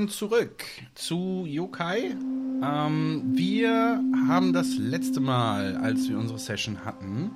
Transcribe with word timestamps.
willkommen 0.00 0.08
zurück 0.08 0.64
zu 0.94 1.44
Yokai. 1.46 2.16
Ähm, 2.62 3.22
wir 3.34 4.02
haben 4.28 4.54
das 4.54 4.78
letzte 4.78 5.20
Mal, 5.20 5.76
als 5.76 6.08
wir 6.08 6.16
unsere 6.16 6.38
Session 6.38 6.86
hatten, 6.86 7.32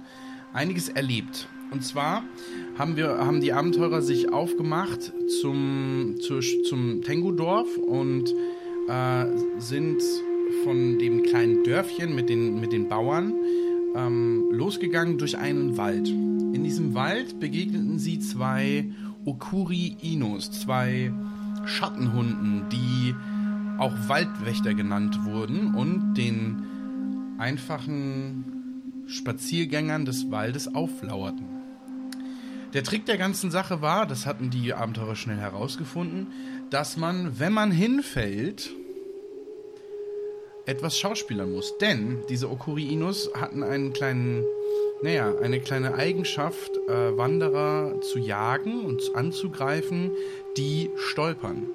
einiges 0.55 0.89
erlebt. 0.89 1.47
Und 1.71 1.85
zwar 1.85 2.23
haben 2.79 2.97
wir 2.97 3.19
haben 3.19 3.43
die 3.43 3.53
Abenteurer 3.53 4.01
sich 4.01 4.33
aufgemacht 4.33 5.13
zum, 5.43 6.15
zu, 6.21 6.41
zum 6.41 7.03
Tengu-Dorf 7.03 7.69
und 7.77 8.33
äh, 8.89 9.27
sind 9.59 10.03
von 10.63 10.99
dem 10.99 11.23
kleinen 11.23 11.65
Dörfchen 11.65 12.15
mit 12.15 12.31
den, 12.31 12.61
mit 12.61 12.73
den 12.73 12.89
Bauern 12.89 13.35
ähm, 13.95 14.49
losgegangen 14.53 15.19
durch 15.19 15.37
einen 15.37 15.77
Wald. 15.77 16.09
In 16.09 16.65
diesem 16.65 16.95
Wald 16.95 17.41
begegneten 17.41 17.99
sie 17.99 18.21
zwei 18.21 18.87
Okuri 19.27 19.99
Inos, 20.01 20.51
zwei 20.51 21.13
Schattenhunden, 21.67 22.69
die 22.71 23.15
auch 23.79 23.95
Waldwächter 24.09 24.75
genannt 24.75 25.25
wurden 25.25 25.75
und 25.75 26.15
den 26.15 27.37
einfachen 27.39 29.05
Spaziergängern 29.07 30.05
des 30.05 30.31
Waldes 30.31 30.75
auflauerten. 30.75 31.47
Der 32.73 32.83
Trick 32.83 33.07
der 33.07 33.19
ganzen 33.19 33.51
Sache 33.51 33.83
war, 33.83 34.07
das 34.07 34.27
hatten 34.27 34.51
die 34.51 34.75
Abenteurer 34.75 35.15
schnell 35.15 35.37
herausgefunden, 35.37 36.27
dass 36.71 36.97
man, 36.97 37.39
wenn 37.39 37.53
man 37.53 37.71
hinfällt, 37.71 38.75
etwas 40.67 40.99
schauspielern 40.99 41.53
muss. 41.53 41.79
Denn 41.79 42.23
diese 42.29 42.51
Okuri-Inus 42.51 43.31
hatten 43.35 43.63
einen 43.63 43.93
kleinen, 43.93 44.45
naja, 45.03 45.33
eine 45.41 45.61
kleine 45.61 45.95
Eigenschaft, 45.95 46.77
äh, 46.89 47.17
Wanderer 47.17 48.01
zu 48.01 48.19
jagen 48.19 48.85
und 48.85 49.03
anzugreifen, 49.15 50.11
die 50.57 50.91
stolpern. 50.97 51.67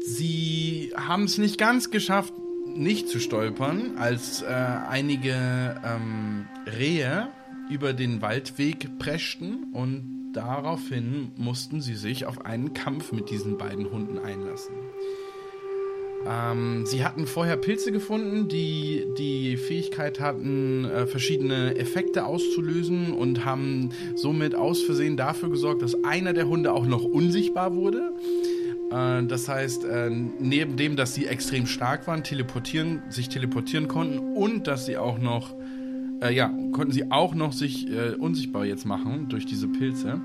Sie 0.00 0.92
haben 0.94 1.24
es 1.24 1.38
nicht 1.38 1.58
ganz 1.58 1.90
geschafft, 1.90 2.32
nicht 2.66 3.08
zu 3.08 3.18
stolpern, 3.18 3.96
als 3.96 4.42
äh, 4.42 4.46
einige 4.46 5.80
ähm, 5.84 6.46
Rehe 6.66 7.28
über 7.70 7.92
den 7.92 8.22
Waldweg 8.22 8.98
preschten 8.98 9.72
und 9.72 10.32
daraufhin 10.32 11.32
mussten 11.36 11.80
sie 11.80 11.96
sich 11.96 12.26
auf 12.26 12.44
einen 12.44 12.74
Kampf 12.74 13.12
mit 13.12 13.30
diesen 13.30 13.58
beiden 13.58 13.90
Hunden 13.90 14.18
einlassen. 14.18 14.74
Ähm, 16.28 16.86
sie 16.86 17.04
hatten 17.04 17.26
vorher 17.26 17.56
Pilze 17.56 17.92
gefunden, 17.92 18.48
die 18.48 19.06
die 19.16 19.56
Fähigkeit 19.56 20.20
hatten, 20.20 20.84
äh, 20.84 21.06
verschiedene 21.06 21.76
Effekte 21.76 22.26
auszulösen 22.26 23.12
und 23.12 23.44
haben 23.44 23.90
somit 24.14 24.54
aus 24.54 24.82
Versehen 24.82 25.16
dafür 25.16 25.50
gesorgt, 25.50 25.82
dass 25.82 26.02
einer 26.04 26.32
der 26.32 26.48
Hunde 26.48 26.72
auch 26.72 26.86
noch 26.86 27.04
unsichtbar 27.04 27.74
wurde. 27.74 28.12
Äh, 28.90 29.24
das 29.26 29.48
heißt, 29.48 29.84
äh, 29.84 30.10
neben 30.10 30.76
dem, 30.76 30.96
dass 30.96 31.14
sie 31.14 31.26
extrem 31.26 31.66
stark 31.66 32.06
waren, 32.06 32.24
teleportieren, 32.24 33.02
sich 33.08 33.28
teleportieren 33.28 33.86
konnten 33.86 34.18
und 34.18 34.66
dass 34.66 34.86
sie 34.86 34.96
auch 34.96 35.18
noch 35.18 35.54
äh, 36.22 36.32
ja, 36.32 36.48
konnten 36.72 36.92
sie 36.92 37.10
auch 37.10 37.34
noch 37.34 37.52
sich 37.52 37.88
äh, 37.90 38.14
unsichtbar 38.14 38.64
jetzt 38.64 38.86
machen 38.86 39.28
durch 39.28 39.44
diese 39.46 39.68
Pilze. 39.68 40.20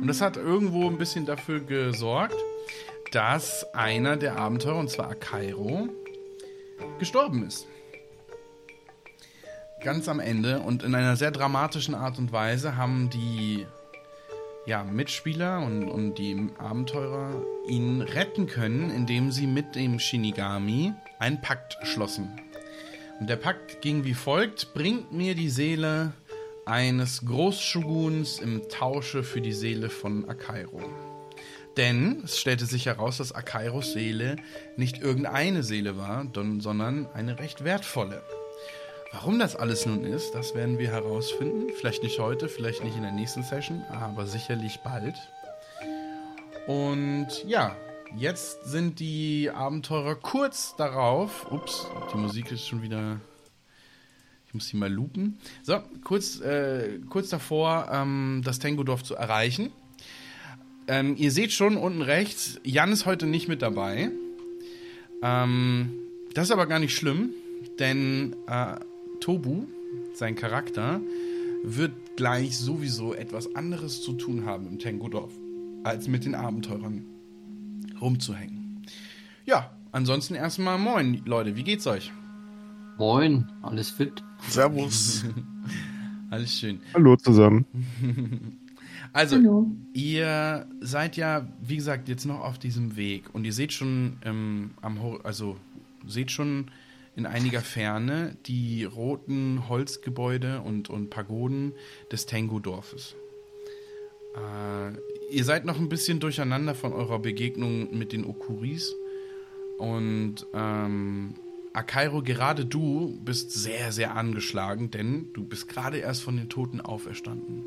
Und 0.00 0.08
das 0.08 0.20
hat 0.20 0.36
irgendwo 0.36 0.88
ein 0.88 0.98
bisschen 0.98 1.24
dafür 1.24 1.60
gesorgt, 1.60 2.36
dass 3.12 3.72
einer 3.74 4.16
der 4.16 4.36
Abenteurer, 4.36 4.78
und 4.78 4.90
zwar 4.90 5.10
Akairo, 5.10 5.88
gestorben 6.98 7.46
ist. 7.46 7.66
Ganz 9.82 10.08
am 10.08 10.20
Ende 10.20 10.60
und 10.60 10.82
in 10.82 10.94
einer 10.94 11.16
sehr 11.16 11.30
dramatischen 11.30 11.94
Art 11.94 12.18
und 12.18 12.32
Weise 12.32 12.76
haben 12.76 13.10
die 13.10 13.66
ja, 14.66 14.82
Mitspieler 14.82 15.60
und, 15.60 15.88
und 15.88 16.16
die 16.16 16.48
Abenteurer 16.58 17.40
ihn 17.68 18.00
retten 18.00 18.46
können, 18.46 18.90
indem 18.90 19.30
sie 19.30 19.46
mit 19.46 19.76
dem 19.76 19.98
Shinigami 19.98 20.92
einen 21.18 21.40
Pakt 21.40 21.78
schlossen. 21.84 22.40
Und 23.20 23.30
der 23.30 23.36
Pakt 23.36 23.80
ging 23.80 24.04
wie 24.04 24.14
folgt: 24.14 24.74
Bringt 24.74 25.12
mir 25.12 25.34
die 25.34 25.50
Seele 25.50 26.12
eines 26.64 27.24
Großshoguns 27.24 28.40
im 28.40 28.68
Tausche 28.68 29.22
für 29.22 29.40
die 29.40 29.52
Seele 29.52 29.88
von 29.88 30.28
Akairo. 30.28 30.82
Denn 31.76 32.22
es 32.24 32.38
stellte 32.38 32.64
sich 32.64 32.86
heraus, 32.86 33.18
dass 33.18 33.32
Akairos 33.32 33.92
Seele 33.92 34.36
nicht 34.76 34.98
irgendeine 34.98 35.62
Seele 35.62 35.96
war, 35.96 36.26
sondern 36.32 37.06
eine 37.12 37.38
recht 37.38 37.64
wertvolle. 37.64 38.22
Warum 39.12 39.38
das 39.38 39.56
alles 39.56 39.86
nun 39.86 40.04
ist, 40.04 40.34
das 40.34 40.54
werden 40.54 40.78
wir 40.78 40.90
herausfinden. 40.90 41.70
Vielleicht 41.78 42.02
nicht 42.02 42.18
heute, 42.18 42.48
vielleicht 42.48 42.82
nicht 42.82 42.96
in 42.96 43.02
der 43.02 43.12
nächsten 43.12 43.42
Session, 43.42 43.82
aber 43.90 44.26
sicherlich 44.26 44.80
bald. 44.80 45.16
Und 46.66 47.28
ja, 47.46 47.76
jetzt 48.16 48.64
sind 48.64 48.98
die 48.98 49.50
Abenteurer 49.50 50.16
kurz 50.16 50.74
darauf. 50.76 51.50
Ups, 51.50 51.86
die 52.12 52.18
Musik 52.18 52.50
ist 52.50 52.66
schon 52.66 52.82
wieder. 52.82 53.20
Ich 54.48 54.54
muss 54.54 54.68
sie 54.68 54.76
mal 54.76 54.92
lupen. 54.92 55.38
So, 55.62 55.80
kurz, 56.02 56.40
äh, 56.40 56.98
kurz 57.08 57.28
davor, 57.28 57.88
ähm, 57.92 58.42
das 58.44 58.58
Tengodorf 58.58 59.02
zu 59.02 59.14
erreichen. 59.14 59.72
Ähm, 60.88 61.16
ihr 61.16 61.32
seht 61.32 61.52
schon 61.52 61.76
unten 61.76 62.02
rechts, 62.02 62.60
Jan 62.62 62.92
ist 62.92 63.06
heute 63.06 63.26
nicht 63.26 63.48
mit 63.48 63.62
dabei. 63.62 64.10
Ähm, 65.22 65.90
das 66.34 66.44
ist 66.44 66.50
aber 66.52 66.66
gar 66.66 66.78
nicht 66.78 66.94
schlimm, 66.94 67.30
denn 67.78 68.36
äh, 68.46 68.76
Tobu, 69.20 69.66
sein 70.14 70.36
Charakter, 70.36 71.00
wird 71.64 71.92
gleich 72.16 72.56
sowieso 72.56 73.14
etwas 73.14 73.54
anderes 73.56 74.02
zu 74.02 74.12
tun 74.12 74.46
haben 74.46 74.68
im 74.68 74.78
Tengodorf, 74.78 75.32
als 75.82 76.06
mit 76.06 76.24
den 76.24 76.34
Abenteurern 76.34 77.04
rumzuhängen. 78.00 78.82
Ja, 79.44 79.76
ansonsten 79.92 80.34
erstmal 80.34 80.78
moin, 80.78 81.22
Leute, 81.24 81.56
wie 81.56 81.64
geht's 81.64 81.86
euch? 81.86 82.12
Moin, 82.98 83.50
alles 83.62 83.90
fit? 83.90 84.22
Servus. 84.48 85.24
alles 86.30 86.58
schön. 86.58 86.80
Hallo 86.94 87.16
zusammen. 87.16 87.66
Also, 89.16 89.36
Hallo. 89.36 89.70
ihr 89.94 90.66
seid 90.82 91.16
ja, 91.16 91.48
wie 91.62 91.76
gesagt, 91.76 92.06
jetzt 92.10 92.26
noch 92.26 92.40
auf 92.40 92.58
diesem 92.58 92.96
Weg 92.96 93.34
und 93.34 93.46
ihr 93.46 93.54
seht 93.54 93.72
schon 93.72 94.18
ähm, 94.26 94.72
am, 94.82 94.98
also 95.22 95.56
seht 96.06 96.30
schon 96.30 96.70
in 97.16 97.24
einiger 97.24 97.62
Ferne 97.62 98.36
die 98.44 98.84
roten 98.84 99.70
Holzgebäude 99.70 100.60
und, 100.60 100.90
und 100.90 101.08
Pagoden 101.08 101.72
des 102.12 102.26
Tengu-Dorfes. 102.26 103.16
Äh, 104.34 105.34
ihr 105.34 105.44
seid 105.44 105.64
noch 105.64 105.78
ein 105.78 105.88
bisschen 105.88 106.20
durcheinander 106.20 106.74
von 106.74 106.92
eurer 106.92 107.18
Begegnung 107.18 107.96
mit 107.96 108.12
den 108.12 108.22
Okuris 108.22 108.94
und 109.78 110.46
ähm, 110.52 111.36
Akairo, 111.72 112.20
gerade 112.20 112.66
du 112.66 113.18
bist 113.24 113.50
sehr, 113.50 113.92
sehr 113.92 114.14
angeschlagen, 114.14 114.90
denn 114.90 115.30
du 115.32 115.42
bist 115.42 115.70
gerade 115.70 115.96
erst 115.96 116.22
von 116.22 116.36
den 116.36 116.50
Toten 116.50 116.82
auferstanden. 116.82 117.64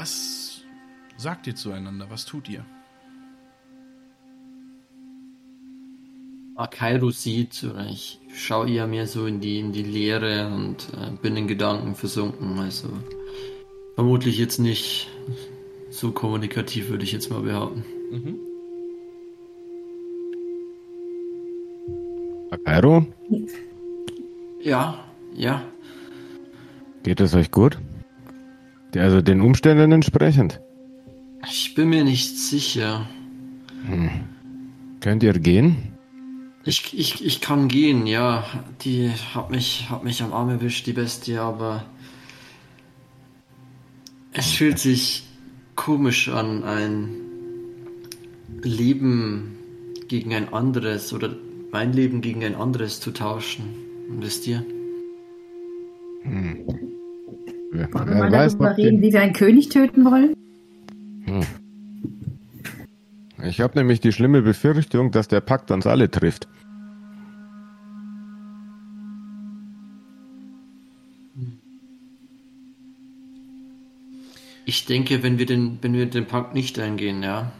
Was 0.00 0.62
sagt 1.16 1.48
ihr 1.48 1.56
zueinander? 1.56 2.06
Was 2.08 2.24
tut 2.24 2.48
ihr? 2.48 2.64
Akairo 6.54 7.10
sieht, 7.10 7.64
oder 7.64 7.84
ich 7.86 8.20
schaue 8.32 8.70
eher 8.70 8.86
mehr 8.86 9.08
so 9.08 9.26
in 9.26 9.40
die, 9.40 9.58
in 9.58 9.72
die 9.72 9.82
Leere 9.82 10.46
und 10.54 10.86
äh, 10.96 11.10
bin 11.20 11.36
in 11.36 11.48
Gedanken 11.48 11.96
versunken. 11.96 12.60
Also 12.60 12.90
vermutlich 13.96 14.38
jetzt 14.38 14.60
nicht 14.60 15.08
so 15.90 16.12
kommunikativ, 16.12 16.90
würde 16.90 17.02
ich 17.02 17.10
jetzt 17.10 17.28
mal 17.32 17.40
behaupten. 17.40 17.84
Mhm. 18.12 18.38
Akairo? 22.52 23.04
Ja, 24.60 25.04
ja. 25.34 25.64
Geht 27.02 27.18
es 27.18 27.34
euch 27.34 27.50
gut? 27.50 27.78
Also 28.96 29.20
den 29.20 29.40
Umständen 29.40 29.92
entsprechend. 29.92 30.60
Ich 31.50 31.74
bin 31.74 31.90
mir 31.90 32.04
nicht 32.04 32.36
sicher. 32.36 33.08
Hm. 33.86 34.10
Könnt 35.00 35.22
ihr 35.22 35.34
gehen? 35.34 35.94
Ich, 36.64 36.98
ich, 36.98 37.24
ich 37.24 37.40
kann 37.40 37.68
gehen, 37.68 38.06
ja. 38.06 38.44
Die 38.82 39.10
hat 39.34 39.50
mich, 39.50 39.88
hat 39.90 40.04
mich 40.04 40.22
am 40.22 40.32
Arm 40.32 40.50
erwischt, 40.50 40.86
die 40.86 40.92
Bestie, 40.92 41.38
aber 41.38 41.84
es 44.32 44.50
fühlt 44.52 44.78
sich 44.78 45.24
komisch 45.76 46.28
an, 46.28 46.64
ein 46.64 47.08
Leben 48.62 49.56
gegen 50.08 50.34
ein 50.34 50.52
anderes 50.52 51.12
oder 51.12 51.34
mein 51.70 51.92
Leben 51.92 52.20
gegen 52.20 52.42
ein 52.44 52.54
anderes 52.54 53.00
zu 53.00 53.12
tauschen. 53.12 53.74
Wisst 54.08 54.46
ihr? 54.46 54.64
Hm. 56.22 56.87
Wollen 57.72 58.08
wir 58.08 58.14
mal 58.14 58.30
darüber 58.30 58.76
reden, 58.76 59.02
wie 59.02 59.12
wir 59.12 59.20
einen 59.20 59.32
König 59.32 59.68
töten 59.68 60.04
wollen? 60.04 60.34
Hm. 61.24 61.44
Ich 63.44 63.60
habe 63.60 63.78
nämlich 63.78 64.00
die 64.00 64.12
schlimme 64.12 64.42
Befürchtung, 64.42 65.10
dass 65.12 65.28
der 65.28 65.40
Pakt 65.40 65.70
uns 65.70 65.86
alle 65.86 66.10
trifft. 66.10 66.48
Ich 74.64 74.84
denke, 74.84 75.22
wenn 75.22 75.38
wir 75.38 75.46
den, 75.46 75.78
wenn 75.80 75.94
wir 75.94 76.06
den 76.06 76.26
Pakt 76.26 76.54
nicht 76.54 76.78
eingehen, 76.78 77.22
ja, 77.22 77.52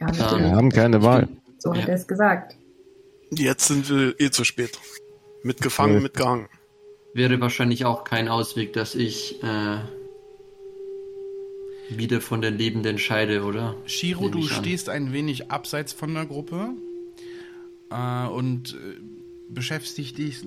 Ja, 0.00 0.06
natürlich. 0.08 0.46
Wir 0.46 0.56
haben 0.56 0.70
keine 0.70 1.02
Wahl. 1.04 1.28
So 1.58 1.70
hat 1.72 1.82
Ja. 1.82 1.88
er 1.90 1.94
es 1.94 2.08
gesagt. 2.08 2.56
Jetzt 3.30 3.68
sind 3.68 3.88
wir 3.88 4.18
eh 4.20 4.30
zu 4.30 4.42
spät. 4.42 4.76
Mitgefangen, 5.44 5.94
Ja. 5.94 6.00
mitgehangen. 6.00 6.46
Wäre 7.14 7.40
wahrscheinlich 7.40 7.84
auch 7.84 8.04
kein 8.04 8.28
Ausweg, 8.28 8.72
dass 8.72 8.94
ich 8.94 9.42
äh, 9.42 9.78
wieder 11.90 12.20
von 12.20 12.40
den 12.40 12.56
Lebenden 12.56 12.98
scheide, 12.98 13.44
oder? 13.44 13.76
Shiro, 13.84 14.28
du 14.28 14.42
stehst 14.42 14.88
ein 14.88 15.12
wenig 15.12 15.50
abseits 15.50 15.92
von 15.92 16.14
der 16.14 16.26
Gruppe 16.26 16.70
äh, 17.90 18.26
und 18.26 18.74
äh, 18.74 19.00
beschäftigst 19.50 20.16
dich, 20.16 20.44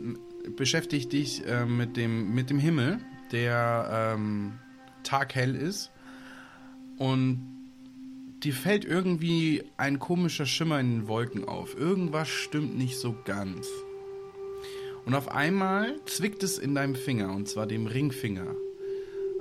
beschäftigt 0.56 1.14
dich 1.14 1.46
äh, 1.46 1.66
mit, 1.66 1.98
dem, 1.98 2.34
mit 2.34 2.50
dem 2.50 2.60
Himmel, 2.60 3.00
der 3.32 4.16
ähm, 4.16 4.54
taghell 5.04 5.56
ist. 5.56 5.92
Und 6.98 7.42
dir 8.44 8.54
fällt 8.54 8.86
irgendwie 8.86 9.64
ein 9.78 10.00
komischer 10.00 10.46
Schimmer 10.46 10.80
in 10.80 10.92
den 10.92 11.08
Wolken 11.08 11.46
auf. 11.46 11.78
Irgendwas 11.78 12.28
stimmt 12.28 12.78
nicht 12.78 12.98
so 12.98 13.16
ganz. 13.26 13.68
Und 15.06 15.14
auf 15.14 15.32
einmal 15.32 16.00
zwickt 16.06 16.42
es 16.42 16.58
in 16.58 16.74
deinem 16.74 16.96
Finger, 16.96 17.36
und 17.36 17.48
zwar 17.48 17.68
dem 17.68 17.86
Ringfinger, 17.86 18.56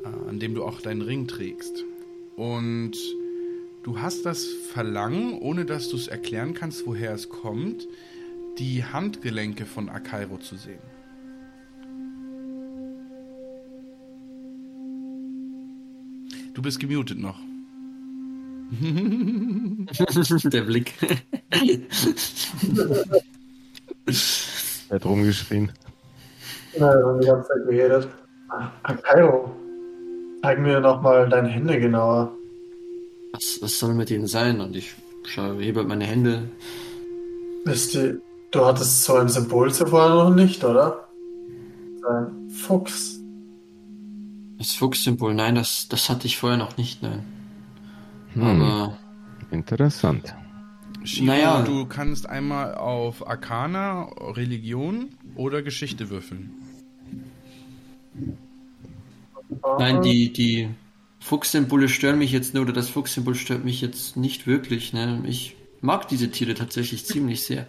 äh, 0.04 0.28
an 0.28 0.38
dem 0.38 0.54
du 0.54 0.62
auch 0.62 0.82
deinen 0.82 1.00
Ring 1.00 1.26
trägst. 1.26 1.84
Und 2.36 2.92
du 3.82 3.98
hast 3.98 4.26
das 4.26 4.44
Verlangen, 4.44 5.38
ohne 5.38 5.64
dass 5.64 5.88
du 5.88 5.96
es 5.96 6.08
erklären 6.08 6.52
kannst, 6.52 6.86
woher 6.86 7.14
es 7.14 7.30
kommt, 7.30 7.88
die 8.58 8.84
Handgelenke 8.84 9.64
von 9.64 9.88
Akairo 9.88 10.36
zu 10.38 10.56
sehen. 10.56 10.78
Du 16.52 16.60
bist 16.62 16.78
gemutet 16.78 17.18
noch. 17.18 17.40
Der 20.44 20.62
Blick. 20.62 20.92
Hat 24.90 25.04
rumgeschrien. 25.04 25.72
Ja, 26.74 26.92
wir 26.92 27.06
haben 27.06 27.20
die 27.20 27.26
ganze 27.26 27.48
Zeit 27.48 27.68
geredet. 27.68 28.08
Ah, 28.48 28.94
Kairo, 29.02 29.50
zeig 30.42 30.58
mir 30.60 30.80
nochmal 30.80 31.28
deine 31.28 31.48
Hände 31.48 31.78
genauer. 31.80 32.32
Was, 33.32 33.58
was 33.60 33.78
soll 33.78 33.94
mit 33.94 34.10
ihnen 34.10 34.26
sein? 34.26 34.60
Und 34.60 34.76
ich 34.76 34.94
schaue, 35.24 35.58
hebe 35.60 35.80
halt 35.80 35.88
meine 35.88 36.04
Hände. 36.04 36.48
Ist 37.64 37.94
die, 37.94 38.18
du 38.50 38.64
hattest 38.64 39.04
so 39.04 39.14
ein 39.14 39.28
Symbol 39.28 39.72
zuvor 39.72 40.08
noch 40.10 40.34
nicht, 40.34 40.62
oder? 40.64 41.08
So 42.00 42.08
ein 42.08 42.50
Fuchs. 42.50 43.20
Das 44.58 44.72
Fuchssymbol, 44.74 45.34
nein, 45.34 45.56
das, 45.56 45.88
das 45.88 46.08
hatte 46.08 46.26
ich 46.26 46.38
vorher 46.38 46.58
noch 46.58 46.76
nicht, 46.76 47.02
nein. 47.02 47.24
Hm, 48.34 48.62
Aber 48.62 48.98
interessant. 49.50 50.34
Shiro, 51.04 51.26
Naja. 51.26 51.62
du 51.62 51.86
kannst 51.86 52.26
einmal 52.28 52.74
auf 52.74 53.26
Arcana, 53.26 54.04
Religion 54.18 55.10
oder 55.36 55.62
Geschichte 55.62 56.10
würfeln. 56.10 56.50
nein, 59.78 60.02
die, 60.02 60.32
die 60.32 60.68
Fuchssymbole 61.20 61.88
stören 61.88 62.18
mich 62.18 62.32
jetzt 62.32 62.54
nur, 62.54 62.64
oder 62.64 62.72
das 62.72 62.88
Fuchssymbol 62.88 63.34
stört 63.34 63.64
mich 63.64 63.80
jetzt 63.80 64.16
nicht 64.16 64.46
wirklich. 64.46 64.92
Ne? 64.92 65.22
Ich 65.26 65.56
mag 65.80 66.08
diese 66.08 66.30
Tiere 66.30 66.54
tatsächlich 66.54 67.04
ziemlich 67.04 67.44
sehr. 67.44 67.66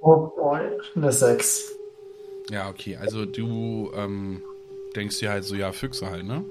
Oh 0.00 0.28
boy, 0.36 0.60
eine 0.94 1.12
6. 1.12 1.72
Ja, 2.50 2.68
okay, 2.70 2.96
also 2.96 3.24
du 3.26 3.90
ähm, 3.94 4.42
denkst 4.96 5.18
dir 5.18 5.30
halt 5.30 5.44
so, 5.44 5.54
ja, 5.54 5.72
Füchse 5.72 6.08
halt, 6.10 6.24
ne? 6.24 6.44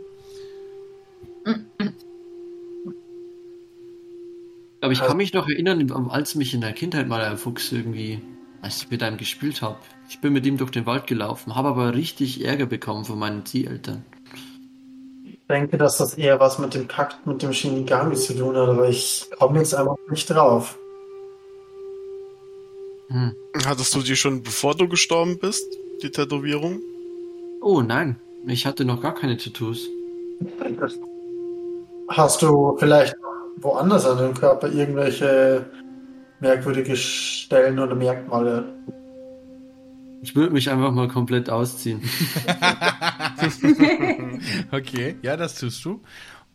Aber 4.82 4.92
ich 4.92 5.00
kann 5.00 5.18
mich 5.18 5.34
noch 5.34 5.48
erinnern, 5.48 5.92
als 6.10 6.36
mich 6.36 6.54
in 6.54 6.62
der 6.62 6.74
Kindheit 6.74 7.08
mal 7.08 7.22
ein 7.22 7.38
Fuchs 7.38 7.72
irgendwie, 7.72 8.22
als 8.62 8.84
ich 8.84 8.92
mit 8.92 9.02
einem 9.02 9.18
gespielt 9.18 9.62
habe. 9.62 9.78
Ich 10.10 10.22
bin 10.22 10.34
mit 10.34 10.46
ihm 10.46 10.58
durch 10.58 10.72
den 10.72 10.86
Wald 10.86 11.08
gelaufen, 11.08 11.56
habe 11.56 11.70
aber 11.70 11.94
richtig 11.94 12.46
Ärger 12.46 12.68
bekommen 12.68 13.04
von 13.04 13.18
meinen 13.18 13.46
Zieheltern. 13.46 14.06
Ich 15.26 15.40
denke, 15.50 15.78
dass 15.78 15.98
das 15.98 16.14
eher 16.14 16.40
was 16.40 16.60
mit 16.60 16.74
dem 16.74 16.88
Pakt 16.88 17.26
mit 17.26 17.42
dem 17.42 17.54
Shinigami 17.54 18.16
zu 18.16 18.38
tun 18.38 18.56
hat, 18.56 18.70
aber 18.70 18.88
ich 18.88 19.28
komme 19.40 19.60
jetzt 19.60 19.74
einfach 19.74 19.96
nicht 20.10 20.30
drauf. 20.30 20.78
Hm. 23.10 23.34
Hattest 23.66 23.96
du 23.96 24.02
die 24.02 24.16
schon 24.16 24.44
bevor 24.44 24.76
du 24.76 24.88
gestorben 24.88 25.40
bist, 25.40 25.66
die 26.04 26.12
Tätowierung? 26.12 26.82
Oh 27.62 27.82
nein, 27.82 28.20
ich 28.46 28.66
hatte 28.66 28.86
noch 28.86 29.02
gar 29.02 29.16
keine 29.16 29.38
Tattoos. 29.38 29.90
Hast 32.10 32.42
du 32.42 32.78
vielleicht 32.78 33.16
woanders 33.62 34.06
an 34.06 34.18
dem 34.18 34.34
Körper 34.34 34.70
irgendwelche 34.72 35.66
merkwürdige 36.40 36.96
Stellen 36.96 37.80
oder 37.80 37.96
Merkmale? 37.96 38.66
Ich 40.22 40.36
würde 40.36 40.52
mich 40.54 40.70
einfach 40.70 40.92
mal 40.92 41.08
komplett 41.08 41.50
ausziehen. 41.50 42.02
Okay, 44.72 45.16
ja, 45.22 45.38
das 45.38 45.56
tust 45.60 45.84
du. 45.86 46.02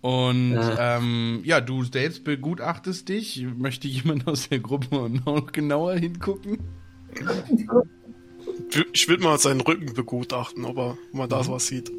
Und 0.00 0.54
Ja. 0.54 0.96
ähm, 0.98 1.42
ja, 1.44 1.60
du 1.60 1.84
selbst 1.84 2.24
begutachtest 2.24 3.08
dich. 3.08 3.46
Möchte 3.56 3.86
jemand 3.88 4.26
aus 4.26 4.48
der 4.48 4.58
Gruppe 4.60 5.08
noch 5.24 5.52
genauer 5.52 5.94
hingucken? 5.94 6.58
Ich 8.92 9.08
will 9.08 9.18
mal 9.18 9.38
seinen 9.38 9.60
Rücken 9.60 9.94
begutachten, 9.94 10.64
ob 10.64 10.76
er 10.78 10.90
ob 10.90 11.14
man 11.14 11.28
da 11.28 11.46
was 11.46 11.66
sieht. 11.68 11.92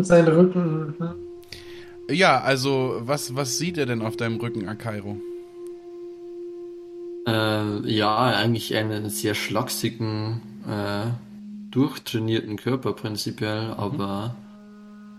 Sein 0.00 0.26
Rücken. 0.28 0.94
hm? 0.98 1.14
Ja, 2.08 2.40
also, 2.40 3.00
was, 3.00 3.34
was 3.34 3.58
sieht 3.58 3.78
er 3.78 3.86
denn 3.86 4.02
auf 4.02 4.16
deinem 4.16 4.38
Rücken, 4.38 4.68
Akairo? 4.68 5.20
Äh, 7.26 7.90
ja, 7.90 8.16
eigentlich 8.16 8.76
einen 8.76 9.10
sehr 9.10 9.34
schlachsigen, 9.34 10.40
äh, 10.68 11.10
durchtrainierten 11.72 12.56
Körper 12.56 12.92
prinzipiell, 12.92 13.74
aber 13.76 14.36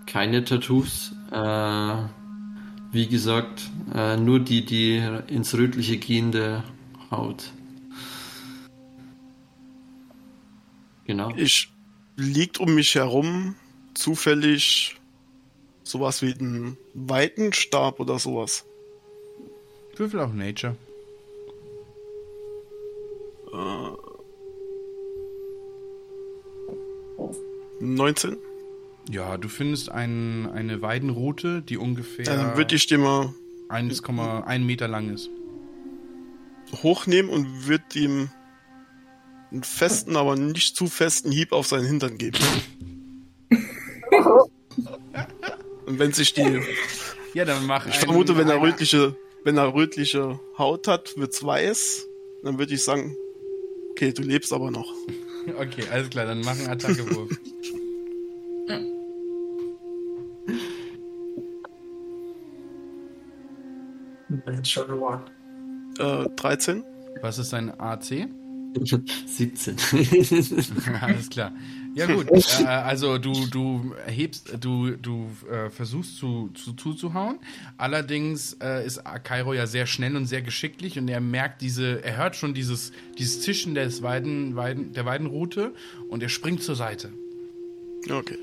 keine 0.06 0.46
Tattoos. 0.46 1.12
Äh, 1.32 1.96
wie 2.92 3.08
gesagt, 3.08 3.70
äh, 3.94 4.16
nur 4.16 4.40
die, 4.40 4.66
die 4.66 5.04
ins 5.28 5.54
Rötliche 5.54 5.98
gehende 5.98 6.64
Haut. 7.12 7.52
Genau. 11.06 11.34
Ich 11.36 11.70
liegt 12.16 12.60
um 12.60 12.76
mich 12.76 12.96
herum 12.96 13.56
zufällig 13.94 14.97
sowas 15.90 16.22
wie 16.22 16.32
ein 16.32 16.78
Weitenstab 16.94 18.00
oder 18.00 18.20
sowas. 18.20 18.66
Würfel 19.96 20.20
auf 20.20 20.34
Nature. 20.34 20.76
Äh, 23.52 24.08
19? 27.80 28.38
Ja, 29.10 29.38
du 29.38 29.48
findest 29.48 29.90
ein, 29.90 30.50
eine 30.52 30.82
Weidenrute, 30.82 31.62
die 31.62 31.78
ungefähr 31.78 32.26
Dann 32.26 32.58
würde 32.58 32.76
ich 32.76 32.88
den 32.88 33.02
mal 33.02 33.34
1,1 33.70 34.60
Meter 34.60 34.88
lang 34.88 35.14
ist. 35.14 35.30
hochnehmen 36.84 37.32
und 37.32 37.68
würde 37.68 37.84
ihm 37.96 38.30
einen 39.52 39.64
festen, 39.64 40.18
aber 40.18 40.36
nicht 40.36 40.76
zu 40.76 40.88
festen 40.88 41.32
Hieb 41.32 41.54
auf 41.54 41.68
seinen 41.68 41.86
Hintern 41.86 42.18
geben. 42.18 42.40
und 45.88 45.98
wenn 46.00 46.12
sich 46.14 46.34
die, 46.34 46.62
Ja, 47.34 47.46
dann 47.46 47.66
mach 47.66 47.86
ich 47.88 47.94
einen- 47.96 48.04
vermute, 48.06 48.38
wenn 48.38 48.50
er 48.50 48.62
rötliche, 48.62 49.16
wenn 49.44 49.58
er 49.58 49.74
rötliche 49.74 50.40
Haut 50.58 50.88
hat, 50.88 51.18
wird's 51.18 51.44
weiß, 51.44 52.08
dann 52.44 52.60
würde 52.60 52.74
ich 52.74 52.84
sagen, 52.84 53.16
okay, 53.92 54.12
du 54.14 54.22
lebst 54.22 54.54
aber 54.54 54.70
noch. 54.72 54.94
Okay, 55.58 55.86
alles 55.90 56.10
klar, 56.10 56.26
dann 56.26 56.42
mach 56.42 56.60
einen 56.60 56.68
Attackewurf. 56.68 57.30
One. 64.30 65.22
Äh, 66.00 66.30
13? 66.36 66.84
Was 67.22 67.40
ist 67.40 67.54
dein 67.54 67.78
AC? 67.80 68.28
17. 69.26 69.76
Alles 71.02 71.30
klar. 71.30 71.52
Ja 71.98 72.06
gut, 72.06 72.30
äh, 72.60 72.66
also 72.66 73.18
du 73.18 73.48
du 73.48 73.96
hebst, 74.06 74.54
du 74.60 74.92
du 74.92 75.32
äh, 75.50 75.72
versuchst 75.72 76.18
zu, 76.18 76.52
zu 76.54 76.74
zuzuhauen. 76.74 77.40
Allerdings 77.78 78.54
äh, 78.62 78.86
ist 78.86 79.02
Kairo 79.24 79.54
ja 79.54 79.66
sehr 79.66 79.88
schnell 79.88 80.16
und 80.16 80.28
sehr 80.28 80.44
geschicklich 80.44 81.00
und 81.00 81.08
er 81.08 81.22
merkt 81.22 81.64
diese, 81.64 82.04
er 82.04 82.18
hört 82.18 82.36
schon 82.36 82.54
dieses 82.54 82.92
dieses 83.18 83.42
Zischen 83.42 83.74
des 83.74 84.04
Weiden, 84.04 84.56
Weiden 84.56 84.94
der 84.94 85.06
Weidenrute 85.06 85.74
und 86.08 86.22
er 86.22 86.30
springt 86.30 86.62
zur 86.62 86.76
Seite. 86.76 87.10
Okay. 88.08 88.38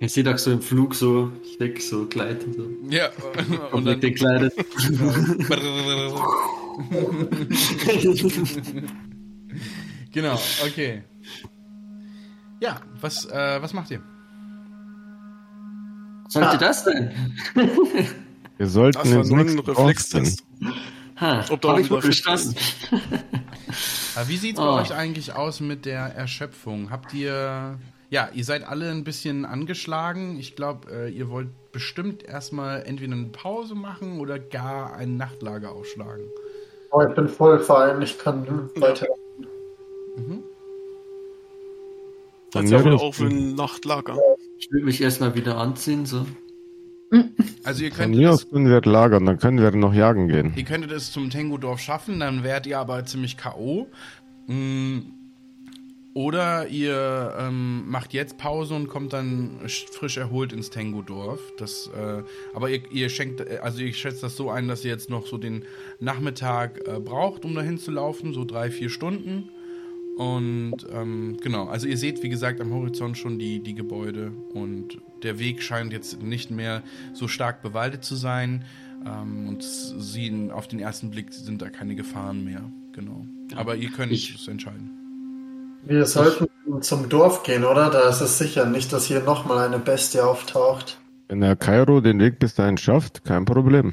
Ich 0.00 0.14
sehe 0.14 0.24
doch 0.24 0.38
so 0.38 0.50
im 0.50 0.62
Flug 0.62 0.94
so 0.94 1.30
weg, 1.58 1.82
so 1.82 2.06
gleiten. 2.06 2.54
So. 2.54 2.66
Ja 2.88 3.10
und 3.72 3.84
dann 3.84 4.00
gekleidet. 4.00 4.54
genau, 10.12 10.40
okay. 10.66 11.02
Ja, 12.60 12.76
was 13.00 13.26
äh, 13.26 13.58
was 13.62 13.72
macht 13.72 13.90
ihr? 13.90 14.00
Sollte 16.28 16.58
das 16.58 16.84
sein? 16.84 17.34
Wir 18.58 18.66
sollten 18.66 18.98
Das 18.98 19.14
war 19.14 19.24
nur 19.24 19.38
ein 19.38 19.58
Reflextest. 19.58 20.42
Ha, 21.20 21.44
Ob 21.50 21.60
da 21.60 21.78
ich 21.78 21.88
verstanden. 21.88 22.54
Wie 24.26 24.36
sieht's 24.36 24.58
Ah. 24.58 24.76
bei 24.76 24.80
euch 24.82 24.94
eigentlich 24.94 25.34
aus 25.34 25.60
mit 25.60 25.84
der 25.84 26.00
Erschöpfung? 26.14 26.90
Habt 26.90 27.12
ihr. 27.14 27.78
Ja, 28.08 28.28
ihr 28.32 28.44
seid 28.44 28.64
alle 28.66 28.90
ein 28.90 29.04
bisschen 29.04 29.44
angeschlagen. 29.44 30.38
Ich 30.38 30.56
glaube, 30.56 30.90
äh, 30.90 31.08
ihr 31.10 31.28
wollt 31.28 31.48
bestimmt 31.72 32.22
erstmal 32.22 32.82
entweder 32.84 33.12
eine 33.14 33.26
Pause 33.26 33.74
machen 33.74 34.20
oder 34.20 34.38
gar 34.38 34.94
ein 34.94 35.16
Nachtlager 35.16 35.72
aufschlagen. 35.72 36.24
Oh, 36.92 37.02
ich 37.02 37.14
bin 37.14 37.28
voll 37.28 37.58
fein, 37.58 38.00
ich 38.00 38.18
kann 38.18 38.70
weiter. 38.76 39.06
Dann 42.56 42.66
Ja, 42.68 43.10
für 43.12 43.24
ein 43.26 43.54
Nachtlager. 43.54 44.16
Ich 44.58 44.70
will 44.70 44.82
mich 44.84 45.00
erstmal 45.00 45.34
wieder 45.34 45.58
anziehen, 45.58 46.06
so. 46.06 46.26
Also 47.62 47.84
ihr 47.84 47.90
Von 47.92 47.98
könntet, 47.98 48.20
mir 48.20 48.28
es, 48.30 48.34
aus 48.34 48.50
können 48.50 48.68
wir 48.68 48.80
lagern, 48.82 49.26
dann 49.26 49.38
können 49.38 49.58
wir 49.60 49.70
noch 49.70 49.94
jagen 49.94 50.26
gehen. 50.28 50.52
ihr 50.56 50.64
könntet 50.64 50.90
es 50.90 51.12
zum 51.12 51.30
Tengu-Dorf 51.30 51.78
schaffen, 51.80 52.18
dann 52.20 52.42
wärt 52.42 52.66
ihr 52.66 52.78
aber 52.80 53.04
ziemlich 53.04 53.36
K.O. 53.36 53.86
Mm, 54.48 54.98
Oder 56.14 56.66
ihr 56.68 57.34
ähm, 57.38 57.88
macht 57.90 58.12
jetzt 58.14 58.38
Pause 58.38 58.74
und 58.74 58.88
kommt 58.88 59.12
dann 59.12 59.60
sch- 59.66 59.92
frisch 59.92 60.16
erholt 60.16 60.52
ins 60.52 60.70
Tengu-Dorf. 60.70 61.40
Das, 61.58 61.88
äh, 61.94 62.22
aber 62.54 62.70
ihr, 62.70 62.80
ihr 62.90 63.08
schenkt, 63.10 63.40
äh, 63.40 63.58
also 63.62 63.80
ich 63.80 63.98
schätze 63.98 64.22
das 64.22 64.34
so 64.36 64.48
ein, 64.50 64.66
dass 64.66 64.84
ihr 64.84 64.90
jetzt 64.90 65.10
noch 65.10 65.26
so 65.26 65.36
den 65.38 65.64
Nachmittag 66.00 66.80
äh, 66.88 66.98
braucht, 66.98 67.44
um 67.44 67.54
dahin 67.54 67.78
zu 67.78 67.90
laufen, 67.92 68.32
so 68.32 68.44
drei, 68.44 68.70
vier 68.70 68.88
Stunden. 68.88 69.50
Und 70.16 70.76
ähm, 70.90 71.36
genau, 71.42 71.66
also 71.66 71.86
ihr 71.86 71.98
seht, 71.98 72.22
wie 72.22 72.30
gesagt, 72.30 72.60
am 72.62 72.72
Horizont 72.72 73.18
schon 73.18 73.38
die, 73.38 73.60
die 73.62 73.74
Gebäude 73.74 74.32
und 74.54 74.98
der 75.22 75.38
Weg 75.38 75.62
scheint 75.62 75.92
jetzt 75.92 76.22
nicht 76.22 76.50
mehr 76.50 76.82
so 77.12 77.28
stark 77.28 77.60
bewaldet 77.62 78.02
zu 78.02 78.14
sein. 78.16 78.64
Ähm, 79.04 79.46
und 79.48 79.62
sie 79.62 80.50
auf 80.52 80.68
den 80.68 80.80
ersten 80.80 81.10
Blick 81.10 81.32
sind 81.34 81.60
da 81.60 81.68
keine 81.68 81.94
Gefahren 81.94 82.44
mehr. 82.44 82.62
Genau. 82.92 83.26
Aber 83.56 83.76
ihr 83.76 83.90
könnt 83.90 84.10
Ich- 84.10 84.34
es 84.34 84.48
entscheiden. 84.48 84.90
Wir 85.84 86.06
sollten 86.06 86.46
zum 86.80 87.08
Dorf 87.08 87.42
gehen, 87.44 87.64
oder? 87.64 87.90
Da 87.90 88.08
ist 88.08 88.20
es 88.20 88.38
sicher 88.38 88.64
nicht, 88.64 88.92
dass 88.92 89.04
hier 89.04 89.20
nochmal 89.20 89.66
eine 89.66 89.78
Bestie 89.78 90.20
auftaucht. 90.20 90.98
Wenn 91.28 91.40
der 91.40 91.54
Kairo 91.56 92.00
den 92.00 92.18
Weg 92.18 92.38
bis 92.38 92.54
dahin 92.54 92.76
schafft, 92.78 93.24
kein 93.24 93.44
Problem. 93.44 93.92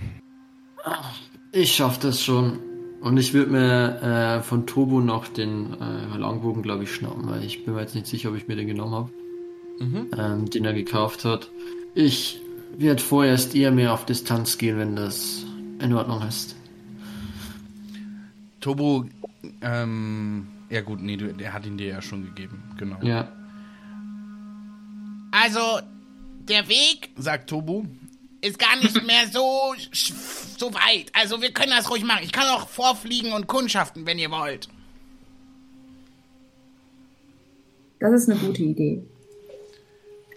Ich 1.52 1.76
schaff 1.76 2.00
das 2.00 2.24
schon. 2.24 2.60
Und 3.04 3.18
ich 3.18 3.34
würde 3.34 3.52
mir 3.52 4.02
äh, 4.40 4.42
von 4.44 4.66
Tobo 4.66 5.02
noch 5.02 5.28
den 5.28 5.74
äh, 5.74 6.18
Langbogen, 6.18 6.64
glaube 6.64 6.84
ich, 6.84 6.96
schnappen, 6.96 7.28
weil 7.30 7.44
ich 7.44 7.66
bin 7.66 7.74
mir 7.74 7.82
jetzt 7.82 7.96
nicht 7.96 8.08
sicher, 8.08 8.30
ob 8.30 8.38
ich 8.38 8.48
mir 8.48 8.56
den 8.56 8.68
genommen 8.68 8.94
habe, 8.94 9.10
Mhm. 9.80 10.08
ähm, 10.18 10.50
den 10.50 10.64
er 10.64 10.74
gekauft 10.74 11.26
hat. 11.26 11.50
Ich 11.96 12.40
werde 12.78 13.04
vorerst 13.04 13.56
eher 13.56 13.72
mehr 13.72 13.94
auf 13.94 14.06
Distanz 14.06 14.58
gehen, 14.58 14.78
wenn 14.78 14.96
das 14.96 15.46
in 15.82 15.94
Ordnung 15.94 16.22
ist. 16.26 16.56
Tobo, 18.62 19.06
ähm, 19.62 20.48
ja 20.70 20.80
gut, 20.82 21.02
nee, 21.02 21.18
der 21.18 21.52
hat 21.54 21.66
ihn 21.66 21.78
dir 21.78 21.88
ja 21.88 22.02
schon 22.02 22.24
gegeben, 22.24 22.64
genau. 22.78 22.96
Ja. 23.02 23.28
Also, 25.32 25.60
der 26.48 26.70
Weg 26.70 27.10
Sagt 27.18 27.50
Tobo. 27.50 27.86
Ist 28.44 28.60
gar 28.60 28.76
nicht 28.78 29.02
mehr 29.06 29.28
so, 29.32 29.74
so 30.58 30.74
weit. 30.74 31.12
Also, 31.14 31.42
wir 31.42 31.52
können 31.52 31.72
das 31.76 31.90
ruhig 31.90 32.04
machen. 32.04 32.22
Ich 32.24 32.32
kann 32.32 32.48
auch 32.50 32.68
vorfliegen 32.68 33.34
und 33.34 33.48
kundschaften, 33.48 34.06
wenn 34.06 34.20
ihr 34.20 34.30
wollt. 34.32 34.68
Das 38.00 38.12
ist 38.12 38.30
eine 38.30 38.40
gute 38.40 38.64
Idee. 38.64 39.02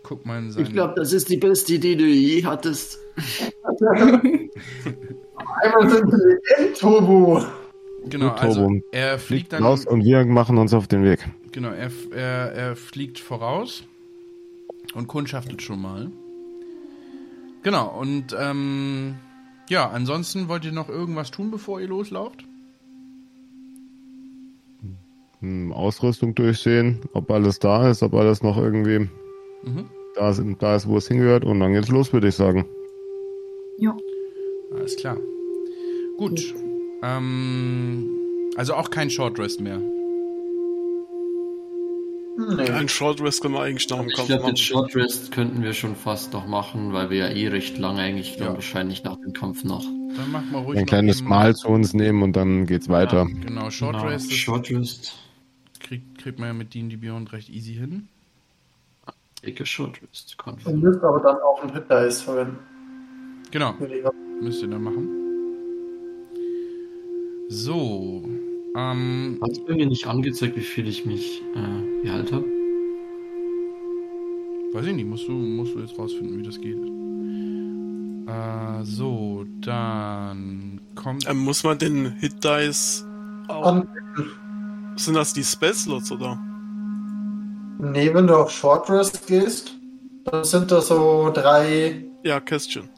Guck 0.04 0.24
mal 0.24 0.38
in 0.38 0.52
seine... 0.52 0.66
Ich 0.66 0.72
glaube, 0.72 0.94
das 0.94 1.12
ist 1.12 1.28
die 1.28 1.36
beste 1.36 1.74
Idee, 1.74 1.96
die 1.96 2.04
du 2.04 2.08
je 2.08 2.44
hattest. 2.44 2.96
Einmal 5.62 5.90
sind 5.90 6.04
intelligent, 6.04 6.78
Tobu. 6.78 7.40
genau, 8.04 8.30
Gut, 8.30 8.40
also 8.40 8.70
er 8.92 9.18
fliegt 9.18 9.52
dann... 9.52 9.64
raus 9.64 9.84
und 9.84 10.04
wir 10.04 10.24
machen 10.26 10.58
uns 10.58 10.72
auf 10.74 10.86
den 10.86 11.02
Weg. 11.02 11.26
Genau, 11.50 11.70
er, 11.70 11.90
er, 12.12 12.52
er 12.52 12.76
fliegt 12.76 13.18
voraus 13.18 13.82
und 14.94 15.08
kundschaftet 15.08 15.60
schon 15.60 15.82
mal. 15.82 16.12
Genau, 17.66 17.88
und 17.98 18.26
ähm, 18.38 19.16
ja, 19.68 19.90
ansonsten 19.90 20.46
wollt 20.46 20.64
ihr 20.64 20.70
noch 20.70 20.88
irgendwas 20.88 21.32
tun, 21.32 21.50
bevor 21.50 21.80
ihr 21.80 21.88
loslauft? 21.88 22.44
Hm, 25.40 25.72
Ausrüstung 25.72 26.36
durchsehen, 26.36 27.00
ob 27.12 27.28
alles 27.28 27.58
da 27.58 27.90
ist, 27.90 28.04
ob 28.04 28.14
alles 28.14 28.40
noch 28.44 28.56
irgendwie 28.56 29.08
Mhm. 29.64 29.90
da, 30.14 30.30
ist, 30.30 30.40
da 30.60 30.76
ist, 30.76 30.86
wo 30.86 30.96
es 30.96 31.08
hingehört. 31.08 31.44
Und 31.44 31.58
dann 31.58 31.72
geht's 31.72 31.88
los, 31.88 32.12
würde 32.12 32.28
ich 32.28 32.36
sagen. 32.36 32.66
Ja. 33.78 33.96
Alles 34.72 34.96
klar. 34.96 35.16
Gut. 36.18 36.54
Ähm, 37.02 38.08
also 38.56 38.74
auch 38.74 38.90
kein 38.90 39.10
Short 39.10 39.40
Rest 39.40 39.60
mehr. 39.60 39.82
Nee. 42.38 42.68
Ein 42.70 42.88
Short 42.88 43.20
Rest 43.22 43.40
können 43.40 43.54
wir 43.54 43.62
eigentlich 43.62 43.88
nach 43.88 43.98
dem 43.98 44.08
Ich 44.08 44.14
Kampf 44.14 44.26
glaube, 44.28 44.42
den 44.42 44.50
machen. 44.52 44.56
Short 44.58 44.94
Rest 44.94 45.32
könnten 45.32 45.62
wir 45.62 45.72
schon 45.72 45.96
fast 45.96 46.32
noch 46.34 46.46
machen, 46.46 46.92
weil 46.92 47.08
wir 47.08 47.16
ja 47.16 47.28
eh 47.28 47.48
recht 47.48 47.78
lange 47.78 48.00
eigentlich 48.00 48.36
dann 48.36 48.48
Ja. 48.48 48.54
wahrscheinlich 48.54 49.04
nach 49.04 49.16
dem 49.16 49.32
Kampf 49.32 49.64
noch. 49.64 49.82
Dann 49.84 50.30
macht 50.32 50.52
mal 50.52 50.62
ruhig 50.62 50.78
Ein 50.78 50.86
kleines 50.86 51.22
Mahl 51.22 51.54
zu 51.54 51.68
uns 51.68 51.94
nehmen 51.94 52.22
und 52.22 52.34
dann 52.36 52.66
geht's 52.66 52.88
weiter. 52.90 53.26
Genau, 53.26 53.70
Short 53.70 53.94
Genau, 53.96 54.06
Rest 54.08 54.32
Short 54.32 54.70
Rest. 54.70 55.14
kriegt, 55.80 56.18
kriegt 56.18 56.38
man 56.38 56.48
ja 56.48 56.52
mit 56.54 56.74
D&D 56.74 56.96
Beyond 56.96 57.32
recht 57.32 57.48
easy 57.48 57.74
hin. 57.74 58.08
Dicke 59.44 59.64
Short 59.64 59.98
Rest. 60.02 60.36
Wir 60.36 60.44
Confirm. 60.44 60.80
müssen 60.80 61.02
aber 61.04 61.20
dann 61.20 61.36
auch 61.38 61.62
einen 61.62 61.72
Hit 61.72 61.84
Dice 61.90 62.20
verwenden. 62.22 62.58
Genau, 63.50 63.72
die- 63.80 64.44
müsst 64.44 64.60
ihr 64.62 64.68
dann 64.68 64.82
machen. 64.82 65.08
So, 67.48 68.28
ähm, 68.76 69.38
Hat 69.42 69.50
es 69.52 69.64
bei 69.64 69.74
mir 69.74 69.86
nicht 69.86 70.06
angezeigt, 70.06 70.56
wie 70.56 70.60
viel 70.60 70.86
ich 70.88 71.04
mich 71.06 71.42
äh, 71.54 72.04
geheilt 72.04 72.32
habe? 72.32 72.44
Weiß 74.72 74.84
ich 74.86 74.94
nicht, 74.94 75.06
musst 75.08 75.26
du, 75.28 75.32
musst 75.32 75.74
du 75.74 75.80
jetzt 75.80 75.98
rausfinden, 75.98 76.38
wie 76.38 76.42
das 76.42 76.60
geht. 76.60 76.76
Äh, 78.28 78.84
so, 78.84 79.44
dann 79.62 80.80
kommt. 80.94 81.28
Ähm, 81.28 81.38
muss 81.38 81.64
man 81.64 81.78
den 81.78 82.12
Hit 82.18 82.42
Dice 82.44 83.06
auch. 83.48 83.64
An- 83.66 83.88
Sind 84.96 85.14
das 85.14 85.32
die 85.32 85.44
Spell 85.44 85.72
Slots 85.74 86.10
oder? 86.12 86.38
Nee, 87.78 88.12
wenn 88.12 88.26
du 88.26 88.34
auf 88.36 88.50
Short 88.50 88.90
Rest 88.90 89.26
gehst, 89.26 89.76
dann 90.24 90.44
sind 90.44 90.70
da 90.70 90.80
so 90.80 91.30
drei 91.32 92.04
Ja, 92.24 92.40
Kästchen. 92.40 92.88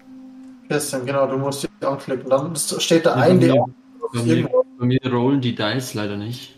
Kästchen, 0.69 1.05
genau, 1.05 1.27
du 1.27 1.37
musst 1.37 1.65
die 1.83 1.87
anklicken. 1.87 2.31
Dann 2.31 2.55
steht 2.57 3.05
da 3.07 3.11
Ja, 3.11 3.23
ein 3.23 3.39
bei 3.41 3.47
D8 3.47 3.53
mir- 3.55 3.63
auf 3.63 3.71
Bei 4.13 4.23
mir, 4.23 4.49
bei 4.79 4.87
mir 4.87 5.01
rollen 5.13 5.41
die 5.41 5.55
Dice 5.55 5.95
leider 5.95 6.17
nicht. 6.17 6.55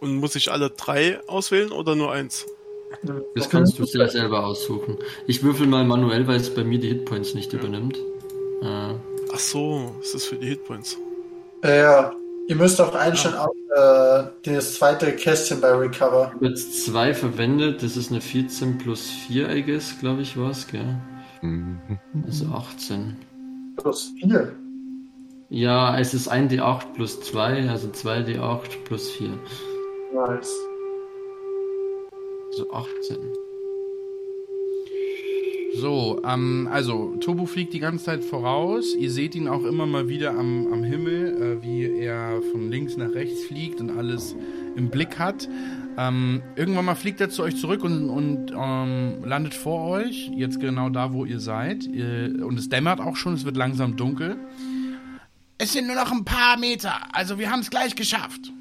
Und 0.00 0.16
muss 0.16 0.36
ich 0.36 0.50
alle 0.52 0.70
drei 0.70 1.20
auswählen 1.26 1.72
oder 1.72 1.94
nur 1.96 2.12
eins? 2.12 2.46
Das 3.34 3.50
kannst 3.50 3.78
du 3.78 3.84
sehr 3.84 4.08
selber 4.08 4.46
aussuchen. 4.46 4.96
Ich 5.26 5.42
würfel 5.42 5.66
mal 5.66 5.84
manuell, 5.84 6.26
weil 6.26 6.36
es 6.36 6.54
bei 6.54 6.64
mir 6.64 6.78
die 6.78 6.88
Hitpoints 6.88 7.34
nicht 7.34 7.52
übernimmt. 7.52 7.96
Äh, 8.62 8.94
Ach 9.32 9.38
so, 9.38 9.94
es 10.00 10.14
ist 10.14 10.26
für 10.26 10.36
die 10.36 10.46
Hitpoints. 10.48 10.96
Äh, 11.62 11.80
Ja, 11.80 12.12
ihr 12.48 12.56
müsst 12.56 12.80
auch 12.80 12.94
einstellen 12.94 13.34
auf 13.34 13.50
äh, 13.76 14.24
das 14.44 14.74
zweite 14.76 15.12
Kästchen 15.16 15.60
bei 15.60 15.70
Recover. 15.72 16.28
ich 16.28 16.34
habe 16.36 16.46
jetzt 16.46 16.86
zwei 16.86 17.12
verwendet. 17.12 17.82
Das 17.82 17.96
ist 17.96 18.10
eine 18.10 18.20
14 18.20 18.78
plus 18.78 19.02
4, 19.26 19.50
I 19.54 19.62
guess, 19.62 19.98
glaube 20.00 20.22
ich, 20.22 20.36
war 20.38 20.50
es, 20.50 20.66
gell? 20.66 20.96
Mhm. 21.42 21.78
Also 22.26 22.46
18. 22.46 23.16
Plus 23.76 24.12
4. 24.20 24.52
Ja, 25.50 25.98
es 25.98 26.12
ist 26.12 26.30
1d8 26.30 26.92
plus 26.92 27.22
2, 27.22 27.70
also 27.70 27.88
2d8 27.88 28.84
plus 28.84 29.10
4. 29.12 29.30
Nice. 30.12 30.54
Also 32.50 32.70
18. 32.70 33.16
So, 35.74 36.20
ähm, 36.26 36.68
also, 36.70 37.14
Tobu 37.20 37.46
fliegt 37.46 37.72
die 37.72 37.78
ganze 37.78 38.04
Zeit 38.04 38.24
voraus. 38.24 38.94
Ihr 38.94 39.10
seht 39.10 39.34
ihn 39.34 39.48
auch 39.48 39.64
immer 39.64 39.86
mal 39.86 40.08
wieder 40.10 40.32
am, 40.32 40.70
am 40.70 40.84
Himmel, 40.84 41.40
äh, 41.40 41.62
wie 41.62 41.98
er 41.98 42.42
von 42.52 42.70
links 42.70 42.98
nach 42.98 43.14
rechts 43.14 43.44
fliegt 43.44 43.80
und 43.80 43.96
alles 43.96 44.36
im 44.76 44.90
Blick 44.90 45.18
hat. 45.18 45.48
Ähm, 45.96 46.42
irgendwann 46.56 46.84
mal 46.84 46.94
fliegt 46.94 47.22
er 47.22 47.30
zu 47.30 47.42
euch 47.42 47.56
zurück 47.56 47.84
und, 47.84 48.10
und 48.10 48.52
ähm, 48.54 49.24
landet 49.24 49.54
vor 49.54 49.88
euch, 49.88 50.30
jetzt 50.34 50.60
genau 50.60 50.90
da, 50.90 51.14
wo 51.14 51.24
ihr 51.24 51.40
seid. 51.40 51.86
Ihr, 51.86 52.44
und 52.44 52.58
es 52.58 52.68
dämmert 52.68 53.00
auch 53.00 53.16
schon, 53.16 53.32
es 53.32 53.46
wird 53.46 53.56
langsam 53.56 53.96
dunkel. 53.96 54.36
Es 55.58 55.72
sind 55.72 55.86
nur 55.86 55.96
noch 55.96 56.12
ein 56.12 56.24
paar 56.24 56.56
Meter. 56.56 56.94
Also, 57.12 57.38
wir 57.38 57.50
haben 57.50 57.60
es 57.60 57.70
gleich 57.70 57.94
geschafft. 57.96 58.52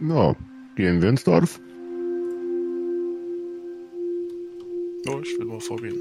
Ja, 0.00 0.34
gehen 0.76 1.02
wir 1.02 1.10
ins 1.10 1.24
Dorf. 1.24 1.60
Ja, 5.04 5.18
ich 5.20 5.38
will 5.38 5.46
mal 5.46 5.60
vorgehen. 5.60 6.00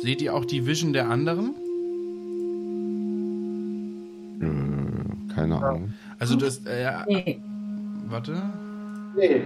Seht 0.00 0.22
ihr 0.22 0.32
auch 0.32 0.44
die 0.44 0.64
Vision 0.64 0.92
der 0.92 1.08
anderen? 1.08 1.54
Äh, 4.40 5.34
keine 5.34 5.56
machen. 5.56 5.94
Also 6.20 6.36
das, 6.36 6.64
äh, 6.66 6.92
Nee, 7.08 7.40
warte. 8.06 8.40
Nee. 9.16 9.42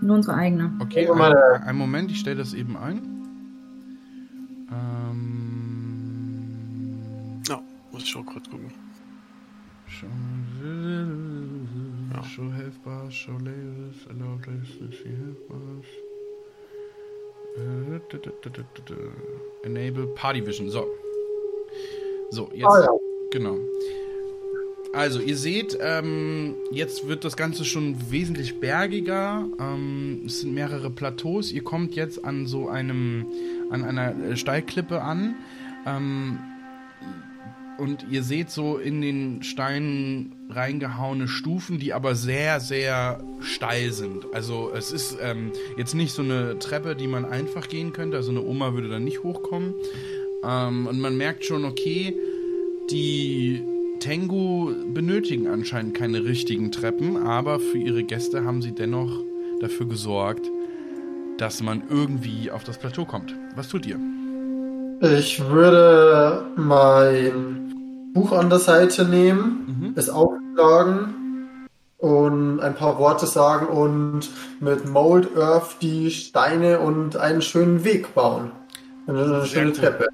Nur 0.00 0.16
unsere 0.16 0.36
eigene. 0.36 0.72
Okay, 0.80 1.08
ein, 1.10 1.20
einen 1.62 1.78
Moment, 1.78 2.10
ich 2.10 2.20
stelle 2.20 2.36
das 2.36 2.54
eben 2.54 2.76
ein. 2.76 3.02
Ähm, 4.70 5.22
Ja, 7.48 7.60
muss 7.92 8.04
ich 8.04 8.16
auch 8.16 8.26
gerade 8.26 8.48
gucken. 8.50 8.70
show, 9.86 10.06
show 12.24 12.52
health 12.52 12.82
bars, 12.84 13.14
show 13.14 13.32
labels, 13.38 13.96
allow 14.10 14.36
players 14.42 14.68
to 14.78 14.86
see 14.90 15.10
health 15.16 15.48
bars. 15.48 15.86
Äh, 17.56 18.00
Enable 19.64 20.06
Party 20.14 20.46
Vision. 20.46 20.70
So. 20.70 20.86
So, 22.30 22.50
jetzt. 22.52 22.66
Ah, 22.66 22.82
ja. 22.82 22.90
Genau. 23.30 23.56
Also, 24.92 25.20
ihr 25.20 25.36
seht, 25.36 25.78
ähm, 25.80 26.54
jetzt 26.70 27.06
wird 27.06 27.24
das 27.24 27.36
Ganze 27.36 27.64
schon 27.64 28.10
wesentlich 28.10 28.58
bergiger. 28.58 29.46
Ähm, 29.60 30.22
es 30.26 30.40
sind 30.40 30.54
mehrere 30.54 30.90
Plateaus. 30.90 31.52
Ihr 31.52 31.62
kommt 31.62 31.94
jetzt 31.94 32.24
an 32.24 32.46
so 32.46 32.68
einem, 32.68 33.26
an 33.70 33.84
einer 33.84 34.14
äh, 34.18 34.36
Steilklippe 34.36 35.02
an. 35.02 35.34
Ähm, 35.86 36.38
und 37.78 38.06
ihr 38.10 38.24
seht 38.24 38.50
so 38.50 38.76
in 38.76 39.00
den 39.00 39.44
Stein 39.44 40.32
reingehauene 40.50 41.28
Stufen, 41.28 41.78
die 41.78 41.92
aber 41.92 42.16
sehr, 42.16 42.58
sehr 42.58 43.22
steil 43.40 43.92
sind. 43.92 44.26
Also 44.32 44.72
es 44.74 44.90
ist 44.90 45.16
ähm, 45.22 45.52
jetzt 45.76 45.94
nicht 45.94 46.12
so 46.12 46.22
eine 46.22 46.58
Treppe, 46.58 46.96
die 46.96 47.06
man 47.06 47.24
einfach 47.24 47.68
gehen 47.68 47.92
könnte. 47.92 48.16
Also 48.16 48.32
eine 48.32 48.42
Oma 48.42 48.74
würde 48.74 48.88
da 48.88 48.98
nicht 48.98 49.22
hochkommen. 49.22 49.74
Ähm, 50.42 50.88
und 50.88 50.98
man 50.98 51.16
merkt 51.16 51.44
schon, 51.44 51.64
okay, 51.64 52.16
die 52.90 53.62
Tengu 54.00 54.72
benötigen 54.94 55.48
anscheinend 55.48 55.94
keine 55.94 56.24
richtigen 56.24 56.70
Treppen, 56.72 57.16
aber 57.16 57.58
für 57.60 57.78
ihre 57.78 58.02
Gäste 58.04 58.44
haben 58.44 58.62
sie 58.62 58.72
dennoch 58.72 59.22
dafür 59.60 59.86
gesorgt, 59.86 60.50
dass 61.38 61.62
man 61.62 61.82
irgendwie 61.90 62.50
auf 62.50 62.64
das 62.64 62.78
Plateau 62.78 63.04
kommt. 63.04 63.34
Was 63.56 63.68
tut 63.68 63.86
ihr? 63.86 63.98
Ich 65.00 65.40
würde 65.48 66.44
mein 66.56 68.10
Buch 68.14 68.32
an 68.32 68.50
der 68.50 68.58
Seite 68.58 69.04
nehmen, 69.04 69.64
Mhm. 69.80 69.92
es 69.94 70.08
aufschlagen 70.10 71.14
und 71.98 72.60
ein 72.60 72.74
paar 72.74 72.98
Worte 72.98 73.26
sagen 73.26 73.66
und 73.66 74.28
mit 74.60 74.88
Mold 74.88 75.36
Earth 75.36 75.76
die 75.82 76.10
Steine 76.10 76.80
und 76.80 77.16
einen 77.16 77.42
schönen 77.42 77.84
Weg 77.84 78.14
bauen. 78.14 78.50
Eine 79.06 79.24
Sehr 79.26 79.46
schöne 79.46 79.66
cool. 79.70 79.72
Treppe. 79.76 80.06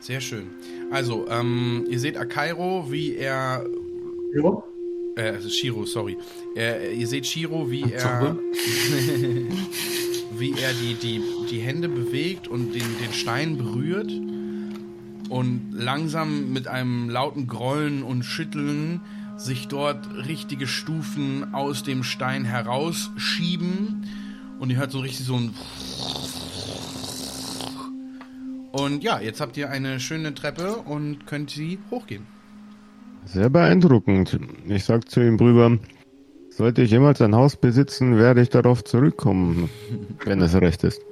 Sehr 0.00 0.20
schön. 0.20 0.46
Also, 0.90 1.26
ähm, 1.28 1.86
ihr 1.88 2.00
seht 2.00 2.16
Akairo, 2.16 2.90
wie 2.90 3.14
er 3.16 3.64
Ja. 4.34 4.62
Äh, 5.16 5.40
Shiro, 5.48 5.84
sorry. 5.84 6.16
Äh, 6.56 6.94
ihr 6.94 7.06
seht 7.06 7.26
Shiro, 7.26 7.70
wie 7.70 7.92
er, 7.92 8.36
wie 10.38 10.52
er 10.52 10.72
die, 10.72 10.94
die, 10.94 11.20
die 11.50 11.58
Hände 11.58 11.88
bewegt 11.88 12.48
und 12.48 12.74
den, 12.74 12.98
den 13.02 13.12
Stein 13.12 13.56
berührt 13.56 14.10
und 15.28 15.70
langsam 15.72 16.52
mit 16.52 16.68
einem 16.68 17.08
lauten 17.08 17.46
Grollen 17.46 18.02
und 18.02 18.24
Schütteln 18.24 19.00
sich 19.36 19.68
dort 19.68 20.08
richtige 20.26 20.66
Stufen 20.66 21.54
aus 21.54 21.82
dem 21.82 22.02
Stein 22.02 22.44
herausschieben 22.44 24.06
und 24.58 24.70
ihr 24.70 24.76
hört 24.76 24.90
so 24.90 25.00
richtig 25.00 25.24
so 25.26 25.36
ein 25.36 25.54
und 28.72 29.02
ja, 29.02 29.20
jetzt 29.20 29.40
habt 29.40 29.56
ihr 29.56 29.70
eine 29.70 30.00
schöne 30.00 30.34
Treppe 30.34 30.76
und 30.76 31.26
könnt 31.26 31.50
sie 31.50 31.78
hochgehen. 31.90 32.26
Sehr 33.24 33.50
beeindruckend. 33.50 34.38
Ich 34.66 34.84
sag 34.84 35.08
zu 35.10 35.20
ihm 35.20 35.36
rüber, 35.36 35.78
sollte 36.50 36.82
ich 36.82 36.90
jemals 36.90 37.20
ein 37.20 37.34
Haus 37.34 37.56
besitzen, 37.56 38.16
werde 38.16 38.42
ich 38.42 38.48
darauf 38.48 38.84
zurückkommen, 38.84 39.68
wenn 40.24 40.40
es 40.40 40.54
recht 40.54 40.84
ist. 40.84 41.02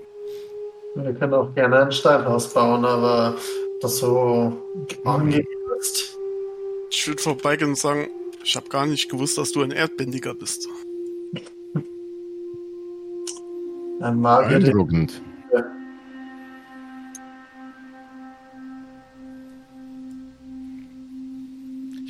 Wir 0.94 1.12
können 1.14 1.34
auch 1.34 1.54
gerne 1.54 1.82
ein 1.84 1.92
Steinhaus 1.92 2.52
bauen, 2.52 2.84
aber 2.84 3.36
das 3.80 3.98
so 3.98 4.56
angekürzt. 5.04 6.18
Ich 6.90 7.06
würde 7.06 7.22
vorbeigehen 7.22 7.70
und 7.70 7.78
sagen, 7.78 8.08
ich 8.42 8.56
habe 8.56 8.68
gar 8.68 8.86
nicht 8.86 9.10
gewusst, 9.10 9.38
dass 9.38 9.52
du 9.52 9.62
ein 9.62 9.70
Erdbändiger 9.70 10.34
bist. 10.34 10.68
Ein 14.00 14.20
Magier, 14.20 14.60
Beeindruckend. 14.60 15.22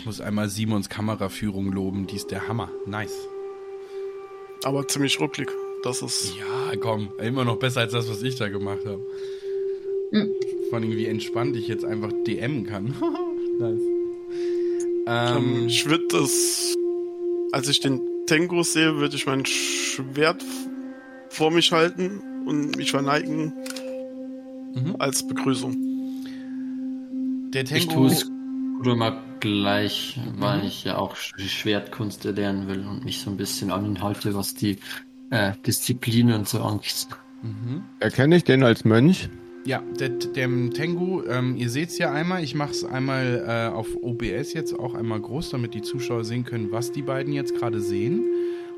Muss 0.09 0.21
einmal 0.23 0.49
Simons 0.49 0.89
Kameraführung 0.89 1.71
loben, 1.71 2.07
die 2.07 2.17
ist 2.17 2.31
der 2.31 2.49
Hammer. 2.49 2.71
Nice. 2.87 3.29
Aber 4.65 4.89
ziemlich 4.89 5.21
rucklig. 5.21 5.51
Das 5.83 6.01
ist. 6.01 6.33
Ja, 6.39 6.75
komm, 6.81 7.11
immer 7.19 7.45
noch 7.45 7.59
besser 7.59 7.81
als 7.81 7.93
das, 7.93 8.09
was 8.11 8.23
ich 8.23 8.37
da 8.37 8.49
gemacht 8.49 8.87
habe. 8.87 9.01
Mhm. 10.11 10.31
Vor 10.71 10.79
allem, 10.79 10.91
wie 10.97 11.05
entspannt 11.07 11.57
ich 11.57 11.69
jetzt 11.69 11.85
einfach 11.85 12.11
DM 12.27 12.65
kann. 12.65 12.95
nice. 13.61 13.81
Ähm, 15.07 15.37
Ähm, 15.37 15.67
ich 15.69 15.85
würde 15.87 16.07
das. 16.11 16.75
Als 17.53 17.69
ich 17.69 17.81
den 17.81 18.01
Tengu 18.27 18.63
sehe, 18.63 18.97
würde 18.97 19.15
ich 19.15 19.27
mein 19.27 19.45
Schwert 19.45 20.43
vor 21.29 21.51
mich 21.51 21.71
halten 21.73 22.23
und 22.47 22.77
mich 22.77 22.91
verneigen 22.93 23.53
Mhm. 24.75 24.97
als 24.99 25.27
Begrüßung. 25.29 25.77
der 27.53 27.63
Ich 27.63 27.69
Tengu. 27.87 27.93
tue 27.95 28.07
es 28.09 28.31
Kurama 28.83 29.23
gleich, 29.41 30.19
weil 30.39 30.59
Mhm. 30.61 30.67
ich 30.67 30.85
ja 30.85 30.99
auch 30.99 31.17
die 31.39 31.49
Schwertkunst 31.49 32.25
erlernen 32.27 32.69
will 32.69 32.87
und 32.87 33.05
mich 33.05 33.21
so 33.21 33.31
ein 33.31 33.37
bisschen 33.37 33.71
an 33.71 33.85
ihn 33.85 34.03
halte, 34.03 34.35
was 34.35 34.55
die 34.55 34.79
äh, 35.31 35.53
Disziplin 35.67 36.33
und 36.33 36.49
so 36.49 36.61
angeht. 36.61 37.07
Mhm. 37.43 37.83
Erkenne 38.01 38.37
ich 38.37 38.45
den 38.45 38.63
als 38.63 38.85
Mönch? 38.85 39.29
Ja, 39.65 39.83
der, 40.01 40.09
dem 40.09 40.73
Tengu, 40.73 41.23
ähm, 41.29 41.57
ihr 41.57 41.69
seht 41.69 41.91
es 41.91 41.99
ja 41.99 42.11
einmal. 42.13 42.43
Ich 42.43 42.55
mache 42.55 42.71
es 42.71 42.85
einmal 42.85 43.45
äh, 43.47 43.75
auf 43.75 43.89
OBS 44.01 44.55
jetzt 44.55 44.79
auch 44.79 44.95
einmal 44.95 45.21
groß, 45.21 45.51
damit 45.51 45.75
die 45.75 45.83
Zuschauer 45.83 46.25
sehen 46.25 46.45
können, 46.45 46.73
was 46.73 46.93
die 46.93 47.03
beiden 47.03 47.33
jetzt 47.35 47.55
gerade 47.55 47.81
sehen. 47.81 48.25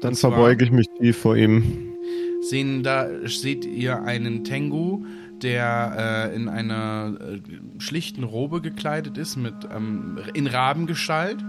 Dann 0.01 0.17
verbeuge 0.17 0.65
ich 0.65 0.73
mich 0.73 0.87
tief 0.99 1.19
vor 1.19 1.37
ihm. 1.37 1.95
sehen 2.41 2.83
da 2.83 3.09
seht 3.27 3.65
ihr 3.65 4.03
einen 4.03 4.43
Tengu, 4.45 5.05
der 5.43 6.31
äh, 6.31 6.35
in 6.35 6.49
einer 6.49 7.17
äh, 7.21 7.41
schlichten 7.79 8.25
Robe 8.25 8.61
gekleidet 8.61 9.19
ist 9.19 9.37
mit 9.37 9.55
ähm, 9.75 10.19
in 10.35 10.47
Rabengestalt. 10.47 11.45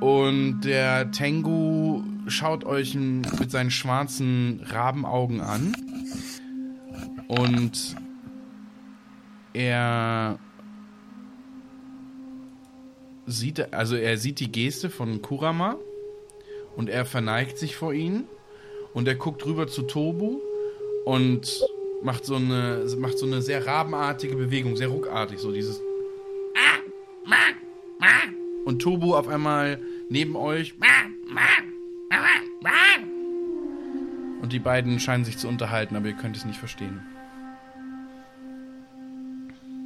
Und 0.00 0.62
der 0.62 1.12
Tengu 1.12 2.02
schaut 2.26 2.64
euch 2.64 2.94
mit 2.94 3.50
seinen 3.50 3.70
schwarzen 3.70 4.60
Rabenaugen 4.64 5.40
an. 5.40 5.76
Und 7.28 7.94
er 9.52 10.38
sieht 13.26 13.72
also 13.72 13.96
er 13.96 14.18
sieht 14.18 14.40
die 14.40 14.50
Geste 14.50 14.90
von 14.90 15.22
Kurama. 15.22 15.76
Und 16.76 16.88
er 16.88 17.04
verneigt 17.04 17.58
sich 17.58 17.76
vor 17.76 17.92
ihn 17.92 18.24
und 18.94 19.06
er 19.06 19.14
guckt 19.14 19.44
rüber 19.44 19.68
zu 19.68 19.82
Tobu. 19.82 20.40
Und 21.04 21.62
macht 22.02 22.24
so 22.24 22.36
eine 22.36 22.86
macht 22.98 23.18
so 23.18 23.26
eine 23.26 23.42
sehr 23.42 23.66
rabenartige 23.66 24.36
Bewegung, 24.36 24.76
sehr 24.76 24.88
ruckartig, 24.88 25.38
so 25.38 25.52
dieses 25.52 25.80
und 28.64 28.80
Tobu 28.80 29.14
auf 29.14 29.28
einmal 29.28 29.80
neben 30.08 30.36
euch 30.36 30.74
und 34.40 34.52
die 34.52 34.58
beiden 34.58 34.98
scheinen 34.98 35.24
sich 35.24 35.38
zu 35.38 35.48
unterhalten, 35.48 35.96
aber 35.96 36.08
ihr 36.08 36.14
könnt 36.14 36.36
es 36.36 36.44
nicht 36.44 36.58
verstehen. 36.58 37.00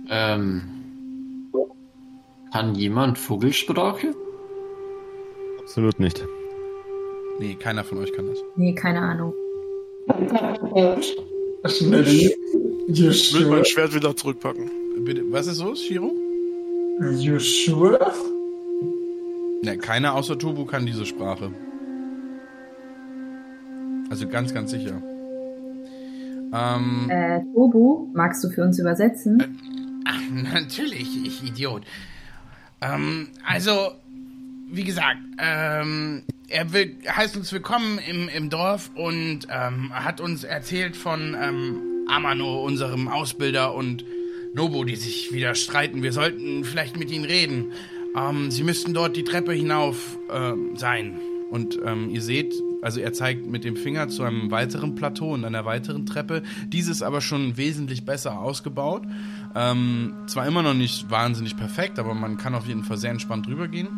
Ähm, 0.09 0.63
kann 2.53 2.75
jemand 2.75 3.19
Vogelsprache? 3.19 4.15
Absolut 5.61 5.99
nicht. 5.99 6.25
Nee, 7.39 7.55
keiner 7.55 7.85
von 7.85 7.99
euch 7.99 8.13
kann 8.13 8.29
das. 8.29 8.39
Nee, 8.57 8.75
keine 8.75 9.01
Ahnung. 9.01 9.35
Schnell. 11.69 12.07
Ich 12.07 12.37
You 12.89 13.07
will 13.07 13.13
sure? 13.15 13.47
mein 13.47 13.65
Schwert 13.65 13.95
wieder 13.95 14.15
zurückpacken. 14.17 14.71
Bitte, 15.05 15.23
was 15.31 15.47
ist 15.47 15.61
los, 15.61 15.83
Shiro? 15.83 16.13
You 17.19 17.39
sure? 17.39 17.99
Ne, 19.63 19.77
keiner 19.79 20.15
außer 20.15 20.39
Tobu 20.39 20.65
kann 20.65 20.87
diese 20.87 21.05
Sprache. 21.05 21.51
Also 24.11 24.29
ganz, 24.29 24.55
ganz 24.55 24.71
sicher. 24.71 25.03
Ähm, 26.55 27.11
Äh, 27.11 27.41
Tobu, 27.55 28.09
magst 28.15 28.45
du 28.45 28.51
für 28.51 28.63
uns 28.63 28.79
übersetzen? 28.79 29.43
Ach, 30.07 30.21
natürlich, 30.31 31.27
ich 31.27 31.43
Idiot. 31.45 31.83
Ähm, 32.81 33.29
also, 33.45 33.91
wie 34.71 34.85
gesagt, 34.85 35.19
ähm, 35.39 36.23
er 36.49 36.73
will, 36.73 36.97
heißt 37.09 37.37
uns 37.37 37.53
willkommen 37.53 37.99
im, 37.99 38.29
im 38.29 38.51
Dorf 38.51 38.91
und 38.95 39.41
ähm, 39.51 39.93
hat 39.93 40.21
uns 40.21 40.45
erzählt 40.45 40.97
von 40.97 41.37
ähm, 41.41 42.07
Amano, 42.09 42.65
unserem 42.65 43.09
Ausbilder, 43.09 43.75
und 43.75 44.05
Nobu, 44.55 44.85
die 44.85 44.97
sich 44.97 45.33
wieder 45.33 45.55
streiten. 45.55 46.03
Wir 46.03 46.13
sollten 46.13 46.65
vielleicht 46.65 46.97
mit 46.97 47.11
ihnen 47.11 47.25
reden. 47.25 47.73
Ähm, 48.17 48.51
Sie 48.51 48.63
müssten 48.63 48.95
dort 48.95 49.17
die 49.17 49.25
Treppe 49.25 49.53
hinauf 49.53 50.19
äh, 50.31 50.53
sein. 50.77 51.19
Und 51.51 51.79
ähm, 51.85 52.11
ihr 52.11 52.23
seht, 52.23 52.55
also 52.83 53.01
er 53.01 53.13
zeigt 53.13 53.47
mit 53.47 53.65
dem 53.65 53.77
Finger 53.77 54.09
zu 54.09 54.23
einem 54.23 54.51
weiteren 54.51 54.95
Plateau 54.95 55.35
und 55.35 55.45
einer 55.45 55.65
weiteren 55.65 56.07
Treppe. 56.07 56.43
Dieses 56.69 57.03
aber 57.03 57.21
schon 57.21 57.57
wesentlich 57.57 58.05
besser 58.05 58.39
ausgebaut. 58.41 59.03
Ähm, 59.55 60.15
zwar 60.27 60.47
immer 60.47 60.63
noch 60.63 60.75
nicht 60.75 61.11
wahnsinnig 61.11 61.57
perfekt, 61.57 61.99
aber 61.99 62.15
man 62.15 62.37
kann 62.37 62.55
auf 62.55 62.67
jeden 62.67 62.85
Fall 62.85 62.97
sehr 62.97 63.11
entspannt 63.11 63.47
drüber 63.47 63.69
gehen. 63.69 63.89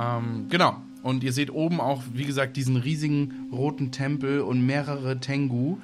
Ähm, 0.00 0.46
genau. 0.48 0.82
Und 1.06 1.22
ihr 1.22 1.32
seht 1.32 1.52
oben 1.52 1.80
auch, 1.80 2.02
wie 2.14 2.24
gesagt, 2.24 2.56
diesen 2.56 2.76
riesigen 2.76 3.48
roten 3.52 3.92
Tempel 3.92 4.40
und 4.40 4.66
mehrere 4.66 5.20
Tengu, 5.20 5.76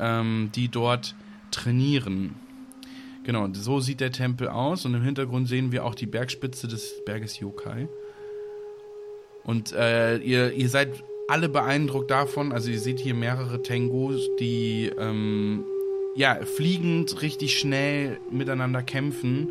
ähm, 0.00 0.50
die 0.56 0.66
dort 0.66 1.14
trainieren. 1.52 2.34
Genau, 3.22 3.46
so 3.52 3.78
sieht 3.78 4.00
der 4.00 4.10
Tempel 4.10 4.48
aus 4.48 4.84
und 4.84 4.94
im 4.94 5.04
Hintergrund 5.04 5.46
sehen 5.46 5.70
wir 5.70 5.84
auch 5.84 5.94
die 5.94 6.06
Bergspitze 6.06 6.66
des 6.66 7.04
Berges 7.06 7.38
Yokai. 7.38 7.86
Und 9.44 9.72
äh, 9.72 10.16
ihr, 10.16 10.52
ihr 10.52 10.68
seid 10.68 11.00
alle 11.28 11.48
beeindruckt 11.48 12.10
davon, 12.10 12.50
also 12.50 12.72
ihr 12.72 12.80
seht 12.80 12.98
hier 12.98 13.14
mehrere 13.14 13.62
Tengus, 13.62 14.28
die 14.40 14.90
ähm, 14.98 15.62
ja, 16.16 16.40
fliegend 16.44 17.22
richtig 17.22 17.56
schnell 17.56 18.18
miteinander 18.32 18.82
kämpfen 18.82 19.46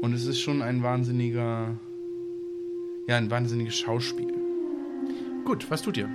und 0.00 0.12
es 0.12 0.26
ist 0.26 0.40
schon 0.40 0.62
ein 0.62 0.84
wahnsinniger, 0.84 1.76
ja, 3.08 3.16
ein 3.16 3.32
wahnsinniges 3.32 3.74
Schauspiel. 3.74 4.33
Gut, 5.44 5.70
was 5.70 5.82
tut 5.82 5.96
ihr? 5.96 6.08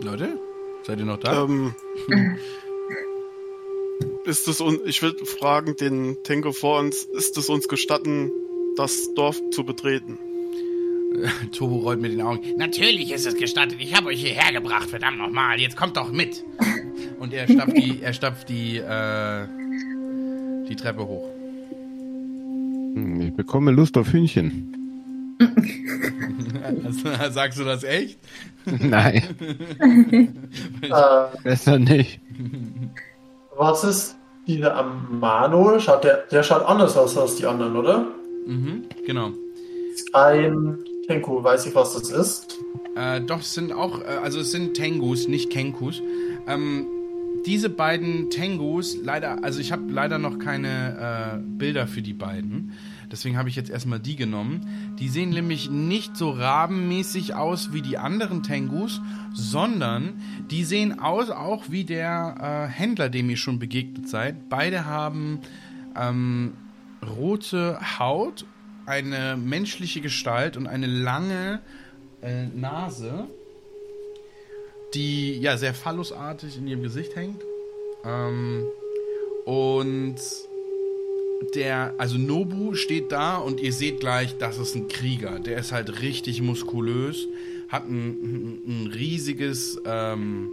Leute, 0.00 0.38
seid 0.84 0.98
ihr 1.00 1.06
noch 1.06 1.18
da? 1.18 1.44
Ähm, 1.44 1.74
ist 4.24 4.46
es 4.48 4.60
uns, 4.60 4.80
ich 4.84 5.02
will 5.02 5.16
fragen 5.24 5.74
den 5.76 6.16
Tenko 6.24 6.52
vor 6.52 6.78
uns, 6.78 7.04
ist 7.04 7.36
es 7.36 7.48
uns 7.48 7.66
gestatten, 7.66 8.30
das 8.76 9.14
Dorf 9.14 9.40
zu 9.50 9.64
betreten? 9.64 10.18
Tobo 11.52 11.78
rollt 11.78 12.00
mit 12.00 12.12
den 12.12 12.20
Augen. 12.20 12.40
Natürlich 12.56 13.10
ist 13.10 13.26
es 13.26 13.34
gestattet. 13.34 13.78
Ich 13.80 13.94
habe 13.94 14.08
euch 14.08 14.20
hierher 14.20 14.52
gebracht, 14.52 14.88
verdammt 14.90 15.18
nochmal. 15.18 15.58
Jetzt 15.58 15.76
kommt 15.76 15.96
doch 15.96 16.12
mit. 16.12 16.44
Und 17.18 17.32
er 17.32 17.48
stapft 17.48 17.76
die, 17.76 18.02
er 18.02 18.12
stapft 18.12 18.48
die, 18.48 18.76
äh, 18.76 19.46
die 20.68 20.76
Treppe 20.76 21.06
hoch. 21.06 21.28
Hm, 22.94 23.20
Ich 23.20 23.34
bekomme 23.34 23.70
Lust 23.70 23.96
auf 23.96 24.12
Hühnchen. 24.12 24.74
Sagst 27.30 27.58
du 27.58 27.64
das 27.64 27.84
echt? 27.84 28.18
Nein, 28.80 29.22
Äh, 30.82 31.42
besser 31.42 31.78
nicht. 31.78 32.20
was 33.56 33.84
ist 33.84 34.16
dieser 34.46 34.76
Amano? 34.76 35.78
Schaut 35.80 36.04
der, 36.04 36.24
der 36.30 36.42
schaut 36.42 36.64
anders 36.64 36.96
aus 36.96 37.16
als 37.16 37.36
die 37.36 37.46
anderen, 37.46 37.76
oder? 37.76 38.06
Mhm, 38.46 38.84
genau. 39.06 39.30
Ist 39.94 40.14
Ein 40.14 40.78
Tenku, 41.06 41.42
weiß 41.42 41.66
ich, 41.66 41.74
was 41.74 41.94
das 41.94 42.10
ist. 42.10 42.58
Äh, 42.96 43.20
doch, 43.22 43.40
es 43.40 43.54
sind 43.54 43.72
auch, 43.72 44.00
äh, 44.00 44.04
also 44.22 44.40
es 44.40 44.50
sind 44.52 44.74
Tengus, 44.74 45.28
nicht 45.28 45.50
Kenkus. 45.50 46.02
Ähm, 46.46 46.86
diese 47.46 47.70
beiden 47.70 48.30
Tengus, 48.30 48.96
leider, 49.02 49.42
also 49.42 49.60
ich 49.60 49.72
habe 49.72 49.90
leider 49.90 50.18
noch 50.18 50.38
keine 50.38 51.36
äh, 51.36 51.38
Bilder 51.38 51.86
für 51.86 52.02
die 52.02 52.12
beiden. 52.12 52.72
Deswegen 53.10 53.38
habe 53.38 53.48
ich 53.48 53.56
jetzt 53.56 53.70
erstmal 53.70 54.00
die 54.00 54.16
genommen. 54.16 54.94
Die 54.98 55.08
sehen 55.08 55.30
nämlich 55.30 55.70
nicht 55.70 56.16
so 56.16 56.30
rabenmäßig 56.30 57.34
aus 57.34 57.72
wie 57.72 57.80
die 57.80 57.96
anderen 57.96 58.42
Tengus, 58.42 59.00
sondern 59.32 60.20
die 60.50 60.64
sehen 60.64 61.00
aus 61.00 61.30
auch 61.30 61.64
wie 61.70 61.84
der 61.84 62.68
äh, 62.68 62.72
Händler, 62.72 63.08
dem 63.08 63.30
ihr 63.30 63.36
schon 63.36 63.58
begegnet 63.58 64.08
seid. 64.08 64.48
Beide 64.50 64.84
haben 64.84 65.40
ähm, 65.96 66.52
rote 67.02 67.78
Haut, 67.98 68.44
eine 68.84 69.36
menschliche 69.36 70.00
Gestalt 70.00 70.56
und 70.56 70.66
eine 70.66 70.86
lange 70.86 71.60
äh, 72.22 72.46
Nase, 72.46 73.28
die 74.94 75.38
ja 75.38 75.56
sehr 75.56 75.74
phallusartig 75.74 76.56
in 76.58 76.66
ihrem 76.66 76.82
Gesicht 76.82 77.14
hängt. 77.16 77.42
Ähm, 78.04 78.64
und 79.44 80.16
der, 81.54 81.94
also 81.98 82.18
Nobu 82.18 82.74
steht 82.74 83.12
da 83.12 83.36
und 83.36 83.60
ihr 83.60 83.72
seht 83.72 84.00
gleich, 84.00 84.36
das 84.38 84.58
ist 84.58 84.74
ein 84.74 84.88
Krieger. 84.88 85.38
Der 85.38 85.58
ist 85.58 85.72
halt 85.72 86.00
richtig 86.02 86.42
muskulös, 86.42 87.26
hat 87.68 87.88
ein, 87.88 88.62
ein, 88.66 88.86
riesiges 88.92 89.80
ähm, 89.84 90.50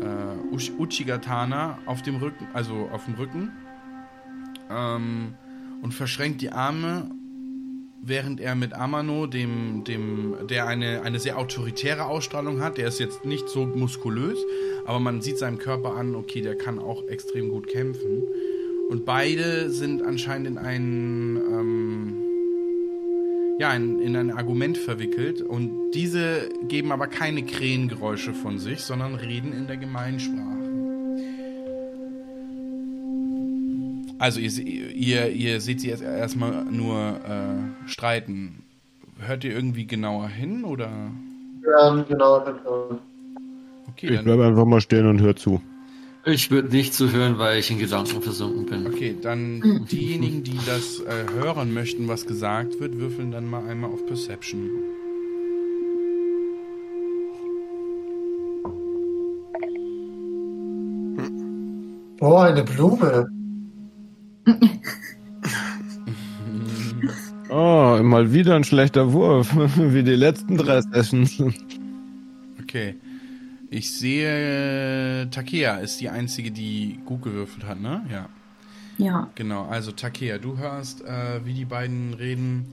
äh, 0.00 0.54
Uch- 0.54 0.78
Uchigatana 0.78 1.78
auf 1.86 2.02
dem 2.02 2.16
Rücken, 2.16 2.46
also 2.52 2.88
auf 2.92 3.04
dem 3.04 3.14
Rücken 3.14 3.52
ähm, 4.70 5.34
und 5.82 5.92
verschränkt 5.92 6.40
die 6.40 6.50
Arme, 6.50 7.10
während 8.02 8.40
er 8.40 8.54
mit 8.54 8.74
Amano, 8.74 9.26
dem, 9.26 9.84
dem, 9.84 10.34
der 10.48 10.66
eine, 10.66 11.02
eine 11.02 11.18
sehr 11.18 11.38
autoritäre 11.38 12.06
Ausstrahlung 12.06 12.60
hat, 12.60 12.78
der 12.78 12.88
ist 12.88 13.00
jetzt 13.00 13.24
nicht 13.24 13.48
so 13.48 13.66
muskulös, 13.66 14.38
aber 14.86 15.00
man 15.00 15.20
sieht 15.20 15.38
seinem 15.38 15.58
Körper 15.58 15.94
an, 15.94 16.14
okay, 16.14 16.40
der 16.40 16.56
kann 16.56 16.78
auch 16.78 17.06
extrem 17.08 17.48
gut 17.48 17.66
kämpfen. 17.68 18.22
Und 18.88 19.04
beide 19.04 19.70
sind 19.70 20.02
anscheinend 20.02 20.46
in 20.46 20.58
ein, 20.58 21.36
ähm, 21.36 22.22
ja, 23.58 23.74
in, 23.74 24.00
in 24.00 24.14
ein 24.14 24.30
Argument 24.30 24.78
verwickelt. 24.78 25.42
Und 25.42 25.90
diese 25.92 26.48
geben 26.68 26.92
aber 26.92 27.08
keine 27.08 27.42
Krähengeräusche 27.42 28.32
von 28.32 28.58
sich, 28.58 28.80
sondern 28.80 29.16
reden 29.16 29.52
in 29.52 29.66
der 29.66 29.76
Gemeinsprache. 29.76 30.55
Also 34.18 34.40
ihr, 34.40 34.50
ihr, 34.92 35.30
ihr 35.30 35.60
seht 35.60 35.80
sie 35.80 35.88
jetzt 35.88 36.02
erstmal 36.02 36.64
nur 36.64 36.98
äh, 36.98 37.88
streiten. 37.88 38.62
Hört 39.18 39.44
ihr 39.44 39.52
irgendwie 39.52 39.86
genauer 39.86 40.28
hin 40.28 40.64
oder? 40.64 40.90
Ja, 41.62 42.02
genau. 42.08 42.44
genau. 42.44 43.00
Okay, 43.88 44.08
Ich 44.08 44.16
dann, 44.16 44.24
bleibe 44.24 44.46
einfach 44.46 44.64
mal 44.64 44.80
stehen 44.80 45.06
und 45.06 45.20
hör 45.20 45.36
zu. 45.36 45.60
Ich 46.24 46.50
würde 46.50 46.68
nicht 46.68 46.92
zuhören, 46.92 47.38
weil 47.38 47.58
ich 47.58 47.70
in 47.70 47.78
Gedanken 47.78 48.20
versunken 48.20 48.66
bin. 48.66 48.86
okay, 48.86 49.14
dann 49.20 49.86
diejenigen, 49.90 50.42
die 50.42 50.58
das 50.66 51.00
äh, 51.00 51.32
hören 51.40 51.72
möchten, 51.72 52.08
was 52.08 52.26
gesagt 52.26 52.80
wird, 52.80 52.98
würfeln 52.98 53.30
dann 53.30 53.48
mal 53.48 53.66
einmal 53.66 53.90
auf 53.90 54.04
Perception. 54.06 54.70
Boah, 62.18 62.44
eine 62.44 62.64
Blume. 62.64 63.28
Oh, 67.48 68.00
mal 68.02 68.32
wieder 68.32 68.56
ein 68.56 68.64
schlechter 68.64 69.12
Wurf, 69.12 69.54
wie 69.76 70.02
die 70.02 70.16
letzten 70.16 70.56
drei 70.56 70.80
Sessions. 70.82 71.40
Okay. 72.60 72.96
Ich 73.70 73.92
sehe, 73.92 75.28
Takea 75.30 75.76
ist 75.76 76.00
die 76.00 76.08
einzige, 76.08 76.50
die 76.50 76.98
gut 77.04 77.22
gewürfelt 77.22 77.66
hat, 77.66 77.80
ne? 77.80 78.04
Ja. 78.10 78.28
Ja. 78.98 79.30
Genau, 79.34 79.66
also 79.66 79.92
Takea, 79.92 80.38
du 80.38 80.58
hörst, 80.58 81.04
äh, 81.04 81.44
wie 81.44 81.52
die 81.52 81.64
beiden 81.64 82.14
reden. 82.14 82.66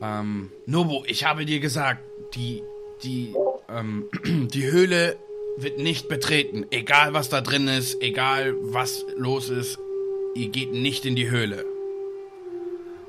Ähm, 0.00 0.50
Nobu, 0.66 1.02
ich 1.06 1.24
habe 1.24 1.44
dir 1.44 1.60
gesagt, 1.60 2.02
die, 2.34 2.62
die, 3.02 3.34
ähm, 3.68 4.04
die 4.52 4.70
Höhle 4.70 5.16
wird 5.56 5.78
nicht 5.78 6.08
betreten. 6.08 6.64
Egal 6.70 7.14
was 7.14 7.28
da 7.28 7.40
drin 7.40 7.68
ist, 7.68 8.00
egal 8.02 8.54
was 8.60 9.04
los 9.16 9.48
ist, 9.48 9.78
ihr 10.34 10.48
geht 10.48 10.72
nicht 10.72 11.04
in 11.04 11.16
die 11.16 11.30
Höhle. 11.30 11.64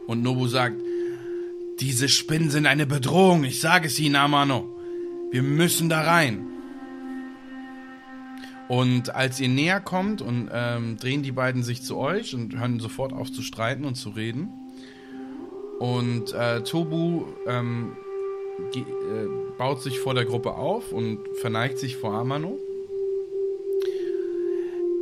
Und 0.08 0.22
Nobu 0.22 0.48
sagt, 0.48 0.82
diese 1.80 2.08
Spinnen 2.08 2.50
sind 2.50 2.68
eine 2.68 2.86
Bedrohung, 2.86 3.44
ich 3.44 3.60
sage 3.60 3.88
es 3.88 4.00
Ihnen, 4.00 4.16
Amano. 4.16 4.70
Wir 5.32 5.44
müssen 5.44 5.90
da 5.90 6.02
rein. 6.02 6.48
Und 8.68 9.14
als 9.14 9.40
ihr 9.40 9.50
näher 9.50 9.80
kommt 9.80 10.22
und 10.22 10.50
ähm, 10.52 10.98
drehen 10.98 11.22
die 11.22 11.32
beiden 11.32 11.62
sich 11.62 11.84
zu 11.84 11.98
euch 11.98 12.34
und 12.34 12.58
hören 12.58 12.80
sofort 12.80 13.14
auf 13.14 13.32
zu 13.32 13.42
streiten 13.42 13.86
und 13.86 13.96
zu 13.96 14.10
reden. 14.10 14.50
Und 15.80 16.34
äh, 16.34 16.64
Tobu 16.64 17.26
ähm, 17.48 17.96
äh, 18.74 18.80
baut 19.58 19.82
sich 19.82 20.00
vor 20.00 20.14
der 20.14 20.26
Gruppe 20.26 20.56
auf 20.56 20.92
und 20.92 21.20
verneigt 21.42 21.78
sich 21.78 21.98
vor 21.98 22.14
Amano. 22.14 22.58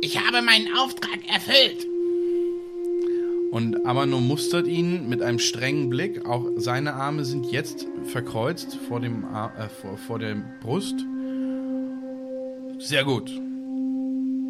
Ich 0.02 0.18
habe 0.18 0.42
meinen 0.42 0.76
Auftrag 0.76 1.20
erfüllt. 1.32 1.86
Und 3.54 3.86
Amano 3.86 4.18
mustert 4.18 4.66
ihn 4.66 5.08
mit 5.08 5.22
einem 5.22 5.38
strengen 5.38 5.88
Blick. 5.88 6.26
Auch 6.26 6.44
seine 6.56 6.94
Arme 6.94 7.24
sind 7.24 7.52
jetzt 7.52 7.86
verkreuzt 8.02 8.76
vor, 8.88 8.98
dem 8.98 9.22
äh, 9.22 9.68
vor, 9.68 9.96
vor 9.96 10.18
der 10.18 10.34
Brust. 10.60 11.06
Sehr 12.80 13.04
gut. 13.04 13.30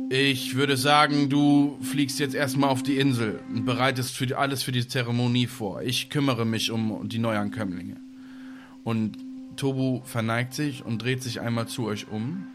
Ich 0.09 0.55
würde 0.55 0.79
sagen, 0.79 1.29
du 1.29 1.77
fliegst 1.83 2.19
jetzt 2.19 2.35
erstmal 2.35 2.71
auf 2.71 2.83
die 2.83 2.97
Insel 2.97 3.41
und 3.51 3.67
bereitest 3.67 4.17
für 4.17 4.27
die, 4.27 4.37
alles 4.37 4.63
für 4.63 4.73
die 4.73 4.89
Zeremonie 4.89 5.49
vor. 5.49 5.83
Ich 5.83 6.09
kümmere 6.09 6.47
mich 6.47 6.71
um 6.71 7.07
die 7.07 7.19
Neuankömmlinge. 7.19 7.97
Und 8.85 9.19
Tobu 9.57 10.01
verneigt 10.05 10.55
sich 10.55 10.83
und 10.83 11.03
dreht 11.03 11.23
sich 11.23 11.43
einmal 11.43 11.69
zu 11.69 11.85
euch 11.85 12.09
um. 12.11 12.47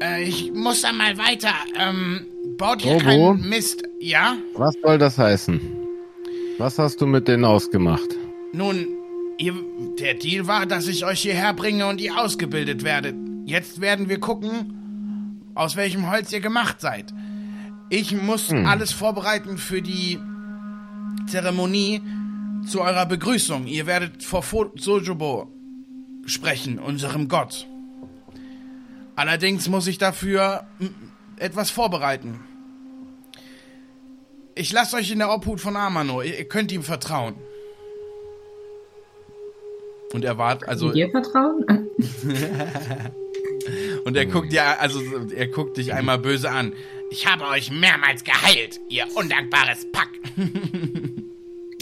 Äh, 0.00 0.24
ich 0.24 0.52
muss 0.52 0.82
da 0.82 0.92
mal 0.92 1.16
weiter. 1.18 1.52
Ähm, 1.78 2.26
baut 2.58 2.82
hier 2.82 2.94
Robo? 2.94 3.04
keinen 3.04 3.48
Mist, 3.48 3.82
ja? 4.00 4.36
Was 4.54 4.74
soll 4.82 4.98
das 4.98 5.18
heißen? 5.18 5.60
Was 6.58 6.78
hast 6.78 7.00
du 7.00 7.06
mit 7.06 7.28
denen 7.28 7.44
ausgemacht? 7.44 8.08
Nun, 8.52 8.86
ihr, 9.38 9.54
der 9.98 10.14
Deal 10.14 10.46
war, 10.46 10.66
dass 10.66 10.86
ich 10.86 11.04
euch 11.04 11.20
hierher 11.20 11.52
bringe 11.52 11.86
und 11.86 12.00
ihr 12.00 12.18
ausgebildet 12.18 12.82
werdet. 12.84 13.14
Jetzt 13.44 13.80
werden 13.80 14.08
wir 14.08 14.18
gucken, 14.18 15.42
aus 15.54 15.76
welchem 15.76 16.10
Holz 16.10 16.32
ihr 16.32 16.40
gemacht 16.40 16.80
seid. 16.80 17.12
Ich 17.88 18.20
muss 18.20 18.52
alles 18.52 18.92
vorbereiten 18.92 19.58
für 19.58 19.80
die 19.80 20.18
Zeremonie 21.28 22.00
zu 22.66 22.80
eurer 22.80 23.06
Begrüßung. 23.06 23.66
Ihr 23.66 23.86
werdet 23.86 24.24
vor 24.24 24.42
Sojobo 24.74 25.52
sprechen, 26.26 26.78
unserem 26.78 27.28
Gott. 27.28 27.68
Allerdings 29.16 29.68
muss 29.68 29.86
ich 29.86 29.98
dafür 29.98 30.66
etwas 31.38 31.70
vorbereiten. 31.70 32.40
Ich 34.54 34.72
lasse 34.72 34.96
euch 34.96 35.10
in 35.10 35.18
der 35.18 35.30
Obhut 35.30 35.60
von 35.60 35.76
Amano. 35.76 36.22
Ihr, 36.22 36.38
ihr 36.38 36.48
könnt 36.48 36.70
ihm 36.72 36.82
vertrauen. 36.82 37.34
Und 40.12 40.24
er 40.24 40.38
wart, 40.38 40.66
also 40.68 40.92
Dir 40.92 41.10
vertrauen? 41.10 41.64
und 44.04 44.16
er 44.16 44.26
guckt 44.26 44.52
ja, 44.52 44.76
also 44.78 45.00
er 45.34 45.48
guckt 45.48 45.76
dich 45.76 45.92
einmal 45.92 46.18
böse 46.18 46.50
an. 46.50 46.72
Ich 47.10 47.26
habe 47.26 47.44
euch 47.46 47.70
mehrmals 47.70 48.22
geheilt, 48.24 48.80
ihr 48.88 49.04
undankbares 49.14 49.90
Pack. 49.92 50.08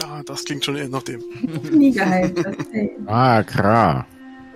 Ah, 0.02 0.22
das 0.24 0.44
klingt 0.44 0.64
schon 0.64 0.76
eher 0.76 0.88
nach 0.88 1.04
dem. 1.04 1.22
Nie 1.70 1.92
geheilt. 1.92 2.36
Okay. 2.38 2.90
Ah, 3.06 3.42
klar. 3.42 4.06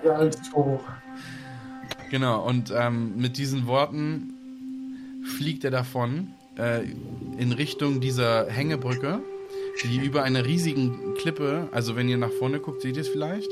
Ja, 0.05 0.13
als 0.15 0.37
Toro. 0.51 0.81
Genau, 2.11 2.47
und 2.47 2.73
ähm, 2.75 3.17
mit 3.17 3.37
diesen 3.37 3.67
Worten 3.67 4.35
fliegt 5.37 5.65
er 5.65 5.71
davon 5.71 6.29
äh, 6.57 6.85
in 7.39 7.53
Richtung 7.53 8.01
dieser 8.01 8.47
Hängebrücke, 8.49 9.21
die 9.85 10.05
über 10.05 10.23
einer 10.23 10.45
riesigen 10.45 11.15
Klippe, 11.15 11.69
also 11.71 11.97
wenn 11.97 12.09
ihr 12.09 12.17
nach 12.17 12.33
vorne 12.33 12.61
guckt, 12.61 12.81
seht 12.81 12.97
ihr 12.97 13.03
es 13.03 13.09
vielleicht? 13.09 13.51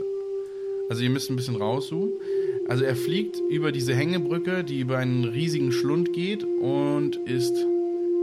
Also 0.88 1.02
ihr 1.02 1.10
müsst 1.10 1.30
ein 1.30 1.36
bisschen 1.36 1.56
rauszoomen. 1.56 2.12
Also 2.68 2.84
er 2.84 2.96
fliegt 2.96 3.40
über 3.48 3.72
diese 3.72 3.94
Hängebrücke, 3.94 4.64
die 4.64 4.80
über 4.80 4.98
einen 4.98 5.24
riesigen 5.24 5.70
Schlund 5.70 6.12
geht 6.12 6.44
und 6.44 7.16
ist 7.26 7.54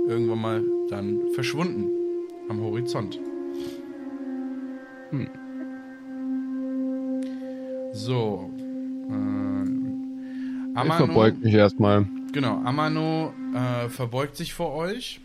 irgendwann 0.07 0.41
mal 0.41 0.63
dann 0.89 1.29
verschwunden 1.33 1.89
am 2.49 2.59
Horizont. 2.61 3.19
Hm. 5.11 5.27
So. 7.93 8.49
Äh, 9.09 9.82
Ich 10.73 10.79
Amano, 10.79 11.05
verbeug 11.05 11.43
mich 11.43 11.53
erstmal. 11.53 12.07
genau, 12.31 12.59
Amano 12.63 13.31
äh, 13.53 13.89
verbeugt 13.89 14.35
sich 14.35 14.55
vor 14.55 14.73
euch. 14.73 15.19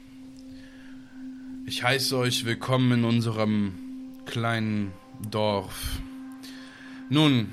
Ich 1.65 1.83
heiße 1.83 2.19
euch 2.19 2.45
willkommen 2.45 2.93
in 2.93 3.05
unserem 3.05 3.73
kleinen 4.27 4.93
Dorf. 5.31 6.01
Nun, 7.09 7.49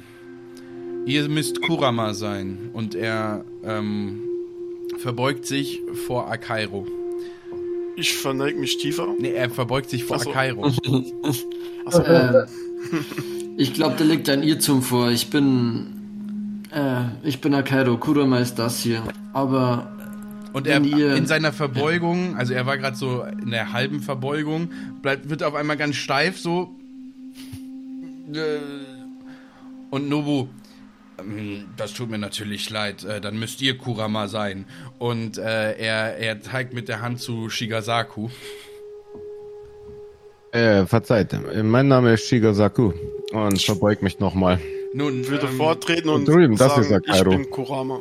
ihr 1.06 1.30
müsst 1.30 1.62
Kurama 1.62 2.14
sein 2.14 2.70
und 2.74 2.96
er 2.96 3.46
ähm, 3.64 4.20
verbeugt 4.98 5.46
sich 5.46 5.80
vor 6.06 6.30
Akairo. 6.30 6.86
Ich 7.96 8.14
verneig 8.14 8.58
mich 8.58 8.78
tiefer. 8.78 9.08
Nee, 9.18 9.32
er 9.32 9.50
verbeugt 9.50 9.90
sich 9.90 10.04
vor 10.04 10.18
Ach 10.18 10.24
so. 10.24 10.30
Akairo. 10.32 10.72
Äh, 11.94 12.46
ich 13.58 13.76
glaube, 13.76 13.96
da 14.00 14.04
liegt 14.04 14.28
ein 14.28 14.42
Irrtum 14.42 14.82
vor. 14.82 15.12
Ich 15.12 15.30
bin. 15.30 16.05
Äh, 16.76 17.06
ich 17.24 17.42
bin 17.42 17.54
Akairo. 17.54 17.98
Kurama 17.98 18.40
ist 18.40 18.60
das 18.60 18.80
hier. 18.80 19.02
Aber. 19.34 19.92
Und 20.54 20.68
er 20.68 20.82
ihr- 20.82 21.16
in 21.16 21.26
seiner 21.26 21.52
Verbeugung, 21.52 22.38
also 22.38 22.54
er 22.54 22.66
war 22.66 22.78
gerade 22.78 22.96
so 22.96 23.24
in 23.24 23.52
der 23.52 23.74
halben 23.74 24.00
Verbeugung, 24.02 24.70
bleibt, 25.02 25.30
wird 25.30 25.44
auf 25.44 25.54
einmal 25.54 25.76
ganz 25.76 25.96
steif 25.98 26.40
so. 26.40 26.70
Äh, 28.34 28.40
Und 29.90 30.10
Nobu, 30.10 30.48
ähm, 31.20 31.66
das 31.78 31.94
tut 31.94 32.10
mir 32.10 32.18
natürlich 32.18 32.70
leid, 32.70 33.04
äh, 33.04 33.20
dann 33.22 33.38
müsst 33.38 33.62
ihr 33.62 33.78
Kurama 33.78 34.28
sein. 34.30 34.66
Und 34.98 35.38
äh, 35.38 35.74
er, 35.78 36.18
er 36.18 36.42
zeigt 36.42 36.74
mit 36.74 36.88
der 36.88 37.02
Hand 37.02 37.20
zu 37.20 37.50
Shigasaku. 37.50 38.30
Äh, 40.52 40.86
verzeiht. 40.86 41.36
Mein 41.64 41.90
Name 41.90 42.14
ist 42.14 42.28
Shigasaku 42.30 42.94
und 43.34 43.62
verbeug 43.62 44.02
mich 44.02 44.20
nochmal. 44.20 44.60
Nun, 44.98 45.28
würde 45.28 45.48
ähm, 45.48 45.58
vortreten 45.58 46.10
und, 46.10 46.26
drüben, 46.26 46.56
das 46.56 46.70
sagen, 46.74 46.82
ist 46.84 46.92
Akairo. 46.94 47.32
ich 47.32 47.38
bin 47.38 47.50
Kurama. 47.50 48.00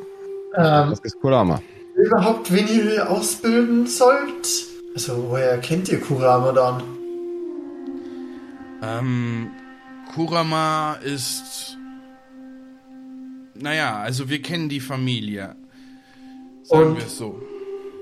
Ähm, 0.55 0.91
Das 0.91 1.01
ist 1.01 1.21
Kurama. 1.21 1.61
überhaupt, 1.97 2.53
wen 2.53 2.69
ihr 2.69 3.11
ausbilden 3.11 3.89
sollt? 3.89 4.67
Also, 4.95 5.27
woher 5.29 5.59
kennt 5.59 5.89
ihr 5.89 6.01
Kurama 6.01 6.53
dann? 6.53 6.83
Ähm, 8.81 9.51
Kurama 10.15 10.95
ist. 11.05 11.77
Naja, 13.61 13.99
also 13.99 14.29
wir 14.29 14.41
kennen 14.41 14.69
die 14.69 14.79
Familie. 14.81 15.57
Sagen 16.63 16.91
Und- 16.91 16.97
wir 16.99 17.07
es 17.07 17.19
so. 17.19 17.41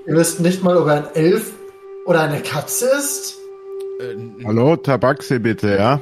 Ihr 0.05 0.15
wisst 0.17 0.39
nicht 0.41 0.63
mal, 0.63 0.77
ob 0.77 0.87
er 0.87 1.07
ein 1.09 1.15
Elf 1.15 1.51
oder 2.05 2.21
eine 2.21 2.41
Katze 2.41 2.89
ist? 2.99 3.37
Äh, 3.99 4.45
Hallo, 4.45 4.75
Tabaxi 4.75 5.39
bitte, 5.39 5.77
ja? 5.77 5.99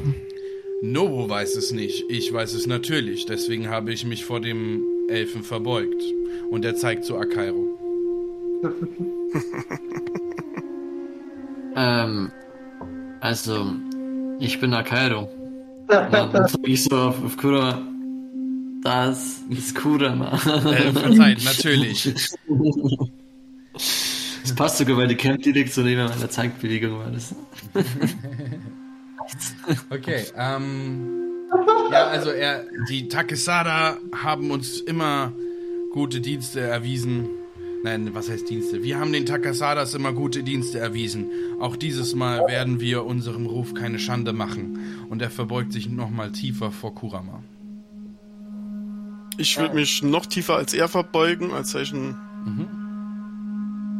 Nobu 0.81 1.29
weiß 1.29 1.55
es 1.57 1.71
nicht. 1.71 2.05
Ich 2.09 2.33
weiß 2.33 2.53
es 2.53 2.65
natürlich. 2.65 3.25
Deswegen 3.27 3.69
habe 3.69 3.93
ich 3.93 4.03
mich 4.03 4.25
vor 4.25 4.41
dem 4.41 4.83
Elfen 5.09 5.43
verbeugt. 5.43 6.01
Und 6.49 6.65
er 6.65 6.75
zeigt 6.75 7.05
zu 7.05 7.17
Akairo. 7.17 7.77
Ähm. 11.73 12.29
Also. 13.21 13.73
Ich 14.39 14.59
bin 14.59 14.73
Akairo. 14.73 15.29
Und 15.87 15.89
dann 15.89 16.47
sag 16.49 16.67
ich 16.67 16.83
so 16.83 16.97
auf, 16.97 17.23
auf 17.23 17.37
Kurama. 17.37 17.81
Das 18.83 19.39
ist 19.49 19.73
Kurama. 19.75 20.33
Äh, 20.33 20.91
verzeiht, 20.91 21.45
natürlich. 21.45 22.13
Das 24.41 24.55
passt 24.55 24.79
sogar, 24.79 24.97
weil 24.97 25.07
die 25.07 25.15
Camp 25.15 25.41
direkt 25.43 25.71
so 25.71 25.81
neben 25.81 26.03
meiner 26.03 26.29
Zeigbewegung 26.29 26.99
war. 26.99 27.11
Das. 27.11 27.33
Okay, 29.89 30.25
ähm. 30.35 31.17
Ja, 31.91 32.07
also 32.07 32.29
er, 32.29 32.65
die 32.89 33.09
Takesada 33.09 33.97
haben 34.15 34.51
uns 34.51 34.79
immer 34.79 35.33
gute 35.91 36.21
Dienste 36.21 36.61
erwiesen. 36.61 37.27
Nein, 37.83 38.13
was 38.13 38.29
heißt 38.29 38.49
Dienste? 38.49 38.83
Wir 38.83 38.99
haben 38.99 39.11
den 39.11 39.25
Takasadas 39.25 39.93
immer 39.93 40.13
gute 40.13 40.43
Dienste 40.43 40.79
erwiesen. 40.79 41.29
Auch 41.59 41.75
dieses 41.75 42.15
Mal 42.15 42.47
werden 42.47 42.79
wir 42.79 43.05
unserem 43.05 43.47
Ruf 43.47 43.73
keine 43.73 43.99
Schande 43.99 44.33
machen. 44.33 45.07
Und 45.09 45.21
er 45.21 45.31
verbeugt 45.31 45.73
sich 45.73 45.89
nochmal 45.89 46.31
tiefer 46.31 46.71
vor 46.71 46.93
Kurama. 46.95 47.43
Ich 49.37 49.57
würde 49.57 49.75
mich 49.75 50.03
noch 50.03 50.27
tiefer 50.27 50.55
als 50.55 50.73
er 50.73 50.87
verbeugen, 50.87 51.51
als 51.51 51.71
Zeichen 51.71 52.15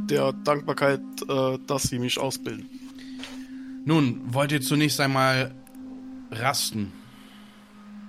der 0.10 0.34
Dankbarkeit, 0.34 1.02
äh, 1.28 1.58
dass 1.66 1.84
sie 1.84 2.00
mich 2.00 2.20
ausbilden. 2.20 2.66
Nun, 3.84 4.22
wollt 4.28 4.52
ihr 4.52 4.62
zunächst 4.62 5.00
einmal 5.00 5.56
rasten? 6.32 6.94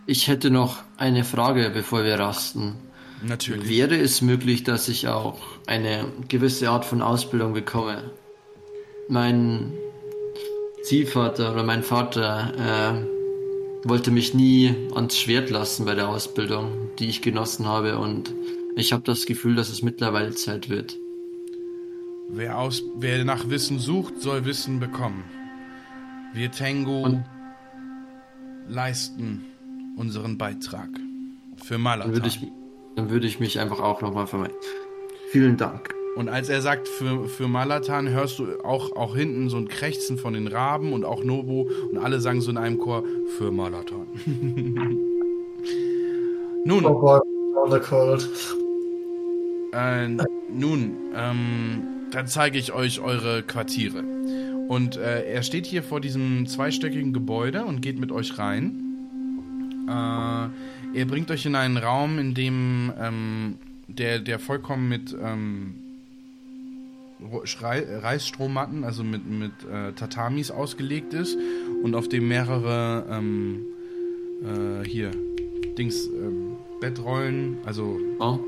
Ich 0.07 0.29
hätte 0.29 0.51
noch 0.51 0.83
eine 0.97 1.25
Frage, 1.25 1.71
bevor 1.73 2.05
wir 2.05 2.19
rasten. 2.19 2.75
Natürlich. 3.23 3.69
Wäre 3.69 3.97
es 3.97 4.21
möglich, 4.21 4.65
dass 4.65 4.89
ich 4.89 5.09
auch 5.09 5.39
eine 5.67 6.07
gewisse 6.29 6.69
Art 6.69 6.85
von 6.85 7.01
Ausbildung 7.01 7.55
bekomme? 7.55 8.11
Mein 9.09 9.73
Ziehvater 10.83 11.53
oder 11.53 11.63
mein 11.63 11.83
Vater 11.83 13.05
äh, 13.85 13.89
wollte 13.89 14.11
mich 14.11 14.35
nie 14.35 14.75
ans 14.95 15.19
Schwert 15.19 15.51
lassen 15.51 15.85
bei 15.87 15.95
der 15.95 16.09
Ausbildung, 16.09 16.91
die 16.99 17.09
ich 17.09 17.23
genossen 17.23 17.67
habe 17.67 17.99
und 17.99 18.35
ich 18.77 18.93
habe 18.93 19.05
das 19.05 19.27
Gefühl, 19.27 19.55
dass 19.55 19.71
es 19.71 19.83
mittlerweile 19.83 20.35
Zeit 20.35 20.69
wird. 20.69 20.99
Wer, 22.29 22.59
aus, 22.59 22.83
wer 22.97 23.25
nach 23.25 23.49
Wissen 23.51 23.79
sucht, 23.79 24.21
soll 24.21 24.45
Wissen 24.45 24.81
bekommen. 24.81 25.25
Wir 26.35 26.51
Tengu 26.51 27.03
Und- 27.05 27.25
leisten 28.69 29.45
unseren 29.97 30.39
Beitrag 30.39 30.89
für 31.57 31.75
Dann 31.75 31.83
Malata. 31.83 32.13
würde 32.13 32.29
ich, 32.29 32.41
dann 32.97 33.11
würde 33.11 33.27
ich 33.27 33.39
mich 33.41 33.59
einfach 33.61 33.81
auch 33.81 34.01
nochmal 34.01 34.27
vermeiden. 34.27 34.55
Vielen 35.31 35.57
Dank. 35.57 35.95
Und 36.17 36.29
als 36.29 36.49
er 36.51 36.61
sagt 36.61 36.89
für, 36.89 37.25
für 37.27 37.49
Malatan, 37.49 38.09
hörst 38.09 38.39
du 38.39 38.47
auch, 38.65 38.95
auch 38.97 39.17
hinten 39.17 39.49
so 39.49 39.57
ein 39.57 39.69
Krächzen 39.69 40.19
von 40.19 40.35
den 40.35 40.47
Raben 40.47 40.93
und 40.93 41.05
auch 41.07 41.25
Nobu 41.25 41.69
und 41.91 41.97
alle 41.99 42.21
sagen 42.21 42.41
so 42.43 42.51
in 42.51 42.59
einem 42.59 42.79
Chor 42.79 43.03
für 43.39 43.51
Malatan. 43.51 44.07
nun, 46.65 46.85
Oh 46.85 47.21
on 47.57 47.71
the 47.71 47.79
cold. 47.79 48.29
Äh, 49.73 50.09
nun, 50.53 50.97
ähm, 51.15 51.83
dann 52.11 52.27
zeige 52.27 52.59
ich 52.59 52.73
euch 52.75 53.01
eure 53.01 53.43
Quartiere. 53.43 54.05
Und 54.73 54.97
äh, 54.97 55.31
er 55.31 55.43
steht 55.43 55.67
hier 55.67 55.83
vor 55.83 56.01
diesem 56.01 56.47
zweistöckigen 56.47 57.13
Gebäude 57.13 57.67
und 57.67 57.83
geht 57.83 57.99
mit 57.99 58.11
euch 58.11 58.39
rein. 58.39 58.79
Äh, 59.87 60.99
er 60.99 61.05
bringt 61.05 61.31
euch 61.31 61.45
in 61.45 61.57
einen 61.57 61.77
Raum, 61.77 62.19
in 62.19 62.33
dem 62.33 62.91
ähm, 62.99 63.59
der, 63.87 64.19
der 64.19 64.39
vollkommen 64.39 64.89
mit 64.89 65.15
ähm, 65.23 65.75
Reisstrohmatten, 67.21 68.83
also 68.83 69.05
mit, 69.05 69.27
mit 69.27 69.53
äh, 69.71 69.93
Tatamis 69.93 70.51
ausgelegt 70.51 71.13
ist 71.13 71.37
und 71.83 71.95
auf 71.95 72.09
dem 72.09 72.29
mehrere 72.29 73.05
ähm, 73.11 73.67
äh, 74.43 74.89
hier 74.89 75.11
Dings 75.77 76.07
ähm, 76.07 76.57
Bettrollen, 76.81 77.59
also 77.67 78.01
oh. 78.21 78.39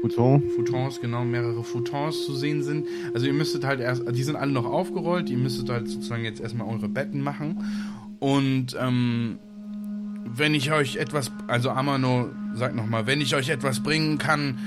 Futon. 0.00 0.42
Futons, 0.56 1.00
genau, 1.00 1.24
mehrere 1.24 1.62
Futons 1.62 2.24
zu 2.24 2.34
sehen 2.34 2.62
sind. 2.62 2.86
Also 3.14 3.26
ihr 3.26 3.32
müsstet 3.32 3.64
halt 3.64 3.80
erst, 3.80 4.02
die 4.10 4.22
sind 4.22 4.36
alle 4.36 4.52
noch 4.52 4.64
aufgerollt, 4.64 5.30
ihr 5.30 5.38
müsstet 5.38 5.68
halt 5.70 5.88
sozusagen 5.88 6.24
jetzt 6.24 6.40
erstmal 6.40 6.68
eure 6.68 6.88
Betten 6.88 7.22
machen. 7.22 7.62
Und 8.18 8.76
ähm, 8.78 9.38
wenn 10.24 10.54
ich 10.54 10.72
euch 10.72 10.96
etwas, 10.96 11.30
also 11.48 11.70
Amano 11.70 12.30
sagt 12.54 12.74
nochmal, 12.74 13.06
wenn 13.06 13.20
ich 13.20 13.34
euch 13.34 13.48
etwas 13.48 13.82
bringen 13.82 14.18
kann, 14.18 14.58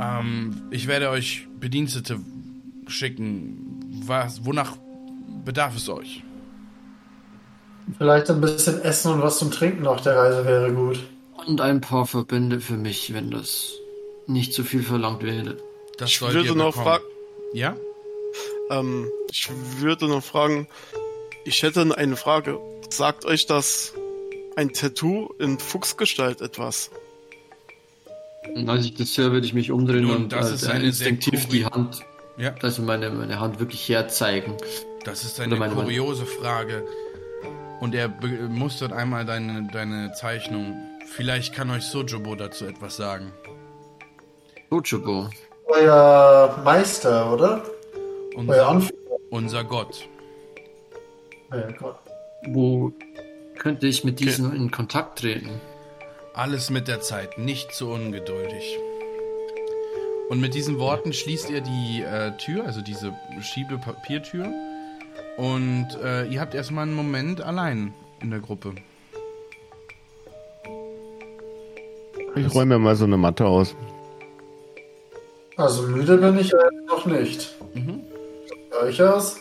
ähm, 0.00 0.62
ich 0.70 0.86
werde 0.86 1.10
euch 1.10 1.48
Bedienstete 1.58 2.18
schicken. 2.86 3.80
Was, 4.06 4.44
wonach 4.44 4.76
bedarf 5.44 5.76
es 5.76 5.88
euch? 5.88 6.22
Vielleicht 7.96 8.30
ein 8.30 8.40
bisschen 8.40 8.82
Essen 8.82 9.12
und 9.12 9.22
was 9.22 9.38
zum 9.38 9.50
Trinken 9.50 9.86
auf 9.86 10.02
der 10.02 10.16
Reise 10.16 10.44
wäre 10.44 10.72
gut. 10.72 11.00
Und 11.46 11.60
ein 11.60 11.80
paar 11.80 12.06
Verbände 12.06 12.60
für 12.60 12.76
mich, 12.76 13.14
wenn 13.14 13.30
das 13.30 13.72
nicht 14.28 14.52
zu 14.52 14.62
viel 14.62 14.82
verlangt 14.82 15.22
wäre. 15.22 15.56
Das 15.96 16.10
ich 16.10 16.20
würde 16.20 16.54
noch 16.54 16.74
fragen. 16.74 17.04
Ja? 17.52 17.76
Ähm, 18.70 19.10
ich 19.30 19.50
würde 19.78 20.06
noch 20.06 20.22
fragen, 20.22 20.68
ich 21.44 21.62
hätte 21.62 21.96
eine 21.96 22.16
Frage. 22.16 22.58
Sagt 22.90 23.24
euch 23.24 23.46
das 23.46 23.94
ein 24.56 24.72
Tattoo 24.72 25.34
in 25.38 25.58
Fuchsgestalt 25.58 26.40
etwas? 26.40 26.90
Als 28.66 28.84
ich 28.84 28.94
das 28.94 29.16
höre, 29.16 29.32
würde 29.32 29.46
ich 29.46 29.54
mich 29.54 29.70
umdrehen 29.70 30.04
Nun, 30.04 30.16
und 30.16 30.32
das 30.32 30.50
ist 30.50 30.66
eine 30.66 30.84
instinktiv 30.84 31.46
die 31.46 31.64
Hand, 31.64 32.00
ja. 32.38 32.54
also 32.62 32.82
meine, 32.82 33.10
meine 33.10 33.40
Hand 33.40 33.60
wirklich 33.60 33.88
herzeigen. 33.88 34.54
Das 35.04 35.24
ist 35.24 35.40
eine 35.40 35.56
meine, 35.56 35.74
kuriose 35.74 36.26
Frage. 36.26 36.86
Und 37.80 37.94
er 37.94 38.08
mustert 38.08 38.92
einmal 38.92 39.24
deine, 39.24 39.68
deine 39.72 40.12
Zeichnung. 40.12 40.76
Vielleicht 41.06 41.54
kann 41.54 41.70
euch 41.70 41.84
Sojobo 41.84 42.34
dazu 42.34 42.66
etwas 42.66 42.96
sagen. 42.96 43.32
Sojobo? 44.70 45.30
Euer 45.66 46.60
Meister, 46.62 47.32
oder? 47.32 47.62
Unser, 48.34 48.52
Euer 48.52 48.68
Anführer. 48.68 49.16
Unser 49.30 49.64
Gott. 49.64 50.08
Euer 51.50 51.72
Gott. 51.72 51.98
Wo 52.48 52.92
könnte 53.58 53.86
ich 53.86 54.04
mit 54.04 54.20
diesem 54.20 54.48
okay. 54.48 54.56
in 54.56 54.70
Kontakt 54.70 55.20
treten? 55.20 55.60
Alles 56.34 56.70
mit 56.70 56.86
der 56.86 57.00
Zeit, 57.00 57.38
nicht 57.38 57.74
zu 57.74 57.88
ungeduldig. 57.88 58.78
Und 60.28 60.40
mit 60.40 60.54
diesen 60.54 60.78
Worten 60.78 61.12
schließt 61.14 61.50
er 61.50 61.62
die 61.62 62.02
äh, 62.02 62.36
Tür, 62.36 62.64
also 62.64 62.82
diese 62.82 63.14
Schiebepapiertür. 63.40 64.52
Und 65.38 65.88
äh, 66.02 66.26
ihr 66.26 66.40
habt 66.40 66.54
erstmal 66.54 66.82
einen 66.82 66.94
Moment 66.94 67.40
allein 67.40 67.94
in 68.20 68.30
der 68.30 68.40
Gruppe. 68.40 68.74
Ich 72.36 72.54
räume 72.54 72.76
mir 72.76 72.84
mal 72.84 72.96
so 72.96 73.04
eine 73.04 73.16
Matte 73.16 73.46
aus. 73.46 73.74
Also 75.58 75.82
müde 75.82 76.16
bin 76.18 76.38
ich 76.38 76.52
noch 76.86 77.04
nicht. 77.04 77.52
Mhm. 77.74 78.00
Euch 78.80 79.02
aus? 79.02 79.40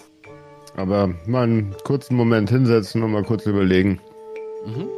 Aber 0.75 1.13
mal 1.27 1.43
einen 1.43 1.75
kurzen 1.83 2.15
Moment 2.15 2.49
hinsetzen 2.49 3.03
und 3.03 3.11
mal 3.11 3.23
kurz 3.23 3.45
überlegen. 3.45 4.01
Mhm. 4.65 4.89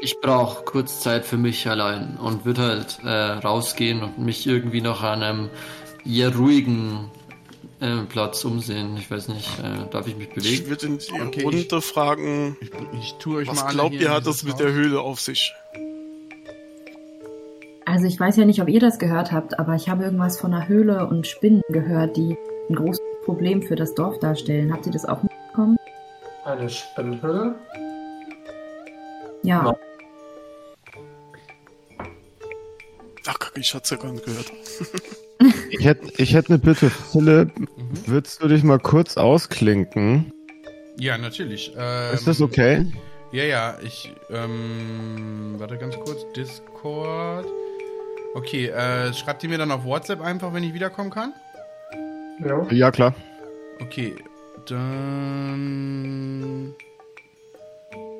Ich 0.00 0.20
brauche 0.20 0.64
kurz 0.64 1.00
Zeit 1.00 1.24
für 1.24 1.38
mich 1.38 1.66
allein 1.66 2.18
und 2.18 2.44
würde 2.44 2.62
halt 2.62 2.98
äh, 3.02 3.08
rausgehen 3.08 4.02
und 4.02 4.18
mich 4.18 4.46
irgendwie 4.46 4.82
noch 4.82 5.02
an 5.02 5.22
einem 5.22 5.48
eher 6.04 6.36
ruhigen 6.36 7.10
äh, 7.80 8.02
Platz 8.06 8.44
umsehen. 8.44 8.96
Ich 8.98 9.10
weiß 9.10 9.28
nicht, 9.28 9.48
äh, 9.60 9.90
darf 9.90 10.06
ich 10.06 10.16
mich 10.16 10.28
bewegen? 10.28 10.54
Ich 10.54 10.68
würde 10.68 10.86
in 10.86 10.98
die 10.98 11.12
okay, 11.12 11.42
Runde 11.44 11.76
ich, 11.78 11.84
fragen, 11.84 12.58
ich, 12.60 12.70
ich 13.00 13.14
tue 13.14 13.38
euch 13.38 13.48
was 13.48 13.64
mal 13.64 13.70
glaubt 13.70 13.94
ihr, 13.94 14.10
hat 14.10 14.26
das 14.26 14.44
mit 14.44 14.58
der 14.58 14.72
Höhle 14.72 15.00
auf 15.00 15.18
sich? 15.18 15.54
Also 17.88 18.04
ich 18.04 18.20
weiß 18.20 18.36
ja 18.36 18.44
nicht, 18.44 18.60
ob 18.60 18.68
ihr 18.68 18.80
das 18.80 18.98
gehört 18.98 19.32
habt, 19.32 19.58
aber 19.58 19.74
ich 19.74 19.88
habe 19.88 20.04
irgendwas 20.04 20.38
von 20.38 20.52
einer 20.52 20.68
Höhle 20.68 21.06
und 21.06 21.26
Spinnen 21.26 21.62
gehört, 21.70 22.18
die 22.18 22.36
ein 22.68 22.74
großes 22.74 23.00
Problem 23.24 23.62
für 23.62 23.76
das 23.76 23.94
Dorf 23.94 24.18
darstellen. 24.18 24.70
Habt 24.70 24.84
ihr 24.84 24.92
das 24.92 25.06
auch 25.06 25.22
mitbekommen? 25.22 25.78
Eine 26.44 26.68
Spinnenhöhle? 26.68 27.54
Ja. 29.42 29.74
Ach, 33.26 33.52
ich 33.54 33.72
hatte 33.72 33.84
es 33.84 33.90
ja 33.90 33.96
gar 33.96 34.12
nicht 34.12 34.24
gehört. 34.26 34.52
ich 35.70 35.86
hätte 35.86 36.22
ich 36.22 36.34
hätt 36.34 36.50
eine 36.50 36.58
Bitte, 36.58 36.90
Philipp. 36.90 37.58
Mhm. 37.58 37.68
Würdest 38.04 38.42
du 38.42 38.48
dich 38.48 38.64
mal 38.64 38.78
kurz 38.78 39.16
ausklinken? 39.16 40.30
Ja, 40.98 41.16
natürlich. 41.16 41.72
Ähm, 41.74 42.14
Ist 42.14 42.26
das 42.26 42.42
okay? 42.42 42.84
Ja, 43.32 43.44
ja, 43.44 43.78
ich, 43.82 44.12
ähm, 44.28 45.54
warte 45.56 45.78
ganz 45.78 45.96
kurz, 45.96 46.26
Discord. 46.36 47.46
Okay, 48.38 48.68
äh, 48.68 49.12
schreibt 49.14 49.42
ihr 49.42 49.48
mir 49.48 49.58
dann 49.58 49.72
auf 49.72 49.82
WhatsApp 49.84 50.20
einfach, 50.20 50.54
wenn 50.54 50.62
ich 50.62 50.72
wiederkommen 50.72 51.10
kann? 51.10 51.32
Ja. 52.38 52.64
Ja, 52.70 52.92
klar. 52.92 53.12
Okay, 53.80 54.14
dann. 54.68 55.56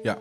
Ja, 0.02 0.16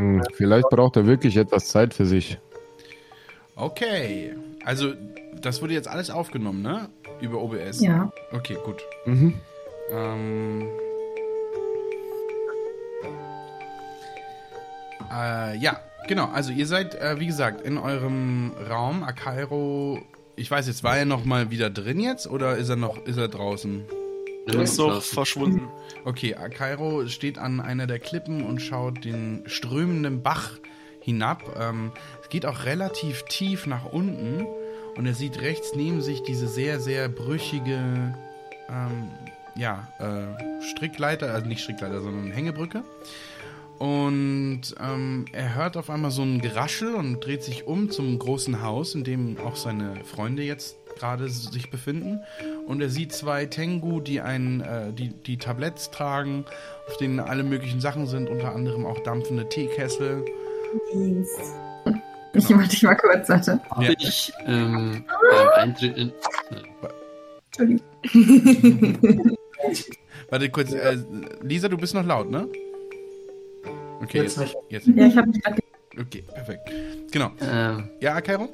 Hm, 0.00 0.22
vielleicht 0.32 0.70
braucht 0.70 0.96
er 0.96 1.06
wirklich 1.06 1.36
etwas 1.36 1.68
Zeit 1.68 1.92
für 1.92 2.06
sich. 2.06 2.38
Okay. 3.54 4.34
Also, 4.64 4.94
das 5.38 5.60
wurde 5.60 5.74
jetzt 5.74 5.88
alles 5.88 6.08
aufgenommen, 6.08 6.62
ne? 6.62 6.88
Über 7.20 7.42
OBS. 7.42 7.80
Ja. 7.80 8.10
Okay, 8.32 8.56
gut. 8.64 8.82
Mhm. 9.04 9.34
Ähm. 9.92 10.68
Äh, 15.12 15.58
ja, 15.58 15.80
genau. 16.08 16.30
Also 16.32 16.52
ihr 16.52 16.66
seid, 16.66 16.94
äh, 16.94 17.20
wie 17.20 17.26
gesagt, 17.26 17.60
in 17.60 17.76
eurem 17.76 18.52
Raum. 18.70 19.02
Akairo, 19.02 20.00
ich 20.36 20.50
weiß 20.50 20.66
jetzt, 20.66 20.82
war 20.82 20.96
er 20.96 21.04
noch 21.04 21.26
mal 21.26 21.50
wieder 21.50 21.68
drin 21.68 22.00
jetzt 22.00 22.26
oder 22.26 22.56
ist 22.56 22.70
er 22.70 22.76
noch, 22.76 23.04
ist 23.04 23.18
er 23.18 23.28
draußen? 23.28 23.84
Der 24.52 24.62
ist 24.62 24.78
noch 24.78 25.02
verschwunden. 25.02 25.68
Okay, 26.04 26.34
Akairo 26.34 27.06
steht 27.08 27.38
an 27.38 27.60
einer 27.60 27.86
der 27.86 27.98
Klippen 27.98 28.44
und 28.44 28.60
schaut 28.60 29.04
den 29.04 29.42
strömenden 29.46 30.22
Bach 30.22 30.52
hinab. 31.00 31.42
Ähm, 31.58 31.92
es 32.22 32.28
geht 32.28 32.46
auch 32.46 32.64
relativ 32.64 33.22
tief 33.24 33.66
nach 33.66 33.86
unten 33.92 34.46
und 34.96 35.06
er 35.06 35.14
sieht 35.14 35.40
rechts 35.40 35.72
neben 35.74 36.02
sich 36.02 36.22
diese 36.22 36.48
sehr, 36.48 36.80
sehr 36.80 37.08
brüchige 37.08 38.14
ähm, 38.68 39.10
ja, 39.56 39.88
äh, 39.98 40.62
Strickleiter, 40.62 41.32
also 41.32 41.46
nicht 41.46 41.62
Strickleiter, 41.62 42.00
sondern 42.00 42.30
Hängebrücke. 42.30 42.82
Und 43.78 44.74
ähm, 44.78 45.24
er 45.32 45.54
hört 45.54 45.78
auf 45.78 45.88
einmal 45.88 46.10
so 46.10 46.20
ein 46.20 46.42
Geraschel 46.42 46.94
und 46.94 47.20
dreht 47.20 47.42
sich 47.42 47.66
um 47.66 47.90
zum 47.90 48.18
großen 48.18 48.62
Haus, 48.62 48.94
in 48.94 49.04
dem 49.04 49.38
auch 49.38 49.56
seine 49.56 50.04
Freunde 50.04 50.42
jetzt 50.42 50.76
gerade 50.98 51.30
sich 51.30 51.70
befinden. 51.70 52.20
Und 52.70 52.80
er 52.80 52.88
sieht 52.88 53.12
zwei 53.12 53.46
Tengu, 53.46 54.00
die 54.00 54.20
ein, 54.20 54.60
äh, 54.60 54.92
die, 54.92 55.08
die 55.08 55.38
Tabletts 55.38 55.90
tragen, 55.90 56.44
auf 56.86 56.96
denen 56.98 57.18
alle 57.18 57.42
möglichen 57.42 57.80
Sachen 57.80 58.06
sind, 58.06 58.28
unter 58.28 58.54
anderem 58.54 58.86
auch 58.86 59.00
dampfende 59.00 59.48
Teekessel. 59.48 60.24
Ich 62.32 62.48
wollte 62.48 62.68
dich 62.68 62.82
mal 62.84 62.94
kurz, 62.94 63.28
warte. 63.28 63.60
Habe 63.70 63.86
Ja. 63.86 63.92
ich 63.98 64.32
ähm, 64.46 65.04
beim 65.32 65.48
Eintritt 65.56 65.96
in. 65.96 66.12
Entschuldigung. 67.46 67.82
Warte 70.30 70.48
kurz, 70.50 70.72
äh, 70.72 70.96
Lisa, 71.42 71.68
du 71.68 71.76
bist 71.76 71.92
noch 71.92 72.06
laut, 72.06 72.30
ne? 72.30 72.46
Okay, 74.00 74.22
Jetzt 74.22 74.38
nicht. 74.38 74.54
Jetzt. 74.68 74.86
ja, 74.86 75.06
ich 75.06 75.16
habe 75.16 75.28
mich 75.28 75.42
gerade 75.42 75.60
Okay, 76.00 76.22
perfekt. 76.32 76.70
Genau. 77.10 77.32
Ähm, 77.40 77.90
Ja, 77.98 78.14
Akairo? 78.14 78.48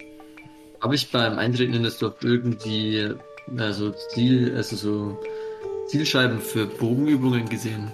Habe 0.81 0.95
ich 0.95 1.13
beim 1.13 1.39
Eintreten 1.39 1.75
in 1.75 1.83
das 1.83 1.99
Dorf 1.99 2.15
irgendwie 2.23 3.15
also 3.59 3.93
Ziel, 4.15 4.55
also 4.57 4.77
so 4.77 5.19
Zielscheiben 5.89 6.41
für 6.41 6.67
Bogenübungen 6.67 7.49
gesehen? 7.49 7.91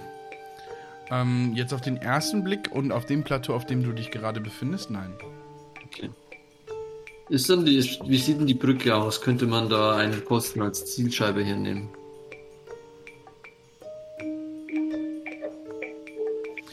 Ähm, 1.11 1.51
jetzt 1.55 1.73
auf 1.73 1.81
den 1.81 1.97
ersten 1.97 2.43
Blick 2.43 2.71
und 2.71 2.91
auf 2.91 3.05
dem 3.05 3.23
Plateau, 3.23 3.53
auf 3.53 3.65
dem 3.65 3.83
du 3.83 3.91
dich 3.91 4.09
gerade 4.11 4.39
befindest, 4.41 4.89
nein. 4.89 5.13
Okay. 5.85 6.09
Ist 7.29 7.49
dann 7.49 7.65
die, 7.65 7.77
wie 8.05 8.17
sieht 8.17 8.39
denn 8.39 8.47
die 8.47 8.53
Brücke 8.53 8.95
aus? 8.95 9.21
Könnte 9.21 9.45
man 9.45 9.69
da 9.69 9.95
einen 9.95 10.21
Posten 10.25 10.61
als 10.61 10.85
Zielscheibe 10.93 11.43
hernehmen? 11.43 11.89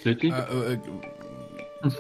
Wirklich? 0.03 0.33
Äh, 0.33 0.37
äh, 0.37 0.73
äh, 0.75 0.79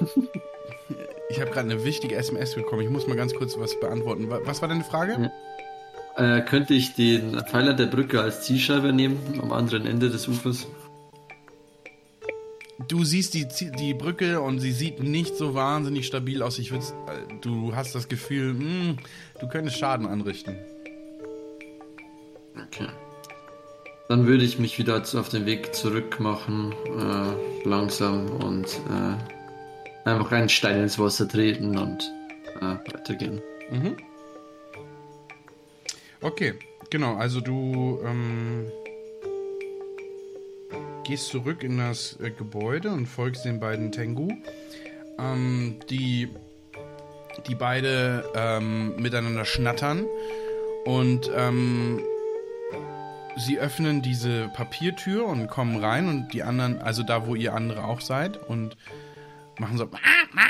ich 1.29 1.41
habe 1.41 1.51
gerade 1.51 1.71
eine 1.71 1.85
wichtige 1.85 2.17
SMS 2.17 2.55
bekommen. 2.55 2.83
Ich 2.83 2.91
muss 2.91 3.07
mal 3.07 3.17
ganz 3.17 3.35
kurz 3.35 3.59
was 3.59 3.79
beantworten. 3.79 4.31
Wa- 4.31 4.41
Was 4.45 4.63
war 4.63 4.69
deine 4.69 4.85
Frage? 4.85 5.13
Ja. 5.13 5.31
Äh, 6.17 6.43
könnte 6.43 6.75
ich 6.75 6.95
den 6.95 7.39
Pfeiler 7.47 7.75
der 7.75 7.87
Brücke 7.87 8.21
als 8.21 8.43
Zielscheibe 8.43 8.93
nehmen, 8.93 9.19
am 9.41 9.53
anderen 9.53 9.87
Ende 9.87 10.11
des 10.11 10.29
Ufers? 10.29 10.67
Du 12.89 13.05
siehst 13.05 13.35
die, 13.35 13.47
die 13.79 13.95
Brücke 13.95 14.41
und 14.41 14.59
sie 14.59 14.73
sieht 14.73 15.03
nicht 15.03 15.37
so 15.37 15.55
wahnsinnig 15.55 16.07
stabil 16.07 16.43
aus. 16.43 16.59
Ich 16.59 16.73
würd's, 16.73 16.91
äh, 17.07 17.35
du 17.41 17.75
hast 17.77 17.95
das 17.95 18.09
Gefühl, 18.09 18.55
mh, 18.55 18.97
du 19.41 19.49
könntest 19.49 19.79
Schaden 19.79 20.07
anrichten. 20.07 20.57
Okay. 22.67 22.89
Dann 24.09 24.27
würde 24.27 24.45
ich 24.45 24.59
mich 24.59 24.79
wieder 24.79 25.01
auf 25.01 25.29
den 25.29 25.47
Weg 25.47 25.75
zurück 25.75 26.19
machen, 26.19 26.75
äh, 26.99 27.69
langsam 27.69 28.29
und 28.43 28.67
äh, 28.67 30.09
einfach 30.09 30.33
einen 30.33 30.49
Stein 30.49 30.83
ins 30.83 30.99
Wasser 30.99 31.29
treten 31.29 31.79
und 31.79 32.11
äh, 32.61 32.93
weitergehen. 32.93 33.41
Mhm. 33.71 33.97
Okay, 36.23 36.55
genau. 36.91 37.17
Also 37.17 37.41
du 37.41 38.01
ähm, 38.05 38.71
gehst 41.05 41.29
zurück 41.29 41.63
in 41.63 41.79
das 41.79 42.19
äh, 42.21 42.31
Gebäude 42.31 42.91
und 42.91 43.07
folgst 43.07 43.45
den 43.45 43.61
beiden 43.61 43.91
Tengu, 43.91 44.29
ähm, 45.19 45.77
die, 45.89 46.29
die 47.47 47.55
beide 47.55 48.31
ähm, 48.35 48.97
miteinander 48.97 49.45
schnattern 49.45 50.07
und 50.85 51.31
ähm, 51.35 52.01
sie 53.37 53.59
öffnen 53.59 54.03
diese 54.03 54.49
Papiertür 54.49 55.27
und 55.27 55.49
kommen 55.49 55.83
rein 55.83 56.09
und 56.09 56.33
die 56.33 56.43
anderen, 56.43 56.79
also 56.79 57.03
da, 57.03 57.27
wo 57.27 57.35
ihr 57.35 57.55
andere 57.55 57.85
auch 57.85 58.01
seid 58.01 58.37
und 58.49 58.77
machen 59.59 59.79
so 59.79 59.87
Ma, 59.87 59.99
ma, 60.33 60.43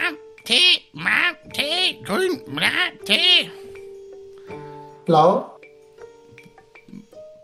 Tee, 0.44 0.82
ma, 0.92 1.10
Tee, 1.52 2.02
grün, 2.04 2.42
ma, 2.48 2.70
Tee, 3.04 3.50
Blau? 5.10 5.59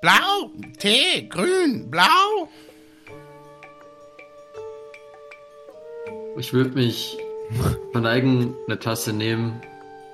Blau, 0.07 0.51
Tee, 0.79 1.29
grün, 1.29 1.91
blau. 1.91 2.49
Ich 6.39 6.53
würde 6.53 6.71
mich 6.71 7.17
verneigen, 7.91 8.55
eine 8.69 8.79
Tasse 8.79 9.13
nehmen 9.13 9.61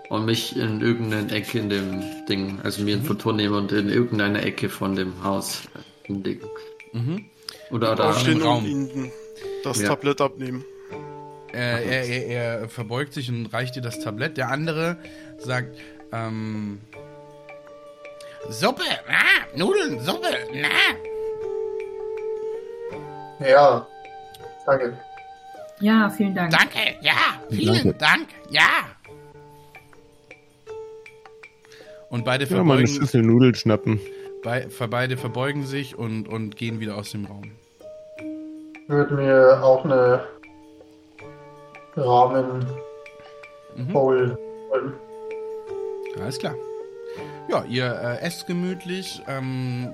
und 0.08 0.24
mich 0.24 0.56
in 0.56 0.80
irgendeine 0.80 1.30
Ecke 1.30 1.58
in 1.58 1.68
dem 1.68 2.02
Ding, 2.26 2.58
also 2.62 2.82
mir 2.82 2.96
ein 2.96 3.02
Foto 3.02 3.32
nehmen 3.32 3.54
und 3.54 3.72
in 3.72 3.90
irgendeine 3.90 4.40
Ecke 4.40 4.70
von 4.70 4.96
dem 4.96 5.22
Haus 5.22 5.62
hinlegen. 6.04 6.48
Mhm. 6.92 7.26
Oder 7.70 7.94
da. 7.94 8.10
Aufstehen 8.10 8.40
Raum. 8.40 9.10
das 9.62 9.82
Ja. 9.82 9.88
Tablett 9.88 10.22
abnehmen. 10.22 10.64
Er, 11.52 11.82
er, 11.82 12.04
er, 12.06 12.60
er 12.60 12.68
verbeugt 12.70 13.12
sich 13.12 13.28
und 13.28 13.46
reicht 13.52 13.76
dir 13.76 13.82
das 13.82 14.00
Tablett. 14.00 14.38
Der 14.38 14.48
andere 14.48 14.96
sagt, 15.36 15.76
ähm, 16.12 16.80
Suppe, 18.50 18.82
na, 19.08 19.56
Nudeln, 19.56 20.00
Suppe, 20.00 20.28
na. 20.52 20.68
Ja. 23.46 23.86
Danke. 24.66 24.98
Ja, 25.80 26.10
vielen 26.10 26.34
Dank. 26.34 26.50
Danke, 26.52 26.78
ja, 27.00 27.12
vielen 27.50 27.74
Danke. 27.82 27.94
Dank, 27.98 28.28
ja. 28.50 28.68
und 32.08 32.24
beide 32.24 32.44
Ja, 32.44 32.62
mal 32.62 32.76
eine 32.78 32.86
verbeugen, 32.86 33.00
Schüssel 33.00 33.22
Nudeln 33.22 33.54
schnappen. 33.54 34.00
bei, 34.44 34.68
beide 34.90 35.16
verbeugen 35.16 35.64
sich 35.64 35.96
und, 35.98 36.28
und 36.28 36.56
gehen 36.56 36.78
wieder 36.78 36.96
aus 36.96 37.10
dem 37.12 37.24
Raum. 37.24 37.52
Ich 38.84 38.88
würde 38.88 39.14
mir 39.14 39.62
auch 39.62 39.84
eine 39.84 40.26
Ramen 41.96 42.66
Mhm. 43.74 43.92
Bowl 43.92 44.38
holen. 44.70 44.92
Alles 46.20 46.38
klar. 46.38 46.54
Ja, 47.48 47.64
ihr 47.68 47.86
äh, 48.20 48.24
esst 48.24 48.46
gemütlich. 48.46 49.22
Ähm, 49.28 49.92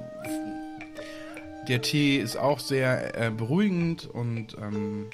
der 1.68 1.82
Tee 1.82 2.18
ist 2.18 2.36
auch 2.36 2.58
sehr 2.60 3.18
äh, 3.20 3.30
beruhigend 3.30 4.08
und 4.12 4.56
ähm, 4.60 5.10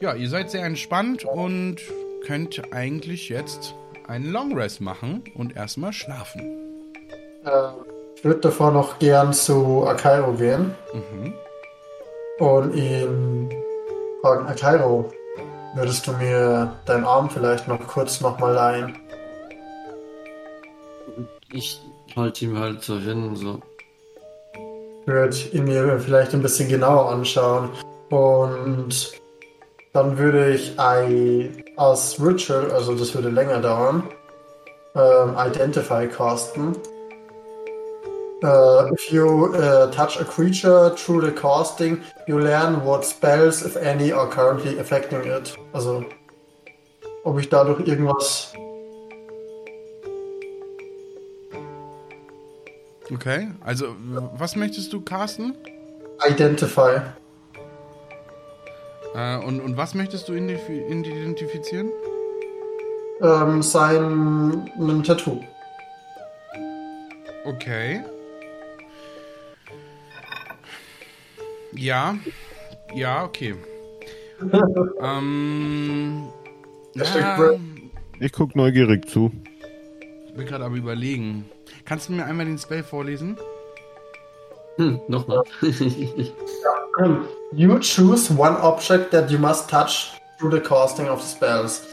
ja, 0.00 0.14
ihr 0.14 0.28
seid 0.28 0.50
sehr 0.50 0.64
entspannt 0.64 1.24
und 1.24 1.76
könnt 2.26 2.60
eigentlich 2.72 3.28
jetzt 3.28 3.74
einen 4.06 4.30
Long 4.32 4.56
Rest 4.56 4.80
machen 4.80 5.24
und 5.34 5.56
erstmal 5.56 5.92
schlafen. 5.92 6.40
Äh, 7.44 7.50
ich 8.16 8.24
würde 8.24 8.40
davor 8.40 8.70
noch 8.70 8.98
gern 8.98 9.32
zu 9.32 9.84
Akairo 9.86 10.32
gehen 10.34 10.74
Mhm. 10.92 11.32
und 12.38 12.74
ihn 12.76 13.50
fragen, 14.20 14.46
Akairo, 14.46 15.10
würdest 15.74 16.06
du 16.06 16.12
mir 16.12 16.76
deinen 16.86 17.04
Arm 17.04 17.30
vielleicht 17.30 17.66
noch 17.66 17.84
kurz 17.88 18.20
nochmal 18.20 18.52
leihen? 18.54 18.96
Ich 21.52 21.80
halte 22.16 22.46
ihm 22.46 22.58
halt 22.58 22.82
so 22.82 22.98
hin, 22.98 23.36
so. 23.36 23.60
Ich 25.02 25.06
würde 25.06 25.36
ihn 25.52 25.64
mir 25.64 25.98
vielleicht 25.98 26.32
ein 26.32 26.42
bisschen 26.42 26.68
genauer 26.68 27.10
anschauen 27.10 27.70
und 28.10 29.12
dann 29.92 30.16
würde 30.16 30.54
ich 30.54 30.78
als 30.78 32.18
Ritual, 32.18 32.70
also 32.70 32.94
das 32.94 33.14
würde 33.14 33.28
länger 33.28 33.60
dauern, 33.60 34.08
ähm, 34.94 35.34
Identify 35.36 36.06
casten. 36.06 36.74
Uh, 38.42 38.90
if 38.92 39.12
you 39.12 39.54
uh, 39.54 39.88
touch 39.92 40.20
a 40.20 40.24
creature 40.24 40.90
through 40.96 41.20
the 41.20 41.30
casting, 41.30 42.00
you 42.26 42.40
learn 42.40 42.84
what 42.84 43.04
spells, 43.04 43.64
if 43.64 43.76
any, 43.76 44.10
are 44.10 44.28
currently 44.28 44.78
affecting 44.80 45.22
it. 45.24 45.54
Also, 45.72 46.04
ob 47.22 47.38
ich 47.38 47.48
dadurch 47.48 47.86
irgendwas. 47.86 48.52
Okay, 53.12 53.48
also 53.60 53.94
was 54.36 54.56
möchtest 54.56 54.92
du 54.92 55.00
casten? 55.02 55.54
Identify. 56.26 57.00
Äh, 59.14 59.36
und, 59.38 59.60
und 59.60 59.76
was 59.76 59.94
möchtest 59.94 60.28
du 60.28 60.32
identif- 60.32 60.68
identifizieren? 60.88 61.90
Ähm, 63.20 63.62
sein 63.62 64.70
ein 64.78 65.02
Tattoo. 65.04 65.42
Okay. 67.44 68.02
Ja. 71.72 72.16
Ja, 72.94 73.24
okay. 73.24 73.54
ähm. 75.02 76.28
Ja, 76.94 77.54
Ich 78.20 78.32
guck 78.32 78.54
neugierig 78.56 79.08
zu. 79.08 79.30
ich 80.28 80.36
will 80.36 80.44
gerade 80.44 80.64
aber 80.64 80.76
überlegen. 80.76 81.46
Kannst 81.84 82.08
du 82.08 82.12
mir 82.12 82.24
einmal 82.26 82.46
den 82.46 82.58
Spell 82.58 82.82
vorlesen? 82.82 83.36
Hm, 84.76 85.00
nochmal. 85.08 85.42
Um, 87.02 87.26
You 87.54 87.78
choose 87.78 88.30
one 88.30 88.54
object 88.60 89.12
that 89.12 89.30
you 89.30 89.38
must 89.38 89.70
touch 89.70 90.12
through 90.38 90.50
the 90.50 90.60
casting 90.60 91.08
of 91.08 91.20
the 91.22 91.26
spells. 91.26 91.86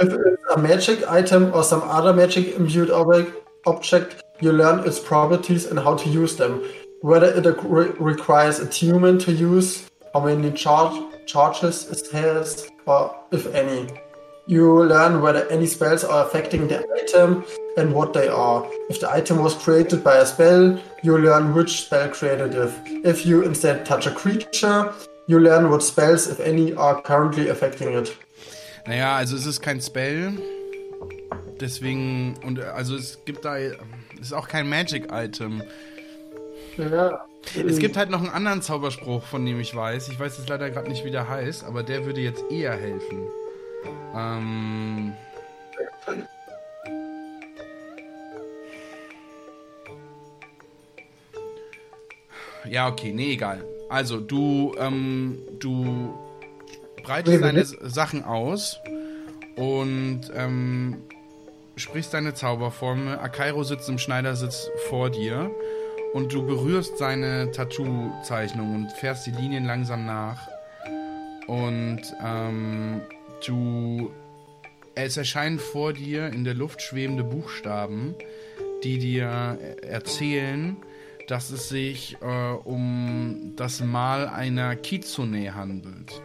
If 0.00 0.12
it's 0.12 0.42
a 0.56 0.58
magic 0.58 1.08
item 1.08 1.52
or 1.54 1.62
some 1.62 1.80
other 1.82 2.12
magic 2.12 2.56
imbued 2.56 2.90
object, 2.90 3.32
object, 3.66 4.20
you 4.40 4.50
learn 4.50 4.80
its 4.84 4.98
properties 4.98 5.66
and 5.66 5.78
how 5.78 5.94
to 5.94 6.08
use 6.08 6.34
them. 6.36 6.60
Whether 7.02 7.26
it 7.26 7.46
re- 7.64 7.92
requires 8.00 8.58
attunement 8.58 9.20
to 9.22 9.32
use, 9.32 9.88
how 10.12 10.24
many 10.24 10.50
charge 10.50 11.00
charges 11.26 11.86
it 11.90 12.10
has, 12.12 12.68
or 12.86 13.14
if 13.30 13.46
any. 13.54 13.86
You 14.46 14.84
learn 14.84 15.22
whether 15.22 15.46
any 15.50 15.66
spells 15.66 16.02
are 16.02 16.26
affecting 16.26 16.66
the 16.66 16.84
item 17.00 17.44
and 17.76 17.94
what 17.94 18.12
they 18.12 18.26
are. 18.26 18.66
If 18.90 18.98
the 18.98 19.08
item 19.08 19.38
was 19.38 19.54
created 19.54 20.02
by 20.02 20.16
a 20.16 20.26
spell, 20.26 20.80
you 21.04 21.16
learn 21.16 21.54
which 21.54 21.82
spell 21.82 22.08
created 22.08 22.54
it. 22.54 22.70
If 23.04 23.24
you 23.24 23.42
instead 23.42 23.86
touch 23.86 24.06
a 24.08 24.10
creature, 24.10 24.92
you 25.28 25.38
learn 25.38 25.70
what 25.70 25.82
spells, 25.82 26.26
if 26.26 26.40
any, 26.40 26.74
are 26.74 27.00
currently 27.02 27.50
affecting 27.50 27.94
it. 27.94 28.16
Naja, 28.86 29.16
also 29.16 29.36
es 29.36 29.46
ist 29.46 29.60
kein 29.60 29.80
Spell. 29.80 30.32
Deswegen, 31.60 32.34
und 32.44 32.58
also 32.58 32.96
es 32.96 33.24
gibt 33.24 33.44
da, 33.44 33.58
es 33.58 33.76
ist 34.20 34.32
auch 34.32 34.48
kein 34.48 34.68
Magic-Item. 34.68 35.62
Ja. 36.76 37.24
Es 37.54 37.78
gibt 37.78 37.96
halt 37.96 38.10
noch 38.10 38.20
einen 38.20 38.30
anderen 38.30 38.60
Zauberspruch, 38.60 39.22
von 39.22 39.46
dem 39.46 39.60
ich 39.60 39.74
weiß. 39.74 40.08
Ich 40.08 40.18
weiß 40.18 40.38
jetzt 40.38 40.48
leider 40.48 40.70
gerade 40.70 40.88
nicht, 40.88 41.04
wie 41.04 41.12
der 41.12 41.28
heißt, 41.28 41.62
aber 41.64 41.84
der 41.84 42.06
würde 42.06 42.20
jetzt 42.20 42.42
eher 42.50 42.72
helfen. 42.72 43.28
Ähm. 44.14 45.14
Ja, 52.64 52.88
okay, 52.88 53.12
nee, 53.12 53.32
egal. 53.32 53.64
Also, 53.88 54.20
du, 54.20 54.74
ähm, 54.78 55.38
du 55.58 56.14
breitest 57.02 57.42
deine 57.42 57.64
Sachen 57.64 58.24
aus 58.24 58.78
und, 59.56 60.30
ähm, 60.34 61.02
sprichst 61.76 62.14
deine 62.14 62.34
Zauberformel. 62.34 63.18
Akairo 63.18 63.64
sitzt 63.64 63.88
im 63.88 63.98
Schneidersitz 63.98 64.70
vor 64.88 65.10
dir 65.10 65.50
und 66.12 66.32
du 66.32 66.46
berührst 66.46 66.98
seine 66.98 67.50
Tattoo-Zeichnung 67.50 68.74
und 68.74 68.92
fährst 68.92 69.26
die 69.26 69.30
Linien 69.30 69.64
langsam 69.64 70.06
nach. 70.06 70.48
Und 71.46 72.02
ähm, 72.24 73.00
du. 73.46 74.10
Es 74.94 75.16
erscheinen 75.16 75.58
vor 75.58 75.94
dir 75.94 76.26
in 76.28 76.44
der 76.44 76.52
Luft 76.52 76.82
schwebende 76.82 77.24
Buchstaben, 77.24 78.14
die 78.84 78.98
dir 78.98 79.58
erzählen, 79.80 80.76
dass 81.28 81.50
es 81.50 81.70
sich 81.70 82.18
äh, 82.20 82.26
um 82.26 83.54
das 83.56 83.80
Mal 83.80 84.28
einer 84.28 84.76
Kitsune 84.76 85.54
handelt. 85.54 86.20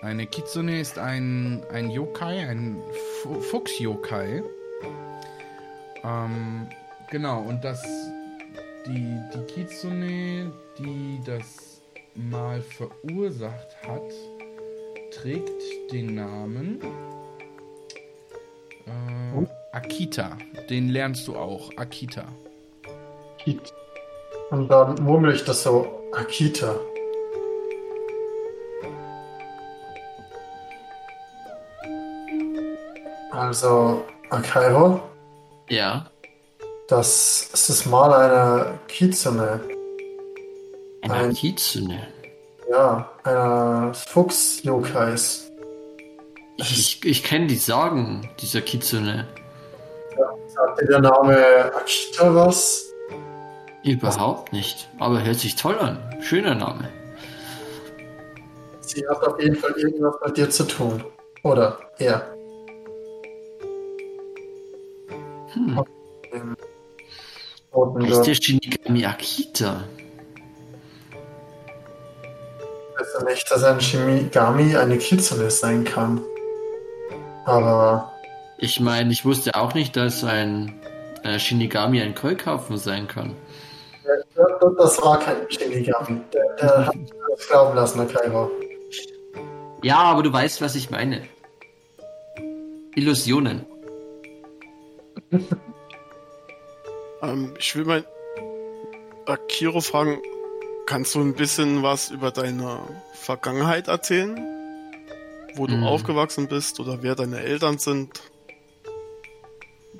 Eine 0.00 0.26
Kitsune 0.26 0.80
ist 0.80 0.98
ein, 0.98 1.62
ein 1.70 1.90
Yokai, 1.90 2.48
ein 2.48 2.80
Fu- 3.22 3.40
Fuchs-Yokai. 3.40 4.42
Ähm, 6.04 6.68
genau, 7.10 7.42
und 7.42 7.62
das 7.64 7.84
die, 8.86 9.18
die 9.34 9.52
Kitsune, 9.52 10.52
die 10.78 11.20
das 11.26 11.82
Mal 12.14 12.62
verursacht 12.62 13.76
hat, 13.86 14.14
trägt 15.20 15.92
den 15.92 16.14
Namen 16.14 16.80
äh, 18.86 19.46
Akita. 19.76 20.36
Den 20.70 20.90
lernst 20.90 21.26
du 21.26 21.36
auch, 21.36 21.70
Akita. 21.76 22.24
Und 24.50 24.68
dann 24.68 24.94
murmel 25.02 25.34
ich 25.34 25.44
das 25.44 25.62
so, 25.62 25.86
Akita. 26.12 26.74
Also, 33.30 34.04
Akairo, 34.30 35.00
ja. 35.68 36.06
das 36.88 37.50
ist 37.52 37.68
das 37.68 37.86
Mal 37.86 38.12
einer 38.12 38.78
Kitsune. 38.88 39.60
Eine 41.02 41.14
Ein- 41.14 41.34
Kitsune. 41.34 42.08
Ja, 42.70 43.10
einer 43.24 43.94
Fuchs-Yokais. 43.94 45.50
Ich, 46.58 46.72
ich, 46.72 47.04
ich 47.04 47.24
kenne 47.24 47.46
die 47.46 47.56
Sagen 47.56 48.28
dieser 48.40 48.60
Kitsune. 48.60 49.26
Sagt 50.48 50.80
dir 50.80 50.86
der 50.86 51.00
Name 51.00 51.72
Akita 51.74 52.34
was? 52.34 52.92
Überhaupt 53.84 54.52
nicht. 54.52 54.90
Aber 54.98 55.22
hört 55.24 55.38
sich 55.38 55.56
toll 55.56 55.78
an. 55.78 55.98
Schöner 56.20 56.54
Name. 56.54 56.88
Sie 58.80 59.06
hat 59.08 59.24
auf 59.24 59.40
jeden 59.40 59.56
Fall 59.56 59.72
irgendwas 59.72 60.16
mit 60.26 60.36
dir 60.36 60.50
zu 60.50 60.64
tun. 60.64 61.04
Oder 61.44 61.78
er. 61.98 62.34
Hm. 65.54 65.84
Heißt 68.02 68.26
der. 68.26 68.34
Shinigami 68.34 69.06
Akita? 69.06 69.84
Ja 72.98 73.22
nicht, 73.24 73.50
dass 73.50 73.62
ein 73.64 73.80
Shimigami 73.80 74.76
eine 74.76 74.98
Kitsune 74.98 75.50
sein 75.50 75.84
kann. 75.84 76.20
Aber 77.44 78.12
Ich 78.58 78.80
meine, 78.80 79.12
ich 79.12 79.24
wusste 79.24 79.54
auch 79.54 79.74
nicht, 79.74 79.96
dass 79.96 80.24
ein 80.24 80.74
äh, 81.22 81.38
Shinigami 81.38 82.02
ein 82.02 82.14
Keukarpfen 82.14 82.76
sein 82.76 83.06
kann. 83.06 83.34
das, 84.34 84.74
das 84.78 85.02
war 85.02 85.18
kein 85.18 85.36
Shinigami. 85.50 86.20
Der, 86.32 86.56
der 86.60 86.86
hat 86.86 86.96
das 87.30 87.48
glauben 87.48 87.76
lassen, 87.76 87.98
der 87.98 88.06
Kairo. 88.06 88.50
Ja, 89.82 89.98
aber 89.98 90.22
du 90.22 90.32
weißt, 90.32 90.60
was 90.60 90.74
ich 90.74 90.90
meine. 90.90 91.22
Illusionen. 92.94 93.64
Ähm, 97.20 97.52
ich 97.58 97.74
will 97.74 97.84
mal 97.84 98.04
Akiro 99.26 99.80
fragen, 99.80 100.22
kannst 100.88 101.14
du 101.14 101.20
ein 101.20 101.34
bisschen 101.34 101.82
was 101.82 102.10
über 102.10 102.30
deine 102.30 102.78
Vergangenheit 103.12 103.88
erzählen? 103.88 104.40
Wo 105.54 105.66
du 105.66 105.76
Mhm. 105.76 105.84
aufgewachsen 105.84 106.48
bist 106.48 106.80
oder 106.80 107.02
wer 107.02 107.14
deine 107.14 107.40
Eltern 107.40 107.76
sind? 107.78 108.22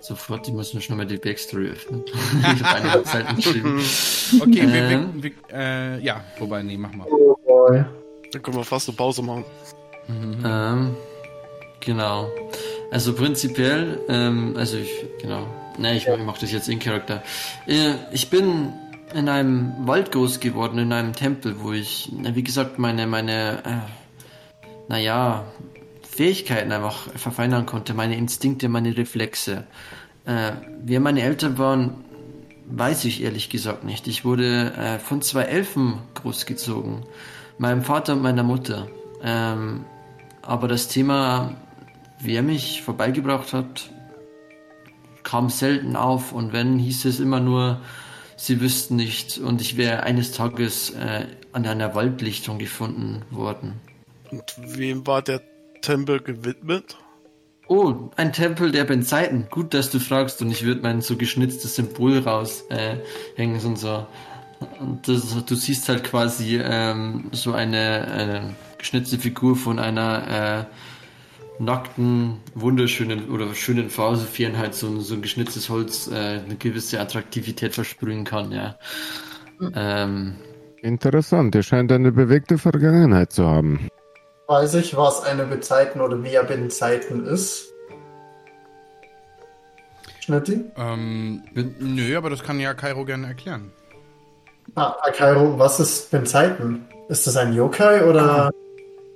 Sofort, 0.00 0.46
die 0.46 0.52
müssen 0.52 0.80
schon 0.80 0.96
mal 0.96 1.04
die 1.06 1.18
Backstory 1.18 1.70
öffnen. 1.70 2.04
ich 2.56 2.64
habe 2.64 2.82
einige 2.82 3.02
Zeit 3.04 3.36
geschrieben. 3.36 3.80
Okay, 4.40 4.70
wir, 4.70 4.82
Ähm. 4.82 5.22
wir, 5.22 5.22
wir, 5.22 5.32
äh, 5.52 6.00
ja, 6.00 6.22
wobei, 6.38 6.62
nee, 6.62 6.76
mach 6.76 6.92
mal. 6.92 7.06
Dann 8.30 8.42
können 8.42 8.56
wir 8.58 8.64
fast 8.64 8.88
eine 8.88 8.96
Pause 8.96 9.22
machen. 9.22 9.44
Ähm, 10.44 10.94
genau. 11.80 12.28
Also 12.90 13.14
prinzipiell, 13.14 13.98
ähm, 14.08 14.54
also 14.56 14.76
ich, 14.76 14.90
genau. 15.22 15.46
Ne, 15.78 15.96
ich, 15.96 16.06
ich 16.06 16.18
mache 16.24 16.40
das 16.42 16.52
jetzt 16.52 16.68
in 16.68 16.78
Charakter. 16.78 17.22
Äh, 17.66 17.94
ich 18.12 18.28
bin 18.28 18.72
in 19.14 19.28
einem 19.28 19.86
Wald 19.86 20.12
groß 20.12 20.40
geworden, 20.40 20.78
in 20.78 20.92
einem 20.92 21.12
Tempel, 21.12 21.60
wo 21.60 21.72
ich, 21.72 22.10
wie 22.12 22.42
gesagt, 22.42 22.78
meine, 22.78 23.06
meine, 23.06 23.64
äh, 23.64 24.60
naja, 24.88 25.44
Fähigkeiten 26.02 26.72
einfach 26.72 27.08
verfeinern 27.14 27.66
konnte, 27.66 27.94
meine 27.94 28.16
Instinkte, 28.16 28.68
meine 28.68 28.96
Reflexe. 28.96 29.64
Äh, 30.24 30.52
wer 30.82 31.00
meine 31.00 31.22
Eltern 31.22 31.58
waren, 31.58 32.04
weiß 32.66 33.04
ich 33.06 33.22
ehrlich 33.22 33.50
gesagt 33.50 33.84
nicht. 33.84 34.06
Ich 34.08 34.24
wurde 34.24 34.72
äh, 34.74 34.98
von 34.98 35.22
zwei 35.22 35.42
Elfen 35.42 36.00
großgezogen, 36.14 37.04
meinem 37.58 37.82
Vater 37.82 38.14
und 38.14 38.22
meiner 38.22 38.42
Mutter. 38.42 38.88
Ähm, 39.22 39.84
aber 40.42 40.68
das 40.68 40.88
Thema, 40.88 41.54
wer 42.20 42.42
mich 42.42 42.82
vorbeigebracht 42.82 43.52
hat, 43.52 43.90
kam 45.22 45.50
selten 45.50 45.96
auf 45.96 46.32
und 46.32 46.52
wenn, 46.52 46.78
hieß 46.78 47.04
es 47.04 47.20
immer 47.20 47.40
nur, 47.40 47.80
sie 48.38 48.60
wüssten 48.60 48.96
nicht 48.96 49.38
und 49.38 49.60
ich 49.60 49.76
wäre 49.76 50.04
eines 50.04 50.32
Tages 50.32 50.90
äh, 50.90 51.26
an 51.52 51.66
einer 51.66 51.94
Waldlichtung 51.94 52.58
gefunden 52.58 53.22
worden. 53.30 53.74
Und 54.30 54.54
wem 54.58 55.06
war 55.06 55.22
der 55.22 55.42
Tempel 55.82 56.20
gewidmet? 56.20 56.96
Oh, 57.66 58.10
ein 58.16 58.32
Tempel 58.32 58.72
der 58.72 58.84
Benzeiten. 58.84 59.48
Gut, 59.50 59.74
dass 59.74 59.90
du 59.90 59.98
fragst 59.98 60.40
und 60.40 60.50
ich 60.50 60.64
würde 60.64 60.80
mein 60.80 61.02
so 61.02 61.16
geschnitztes 61.16 61.74
Symbol 61.74 62.18
raushängen, 62.18 62.70
äh, 62.70 62.96
hängen, 63.36 63.60
so, 63.60 63.74
so 63.74 64.06
Und 64.80 65.06
das, 65.06 65.44
du 65.44 65.54
siehst 65.54 65.88
halt 65.88 66.04
quasi 66.04 66.58
ähm, 66.62 67.28
so 67.32 67.52
eine, 67.52 68.08
eine 68.10 68.56
geschnitzte 68.78 69.18
Figur 69.18 69.56
von 69.56 69.78
einer 69.78 70.66
äh, 70.70 70.74
nackten, 71.60 72.38
wunderschönen 72.54 73.30
oder 73.30 73.54
schönen 73.54 73.90
sofern 74.16 74.56
halt 74.58 74.74
so, 74.74 74.86
ein- 74.88 75.00
so 75.00 75.14
ein 75.14 75.22
geschnitztes 75.22 75.68
Holz 75.68 76.08
äh, 76.08 76.14
eine 76.44 76.56
gewisse 76.58 77.00
Attraktivität 77.00 77.74
versprühen 77.74 78.24
kann, 78.24 78.52
ja. 78.52 78.76
Ähm, 79.74 80.36
Interessant, 80.82 81.54
er 81.56 81.64
scheint 81.64 81.90
eine 81.90 82.12
bewegte 82.12 82.58
Vergangenheit 82.58 83.32
zu 83.32 83.44
haben. 83.46 83.88
Weiß 84.46 84.74
ich, 84.74 84.96
was 84.96 85.22
eine 85.24 85.44
Bezeiten 85.44 86.00
oder 86.00 86.22
wie 86.22 86.28
er 86.34 86.44
Bezeiten 86.44 87.26
ist? 87.26 87.66
Schnitti? 90.20 90.64
Ähm, 90.76 91.42
nö, 91.80 92.16
aber 92.16 92.30
das 92.30 92.42
kann 92.42 92.60
ja 92.60 92.74
Kairo 92.74 93.04
gerne 93.04 93.26
erklären. 93.26 93.72
Ah, 94.74 94.94
Akairo, 95.02 95.58
was 95.58 95.80
ist 95.80 96.10
Bezeiten? 96.10 96.84
Ist 97.08 97.26
das 97.26 97.36
ein 97.36 97.52
Yokai 97.54 98.04
oder? 98.04 98.50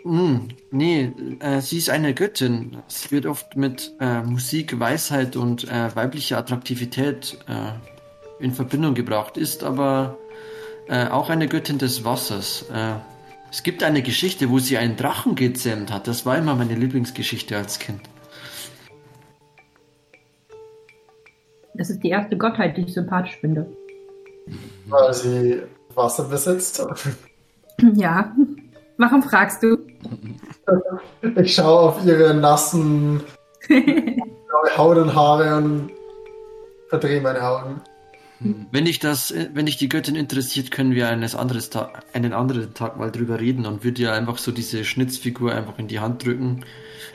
Hm, 0.02 0.48
nee, 0.70 1.12
äh, 1.40 1.60
sie 1.60 1.78
ist 1.78 1.90
eine 1.90 2.12
Göttin. 2.12 2.78
Sie 2.88 3.10
wird 3.12 3.26
oft 3.26 3.56
mit 3.56 3.92
äh, 4.00 4.22
Musik, 4.22 4.78
Weisheit 4.78 5.36
und 5.36 5.68
äh, 5.68 5.94
weiblicher 5.94 6.38
Attraktivität 6.38 7.38
äh, 7.48 8.44
in 8.44 8.52
Verbindung 8.52 8.94
gebracht, 8.94 9.36
ist 9.36 9.62
aber 9.62 10.18
äh, 10.88 11.06
auch 11.06 11.30
eine 11.30 11.46
Göttin 11.46 11.78
des 11.78 12.04
Wassers. 12.04 12.66
Äh, 12.72 12.94
es 13.50 13.62
gibt 13.62 13.82
eine 13.84 14.02
Geschichte, 14.02 14.50
wo 14.50 14.58
sie 14.58 14.78
einen 14.78 14.96
Drachen 14.96 15.36
gezähmt 15.36 15.92
hat. 15.92 16.08
Das 16.08 16.26
war 16.26 16.36
immer 16.36 16.56
meine 16.56 16.74
Lieblingsgeschichte 16.74 17.56
als 17.56 17.78
Kind. 17.78 18.00
Das 21.74 21.90
ist 21.90 22.02
die 22.02 22.08
erste 22.08 22.36
Gottheit, 22.36 22.76
die 22.76 22.82
ich 22.82 22.94
sympathisch 22.94 23.36
finde. 23.40 23.66
Weil 24.86 25.14
sie 25.14 25.62
Wasser 25.94 26.24
besitzt? 26.24 26.84
Ja. 27.94 28.32
Warum 28.98 29.22
fragst 29.22 29.62
du? 29.62 29.78
Ich 31.36 31.54
schaue 31.54 31.80
auf 31.80 32.04
ihre 32.04 32.34
nassen 32.34 33.22
Haut 34.76 34.96
und 34.96 35.14
Haare 35.14 35.56
und 35.56 35.90
verdrehe 36.88 37.20
meine 37.20 37.42
Augen. 37.42 37.80
Wenn 38.72 38.86
dich 38.86 38.98
das, 38.98 39.30
äh, 39.30 39.50
wenn 39.54 39.66
dich 39.66 39.76
die 39.76 39.88
Göttin 39.88 40.16
interessiert, 40.16 40.70
können 40.72 40.94
wir 40.94 41.08
eines 41.08 41.36
anderes 41.36 41.70
Tag, 41.70 42.04
einen 42.12 42.32
anderen 42.32 42.74
Tag 42.74 42.96
mal 42.96 43.12
drüber 43.12 43.38
reden 43.38 43.66
und 43.66 43.84
würde 43.84 43.94
dir 43.94 44.12
einfach 44.12 44.38
so 44.38 44.50
diese 44.50 44.84
Schnitzfigur 44.84 45.54
einfach 45.54 45.78
in 45.78 45.86
die 45.86 46.00
Hand 46.00 46.24
drücken. 46.24 46.64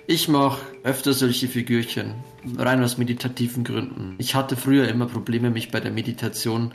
Ich 0.06 0.30
mache 0.30 0.62
öfter 0.84 1.14
solche 1.14 1.50
Figürchen, 1.50 2.14
rein 2.58 2.82
aus 2.82 2.98
meditativen 2.98 3.66
Gründen. 3.66 4.16
Ich 4.20 4.36
hatte 4.36 4.56
früher 4.56 4.88
immer 4.88 5.08
Probleme, 5.08 5.50
mich 5.50 5.70
bei 5.70 5.82
der 5.82 5.92
Meditation 5.92 6.72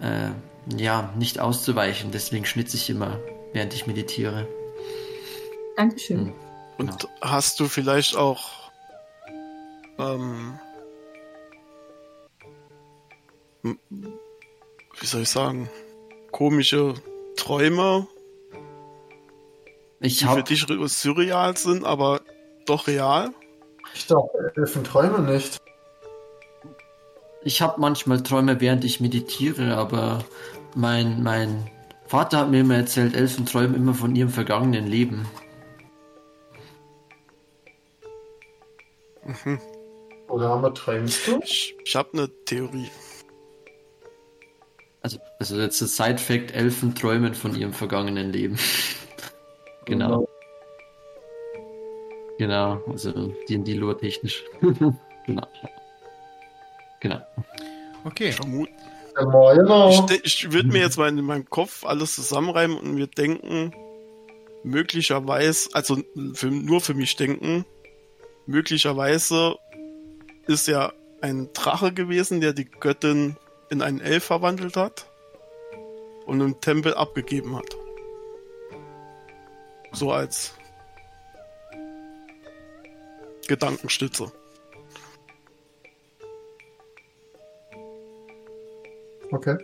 äh, 0.00 0.30
ja 0.80 1.12
nicht 1.18 1.38
auszuweichen, 1.38 2.10
deswegen 2.10 2.46
schnitze 2.46 2.76
ich 2.78 2.88
immer, 2.88 3.18
während 3.58 3.74
ich 3.74 3.88
meditiere. 3.88 4.46
Dankeschön. 5.76 6.26
Hm. 6.26 6.34
Und 6.78 7.08
hast 7.20 7.58
du 7.58 7.66
vielleicht 7.66 8.16
auch 8.16 8.70
ähm, 9.98 10.60
wie 13.62 15.06
soll 15.06 15.22
ich 15.22 15.28
sagen, 15.28 15.68
komische 16.30 16.94
Träume, 17.36 18.06
Ich 19.98 20.18
die 20.18 20.24
für 20.24 20.30
habe 20.30 20.44
dich 20.44 20.64
surreal 20.86 21.56
sind, 21.56 21.84
aber 21.84 22.20
doch 22.64 22.86
real? 22.86 23.32
Ich 23.92 24.06
dachte, 24.06 24.52
Elfen 24.54 24.84
träumen 24.84 25.26
nicht. 25.26 25.58
Ich 27.42 27.60
habe 27.60 27.80
manchmal 27.80 28.22
Träume, 28.22 28.60
während 28.60 28.84
ich 28.84 29.00
meditiere, 29.00 29.76
aber 29.76 30.24
mein, 30.76 31.24
mein 31.24 31.68
Vater 32.08 32.38
hat 32.38 32.50
mir 32.50 32.60
immer 32.60 32.76
erzählt, 32.76 33.14
Elfen 33.14 33.44
träumen 33.44 33.74
immer 33.74 33.92
von 33.92 34.16
ihrem 34.16 34.30
vergangenen 34.30 34.86
Leben. 34.86 35.26
Oder 40.28 40.72
träumst 40.72 41.28
du? 41.28 41.38
Ich, 41.44 41.76
ich 41.84 41.94
habe 41.94 42.08
eine 42.14 42.44
Theorie. 42.46 42.90
Also, 45.02 45.18
also 45.38 45.60
jetzt 45.60 45.82
das 45.82 45.96
Side-Fact, 45.96 46.54
Elfen 46.54 46.94
träumen 46.94 47.34
von 47.34 47.54
ihrem 47.54 47.74
vergangenen 47.74 48.32
Leben. 48.32 48.58
genau. 49.84 50.26
Genau, 52.38 52.82
also 52.86 53.34
D&D-Lore 53.50 53.98
technisch. 53.98 54.44
genau. 55.26 55.46
Genau. 57.00 57.20
Okay. 58.04 58.32
Vermut 58.32 58.70
Ja, 59.18 59.54
genau. 59.54 60.06
Ich, 60.10 60.24
ich 60.24 60.52
würde 60.52 60.68
mir 60.68 60.80
jetzt 60.80 60.96
mal 60.96 61.08
in 61.08 61.24
meinem 61.24 61.48
Kopf 61.48 61.84
alles 61.84 62.14
zusammenreimen 62.14 62.78
und 62.78 62.94
mir 62.94 63.06
denken, 63.06 63.74
möglicherweise, 64.62 65.70
also 65.72 65.98
für, 66.34 66.46
nur 66.46 66.80
für 66.80 66.94
mich 66.94 67.16
denken, 67.16 67.64
möglicherweise 68.46 69.56
ist 70.46 70.68
ja 70.68 70.92
ein 71.20 71.50
Drache 71.52 71.92
gewesen, 71.92 72.40
der 72.40 72.52
die 72.52 72.64
Göttin 72.64 73.36
in 73.70 73.82
einen 73.82 74.00
Elf 74.00 74.24
verwandelt 74.24 74.76
hat 74.76 75.10
und 76.26 76.40
im 76.40 76.60
Tempel 76.60 76.94
abgegeben 76.94 77.56
hat. 77.56 77.76
So 79.92 80.12
als 80.12 80.54
Gedankenstütze. 83.48 84.30
Okay. 89.30 89.56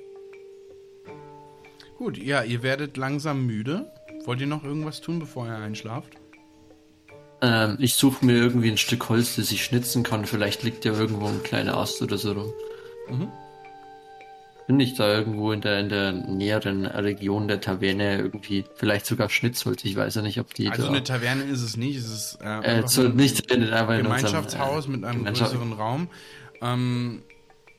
Gut, 1.98 2.18
ja, 2.18 2.42
ihr 2.42 2.62
werdet 2.62 2.96
langsam 2.96 3.46
müde. 3.46 3.90
Wollt 4.24 4.40
ihr 4.40 4.46
noch 4.46 4.64
irgendwas 4.64 5.00
tun, 5.00 5.18
bevor 5.18 5.46
ihr 5.46 5.56
einschlaft? 5.56 6.14
Ähm, 7.40 7.76
ich 7.78 7.94
suche 7.94 8.24
mir 8.24 8.36
irgendwie 8.36 8.70
ein 8.70 8.78
Stück 8.78 9.08
Holz, 9.08 9.36
das 9.36 9.52
ich 9.52 9.64
schnitzen 9.64 10.02
kann. 10.02 10.24
Vielleicht 10.24 10.62
liegt 10.62 10.84
ja 10.84 10.92
irgendwo 10.92 11.26
ein 11.26 11.42
kleiner 11.42 11.76
Ast 11.76 12.02
oder 12.02 12.16
so 12.18 12.32
rum. 12.32 12.52
Mhm. 13.10 13.28
Bin 14.66 14.80
ich 14.80 14.94
da 14.94 15.12
irgendwo 15.18 15.52
in 15.52 15.60
der, 15.60 15.80
in 15.80 15.88
der 15.90 16.12
näheren 16.12 16.86
Region 16.86 17.48
der 17.48 17.60
Taverne 17.60 18.16
irgendwie, 18.16 18.64
vielleicht 18.76 19.04
sogar 19.04 19.28
Schnitzholz, 19.28 19.84
ich 19.84 19.94
weiß 19.94 20.14
ja 20.14 20.22
nicht, 20.22 20.40
ob 20.40 20.54
die 20.54 20.68
Also 20.70 20.84
da, 20.84 20.88
eine 20.88 21.02
Taverne 21.02 21.44
ist 21.44 21.60
es 21.60 21.76
nicht. 21.76 21.98
Es 21.98 22.08
ist 22.08 22.38
äh, 22.42 22.78
äh, 22.78 22.84
zu, 22.86 23.02
ein 23.02 23.14
nicht 23.14 23.52
in, 23.52 23.70
aber 23.74 23.96
in 23.96 24.04
Gemeinschaftshaus 24.04 24.86
unserem, 24.86 24.92
mit 25.00 25.04
einem 25.04 25.18
Gemeinschaft- 25.18 25.52
größeren 25.52 25.72
Raum. 25.74 26.08
Ähm, 26.62 27.22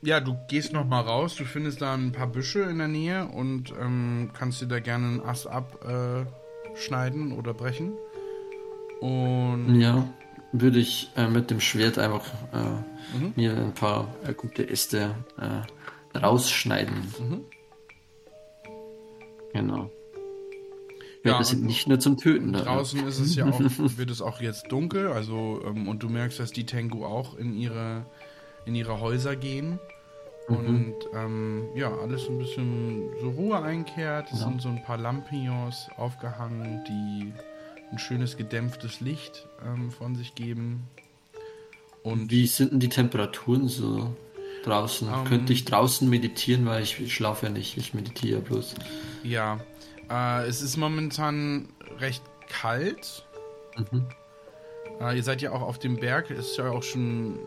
ja, 0.02 0.20
du 0.20 0.36
gehst 0.48 0.72
noch 0.72 0.84
mal 0.86 1.00
raus. 1.00 1.34
Du 1.36 1.44
findest 1.44 1.80
da 1.82 1.94
ein 1.94 2.12
paar 2.12 2.26
Büsche 2.28 2.60
in 2.62 2.78
der 2.78 2.88
Nähe 2.88 3.26
und 3.26 3.72
ähm, 3.80 4.30
kannst 4.32 4.60
dir 4.60 4.66
da 4.66 4.80
gerne 4.80 5.06
einen 5.06 5.20
Ast 5.20 5.46
abschneiden 5.46 7.32
äh, 7.32 7.34
oder 7.34 7.54
brechen. 7.54 7.92
Und 9.00 9.78
Ja, 9.80 10.08
würde 10.52 10.78
ich 10.78 11.10
äh, 11.16 11.28
mit 11.28 11.50
dem 11.50 11.60
Schwert 11.60 11.98
einfach 11.98 12.24
äh, 12.52 13.16
Mhm. 13.16 13.32
mir 13.36 13.56
ein 13.56 13.72
paar 13.72 14.12
äh, 14.26 14.34
gute 14.34 14.68
Äste 14.68 15.14
äh, 15.38 16.18
rausschneiden. 16.18 16.94
Mhm. 17.20 17.40
Genau. 19.52 19.90
Ja, 21.24 21.32
Ja, 21.32 21.38
das 21.38 21.50
sind 21.50 21.64
nicht 21.64 21.86
nur 21.88 21.98
zum 22.00 22.16
Töten 22.16 22.52
da. 22.52 22.62
Draußen 22.62 23.06
ist 23.06 23.18
es 23.20 23.34
ja 23.36 23.46
auch, 23.50 23.60
wird 23.60 24.10
es 24.10 24.20
auch 24.20 24.40
jetzt 24.40 24.70
dunkel, 24.72 25.08
also 25.08 25.62
ähm, 25.66 25.88
und 25.88 26.02
du 26.02 26.08
merkst, 26.08 26.38
dass 26.40 26.52
die 26.52 26.66
Tengu 26.66 27.04
auch 27.04 27.36
in 27.36 27.54
ihre 27.54 28.06
in 28.66 28.74
ihre 28.74 29.00
Häuser 29.00 29.34
gehen 29.36 29.78
Mhm. 30.48 30.56
und 30.56 30.94
ähm, 31.14 31.64
ja, 31.74 31.92
alles 31.92 32.28
ein 32.28 32.38
bisschen 32.38 33.08
so 33.20 33.30
Ruhe 33.30 33.60
einkehrt. 33.62 34.28
Es 34.32 34.40
Ja. 34.40 34.46
sind 34.46 34.62
so 34.62 34.68
ein 34.68 34.82
paar 34.82 34.96
Lampions 34.98 35.88
aufgehangen, 35.96 36.84
die 36.88 37.32
ein 37.90 37.98
schönes 37.98 38.36
gedämpftes 38.36 39.00
Licht 39.00 39.46
ähm, 39.64 39.90
von 39.90 40.14
sich 40.14 40.34
geben. 40.36 40.84
Und 42.04 42.30
Wie 42.30 42.46
sind 42.46 42.70
denn 42.72 42.80
die 42.80 42.88
Temperaturen 42.88 43.66
so 43.66 44.14
draußen? 44.64 45.08
Ähm, 45.08 45.24
Könnte 45.24 45.52
ich 45.52 45.64
draußen 45.64 46.08
meditieren, 46.08 46.64
weil 46.66 46.82
ich, 46.84 47.12
schlafe 47.12 47.46
ja 47.46 47.52
nicht, 47.52 47.76
ich 47.76 47.94
meditiere 47.94 48.38
ja 48.38 48.40
bloß. 48.44 48.74
ja, 49.24 49.58
äh, 50.08 50.46
es 50.46 50.62
ist 50.62 50.76
momentan 50.76 51.68
recht 51.98 52.22
kalt. 52.48 53.24
Mhm. 53.76 54.06
Äh, 55.00 55.16
ihr 55.16 55.22
seid 55.24 55.42
ja 55.42 55.50
auch 55.50 55.62
auf 55.62 55.78
dem 55.80 55.96
Berg, 55.96 56.30
ist 56.30 56.56
ja 56.56 56.70
auch 56.70 56.84
schon. 56.84 57.38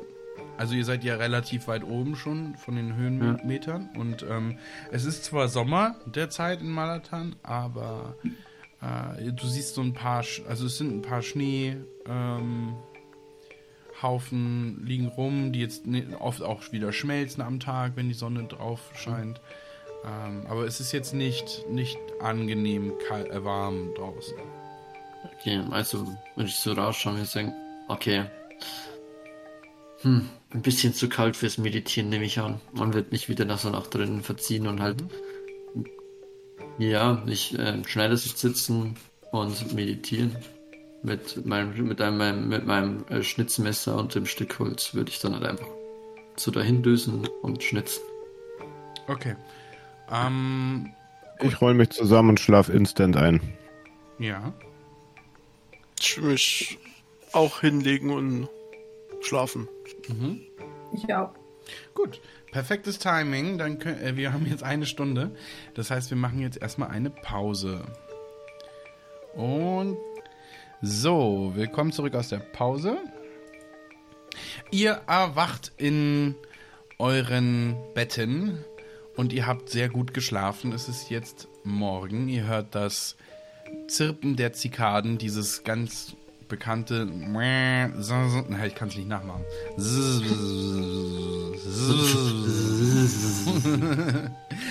Also 0.59 0.73
ihr 0.75 0.83
seid 0.83 1.05
ja 1.05 1.15
relativ 1.15 1.69
weit 1.69 1.85
oben 1.85 2.17
schon 2.17 2.57
von 2.57 2.75
den 2.75 2.93
Höhenmetern. 2.93 3.89
Und 3.95 4.25
ähm, 4.29 4.57
es 4.91 5.05
ist 5.05 5.23
zwar 5.23 5.47
Sommer 5.47 5.95
derzeit 6.05 6.59
in 6.59 6.69
Malatan, 6.69 7.37
aber 7.43 8.15
äh, 8.81 9.31
du 9.31 9.47
siehst 9.47 9.75
so 9.75 9.81
ein 9.81 9.93
paar, 9.93 10.25
also 10.49 10.65
es 10.65 10.77
sind 10.77 10.93
ein 10.93 11.01
paar 11.01 11.21
Schnee. 11.21 11.77
Ähm, 12.05 12.75
liegen 14.83 15.07
rum, 15.07 15.53
die 15.53 15.59
jetzt 15.61 15.85
ne- 15.87 16.07
oft 16.19 16.41
auch 16.41 16.71
wieder 16.73 16.91
schmelzen 16.91 17.41
am 17.41 17.59
Tag, 17.59 17.93
wenn 17.95 18.09
die 18.09 18.13
Sonne 18.13 18.43
drauf 18.43 18.79
scheint. 18.95 19.39
Ähm, 20.05 20.45
aber 20.49 20.65
es 20.65 20.81
ist 20.81 20.91
jetzt 20.91 21.13
nicht, 21.13 21.65
nicht 21.69 21.97
angenehm 22.21 22.93
kalt, 23.07 23.29
äh, 23.29 23.43
warm 23.45 23.93
draußen. 23.95 24.35
Okay, 25.37 25.61
also 25.71 26.05
wenn 26.35 26.47
ich 26.47 26.55
so 26.55 26.73
rausschaue, 26.73 27.13
würde 27.13 27.23
ich 27.23 27.29
sagen, 27.29 27.53
okay. 27.87 28.25
Hm, 30.01 30.29
ein 30.51 30.61
bisschen 30.61 30.93
zu 30.93 31.07
kalt 31.09 31.35
fürs 31.37 31.57
Meditieren 31.57 32.09
nehme 32.09 32.25
ich 32.25 32.39
an. 32.39 32.59
Man 32.73 32.93
wird 32.93 33.11
mich 33.11 33.29
wieder 33.29 33.45
nach 33.45 33.59
so 33.59 33.69
nach 33.69 33.87
drinnen 33.87 34.23
verziehen 34.23 34.67
und 34.67 34.81
halt 34.81 35.03
Ja, 36.77 37.21
ich 37.27 37.57
äh, 37.59 37.83
Schneidersitz 37.85 38.39
sitzen 38.41 38.95
und 39.31 39.73
meditieren. 39.73 40.35
Mit 41.01 41.45
meinem, 41.45 41.87
mit 41.87 42.01
einem, 42.01 42.49
mit 42.49 42.65
meinem 42.65 43.05
äh, 43.09 43.23
Schnitzmesser 43.23 43.95
und 43.97 44.15
dem 44.15 44.25
Stück 44.25 44.59
Holz 44.59 44.93
würde 44.93 45.11
ich 45.11 45.19
dann 45.19 45.33
halt 45.33 45.45
einfach 45.45 45.67
so 46.37 46.51
dahin 46.51 46.83
düsen 46.83 47.27
und 47.41 47.63
schnitzen. 47.63 48.01
Okay. 49.07 49.35
Ähm, 50.09 50.95
Ich 51.41 51.59
roll 51.59 51.73
mich 51.73 51.89
zusammen 51.89 52.29
und 52.29 52.39
schlaf 52.39 52.69
instant 52.69 53.17
ein. 53.17 53.41
ja. 54.19 54.53
Ich 55.99 56.17
will 56.17 56.31
mich 56.31 56.77
auch 57.31 57.59
hinlegen 57.61 58.11
und 58.11 58.49
schlafen. 59.21 59.67
Ich 60.93 61.13
auch. 61.13 61.31
Gut, 61.93 62.19
perfektes 62.51 62.99
Timing. 62.99 63.57
Dann 63.57 63.79
können, 63.79 64.01
äh, 64.01 64.15
wir 64.15 64.33
haben 64.33 64.45
jetzt 64.45 64.63
eine 64.63 64.85
Stunde. 64.85 65.31
Das 65.73 65.91
heißt, 65.91 66.09
wir 66.09 66.17
machen 66.17 66.39
jetzt 66.39 66.61
erstmal 66.61 66.89
eine 66.89 67.09
Pause. 67.09 67.83
Und 69.35 69.97
so, 70.81 71.51
willkommen 71.55 71.91
zurück 71.91 72.15
aus 72.15 72.29
der 72.29 72.39
Pause. 72.39 72.97
Ihr 74.71 75.01
erwacht 75.07 75.71
in 75.77 76.35
euren 76.97 77.75
Betten 77.93 78.63
und 79.15 79.33
ihr 79.33 79.45
habt 79.45 79.69
sehr 79.69 79.89
gut 79.89 80.13
geschlafen. 80.13 80.71
Es 80.71 80.87
ist 80.87 81.09
jetzt 81.09 81.47
morgen. 81.63 82.29
Ihr 82.29 82.47
hört 82.47 82.75
das 82.75 83.15
Zirpen 83.87 84.35
der 84.35 84.53
Zikaden, 84.53 85.17
dieses 85.17 85.63
ganz 85.63 86.15
bekannte. 86.49 87.05
Na, 87.05 87.85
ich 88.65 88.75
kann 88.75 88.89
es 88.89 88.95
nicht 88.95 89.07
nachmachen. 89.07 89.45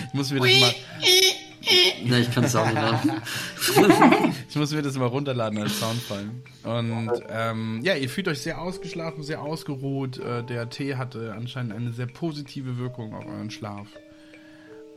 Ich 0.09 0.15
muss 0.15 0.31
mir 0.31 0.41
das 0.41 0.61
mal, 0.61 0.75
Ne, 2.05 2.21
ich 2.21 2.31
kann 2.33 2.45
es 2.45 2.57
auch 2.57 2.67
nicht 2.67 2.79
ich 4.49 4.57
muss 4.57 4.73
mir 4.73 4.83
das 4.83 4.97
mal 4.97 5.07
runterladen 5.07 5.59
als 5.59 5.79
Soundfall. 5.79 6.31
Und 6.65 7.11
ähm, 7.29 7.81
ja, 7.83 7.95
ihr 7.95 8.09
fühlt 8.09 8.29
euch 8.29 8.41
sehr 8.41 8.61
ausgeschlafen, 8.61 9.23
sehr 9.23 9.43
ausgeruht. 9.43 10.19
Äh, 10.19 10.45
der 10.45 10.71
Tee 10.71 10.97
hatte 10.97 11.35
anscheinend 11.35 11.75
eine 11.75 11.93
sehr 11.93 12.07
positive 12.07 12.79
Wirkung 12.79 13.15
auf 13.15 13.27
euren 13.27 13.51
Schlaf. 13.51 13.89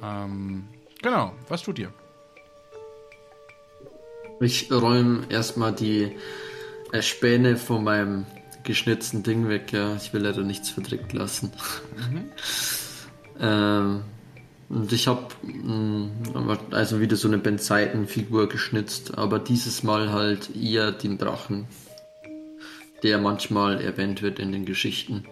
Ähm, 0.02 0.66
genau, 1.02 1.34
was 1.50 1.64
tut 1.64 1.80
ihr? 1.80 1.92
Ich 4.40 4.72
räume 4.72 5.26
erstmal 5.30 5.74
die 5.74 6.16
Späne 7.00 7.58
von 7.58 7.84
meinem 7.84 8.26
geschnitzten 8.64 9.24
Ding 9.24 9.48
weg, 9.48 9.72
ja. 9.72 9.96
Ich 9.96 10.14
will 10.14 10.22
leider 10.22 10.42
nichts 10.42 10.70
verdreckt 10.70 11.14
lassen. 11.14 11.52
ähm, 13.40 14.04
und 14.70 14.92
ich 14.94 15.08
habe 15.08 15.28
also 16.72 17.02
wieder 17.02 17.18
so 17.18 17.28
eine 17.28 17.38
Ben-Seiten-Figur 17.38 18.48
geschnitzt, 18.48 19.18
aber 19.18 19.40
dieses 19.40 19.84
Mal 19.84 20.12
halt 20.12 20.56
eher 20.56 20.94
den 20.94 21.18
Drachen, 21.18 21.68
der 23.04 23.18
manchmal 23.18 23.82
erwähnt 23.82 24.22
wird 24.22 24.40
in 24.40 24.54
den 24.54 24.66
Geschichten. 24.66 25.26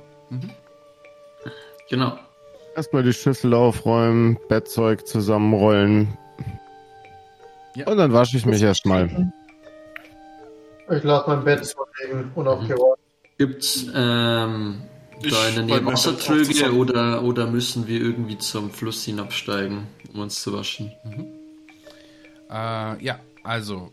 Genau. 1.89 2.19
Erstmal 2.75 3.03
die 3.03 3.13
Schüssel 3.13 3.53
aufräumen, 3.53 4.37
Bettzeug 4.49 5.07
zusammenrollen. 5.07 6.17
Ja. 7.75 7.87
Und 7.87 7.97
dann 7.97 8.11
wasche 8.11 8.35
ich 8.35 8.45
mich 8.45 8.61
erstmal. 8.61 9.31
Ich 10.91 11.03
lade 11.03 11.29
mein 11.29 11.43
Bett 11.43 11.65
zulegen 11.65 12.31
und 12.35 12.47
aufgeräumt. 12.47 12.99
Gibt's 13.37 13.85
ähm, 13.93 14.81
Ich 15.21 15.31
da 15.31 15.47
in 15.47 15.55
der 15.55 15.63
Nähe 15.63 15.75
räum 15.75 15.85
mein 15.85 15.85
Bett 15.85 15.87
auch 15.87 15.91
Wassertröge 15.93 16.51
zusammen. 16.51 16.77
oder, 16.77 17.23
oder 17.23 17.47
müssen 17.47 17.87
wir 17.87 18.01
irgendwie 18.01 18.37
zum 18.37 18.71
Fluss 18.71 19.03
hinabsteigen, 19.05 19.87
um 20.13 20.21
uns 20.21 20.41
zu 20.41 20.53
waschen? 20.53 20.91
Äh, 22.49 23.03
ja, 23.03 23.19
also, 23.43 23.91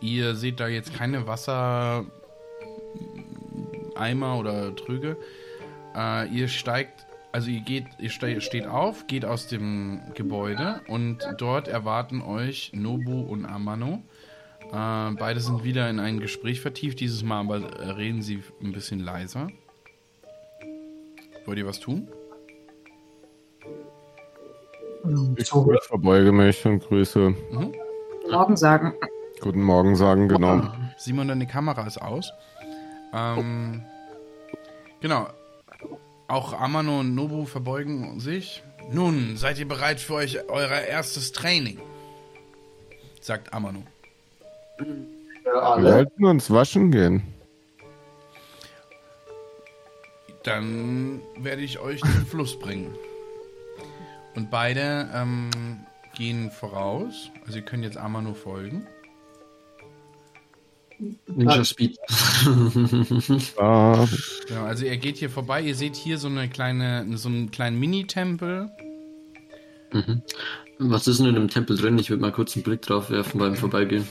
ihr 0.00 0.36
seht 0.36 0.60
da 0.60 0.68
jetzt 0.68 0.94
keine 0.94 1.26
Wassereimer 1.26 2.06
oder 4.38 4.74
Trüge. 4.76 5.16
Äh, 5.96 6.28
ihr 6.28 6.48
steigt, 6.48 7.06
also 7.32 7.50
ihr 7.50 7.60
geht, 7.60 7.86
ihr 7.98 8.10
ste 8.10 8.40
steht 8.40 8.66
auf, 8.66 9.06
geht 9.08 9.24
aus 9.24 9.48
dem 9.48 10.00
Gebäude 10.14 10.80
und 10.86 11.18
dort 11.38 11.66
erwarten 11.66 12.22
euch 12.22 12.70
Nobu 12.74 13.20
und 13.22 13.44
Amano. 13.44 14.02
Äh, 14.72 15.10
beide 15.18 15.40
sind 15.40 15.64
wieder 15.64 15.88
in 15.88 15.98
ein 15.98 16.20
Gespräch 16.20 16.60
vertieft, 16.60 17.00
dieses 17.00 17.22
Mal 17.22 17.40
aber 17.40 17.56
äh, 17.58 17.90
reden 17.90 18.22
sie 18.22 18.42
ein 18.62 18.72
bisschen 18.72 19.00
leiser. 19.00 19.48
Wollt 21.46 21.58
ihr 21.58 21.66
was 21.66 21.80
tun? 21.80 22.08
Ich 25.36 25.48
verbeuge 25.48 26.32
mich 26.32 26.66
und 26.66 26.80
grüße. 26.80 27.34
Morgen 28.30 28.56
sagen. 28.56 28.92
Guten 29.40 29.62
Morgen 29.62 29.96
sagen, 29.96 30.28
genau. 30.28 30.70
Simon, 30.98 31.28
deine 31.28 31.46
Kamera 31.46 31.86
ist 31.86 32.02
aus. 32.02 32.30
Ähm, 33.14 33.82
genau. 35.00 35.28
Auch 36.26 36.52
Amano 36.52 37.00
und 37.00 37.14
Nobu 37.14 37.46
verbeugen 37.46 38.20
sich. 38.20 38.62
Nun, 38.90 39.36
seid 39.36 39.58
ihr 39.58 39.68
bereit 39.68 40.00
für 40.00 40.14
euch 40.14 40.38
euer 40.48 40.68
erstes 40.68 41.32
Training? 41.32 41.78
Sagt 43.20 43.54
Amano. 43.54 43.82
Ja, 44.78 44.84
Wir 45.44 45.62
alle. 45.62 45.94
wollten 45.94 46.24
uns 46.24 46.50
waschen 46.50 46.90
gehen. 46.90 47.22
Dann 50.44 51.20
werde 51.38 51.62
ich 51.62 51.78
euch 51.80 52.00
zum 52.00 52.26
Fluss 52.26 52.58
bringen. 52.58 52.94
Und 54.34 54.50
beide 54.50 55.08
ähm, 55.14 55.50
gehen 56.16 56.50
voraus. 56.50 57.30
Also 57.46 57.58
ihr 57.58 57.64
könnt 57.64 57.84
jetzt 57.84 57.96
Amano 57.98 58.34
folgen. 58.34 58.86
Ninja 61.26 61.64
Speed. 61.64 61.96
Ah, 63.58 64.06
Genau, 64.48 64.64
also 64.64 64.84
ihr 64.84 64.96
geht 64.96 65.16
hier 65.16 65.30
vorbei. 65.30 65.60
Ihr 65.62 65.74
seht 65.74 65.96
hier 65.96 66.18
so 66.18 66.28
eine 66.28 66.48
kleine, 66.48 67.04
so 67.16 67.28
einen 67.28 67.50
kleinen 67.50 67.78
Mini-Tempel. 67.78 68.70
mhm. 69.92 70.22
Was 70.80 71.08
ist 71.08 71.18
denn 71.18 71.26
in 71.26 71.34
dem 71.34 71.48
Tempel 71.48 71.76
drin? 71.76 71.98
Ich 71.98 72.08
würde 72.10 72.22
mal 72.22 72.30
kurz 72.32 72.54
einen 72.54 72.62
Blick 72.62 72.82
drauf 72.82 73.10
werfen 73.10 73.40
beim 73.40 73.56
Vorbeigehen. 73.56 74.06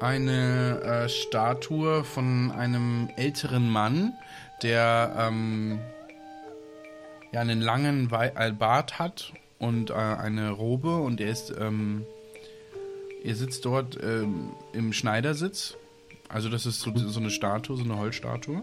Eine 0.00 0.80
äh, 0.82 1.08
Statue 1.08 2.04
von 2.04 2.50
einem 2.50 3.08
älteren 3.16 3.70
Mann, 3.70 4.12
der 4.62 5.14
ähm, 5.18 5.78
ja 7.32 7.40
einen 7.40 7.60
langen 7.60 8.10
äh, 8.12 8.52
Bart 8.52 8.98
hat 8.98 9.32
und 9.58 9.90
äh, 9.90 9.94
eine 9.94 10.50
Robe 10.50 10.96
und 10.96 11.20
er 11.20 11.30
ist 11.30 11.54
ähm, 11.58 12.04
er 13.24 13.34
sitzt 13.34 13.64
dort 13.64 13.98
ähm, 14.02 14.50
im 14.72 14.92
Schneidersitz. 14.92 15.76
Also 16.28 16.48
das 16.48 16.66
ist 16.66 16.80
so, 16.80 16.92
so 16.94 17.18
eine 17.20 17.30
Statue, 17.30 17.76
so 17.76 17.84
eine 17.84 17.96
Holzstatue. 17.96 18.62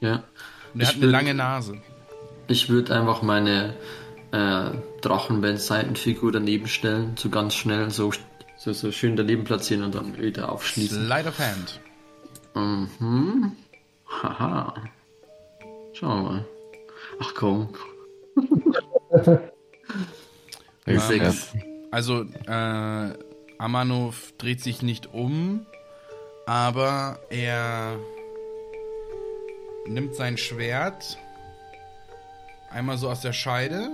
Ja. 0.00 0.24
Und 0.74 0.80
er 0.80 0.88
hat 0.88 0.96
eine 0.96 1.06
würd- 1.06 1.10
lange 1.10 1.34
Nase. 1.34 1.78
Ich 2.46 2.68
würde 2.68 2.94
einfach 2.94 3.22
meine 3.22 3.74
äh, 4.32 4.70
Drachenband-Seitenfigur 5.00 6.32
daneben 6.32 6.66
stellen, 6.66 7.12
so 7.16 7.30
ganz 7.30 7.54
schnell, 7.54 7.90
so, 7.90 8.12
so, 8.64 8.72
so 8.72 8.90
schön 8.92 9.14
daneben 9.14 9.44
platzieren 9.44 9.82
und 9.82 9.94
dann 9.94 10.16
wieder 10.18 10.50
aufschließen. 10.50 11.04
Slide 11.04 11.28
of 11.28 11.38
Hand. 11.38 11.80
Mhm. 12.54 13.52
Haha. 14.06 14.74
Schauen 15.92 16.24
wir 16.24 16.30
mal. 16.30 16.46
Ach 17.20 17.34
komm. 17.34 17.68
ich, 20.86 21.00
Sechs. 21.00 21.52
Also, 21.90 22.22
äh, 22.46 23.10
Amanov 23.58 24.32
dreht 24.38 24.62
sich 24.62 24.80
nicht 24.80 25.12
um, 25.12 25.66
aber 26.46 27.18
er 27.28 27.98
nimmt 29.86 30.14
sein 30.14 30.38
Schwert 30.38 31.18
einmal 32.70 32.96
so 32.96 33.10
aus 33.10 33.20
der 33.20 33.34
Scheide, 33.34 33.90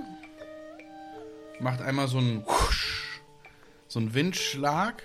macht 1.58 1.82
einmal 1.82 2.06
so 2.06 2.18
einen 2.18 2.46
Husch, 2.46 3.09
so 3.90 3.98
einen 3.98 4.14
Windschlag 4.14 5.02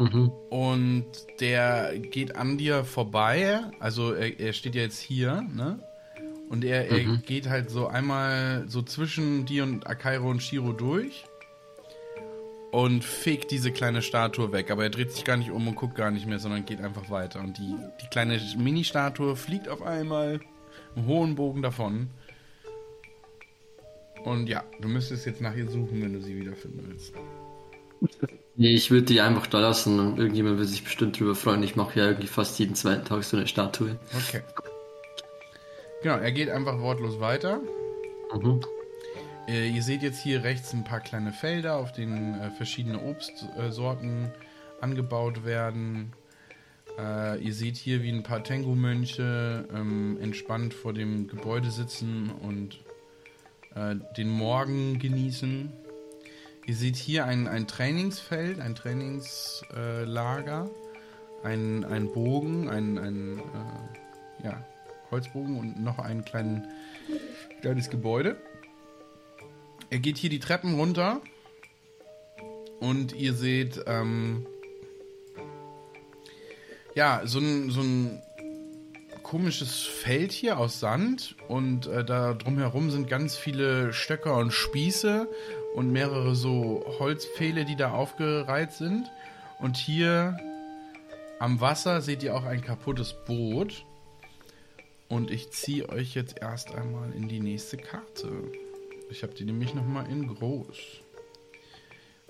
Mhm. 0.00 0.30
und 0.50 1.06
der 1.40 1.98
geht 1.98 2.36
an 2.36 2.56
dir 2.58 2.84
vorbei. 2.84 3.60
Also 3.80 4.12
er, 4.12 4.38
er 4.38 4.52
steht 4.52 4.74
ja 4.76 4.82
jetzt 4.82 5.00
hier, 5.00 5.42
ne? 5.54 5.80
Und 6.48 6.64
er, 6.64 6.88
er 6.88 6.98
Mhm. 7.04 7.22
geht 7.26 7.48
halt 7.48 7.68
so 7.70 7.86
einmal 7.88 8.64
so 8.68 8.82
zwischen 8.82 9.44
dir 9.44 9.64
und 9.64 9.86
Akairo 9.88 10.30
und 10.30 10.40
Shiro 10.42 10.72
durch 10.72 11.24
und 12.70 13.02
fegt 13.04 13.50
diese 13.50 13.72
kleine 13.72 14.00
Statue 14.02 14.52
weg. 14.52 14.70
Aber 14.70 14.84
er 14.84 14.90
dreht 14.90 15.12
sich 15.12 15.24
gar 15.24 15.36
nicht 15.36 15.50
um 15.50 15.66
und 15.66 15.74
guckt 15.74 15.94
gar 15.96 16.10
nicht 16.10 16.26
mehr, 16.26 16.38
sondern 16.38 16.64
geht 16.64 16.80
einfach 16.80 17.10
weiter. 17.10 17.40
Und 17.40 17.58
die, 17.58 17.74
die 18.02 18.06
kleine 18.08 18.40
Mini-Statue 18.56 19.34
fliegt 19.36 19.68
auf 19.68 19.82
einmal 19.82 20.40
im 20.96 21.06
hohen 21.06 21.34
Bogen 21.34 21.60
davon. 21.62 22.08
Und 24.24 24.48
ja, 24.48 24.62
du 24.80 24.88
müsstest 24.88 25.26
jetzt 25.26 25.40
nach 25.40 25.54
ihr 25.56 25.68
suchen, 25.68 26.02
wenn 26.02 26.12
du 26.12 26.20
sie 26.20 26.36
wiederfinden 26.40 26.84
willst. 26.88 27.14
Nee, 28.56 28.74
ich 28.74 28.90
würde 28.90 29.06
die 29.06 29.20
einfach 29.20 29.46
da 29.46 29.60
lassen 29.60 30.00
und 30.00 30.18
irgendjemand 30.18 30.58
wird 30.58 30.68
sich 30.68 30.82
bestimmt 30.82 31.18
drüber 31.18 31.34
freuen. 31.34 31.62
Ich 31.62 31.76
mache 31.76 31.98
ja 32.00 32.06
irgendwie 32.06 32.26
fast 32.26 32.58
jeden 32.58 32.74
zweiten 32.74 33.04
Tag 33.04 33.22
so 33.22 33.36
eine 33.36 33.46
Statue. 33.46 33.98
Okay. 34.12 34.42
Genau, 36.02 36.16
er 36.16 36.32
geht 36.32 36.50
einfach 36.50 36.80
wortlos 36.80 37.20
weiter. 37.20 37.60
Mhm. 38.34 38.60
Äh, 39.48 39.68
ihr 39.70 39.82
seht 39.82 40.02
jetzt 40.02 40.22
hier 40.22 40.42
rechts 40.44 40.72
ein 40.72 40.84
paar 40.84 41.00
kleine 41.00 41.32
Felder, 41.32 41.76
auf 41.76 41.92
denen 41.92 42.34
äh, 42.40 42.50
verschiedene 42.50 43.00
Obstsorten 43.00 44.32
angebaut 44.80 45.44
werden. 45.44 46.12
Äh, 46.98 47.40
ihr 47.40 47.54
seht 47.54 47.76
hier, 47.76 48.02
wie 48.02 48.10
ein 48.10 48.22
paar 48.22 48.42
Tengu-Mönche 48.42 49.68
ähm, 49.72 50.18
entspannt 50.20 50.74
vor 50.74 50.92
dem 50.92 51.28
Gebäude 51.28 51.70
sitzen 51.70 52.30
und 52.30 52.80
äh, 53.74 53.94
den 54.16 54.28
Morgen 54.28 54.98
genießen. 54.98 55.72
Ihr 56.68 56.76
seht 56.76 56.96
hier 56.96 57.24
ein, 57.24 57.48
ein 57.48 57.66
Trainingsfeld, 57.66 58.60
ein 58.60 58.74
Trainingslager, 58.74 60.68
ein, 61.42 61.82
ein 61.82 62.12
Bogen, 62.12 62.68
ein, 62.68 62.98
ein 62.98 63.38
äh, 63.38 64.44
ja, 64.44 64.62
Holzbogen 65.10 65.58
und 65.58 65.82
noch 65.82 65.98
ein 65.98 66.26
kleinen, 66.26 66.68
kleines 67.62 67.88
Gebäude. 67.88 68.36
Er 69.88 69.98
geht 69.98 70.18
hier 70.18 70.28
die 70.28 70.40
Treppen 70.40 70.74
runter 70.74 71.22
und 72.80 73.14
ihr 73.14 73.32
seht 73.32 73.82
ähm, 73.86 74.46
ja 76.94 77.22
so 77.24 77.38
ein, 77.38 77.70
so 77.70 77.80
ein 77.80 78.22
komisches 79.22 79.84
Feld 79.84 80.32
hier 80.32 80.58
aus 80.58 80.80
Sand 80.80 81.34
und 81.48 81.86
äh, 81.86 82.04
da 82.04 82.34
drumherum 82.34 82.90
sind 82.90 83.08
ganz 83.08 83.36
viele 83.36 83.94
Stöcker 83.94 84.36
und 84.36 84.52
Spieße 84.52 85.28
und 85.78 85.92
mehrere 85.92 86.34
so 86.34 86.84
Holzpfähle, 86.98 87.64
die 87.64 87.76
da 87.76 87.92
aufgereiht 87.92 88.72
sind. 88.72 89.08
Und 89.60 89.76
hier 89.76 90.36
am 91.38 91.60
Wasser 91.60 92.02
seht 92.02 92.24
ihr 92.24 92.34
auch 92.34 92.42
ein 92.42 92.62
kaputtes 92.62 93.14
Boot. 93.26 93.86
Und 95.08 95.30
ich 95.30 95.52
ziehe 95.52 95.88
euch 95.88 96.16
jetzt 96.16 96.40
erst 96.40 96.74
einmal 96.74 97.12
in 97.12 97.28
die 97.28 97.38
nächste 97.38 97.76
Karte. 97.76 98.28
Ich 99.08 99.22
habe 99.22 99.34
die 99.34 99.44
nämlich 99.44 99.72
nochmal 99.72 100.10
in 100.10 100.26
groß. 100.26 100.76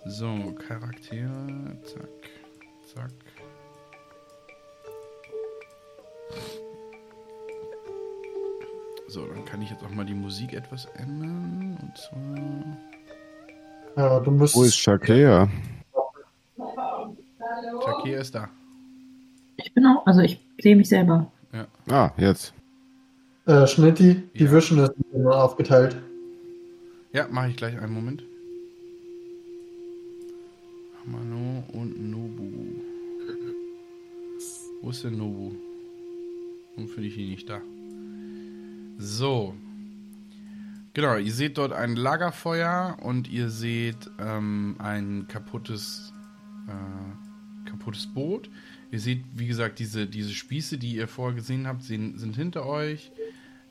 So, 0.04 0.54
Charaktere, 0.68 1.80
zack, 1.84 2.08
zack. 2.94 3.10
So, 9.06 9.26
dann 9.26 9.46
kann 9.46 9.62
ich 9.62 9.70
jetzt 9.70 9.82
auch 9.82 9.90
mal 9.90 10.04
die 10.04 10.12
Musik 10.12 10.52
etwas 10.52 10.84
ändern. 10.96 11.78
Und 11.80 11.96
zwar. 11.96 12.87
Ja, 13.98 14.20
du 14.20 14.30
musst. 14.30 14.54
Wo 14.54 14.62
ist 14.62 14.76
Shakea? 14.76 15.48
Shakir 17.84 18.20
ist 18.20 18.32
da. 18.32 18.48
Ich 19.56 19.74
bin 19.74 19.84
auch, 19.86 20.06
also 20.06 20.20
ich 20.20 20.40
sehe 20.60 20.76
mich 20.76 20.88
selber. 20.88 21.30
Ah, 21.90 22.12
jetzt. 22.16 22.54
Äh, 23.46 23.66
Schnitti, 23.66 24.22
die 24.34 24.44
Ja. 24.44 24.52
Wischen 24.52 24.78
ist 24.78 24.92
immer 25.12 25.42
aufgeteilt. 25.42 25.96
Ja, 27.12 27.26
mache 27.28 27.48
ich 27.48 27.56
gleich 27.56 27.76
einen 27.76 27.92
Moment. 27.92 28.22
Amano 31.04 31.64
und 31.72 32.10
Nobu. 32.10 32.44
Wo 34.82 34.90
ist 34.90 35.02
denn 35.02 35.18
Nobu? 35.18 35.50
Warum 36.76 36.88
finde 36.88 37.08
ich 37.08 37.18
ihn 37.18 37.30
nicht 37.30 37.48
da? 37.48 37.60
So. 38.98 39.54
Genau, 40.98 41.16
ihr 41.16 41.32
seht 41.32 41.58
dort 41.58 41.72
ein 41.72 41.94
Lagerfeuer 41.94 42.96
und 43.00 43.28
ihr 43.28 43.50
seht 43.50 44.10
ähm, 44.18 44.74
ein 44.80 45.28
kaputtes, 45.28 46.12
äh, 46.66 47.70
kaputtes 47.70 48.12
Boot. 48.12 48.50
Ihr 48.90 48.98
seht, 48.98 49.22
wie 49.32 49.46
gesagt, 49.46 49.78
diese, 49.78 50.08
diese 50.08 50.32
Spieße, 50.32 50.76
die 50.76 50.96
ihr 50.96 51.06
vorher 51.06 51.36
gesehen 51.36 51.68
habt, 51.68 51.84
sind, 51.84 52.18
sind 52.18 52.34
hinter 52.34 52.66
euch. 52.66 53.12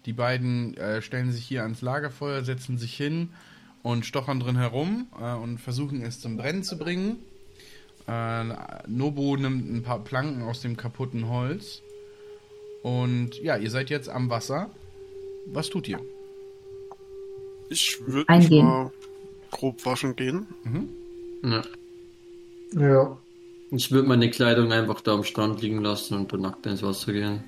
Die 0.05 0.13
beiden 0.13 0.77
äh, 0.77 1.01
stellen 1.01 1.33
sich 1.33 1.43
hier 1.43 1.63
ans 1.63 1.81
Lagerfeuer, 1.81 2.45
setzen 2.45 2.77
sich 2.77 2.95
hin 2.95 3.27
und 3.83 4.05
stochern 4.05 4.39
drin 4.39 4.55
herum 4.55 5.07
äh, 5.19 5.33
und 5.33 5.57
versuchen 5.57 6.01
es 6.03 6.21
zum 6.21 6.37
Brennen 6.37 6.63
zu 6.63 6.77
bringen. 6.77 7.17
Äh, 8.07 8.45
Nobu 8.87 9.35
nimmt 9.35 9.69
ein 9.69 9.83
paar 9.83 10.01
Planken 10.01 10.43
aus 10.43 10.61
dem 10.61 10.77
kaputten 10.77 11.27
Holz. 11.27 11.81
Und 12.83 13.35
ja, 13.43 13.57
ihr 13.57 13.69
seid 13.69 13.89
jetzt 13.89 14.07
am 14.07 14.29
Wasser. 14.29 14.69
Was 15.47 15.67
tut 15.67 15.89
ihr? 15.89 15.99
Ich 17.69 17.99
würde 18.05 18.51
mal 18.61 18.91
grob 19.51 19.85
waschen 19.85 20.15
gehen. 20.15 20.47
Ja. 21.43 21.61
Ja. 22.73 23.17
Ich 23.71 23.91
würde 23.91 24.07
meine 24.07 24.29
Kleidung 24.29 24.71
einfach 24.71 25.01
da 25.01 25.13
am 25.13 25.23
Strand 25.23 25.61
liegen 25.61 25.81
lassen 25.81 26.17
und 26.17 26.31
dann 26.31 26.41
nackt 26.41 26.65
ins 26.65 26.83
Wasser 26.83 27.11
gehen. 27.11 27.43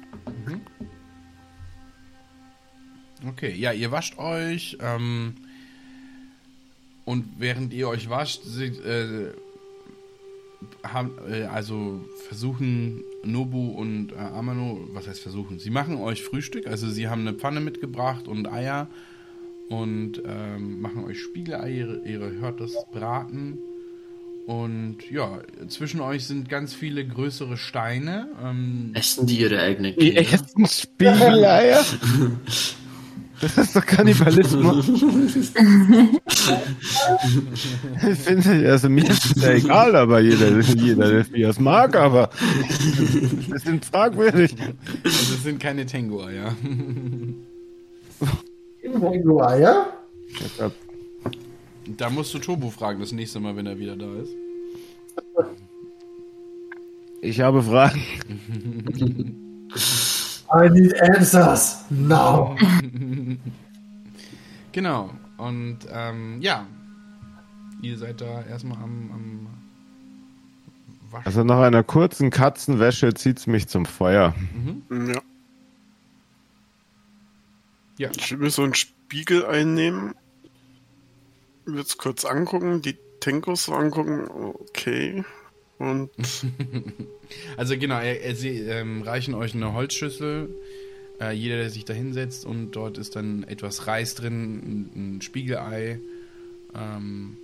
Okay, 3.28 3.54
ja, 3.56 3.72
ihr 3.72 3.92
wascht 3.92 4.18
euch. 4.18 4.78
Ähm, 4.82 5.36
und 7.06 7.26
während 7.38 7.74
ihr 7.74 7.88
euch 7.88 8.10
wascht, 8.10 8.44
seht, 8.44 8.84
äh, 8.86 9.32
haben, 10.84 11.12
äh, 11.30 11.44
also 11.44 12.02
versuchen 12.28 13.04
Nobu 13.24 13.72
und 13.72 14.12
äh, 14.12 14.16
Amano, 14.16 14.88
was 14.92 15.08
heißt 15.08 15.22
versuchen? 15.22 15.60
Sie 15.60 15.70
machen 15.70 15.98
euch 15.98 16.24
Frühstück, 16.24 16.68
also 16.68 16.90
sie 16.90 17.08
haben 17.08 17.22
eine 17.22 17.34
Pfanne 17.34 17.62
mitgebracht 17.62 18.28
und 18.28 18.48
Eier 18.48 18.88
und 19.70 20.22
ähm, 20.26 20.82
machen 20.82 21.06
euch 21.06 21.22
Spiegeleier, 21.22 22.04
ihr, 22.04 22.20
hört 22.40 22.60
das 22.60 22.74
Braten. 22.92 23.60
Und 24.48 24.98
ja, 25.12 25.42
zwischen 25.68 26.02
euch 26.02 26.26
sind 26.26 26.50
ganz 26.50 26.74
viele 26.74 27.06
größere 27.06 27.56
Steine. 27.56 28.30
Ähm, 28.44 28.90
Essen 28.96 29.28
die 29.28 29.40
ihre 29.40 29.62
eigenen 29.62 29.94
Die 29.96 30.14
Kinder? 30.14 30.34
essen 30.34 30.66
Spiegeleier? 30.66 31.86
Das 33.42 33.58
ist 33.58 33.74
doch 33.74 33.86
Kannibalismus. 33.86 34.90
ich 34.90 35.00
finde, 38.20 38.70
also 38.70 38.90
mir 38.90 39.10
ist 39.10 39.38
es 39.38 39.42
ja 39.42 39.52
egal, 39.52 39.96
aber 39.96 40.20
jeder, 40.20 40.60
jeder 40.60 41.26
wie 41.32 41.44
er 41.44 41.52
es 41.52 41.60
mag, 41.60 41.96
aber 41.96 42.32
das 43.50 43.64
sind 43.64 43.86
fragwürdig. 43.86 44.54
also 44.60 44.74
es 45.06 45.44
sind 45.44 45.58
keine 45.62 45.86
Tengu-Eier. 45.86 46.54
Irgendwo 48.94 49.42
Eier? 49.42 49.94
Da 51.98 52.10
musst 52.10 52.34
du 52.34 52.40
Tobu 52.40 52.70
fragen, 52.70 53.00
das 53.00 53.12
nächste 53.12 53.40
Mal, 53.40 53.56
wenn 53.56 53.66
er 53.66 53.78
wieder 53.78 53.96
da 53.96 54.14
ist. 54.16 54.34
Ich 57.22 57.42
habe 57.42 57.62
Fragen. 57.64 58.02
I 60.52 60.70
need 60.70 61.00
answers. 61.02 61.86
Now. 61.90 62.56
Genau. 64.72 65.10
Und 65.38 65.80
ähm, 65.92 66.38
ja, 66.42 66.66
ihr 67.82 67.98
seid 67.98 68.22
da 68.22 68.44
erstmal 68.44 68.78
am, 68.78 69.10
am 69.12 69.48
Waschen. 71.12 71.26
Also 71.26 71.44
nach 71.44 71.60
einer 71.60 71.84
kurzen 71.84 72.30
Katzenwäsche 72.30 73.14
zieht's 73.16 73.48
mich 73.48 73.68
zum 73.68 73.88
Feuer. 73.88 74.36
Ja. 74.92 75.22
Ja. 78.00 78.10
Ich 78.18 78.32
will 78.32 78.40
mir 78.40 78.50
so 78.50 78.64
einen 78.64 78.74
Spiegel 78.74 79.46
einnehmen. 79.46 80.16
Würde 81.66 81.82
es 81.82 81.98
kurz 81.98 82.26
angucken, 82.26 82.82
die 82.82 82.98
Tenkos 83.20 83.66
so 83.66 83.74
angucken. 83.74 84.28
Okay. 84.32 85.24
Und 85.78 86.10
Also 87.58 87.78
genau, 87.78 88.00
er, 88.00 88.22
er, 88.22 88.36
sie 88.36 88.60
ähm, 88.60 89.02
reichen 89.02 89.34
euch 89.34 89.54
eine 89.54 89.74
Holzschüssel. 89.74 90.50
Äh, 91.20 91.34
jeder, 91.34 91.58
der 91.58 91.70
sich 91.70 91.86
da 91.86 91.94
hinsetzt 91.94 92.46
und 92.46 92.72
dort 92.72 92.98
ist 92.98 93.16
dann 93.16 93.44
etwas 93.44 93.88
Reis 93.88 94.16
drin, 94.16 94.90
ein, 94.96 95.18
ein 95.18 95.22
Spiegelei 95.22 96.00
ähm, 96.74 97.38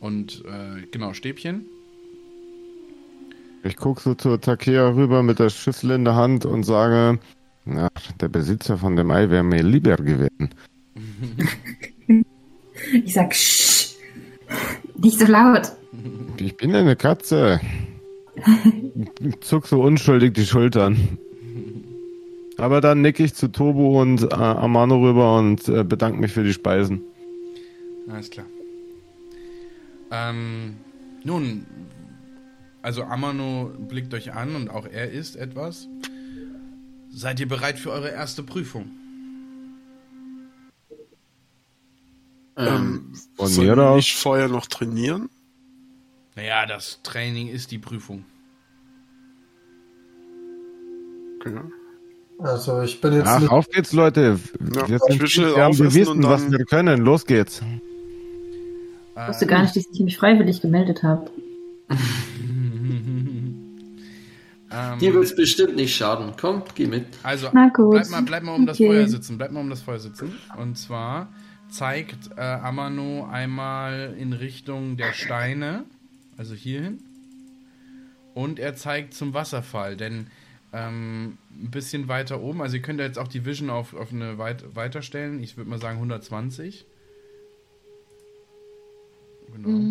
und 0.00 0.42
äh, 0.46 0.86
genau, 0.90 1.12
Stäbchen. 1.12 1.66
Ich 3.62 3.76
gucke 3.76 4.00
so 4.00 4.14
zur 4.14 4.40
Takea 4.40 4.88
rüber 4.88 5.22
mit 5.22 5.38
der 5.38 5.50
Schüssel 5.50 5.90
in 5.90 6.06
der 6.06 6.14
Hand 6.14 6.46
und 6.46 6.62
sage, 6.62 7.18
na, 7.70 7.88
der 8.20 8.28
Besitzer 8.28 8.78
von 8.78 8.96
dem 8.96 9.10
Ei 9.10 9.30
wäre 9.30 9.44
mir 9.44 9.62
lieber 9.62 9.96
gewesen. 9.96 10.50
Ich 12.92 13.12
sag, 13.12 13.34
Shh, 13.34 13.94
nicht 14.96 15.18
so 15.18 15.26
laut. 15.26 15.72
Ich 16.38 16.56
bin 16.56 16.74
eine 16.74 16.96
Katze. 16.96 17.60
Ich 19.20 19.40
zuck 19.40 19.66
so 19.66 19.82
unschuldig 19.82 20.32
die 20.32 20.46
Schultern. 20.46 21.18
Aber 22.56 22.80
dann 22.80 23.00
nick 23.00 23.20
ich 23.20 23.34
zu 23.34 23.48
Tobo 23.48 24.00
und 24.00 24.22
äh, 24.22 24.34
Amano 24.34 25.00
rüber 25.00 25.38
und 25.38 25.68
äh, 25.68 25.84
bedanke 25.84 26.20
mich 26.20 26.32
für 26.32 26.44
die 26.44 26.52
Speisen. 26.52 27.02
Alles 28.10 28.30
klar. 28.30 28.46
Ähm, 30.10 30.76
nun, 31.24 31.66
also 32.82 33.04
Amano 33.04 33.70
blickt 33.88 34.12
euch 34.14 34.34
an 34.34 34.56
und 34.56 34.70
auch 34.70 34.86
er 34.86 35.10
isst 35.10 35.36
etwas. 35.36 35.88
Seid 37.12 37.40
ihr 37.40 37.48
bereit 37.48 37.78
für 37.78 37.90
eure 37.90 38.10
erste 38.10 38.42
Prüfung? 38.42 38.90
ähm, 42.56 43.12
Von 43.36 43.46
sollen 43.48 43.68
mir 43.68 43.76
wir 43.76 43.96
nicht 43.96 44.14
vorher 44.16 44.48
noch 44.48 44.66
trainieren? 44.66 45.28
Naja, 46.36 46.66
das 46.66 47.00
Training 47.02 47.48
ist 47.48 47.70
die 47.70 47.78
Prüfung. 47.78 48.24
Okay. 51.40 51.58
Also 52.38 52.82
ich 52.82 53.00
bin 53.00 53.12
jetzt 53.14 53.26
Ach, 53.26 53.48
auf 53.50 53.68
geht's, 53.68 53.92
Leute. 53.92 54.38
Ja, 54.74 54.88
wir 54.88 54.98
sind 54.98 55.20
wir 55.36 55.62
haben 55.64 55.76
bewiesen, 55.76 56.08
und 56.18 56.22
was 56.24 56.42
dann- 56.42 56.52
wir 56.52 56.64
können. 56.64 57.00
Los 57.02 57.26
geht's. 57.26 57.60
Ich 59.22 59.28
wusste 59.28 59.46
gar 59.46 59.62
nicht, 59.62 59.76
dass 59.76 59.84
ich 59.92 60.00
mich 60.00 60.16
freiwillig 60.16 60.60
gemeldet 60.62 61.02
habe. 61.02 61.30
Ähm, 64.72 64.98
Dir 65.00 65.14
wird 65.14 65.24
es 65.24 65.34
bestimmt 65.34 65.76
nicht 65.76 65.94
schaden. 65.94 66.32
Komm, 66.40 66.62
geh 66.74 66.86
mit. 66.86 67.06
Also, 67.22 67.48
Na 67.52 67.68
gut. 67.68 67.90
bleib 67.92 68.08
mal, 68.10 68.22
bleib 68.22 68.42
mal 68.44 68.54
um 68.54 68.66
das 68.66 68.76
Okay. 68.78 68.88
Feuer 68.88 69.08
sitzen. 69.08 69.36
Bleib 69.38 69.50
mal 69.52 69.60
um 69.60 69.70
das 69.70 69.82
Feuer 69.82 69.98
sitzen. 69.98 70.32
Und 70.56 70.76
zwar 70.78 71.32
zeigt 71.68 72.30
äh, 72.36 72.40
Amano 72.40 73.26
einmal 73.30 74.14
in 74.18 74.32
Richtung 74.32 74.96
der 74.96 75.12
Steine, 75.12 75.84
also 76.36 76.54
hierhin. 76.54 76.98
Und 78.34 78.58
er 78.58 78.74
zeigt 78.76 79.14
zum 79.14 79.34
Wasserfall, 79.34 79.96
denn 79.96 80.28
ähm, 80.72 81.38
ein 81.50 81.70
bisschen 81.70 82.06
weiter 82.06 82.40
oben, 82.40 82.62
also 82.62 82.76
ihr 82.76 82.82
könnt 82.82 83.00
ja 83.00 83.06
jetzt 83.06 83.18
auch 83.18 83.28
die 83.28 83.44
Vision 83.44 83.70
auf, 83.70 83.92
auf 83.94 84.12
eine 84.12 84.38
weit, 84.38 84.76
weiterstellen. 84.76 85.42
Ich 85.42 85.56
würde 85.56 85.68
mal 85.68 85.80
sagen 85.80 85.96
120. 85.96 86.86
Genau. 89.52 89.90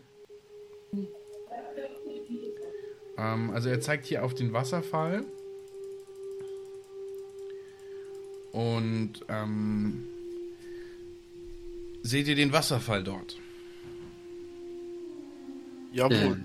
Ähm, 3.19 3.51
also 3.51 3.69
er 3.69 3.81
zeigt 3.81 4.05
hier 4.05 4.23
auf 4.23 4.33
den 4.33 4.53
Wasserfall. 4.53 5.25
Und 8.51 9.13
ähm, 9.27 10.07
seht 12.01 12.27
ihr 12.27 12.35
den 12.35 12.51
Wasserfall 12.51 13.03
dort? 13.03 13.37
Jawohl. 15.91 16.41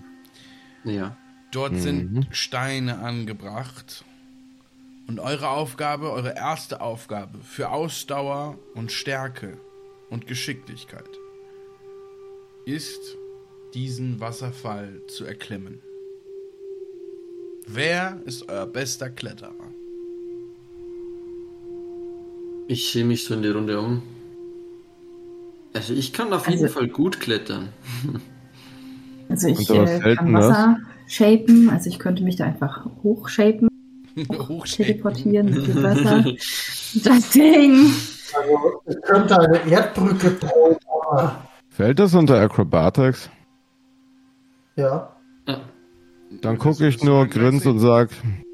Ja. 0.84 1.16
Dort 1.52 1.76
sind 1.76 2.26
Steine 2.32 2.98
angebracht. 2.98 4.04
Und 5.06 5.20
eure 5.20 5.50
Aufgabe, 5.50 6.10
eure 6.10 6.34
erste 6.34 6.80
Aufgabe 6.80 7.38
für 7.42 7.70
Ausdauer 7.70 8.58
und 8.74 8.90
Stärke 8.90 9.58
und 10.10 10.26
Geschicklichkeit 10.26 11.08
ist, 12.64 13.16
diesen 13.74 14.20
Wasserfall 14.20 15.02
zu 15.06 15.26
erklimmen. 15.26 15.82
Wer 17.66 18.18
ist 18.24 18.48
euer 18.48 18.66
bester 18.66 19.10
Kletterer? 19.10 19.52
Ich 22.68 22.90
sehe 22.92 23.04
mich 23.04 23.24
so 23.24 23.34
in 23.34 23.42
die 23.42 23.48
Runde 23.48 23.78
um. 23.80 24.02
Also 25.74 25.92
ich 25.92 26.12
kann 26.12 26.32
auf 26.32 26.48
jeden 26.48 26.62
Also- 26.62 26.74
Fall 26.74 26.88
gut 26.88 27.20
klettern. 27.20 27.68
Also 29.26 29.48
ich 29.48 29.68
äh, 29.70 30.14
kann 30.16 30.34
Wasser 30.34 30.76
shapen, 31.08 31.70
also 31.70 31.88
ich 31.88 31.98
könnte 31.98 32.22
mich 32.22 32.36
da 32.36 32.44
einfach 32.44 32.84
hochshapen, 33.02 33.68
Hochschapen. 34.30 34.84
teleportieren 34.84 35.46
mit 35.46 35.66
dem 35.66 35.82
Wasser. 35.82 36.24
Das 37.02 37.30
Ding! 37.30 37.90
Also, 38.34 38.82
ich 38.86 39.00
könnte 39.02 39.40
eine 39.40 39.66
Erdbrücke 39.70 40.30
bauen, 40.32 40.76
Fällt 41.70 41.98
das 41.98 42.14
unter 42.14 42.38
Acrobatics? 42.38 43.30
ja. 44.76 45.10
Dann 46.30 46.58
gucke 46.58 46.86
ich 46.86 47.02
nur, 47.02 47.26
grins 47.26 47.66
und 47.66 47.78
sag, 47.78 48.10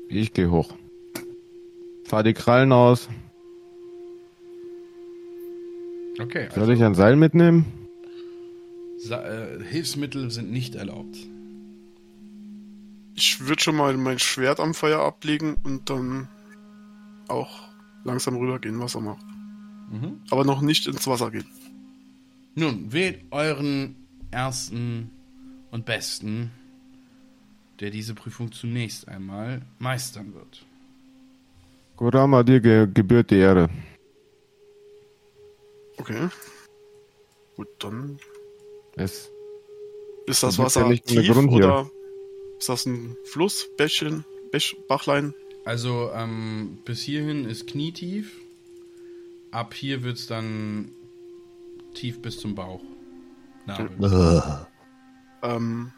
ich 0.09 0.33
gehe 0.33 0.51
hoch. 0.51 0.75
Fahr 2.05 2.23
die 2.23 2.35
Krallen 2.35 2.73
aus. 2.73 3.09
Okay, 6.21 6.49
Soll 6.51 6.61
also 6.61 6.73
ich 6.73 6.83
ein 6.83 6.95
Seil 6.95 7.17
mitnehmen? 7.17 7.65
Sa 8.99 9.23
äh, 9.25 9.63
Hilfsmittel 9.65 10.31
sind 10.31 10.51
nicht 10.51 10.75
erlaubt. 10.75 11.17
Ich 13.15 13.41
würde 13.47 13.63
schon 13.63 13.77
mal 13.77 13.97
mein 13.97 14.19
Schwert 14.19 14.61
am 14.61 14.75
Feuer 14.75 15.01
ablegen 15.01 15.57
und 15.63 15.89
dann 15.89 16.29
auch 17.29 17.69
langsam 18.05 18.37
rübergehen, 18.37 18.79
was 18.81 18.95
er 18.95 19.01
macht. 19.01 19.25
Mhm. 19.91 20.21
Aber 20.31 20.45
noch 20.45 20.61
nicht 20.61 20.87
ins 20.87 21.07
Wasser 21.07 21.31
gehen. 21.31 21.47
Nun, 22.55 22.93
wählt 22.93 23.25
euren 23.31 23.97
ersten 24.31 25.11
und 25.71 25.87
besten, 25.87 26.51
der 27.81 27.91
diese 27.91 28.15
Prüfung 28.15 28.53
zunächst 28.53 29.09
einmal 29.09 29.63
meistern 29.79 30.35
wird. 30.35 30.65
Kurama, 31.97 32.43
dir 32.43 32.61
ge 32.61 32.87
gebührt 32.93 33.31
die 33.31 33.39
Ehre. 33.39 33.69
Okay. 35.97 36.29
Gut, 37.57 37.69
dann 37.79 38.19
Es, 38.97 39.31
ist 40.27 40.43
das 40.43 40.57
ja 40.57 40.65
Wasser 40.65 40.89
nicht 40.89 41.07
tief 41.07 41.31
Grund 41.31 41.51
hier. 41.51 41.59
oder 41.59 41.91
ist 42.59 42.69
das 42.69 42.87
ein 42.87 43.17
Fluss, 43.25 43.69
Bächchen, 43.77 44.25
Bäch, 44.51 44.77
Bachlein? 44.89 45.35
Also 45.65 46.11
ähm, 46.15 46.79
bis 46.85 47.03
hierhin 47.03 47.45
ist 47.45 47.67
knietief. 47.67 48.41
Ab 49.51 49.75
hier 49.75 50.03
wird 50.03 50.17
es 50.17 50.27
dann 50.27 50.93
tief 51.95 52.23
bis 52.23 52.39
zum 52.39 52.55
Bauch. 52.55 52.81
Nabel. 53.67 54.43
Ähm, 55.43 55.93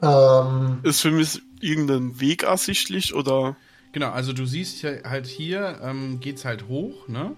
Ähm, 0.00 0.78
ist 0.84 1.00
für 1.00 1.10
mich 1.10 1.40
irgendein 1.60 2.20
Weg 2.20 2.44
ersichtlich 2.44 3.14
oder 3.14 3.56
Genau, 3.92 4.10
also 4.10 4.32
du 4.32 4.44
siehst 4.46 4.84
halt 4.84 5.26
hier, 5.26 5.78
ähm, 5.82 6.20
geht's 6.20 6.44
halt 6.44 6.68
hoch, 6.68 7.08
ne? 7.08 7.34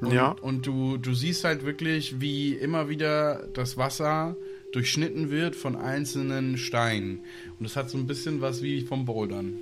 Und, 0.00 0.12
Ja. 0.12 0.36
Und 0.40 0.66
du, 0.66 0.98
du 0.98 1.14
siehst 1.14 1.42
halt 1.44 1.64
wirklich, 1.64 2.20
wie 2.20 2.52
immer 2.54 2.88
wieder 2.88 3.46
das 3.54 3.76
Wasser 3.76 4.36
durchschnitten 4.72 5.30
wird 5.30 5.56
von 5.56 5.76
einzelnen 5.76 6.58
Steinen. 6.58 7.20
Und 7.58 7.64
das 7.64 7.76
hat 7.76 7.90
so 7.90 7.98
ein 7.98 8.06
bisschen 8.06 8.40
was 8.40 8.62
wie 8.62 8.82
vom 8.82 9.04
Bouldern. 9.04 9.54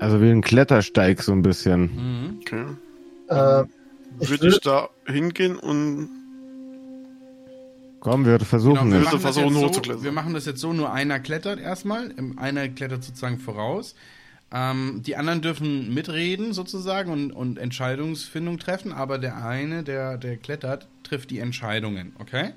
also 0.00 0.20
wie 0.20 0.30
ein 0.30 0.40
Klettersteig 0.42 1.22
so 1.22 1.32
ein 1.32 1.42
bisschen. 1.42 1.82
Mhm. 1.82 2.38
okay. 2.40 2.64
äh, 3.28 3.64
ich 4.20 4.30
würde 4.30 4.48
ich 4.48 4.54
würd- 4.56 4.64
da 4.64 4.88
hingehen 5.06 5.56
und 5.56 6.08
Komm, 8.04 8.24
wir 8.26 8.38
versuchen 8.38 8.92
wir, 8.92 9.00
es. 9.00 9.08
versuchen, 9.20 9.56
jetzt 9.56 9.84
so, 9.86 10.04
wir 10.04 10.12
machen 10.12 10.34
das 10.34 10.44
jetzt 10.44 10.60
so, 10.60 10.72
nur 10.74 10.92
einer 10.92 11.18
klettert 11.20 11.58
erstmal, 11.58 12.10
im- 12.12 12.38
einer 12.38 12.68
klettert 12.68 13.02
sozusagen 13.02 13.38
voraus. 13.38 13.94
Ähm, 14.52 15.00
die 15.04 15.16
anderen 15.16 15.40
dürfen 15.40 15.92
mitreden 15.92 16.52
sozusagen 16.52 17.10
und, 17.10 17.32
und 17.32 17.58
Entscheidungsfindung 17.58 18.58
treffen, 18.58 18.92
aber 18.92 19.18
der 19.18 19.44
eine, 19.44 19.82
der, 19.82 20.18
der 20.18 20.36
klettert, 20.36 20.86
trifft 21.02 21.30
die 21.30 21.38
Entscheidungen, 21.38 22.12
okay? 22.20 22.52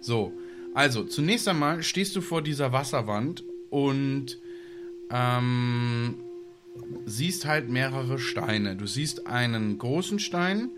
So, 0.00 0.32
also 0.74 1.04
zunächst 1.04 1.46
einmal 1.48 1.82
stehst 1.84 2.16
du 2.16 2.20
vor 2.20 2.42
dieser 2.42 2.72
Wasserwand 2.72 3.44
und 3.70 4.36
ähm, 5.10 6.16
siehst 7.06 7.46
halt 7.46 7.70
mehrere 7.70 8.18
Steine. 8.18 8.74
Du 8.76 8.86
siehst 8.86 9.26
einen 9.28 9.78
großen 9.78 10.18
Stein, 10.18 10.70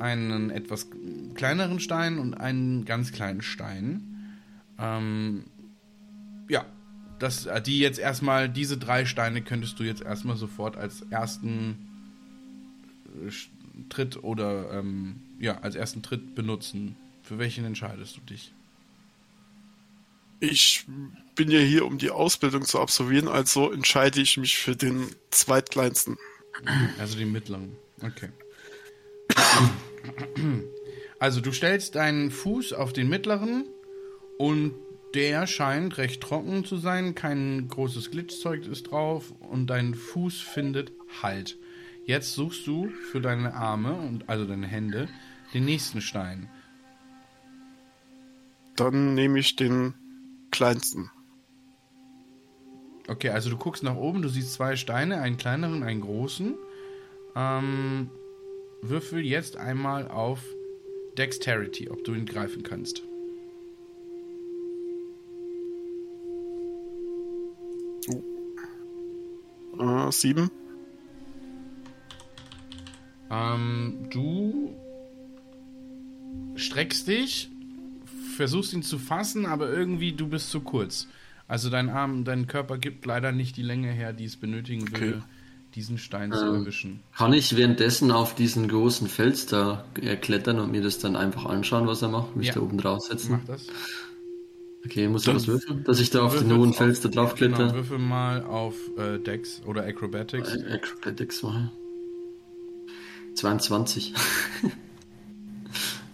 einen 0.00 0.50
etwas 0.50 0.88
kleineren 1.34 1.80
Stein 1.80 2.18
und 2.18 2.34
einen 2.34 2.84
ganz 2.84 3.12
kleinen 3.12 3.42
Stein. 3.42 4.38
Ähm, 4.78 5.44
ja, 6.48 6.64
das, 7.18 7.46
äh, 7.46 7.60
die 7.60 7.78
jetzt 7.78 7.98
erstmal, 7.98 8.48
diese 8.48 8.78
drei 8.78 9.04
Steine 9.04 9.42
könntest 9.42 9.78
du 9.78 9.84
jetzt 9.84 10.02
erstmal 10.02 10.36
sofort 10.36 10.76
als 10.76 11.02
ersten 11.10 11.76
äh, 13.26 13.30
Tritt 13.88 14.22
oder 14.22 14.72
ähm, 14.72 15.16
ja, 15.38 15.58
als 15.60 15.74
ersten 15.74 16.02
Tritt 16.02 16.34
benutzen. 16.34 16.96
Für 17.22 17.38
welchen 17.38 17.64
entscheidest 17.64 18.16
du 18.16 18.20
dich? 18.22 18.52
ich 20.40 20.86
bin 21.34 21.50
ja 21.50 21.60
hier, 21.60 21.86
um 21.86 21.98
die 21.98 22.10
Ausbildung 22.10 22.64
zu 22.64 22.80
absolvieren, 22.80 23.28
also 23.28 23.70
entscheide 23.70 24.20
ich 24.20 24.36
mich 24.36 24.56
für 24.56 24.74
den 24.74 25.14
zweitkleinsten. 25.30 26.16
Also 26.98 27.16
den 27.16 27.30
mittleren. 27.30 27.76
Okay. 28.02 28.30
Also 31.18 31.40
du 31.40 31.52
stellst 31.52 31.96
deinen 31.96 32.30
Fuß 32.30 32.72
auf 32.72 32.92
den 32.92 33.08
mittleren 33.08 33.66
und 34.38 34.74
der 35.14 35.46
scheint 35.46 35.98
recht 35.98 36.22
trocken 36.22 36.64
zu 36.64 36.76
sein. 36.76 37.14
Kein 37.14 37.68
großes 37.68 38.10
Glitchzeug 38.10 38.66
ist 38.66 38.90
drauf 38.90 39.34
und 39.40 39.66
dein 39.68 39.94
Fuß 39.94 40.40
findet 40.40 40.92
Halt. 41.22 41.58
Jetzt 42.04 42.34
suchst 42.34 42.66
du 42.66 42.88
für 42.88 43.20
deine 43.20 43.54
Arme 43.54 43.94
und 43.94 44.28
also 44.28 44.46
deine 44.46 44.66
Hände 44.66 45.08
den 45.52 45.64
nächsten 45.64 46.00
Stein. 46.00 46.48
Dann 48.76 49.14
nehme 49.14 49.38
ich 49.40 49.56
den 49.56 49.94
kleinsten. 50.50 51.10
Okay, 53.08 53.30
also 53.30 53.50
du 53.50 53.56
guckst 53.56 53.82
nach 53.82 53.96
oben, 53.96 54.22
du 54.22 54.28
siehst 54.28 54.54
zwei 54.54 54.76
Steine, 54.76 55.20
einen 55.20 55.36
kleineren, 55.36 55.82
einen 55.82 56.00
großen. 56.00 56.54
Ähm, 57.34 58.10
würfel 58.82 59.24
jetzt 59.24 59.56
einmal 59.56 60.08
auf 60.08 60.40
Dexterity, 61.18 61.90
ob 61.90 62.04
du 62.04 62.14
ihn 62.14 62.26
greifen 62.26 62.62
kannst. 62.62 63.02
Äh, 69.78 70.12
sieben. 70.12 70.50
Ähm, 73.30 74.08
du 74.10 74.74
streckst 76.56 77.06
dich, 77.08 77.48
versuchst 78.36 78.72
ihn 78.72 78.82
zu 78.82 78.98
fassen, 78.98 79.46
aber 79.46 79.70
irgendwie 79.70 80.12
du 80.12 80.28
bist 80.28 80.50
zu 80.50 80.60
kurz. 80.60 81.08
Also 81.48 81.70
dein 81.70 81.88
Arm, 81.88 82.24
dein 82.24 82.46
Körper 82.46 82.78
gibt 82.78 83.06
leider 83.06 83.32
nicht 83.32 83.56
die 83.56 83.62
Länge 83.62 83.90
her, 83.90 84.12
die 84.12 84.24
es 84.24 84.36
benötigen 84.36 84.90
würde, 84.92 85.22
diesen 85.74 85.98
Stein 85.98 86.32
zu 86.32 86.44
Ähm, 86.44 86.54
erwischen. 86.56 87.00
Kann 87.16 87.32
ich 87.32 87.56
währenddessen 87.56 88.10
auf 88.10 88.34
diesen 88.34 88.68
großen 88.68 89.08
Fels 89.08 89.46
da 89.46 89.84
äh, 90.00 90.16
klettern 90.16 90.58
und 90.60 90.70
mir 90.72 90.82
das 90.82 90.98
dann 90.98 91.16
einfach 91.16 91.46
anschauen, 91.46 91.86
was 91.86 92.02
er 92.02 92.08
macht? 92.08 92.36
Mich 92.36 92.48
Ja. 92.48 92.54
da 92.54 92.60
oben 92.60 92.78
draufsetzen? 92.78 93.32
Mach 93.32 93.44
das. 93.44 93.66
Okay, 94.84 95.08
muss 95.08 95.26
ich 95.26 95.34
was 95.34 95.46
würfeln? 95.46 95.84
Dass 95.84 96.00
ich 96.00 96.08
da 96.10 96.22
auf 96.22 96.38
den 96.38 96.52
hohen 96.56 96.72
Fels 96.72 97.00
da 97.00 97.08
drauf 97.10 97.34
Genau, 97.34 97.56
kletter? 97.56 97.74
würfel 97.74 97.98
mal 97.98 98.42
auf 98.44 98.74
äh, 98.96 99.18
Dex 99.18 99.60
oder 99.66 99.84
Acrobatics. 99.84 100.54
Äh, 100.56 100.72
Acrobatics 100.72 101.42
mache. 101.42 101.70
22. 103.34 104.14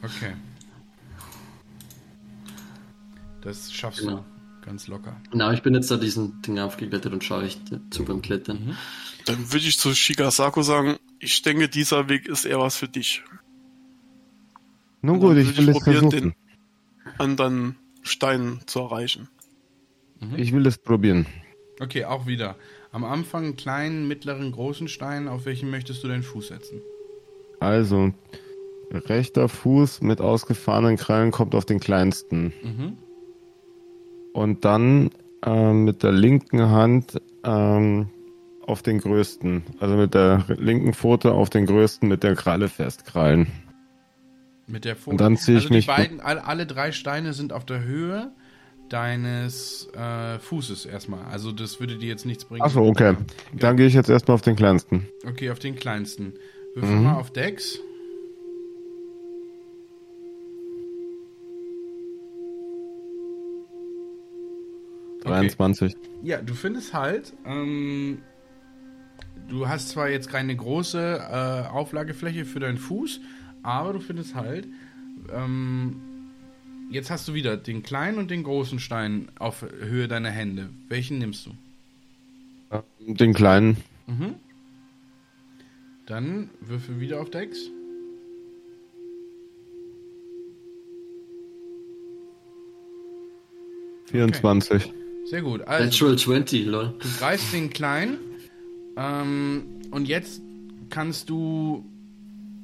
Okay. 0.03 0.35
Das 3.43 3.73
schaffst 3.73 4.01
Genau. 4.01 4.25
du 4.61 4.67
ganz 4.67 4.89
locker. 4.89 5.17
Na, 5.33 5.53
ich 5.53 5.63
bin 5.63 5.75
jetzt 5.75 5.91
da 5.91 5.97
diesen 5.97 6.43
Ding 6.43 6.59
aufgeklettert 6.59 7.13
und 7.13 7.23
schaue 7.23 7.47
ich 7.47 7.59
zu 7.91 8.05
beim 8.05 8.21
Klettern. 8.21 8.77
Dann 9.27 9.53
würde 9.53 9.67
ich 9.67 9.79
zu 9.79 9.93
Shigasako 9.93 10.63
sagen, 10.63 10.97
ich 11.19 11.43
denke, 11.43 11.69
dieser 11.69 12.09
Weg 12.09 12.27
ist 12.27 12.45
eher 12.45 12.61
was 12.61 12.77
für 12.77 12.89
dich. 12.89 13.23
Nun 15.03 15.21
gut, 15.21 15.37
ich 15.37 15.49
würde 15.49 15.59
will 15.59 15.69
ich 15.69 15.77
es 15.77 15.83
probieren, 15.83 16.11
versuchen. 16.11 16.35
Anderen 17.19 17.77
Stein 18.03 18.61
zu 18.67 18.81
erreichen. 18.81 19.29
Ich 20.37 20.53
will 20.53 20.67
es 20.67 20.79
probieren. 20.79 21.27
Okay, 21.81 22.05
auch 22.05 22.27
wieder. 22.27 22.57
Am 22.93 23.05
Anfang 23.05 23.45
einen 23.45 23.57
kleinen, 23.57 24.09
mittleren, 24.09 24.53
großen 24.53 24.89
Stein. 24.89 25.29
Auf 25.29 25.45
welchen 25.45 25.71
möchtest 25.71 26.03
du 26.03 26.09
deinen 26.09 26.23
Fuß 26.23 26.49
setzen? 26.49 26.81
Also, 27.61 28.13
rechter 28.93 29.49
Fuß 29.49 30.03
mit 30.03 30.21
ausgefahrenen 30.21 30.97
Krallen 30.97 31.33
kommt 31.33 31.55
auf 31.55 31.65
den 31.65 31.81
kleinsten. 31.81 32.53
Mhm. 32.63 32.97
Und 34.33 34.65
dann 34.65 35.11
ähm, 35.45 35.85
mit 35.85 36.03
der 36.03 36.13
linken 36.13 36.69
Hand 36.71 37.21
ähm, 37.45 38.09
auf 38.67 38.83
den 38.83 38.99
größten. 38.99 39.63
Also 39.81 39.97
mit 39.97 40.15
der 40.15 40.45
linken 40.49 40.93
Pfote 40.95 41.33
auf 41.33 41.51
den 41.51 41.67
größten 41.67 42.09
mit 42.09 42.23
der 42.23 42.35
Kralle 42.35 42.69
festkrallen. 42.69 43.47
Mit 44.67 44.85
der 44.85 44.97
Folie. 44.97 45.13
Und 45.13 45.21
dann 45.21 45.37
ziehe 45.37 45.59
ich 45.59 45.65
also 45.65 45.69
die 45.69 45.77
mich- 45.77 45.87
beiden, 45.87 46.21
alle, 46.21 46.45
alle 46.45 46.67
drei 46.67 46.91
Steine 46.93 47.33
sind 47.33 47.53
auf 47.53 47.65
der 47.65 47.85
Höhe 47.85 48.33
deines 48.89 49.89
äh, 49.97 50.39
Fußes 50.39 50.87
erstmal. 50.87 51.25
Also 51.27 51.53
das 51.53 51.81
würde 51.81 51.97
dir 51.99 52.09
jetzt 52.09 52.27
nichts 52.27 52.45
bringen. 52.45 52.63
Achso, 52.63 52.87
okay. 52.87 53.13
Ja. 53.13 53.17
Dann 53.59 53.77
gehe 53.77 53.87
ich 53.87 53.95
jetzt 53.95 54.09
erstmal 54.11 54.35
auf 54.37 54.43
den 54.43 54.57
kleinsten. 54.57 55.09
Okay, 55.29 55.51
auf 55.51 55.59
den 55.59 55.75
kleinsten. 55.77 56.35
Würfel 56.75 56.95
Mhm. 56.97 57.05
mal 57.05 57.15
auf 57.15 57.33
Dex. 57.33 57.81
Okay. 65.21 65.29
23. 65.31 65.97
Ja, 66.23 66.41
du 66.41 66.55
findest 66.55 66.95
halt, 66.95 67.33
ähm, 67.45 68.19
du 69.49 69.69
hast 69.69 69.91
zwar 69.91 70.09
jetzt 70.09 70.29
keine 70.29 70.55
große 70.55 70.99
äh, 70.99 71.69
Auflagefläche 71.69 72.45
für 72.45 72.61
deinen 72.61 72.79
Fuß, 72.79 73.21
aber 73.63 73.93
du 73.93 74.01
findest 74.01 74.35
halt, 74.35 74.67
ähm, 75.33 75.97
jetzt 76.91 77.11
hast 77.11 77.29
du 77.29 77.35
wieder 77.35 77.57
den 77.57 77.83
kleinen 77.83 78.19
und 78.19 78.31
den 78.31 78.43
großen 78.43 78.79
Stein 78.79 79.29
auf 79.39 79.65
Höhe 79.81 80.09
deiner 80.09 80.31
Hände. 80.31 80.71
Welchen 80.89 81.19
nimmst 81.19 81.47
du? 81.47 81.51
Den 82.99 83.35
kleinen. 83.35 83.77
Mhm. 84.07 84.35
Dann 86.07 86.51
würfel 86.61 87.01
wieder 87.01 87.21
auf 87.21 87.31
Dex. 87.31 87.71
Okay. 94.05 94.13
24. 94.13 94.93
Sehr 95.25 95.43
gut. 95.43 95.63
Also, 95.63 95.85
Natural 95.85 96.17
20, 96.17 96.67
lol. 96.67 96.95
Du 97.01 97.09
greifst 97.19 97.53
den 97.53 97.71
kleinen 97.71 98.19
ähm, 98.97 99.65
und 99.91 100.09
jetzt 100.09 100.43
kannst 100.91 101.31
du 101.31 101.85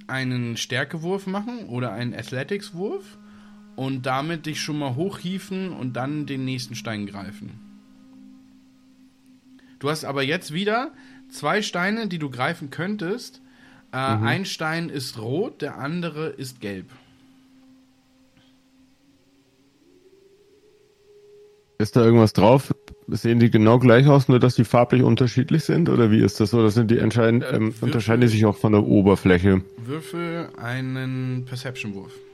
einen 0.06 0.56
Stärkewurf 0.56 1.26
machen 1.26 1.66
oder 1.66 1.92
einen 1.92 2.14
Athletics-Wurf 2.14 3.18
und 3.76 4.06
damit 4.06 4.46
dich 4.46 4.60
schon 4.60 4.78
mal 4.78 4.96
hochhieven 4.96 5.72
und 5.72 5.94
dann 5.94 6.26
den 6.26 6.44
nächsten 6.44 6.74
Stein 6.74 7.06
greifen. 7.06 7.60
Du 9.78 9.90
hast 9.90 10.04
aber 10.04 10.22
jetzt 10.22 10.52
wieder 10.52 10.92
zwei 11.28 11.62
Steine, 11.62 12.06
die 12.08 12.18
du 12.18 12.30
greifen 12.30 12.70
könntest. 12.70 13.40
Äh, 13.90 13.96
Ein 13.96 14.44
Stein 14.44 14.88
ist 14.88 15.18
rot, 15.18 15.60
der 15.60 15.78
andere 15.78 16.28
ist 16.28 16.60
gelb. 16.60 16.86
Ist 21.78 21.96
da 21.96 22.04
irgendwas 22.04 22.32
drauf? 22.32 22.72
Sehen 23.08 23.40
die 23.40 23.50
genau 23.50 23.78
gleich 23.78 24.06
aus, 24.06 24.28
nur 24.28 24.38
dass 24.38 24.54
die 24.54 24.64
farblich 24.64 25.02
unterschiedlich 25.02 25.64
sind? 25.64 25.88
Oder 25.88 26.10
wie 26.10 26.20
ist 26.20 26.40
das 26.40 26.50
so? 26.50 26.58
Oder 26.58 26.70
sind 26.70 26.90
die 26.90 26.98
entscheidend, 26.98 27.44
ähm, 27.50 27.74
unterscheiden 27.80 28.20
die 28.20 28.28
sich 28.28 28.44
auch 28.46 28.56
von 28.56 28.72
der 28.72 28.84
Oberfläche? 28.84 29.62
Würfel 29.84 30.48
einen 30.56 31.44
Perception-Wurf. 31.44 32.12
Mhm. 32.14 32.32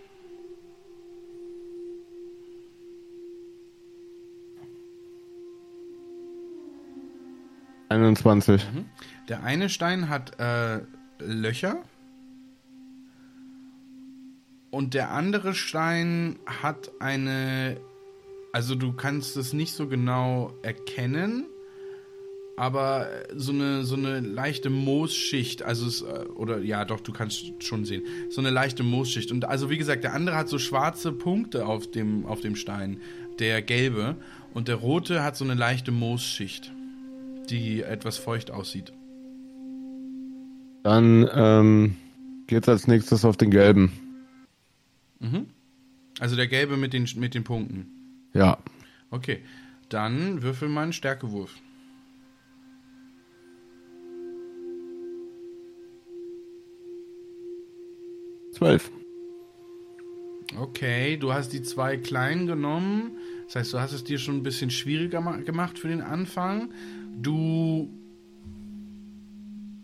21. 7.88 8.66
Der 9.28 9.42
eine 9.42 9.68
Stein 9.68 10.08
hat 10.08 10.38
äh, 10.38 10.80
Löcher 11.20 11.82
und 14.70 14.94
der 14.94 15.10
andere 15.10 15.54
Stein 15.54 16.38
hat 16.62 16.90
eine, 17.00 17.78
also 18.58 18.74
du 18.74 18.92
kannst 18.92 19.36
es 19.36 19.52
nicht 19.52 19.72
so 19.72 19.86
genau 19.86 20.52
erkennen, 20.62 21.46
aber 22.56 23.06
so 23.36 23.52
eine 23.52 23.84
so 23.84 23.94
eine 23.94 24.18
leichte 24.18 24.68
Moosschicht, 24.68 25.62
also 25.62 25.86
es, 25.86 26.02
äh, 26.02 26.24
oder 26.34 26.58
ja, 26.58 26.84
doch 26.84 26.98
du 26.98 27.12
kannst 27.12 27.52
schon 27.62 27.84
sehen, 27.84 28.02
so 28.30 28.40
eine 28.40 28.50
leichte 28.50 28.82
Moosschicht 28.82 29.30
und 29.30 29.44
also 29.44 29.70
wie 29.70 29.78
gesagt, 29.78 30.02
der 30.02 30.12
andere 30.12 30.34
hat 30.34 30.48
so 30.48 30.58
schwarze 30.58 31.12
Punkte 31.12 31.66
auf 31.66 31.88
dem 31.88 32.26
auf 32.26 32.40
dem 32.40 32.56
Stein, 32.56 33.00
der 33.38 33.62
gelbe 33.62 34.16
und 34.54 34.66
der 34.66 34.74
rote 34.74 35.22
hat 35.22 35.36
so 35.36 35.44
eine 35.44 35.54
leichte 35.54 35.92
Moosschicht, 35.92 36.72
die 37.50 37.82
etwas 37.82 38.18
feucht 38.18 38.50
aussieht. 38.50 38.92
Dann 40.82 41.30
ähm, 41.32 41.96
geht's 42.48 42.68
als 42.68 42.88
nächstes 42.88 43.24
auf 43.24 43.36
den 43.36 43.52
gelben. 43.52 43.92
Mhm. 45.20 45.46
Also 46.18 46.34
der 46.34 46.48
gelbe 46.48 46.76
mit 46.76 46.92
den, 46.92 47.08
mit 47.14 47.34
den 47.36 47.44
Punkten. 47.44 47.97
Ja. 48.38 48.56
Okay. 49.10 49.42
Dann 49.88 50.42
würfel 50.42 50.68
mal 50.68 50.82
einen 50.84 50.92
Stärkewurf. 50.92 51.56
Zwölf. 58.52 58.90
Okay, 60.56 61.16
du 61.16 61.32
hast 61.32 61.52
die 61.52 61.62
zwei 61.62 61.96
kleinen 61.96 62.46
genommen. 62.46 63.12
Das 63.46 63.56
heißt, 63.56 63.72
du 63.72 63.80
hast 63.80 63.92
es 63.92 64.04
dir 64.04 64.18
schon 64.18 64.36
ein 64.36 64.42
bisschen 64.42 64.70
schwieriger 64.70 65.20
ma- 65.20 65.36
gemacht 65.38 65.78
für 65.78 65.88
den 65.88 66.00
Anfang. 66.00 66.70
Du 67.20 67.90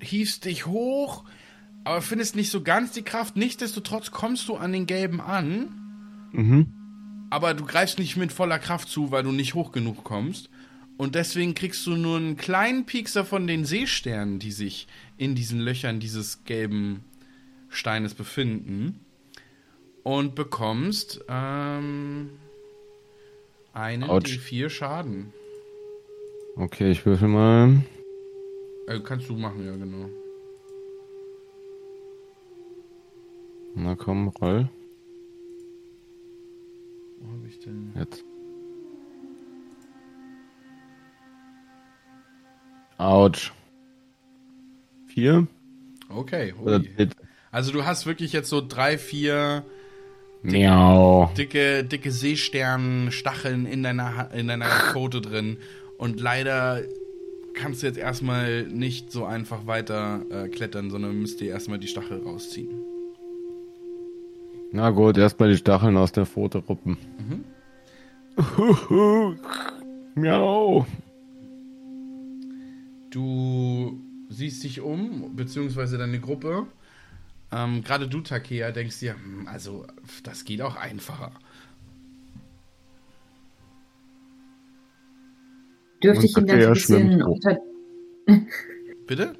hiefst 0.00 0.44
dich 0.44 0.66
hoch, 0.66 1.24
aber 1.84 2.00
findest 2.02 2.36
nicht 2.36 2.50
so 2.50 2.62
ganz 2.62 2.92
die 2.92 3.02
Kraft. 3.02 3.36
Nichtsdestotrotz 3.36 4.10
kommst 4.10 4.48
du 4.48 4.54
an 4.56 4.72
den 4.72 4.86
gelben 4.86 5.20
an. 5.20 6.30
Mhm. 6.32 6.72
Aber 7.30 7.54
du 7.54 7.64
greifst 7.64 7.98
nicht 7.98 8.16
mit 8.16 8.32
voller 8.32 8.58
Kraft 8.58 8.88
zu, 8.88 9.10
weil 9.10 9.22
du 9.22 9.32
nicht 9.32 9.54
hoch 9.54 9.72
genug 9.72 10.04
kommst. 10.04 10.50
Und 10.96 11.14
deswegen 11.14 11.54
kriegst 11.54 11.86
du 11.86 11.96
nur 11.96 12.18
einen 12.18 12.36
kleinen 12.36 12.86
Piekser 12.86 13.24
von 13.24 13.46
den 13.46 13.64
Seesternen, 13.64 14.38
die 14.38 14.52
sich 14.52 14.86
in 15.16 15.34
diesen 15.34 15.60
Löchern 15.60 15.98
dieses 15.98 16.44
gelben 16.44 17.02
Steines 17.68 18.14
befinden. 18.14 19.00
Und 20.04 20.34
bekommst 20.34 21.24
ähm, 21.28 22.30
einen 23.72 24.04
Autsch. 24.04 24.38
D4 24.38 24.68
Schaden. 24.68 25.32
Okay, 26.56 26.90
ich 26.90 27.04
würfel 27.04 27.28
mal. 27.28 27.82
Äh, 28.86 29.00
kannst 29.00 29.28
du 29.28 29.34
machen, 29.34 29.64
ja, 29.64 29.74
genau. 29.74 30.08
Na 33.74 33.96
komm, 33.96 34.28
roll. 34.28 34.68
Wo 37.18 37.32
hab 37.32 37.46
ich 37.48 37.58
denn? 37.58 37.83
Jetzt. 37.94 38.24
Autsch. 42.98 43.52
Vier? 45.06 45.46
Okay. 46.08 46.54
Also 47.50 47.72
du 47.72 47.84
hast 47.84 48.06
wirklich 48.06 48.32
jetzt 48.32 48.48
so 48.48 48.60
drei, 48.66 48.98
vier 48.98 49.64
Miau. 50.42 51.30
dicke, 51.36 51.84
dicke 51.84 52.10
Seesternstacheln 52.10 53.66
in 53.66 53.82
deiner, 53.82 54.30
in 54.34 54.48
deiner 54.48 54.66
Pfote 54.92 55.20
drin. 55.20 55.58
Und 55.98 56.20
leider 56.20 56.82
kannst 57.54 57.82
du 57.82 57.86
jetzt 57.86 57.98
erstmal 57.98 58.64
nicht 58.64 59.12
so 59.12 59.24
einfach 59.24 59.66
weiter 59.66 60.22
äh, 60.30 60.48
klettern, 60.48 60.90
sondern 60.90 61.20
müsst 61.20 61.40
dir 61.40 61.50
erstmal 61.50 61.78
die 61.78 61.86
Stachel 61.86 62.22
rausziehen. 62.22 62.74
Na 64.72 64.90
gut, 64.90 65.16
erstmal 65.16 65.50
die 65.50 65.56
Stacheln 65.56 65.96
aus 65.96 66.10
der 66.10 66.26
Pfote 66.26 66.58
ruppen. 66.58 66.98
Miau. 70.14 70.86
Du 73.10 74.00
siehst 74.28 74.64
dich 74.64 74.80
um, 74.80 75.36
beziehungsweise 75.36 75.98
deine 75.98 76.20
Gruppe. 76.20 76.66
Ähm, 77.52 77.82
Gerade 77.84 78.08
du, 78.08 78.20
Takea, 78.20 78.72
denkst 78.72 78.98
dir, 79.00 79.14
hm, 79.14 79.46
also 79.46 79.86
das 80.24 80.44
geht 80.44 80.60
auch 80.62 80.76
einfacher. 80.76 81.32
Dürfte 86.02 86.26
ich 86.26 86.36
ihm 86.36 86.46
dann 86.46 86.60
so 86.60 86.66
ein 86.66 86.72
bisschen 86.74 87.22
unter, 87.22 87.58
Bitte? 89.06 89.34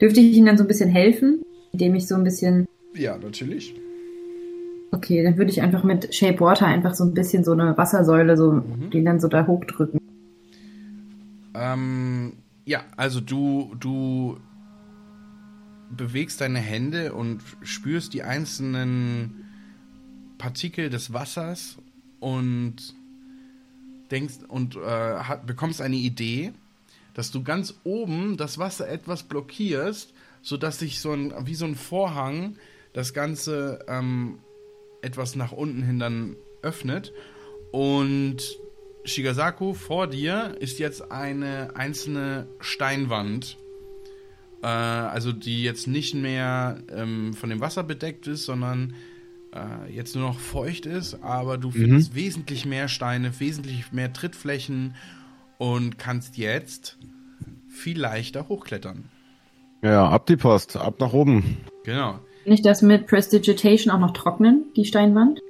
dürfte 0.00 0.20
ich 0.20 0.36
ihm 0.36 0.46
dann 0.46 0.56
so 0.56 0.64
ein 0.64 0.68
bisschen 0.68 0.88
helfen, 0.88 1.42
indem 1.72 1.94
ich 1.94 2.06
so 2.06 2.14
ein 2.14 2.24
bisschen 2.24 2.66
Ja, 2.94 3.18
natürlich. 3.18 3.74
Okay, 4.90 5.22
dann 5.22 5.36
würde 5.36 5.50
ich 5.50 5.60
einfach 5.60 5.84
mit 5.84 6.14
Shape 6.14 6.40
Water 6.40 6.66
einfach 6.66 6.94
so 6.94 7.04
ein 7.04 7.14
bisschen 7.14 7.44
so 7.44 7.52
eine 7.52 7.76
Wassersäule, 7.76 8.36
so 8.36 8.52
Mhm. 8.52 8.90
den 8.90 9.04
dann 9.04 9.20
so 9.20 9.28
da 9.28 9.46
hochdrücken. 9.46 10.00
Ähm, 11.54 12.32
ja, 12.64 12.80
also 12.96 13.20
du, 13.20 13.74
du 13.78 14.38
bewegst 15.94 16.40
deine 16.40 16.58
Hände 16.58 17.12
und 17.12 17.42
spürst 17.62 18.14
die 18.14 18.22
einzelnen 18.22 19.44
Partikel 20.38 20.90
des 20.90 21.12
Wassers 21.12 21.78
und 22.20 22.76
denkst 24.10 24.36
und 24.48 24.76
äh, 24.76 24.80
hat, 24.80 25.46
bekommst 25.46 25.80
eine 25.82 25.96
Idee, 25.96 26.52
dass 27.14 27.30
du 27.30 27.42
ganz 27.42 27.74
oben 27.84 28.36
das 28.36 28.58
Wasser 28.58 28.88
etwas 28.88 29.24
blockierst, 29.24 30.14
sodass 30.42 30.78
sich 30.78 31.00
so 31.00 31.12
ein, 31.12 31.32
wie 31.44 31.54
so 31.54 31.64
ein 31.66 31.74
Vorhang 31.74 32.56
das 32.92 33.12
Ganze 33.12 33.84
ähm, 33.88 34.38
etwas 35.02 35.36
nach 35.36 35.52
unten 35.52 35.82
hin 35.82 35.98
dann 35.98 36.36
öffnet. 36.62 37.12
Und 37.70 38.58
Shigasaku, 39.04 39.74
vor 39.74 40.06
dir 40.06 40.56
ist 40.60 40.78
jetzt 40.78 41.10
eine 41.10 41.76
einzelne 41.76 42.48
Steinwand. 42.60 43.58
Äh, 44.62 44.66
also 44.66 45.32
die 45.32 45.62
jetzt 45.62 45.86
nicht 45.86 46.14
mehr 46.14 46.82
ähm, 46.90 47.34
von 47.34 47.50
dem 47.50 47.60
Wasser 47.60 47.82
bedeckt 47.82 48.26
ist, 48.26 48.44
sondern 48.44 48.94
äh, 49.54 49.92
jetzt 49.92 50.14
nur 50.14 50.28
noch 50.28 50.38
feucht 50.38 50.86
ist, 50.86 51.22
aber 51.22 51.58
du 51.58 51.70
findest 51.70 52.14
wesentlich 52.14 52.66
mehr 52.66 52.88
Steine, 52.88 53.38
wesentlich 53.40 53.92
mehr 53.92 54.12
Trittflächen 54.12 54.94
und 55.58 55.98
kannst 55.98 56.36
jetzt 56.36 56.98
viel 57.68 57.98
leichter 57.98 58.48
hochklettern. 58.48 59.04
Ja, 59.82 60.08
ab 60.08 60.26
die 60.26 60.36
Post, 60.36 60.76
ab 60.76 60.98
nach 60.98 61.12
oben. 61.12 61.58
Genau. 61.84 62.18
Kann 62.48 62.54
ich 62.54 62.62
das 62.62 62.80
mit 62.80 63.06
Prestidigitation 63.06 63.92
auch 63.92 63.98
noch 63.98 64.12
trocknen, 64.12 64.72
die 64.74 64.86
Steinwand? 64.86 65.42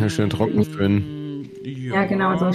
Ja, 0.00 0.08
schön 0.08 0.30
trocken 0.30 0.64
föhnen. 0.64 1.40
Mm, 1.42 1.44
Ja, 1.64 2.04
genau. 2.04 2.38
So. 2.38 2.52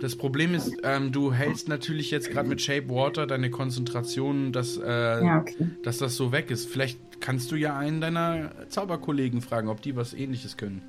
Das 0.00 0.16
Problem 0.16 0.52
ist, 0.52 0.72
ähm, 0.82 1.12
du 1.12 1.32
hältst 1.32 1.68
natürlich 1.68 2.10
jetzt 2.10 2.32
gerade 2.32 2.48
mit 2.48 2.60
Shape 2.60 2.88
Water 2.88 3.28
deine 3.28 3.48
Konzentration, 3.50 4.50
dass, 4.50 4.76
äh, 4.76 5.24
Ja, 5.24 5.38
okay. 5.38 5.68
dass 5.84 5.98
das 5.98 6.16
so 6.16 6.32
weg 6.32 6.50
ist. 6.50 6.68
Vielleicht 6.68 6.98
kannst 7.20 7.52
du 7.52 7.54
ja 7.54 7.78
einen 7.78 8.00
deiner 8.00 8.50
Zauberkollegen 8.70 9.40
fragen, 9.40 9.68
ob 9.68 9.80
die 9.80 9.94
was 9.94 10.12
ähnliches 10.12 10.56
können. 10.56 10.82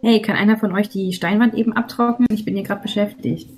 Hey, 0.00 0.22
kann 0.22 0.36
einer 0.36 0.56
von 0.56 0.72
euch 0.72 0.88
die 0.88 1.12
Steinwand 1.12 1.52
eben 1.52 1.74
abtrocknen? 1.74 2.28
Ich 2.32 2.46
bin 2.46 2.54
hier 2.54 2.64
gerade 2.64 2.80
beschäftigt. 2.80 3.50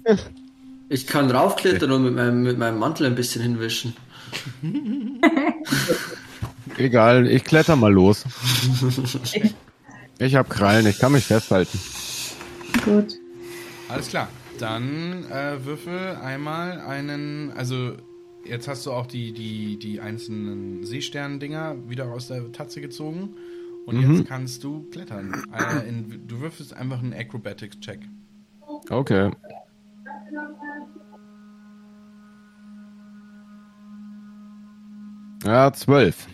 Ich 0.88 1.06
kann 1.06 1.30
raufklettern 1.30 1.92
und 1.92 2.02
mit 2.02 2.16
meinem, 2.16 2.42
mit 2.42 2.58
meinem 2.58 2.80
Mantel 2.80 3.06
ein 3.06 3.14
bisschen 3.14 3.42
hinwischen. 3.42 3.94
Egal, 6.78 7.26
ich 7.26 7.44
kletter 7.44 7.76
mal 7.76 7.92
los. 7.92 8.24
Ich 10.18 10.34
hab 10.34 10.48
Krallen, 10.48 10.86
ich 10.86 10.98
kann 10.98 11.12
mich 11.12 11.24
festhalten. 11.24 11.78
Gut. 12.84 13.18
Alles 13.88 14.08
klar. 14.08 14.28
Dann 14.58 15.24
äh, 15.30 15.64
würfel 15.64 16.16
einmal 16.16 16.80
einen, 16.80 17.52
also 17.54 17.92
jetzt 18.44 18.68
hast 18.68 18.86
du 18.86 18.92
auch 18.92 19.06
die, 19.06 19.32
die, 19.32 19.78
die 19.78 20.00
einzelnen 20.00 20.84
Seestern-Dinger 20.84 21.76
wieder 21.88 22.06
aus 22.06 22.28
der 22.28 22.50
Tatze 22.52 22.80
gezogen. 22.80 23.34
Und 23.84 24.00
jetzt 24.00 24.26
kannst 24.26 24.64
du 24.64 24.88
klettern. 24.90 25.44
Äh, 25.52 25.88
in, 25.88 26.26
du 26.26 26.40
würfelst 26.40 26.74
einfach 26.74 26.98
einen 26.98 27.12
Acrobatics-Check. 27.12 28.00
Okay. 28.90 29.30
Ja, 35.44 35.72
zwölf. 35.72 36.26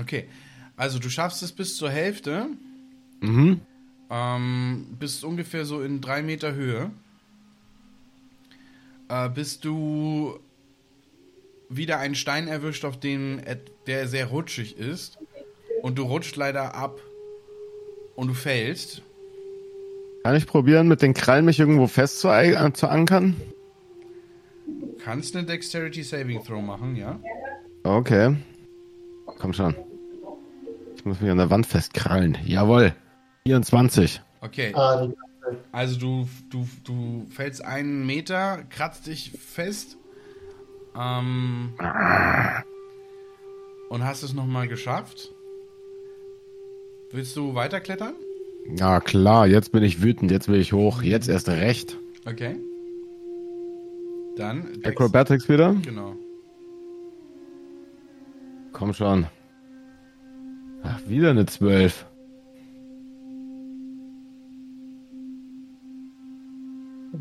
Okay. 0.00 0.28
Also 0.76 0.98
du 0.98 1.10
schaffst 1.10 1.42
es 1.42 1.52
bis 1.52 1.76
zur 1.76 1.90
Hälfte. 1.90 2.48
Mhm. 3.20 3.60
Ähm, 4.10 4.86
bist 4.98 5.24
ungefähr 5.24 5.64
so 5.64 5.82
in 5.82 6.00
drei 6.00 6.22
Meter 6.22 6.54
Höhe. 6.54 6.90
Äh, 9.08 9.28
bist 9.30 9.64
du 9.64 10.38
wieder 11.68 11.98
einen 11.98 12.14
Stein 12.14 12.48
erwischt, 12.48 12.84
auf 12.84 12.98
den 12.98 13.42
der 13.86 14.08
sehr 14.08 14.26
rutschig 14.26 14.78
ist. 14.78 15.18
Und 15.82 15.98
du 15.98 16.02
rutscht 16.04 16.36
leider 16.36 16.74
ab. 16.74 17.00
Und 18.14 18.28
du 18.28 18.34
fällst. 18.34 19.02
Kann 20.22 20.36
ich 20.36 20.46
probieren, 20.46 20.86
mit 20.86 21.02
den 21.02 21.14
Krallen 21.14 21.44
mich 21.44 21.58
irgendwo 21.58 21.86
fest 21.86 22.20
zu, 22.20 22.28
äh, 22.28 22.72
zu 22.74 22.88
ankern? 22.88 23.40
Kannst 25.02 25.34
eine 25.34 25.46
Dexterity 25.46 26.02
Saving 26.02 26.44
Throw 26.44 26.62
machen, 26.62 26.94
ja? 26.94 27.18
Okay. 27.82 28.36
Komm 29.42 29.52
schon. 29.52 29.74
Ich 30.94 31.04
muss 31.04 31.20
mich 31.20 31.28
an 31.28 31.36
der 31.38 31.50
Wand 31.50 31.66
festkrallen. 31.66 32.38
Jawohl. 32.46 32.94
24. 33.44 34.22
Okay. 34.40 34.72
Ah, 34.72 35.08
Also 35.72 35.98
du, 35.98 36.28
du, 36.48 36.68
du 36.84 37.26
fällst 37.28 37.64
einen 37.64 38.06
Meter, 38.06 38.62
kratzt 38.70 39.08
dich 39.08 39.32
fest. 39.32 39.96
Ähm, 40.96 41.72
und 43.90 44.04
hast 44.04 44.22
es 44.22 44.32
nochmal 44.32 44.68
geschafft. 44.68 45.34
Willst 47.10 47.36
du 47.36 47.56
weiterklettern? 47.56 48.14
Ja, 48.76 49.00
klar, 49.00 49.48
jetzt 49.48 49.72
bin 49.72 49.82
ich 49.82 50.02
wütend, 50.02 50.30
jetzt 50.30 50.46
will 50.46 50.60
ich 50.60 50.72
hoch. 50.72 51.02
Jetzt 51.02 51.28
erst 51.28 51.48
recht. 51.48 51.98
Okay. 52.26 52.54
Dann. 54.36 54.68
Acrobatics 54.84 55.48
wieder? 55.48 55.74
Genau. 55.82 56.14
Komm 58.72 58.92
schon. 58.94 59.26
Ach, 60.82 61.00
wieder 61.06 61.30
eine 61.30 61.46
12. 61.46 62.06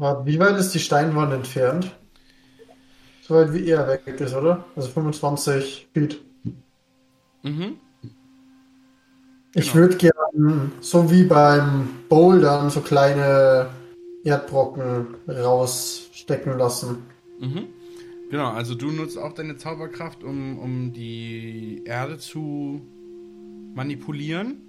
warte, 0.02 0.26
wie 0.26 0.40
weit 0.40 0.58
ist 0.58 0.74
die 0.74 0.80
Steinwand 0.80 1.32
entfernt? 1.34 1.92
So 3.22 3.36
weit 3.36 3.54
wie 3.54 3.70
er 3.70 3.88
weg 3.88 4.02
ist, 4.20 4.34
oder? 4.34 4.66
Also 4.76 4.90
25 4.90 5.88
Feet. 5.94 6.20
Mhm. 7.44 7.78
Ich 9.54 9.72
Genau. 9.72 9.76
würde 9.76 9.98
gern, 9.98 10.72
so 10.82 11.12
wie 11.12 11.24
beim 11.24 11.90
Bouldern, 12.10 12.70
so 12.70 12.82
kleine 12.82 13.70
Erdbrocken 14.24 15.16
rausstecken 15.28 16.58
lassen. 16.58 17.04
Mhm. 17.40 17.68
Genau, 18.32 18.50
also 18.50 18.76
du 18.76 18.92
nutzt 18.92 19.18
auch 19.18 19.34
deine 19.34 19.58
Zauberkraft, 19.58 20.24
um, 20.24 20.58
um 20.58 20.94
die 20.94 21.84
Erde 21.84 22.18
zu 22.18 22.82
manipulieren. 23.76 24.62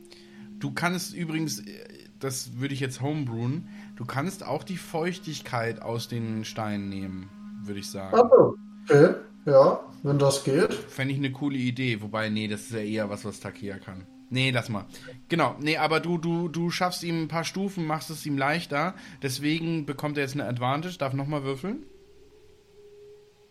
Du 0.59 0.73
kannst 0.73 1.15
übrigens, 1.15 1.61
äh, 1.61 2.09
das 2.19 2.59
würde 2.59 2.75
ich 2.75 2.81
jetzt 2.81 3.01
homebrewen, 3.01 3.69
du 3.95 4.05
kannst 4.05 4.45
auch 4.45 4.65
die 4.65 4.77
Feuchtigkeit 4.77 5.81
aus 5.81 6.09
den 6.09 6.45
Steinen 6.45 6.89
nehmen, 6.89 7.31
würde 7.63 7.79
ich 7.79 7.89
sagen. 7.89 8.13
Also, 8.13 8.57
okay, 8.83 9.15
ja, 9.47 9.81
wenn 10.03 10.19
das 10.19 10.43
geht. 10.43 10.75
Fände 10.75 11.15
ich 11.15 11.21
eine 11.21 11.31
coole 11.31 11.57
Idee, 11.57 12.03
wobei, 12.03 12.31
nee, 12.31 12.49
das 12.49 12.63
ist 12.63 12.73
ja 12.73 12.81
eher 12.81 13.11
was, 13.11 13.25
was 13.25 13.39
Takia 13.39 13.79
kann. 13.79 14.09
Nee, 14.29 14.51
lass 14.51 14.71
mal. 14.71 14.87
Genau, 15.29 15.55
nee, 15.61 15.77
aber 15.77 16.01
du, 16.01 16.19
du, 16.19 16.49
du 16.49 16.71
schaffst 16.71 17.05
ihm 17.05 17.23
ein 17.23 17.29
paar 17.29 17.45
Stufen, 17.45 17.87
machst 17.87 18.11
es 18.11 18.27
ihm 18.27 18.37
leichter, 18.37 18.95
deswegen 19.23 19.87
bekommt 19.87 20.17
er 20.17 20.25
jetzt 20.25 20.35
eine 20.35 20.49
Advantage, 20.49 20.99
darf 20.99 21.13
nochmal 21.13 21.45
würfeln. 21.45 21.87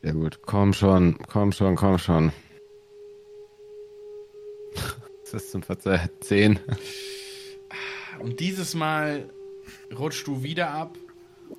Sehr 0.01 0.13
gut. 0.13 0.39
Komm 0.41 0.73
schon, 0.73 1.17
komm 1.27 1.51
schon, 1.51 1.75
komm 1.75 1.97
schon. 1.97 2.31
Das 5.23 5.43
ist 5.43 5.51
zum 5.51 5.63
Verzeih. 5.63 6.09
10. 6.19 6.59
Und 8.19 8.41
dieses 8.41 8.75
Mal 8.75 9.29
rutschst 9.97 10.27
du 10.27 10.43
wieder 10.43 10.71
ab 10.71 10.97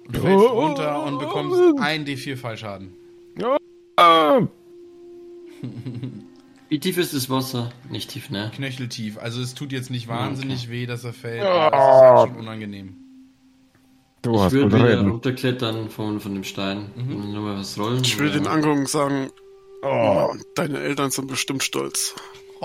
und 0.08 0.14
fällst 0.14 0.44
runter 0.50 1.02
und 1.04 1.18
bekommst 1.18 1.58
ein 1.80 2.04
D4 2.04 2.36
Fallschaden. 2.36 2.92
Ah! 3.96 4.40
Wie 6.68 6.78
tief 6.80 6.98
ist 6.98 7.14
das 7.14 7.30
Wasser? 7.30 7.72
Nicht 7.90 8.10
tief, 8.10 8.28
ne? 8.28 8.50
Knöcheltief. 8.54 9.16
Also 9.16 9.40
es 9.40 9.54
tut 9.54 9.72
jetzt 9.72 9.90
nicht 9.90 10.06
wahnsinnig 10.08 10.68
weh, 10.70 10.84
dass 10.84 11.04
er 11.04 11.12
fällt, 11.14 11.42
aber 11.42 11.76
es 11.76 11.82
ist 11.82 12.02
halt 12.02 12.28
schon 12.28 12.40
unangenehm. 12.40 12.96
Du 14.22 14.34
Ich 14.46 14.52
würde 14.52 14.76
wieder 14.76 14.98
reden. 14.98 15.10
runterklettern 15.10 15.90
von, 15.90 16.20
von 16.20 16.34
dem 16.34 16.44
Stein. 16.44 16.86
Und 16.96 17.32
nur 17.32 17.42
mal 17.42 17.58
was 17.58 17.76
rollen. 17.78 18.02
Ich 18.04 18.16
oder- 18.20 18.30
den 18.30 18.46
angucken 18.46 18.80
und 18.80 18.88
sagen, 18.88 19.30
oh, 19.82 20.28
deine 20.54 20.78
Eltern 20.78 21.10
sind 21.10 21.26
bestimmt 21.26 21.62
stolz. 21.64 22.14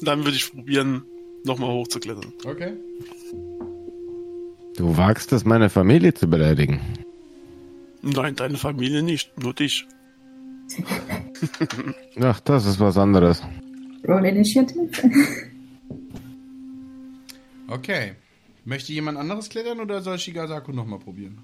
Dann 0.00 0.24
würde 0.24 0.36
ich 0.36 0.50
probieren, 0.50 1.04
nochmal 1.44 1.68
hochzuklettern. 1.70 2.32
Okay. 2.46 2.72
Du 4.76 4.96
wagst 4.96 5.32
es, 5.32 5.44
meine 5.44 5.68
Familie 5.70 6.14
zu 6.14 6.28
beleidigen. 6.28 6.80
Nein, 8.02 8.36
deine 8.36 8.56
Familie 8.56 9.02
nicht, 9.02 9.30
nur 9.42 9.52
dich. 9.54 9.86
Ach, 12.20 12.40
das 12.40 12.64
ist 12.66 12.80
was 12.80 12.96
anderes. 12.96 13.42
Roll 14.06 14.24
Initiative. 14.26 14.88
Okay. 17.68 18.12
Möchte 18.66 18.92
jemand 18.92 19.16
anderes 19.16 19.48
klettern 19.48 19.78
oder 19.80 20.02
soll 20.02 20.18
Shigasaku 20.18 20.72
nochmal 20.72 20.98
probieren? 20.98 21.38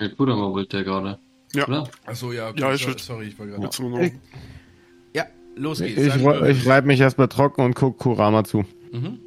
Ja, 0.00 0.08
Kurama 0.08 0.50
wollte 0.52 0.76
der 0.78 0.84
gerade. 0.84 1.18
Ja. 1.52 1.66
Oder? 1.66 1.90
Achso, 2.06 2.32
ja, 2.32 2.48
okay, 2.50 2.60
Ja, 2.60 2.72
ich 2.72 2.86
sorry, 3.02 3.26
ich 3.26 3.38
war 3.38 3.46
gerade. 3.46 3.68
Ich- 4.04 4.12
Ja, 5.12 5.26
los 5.56 5.80
Ich, 5.80 5.96
geht's. 5.96 6.14
ich, 6.14 6.22
ich 6.24 6.66
reibe 6.68 6.86
mich 6.86 7.00
erstmal 7.00 7.26
trocken 7.26 7.62
und 7.62 7.74
guck 7.74 7.98
Kurama 7.98 8.44
zu. 8.44 8.64
Mhm. 8.92 9.18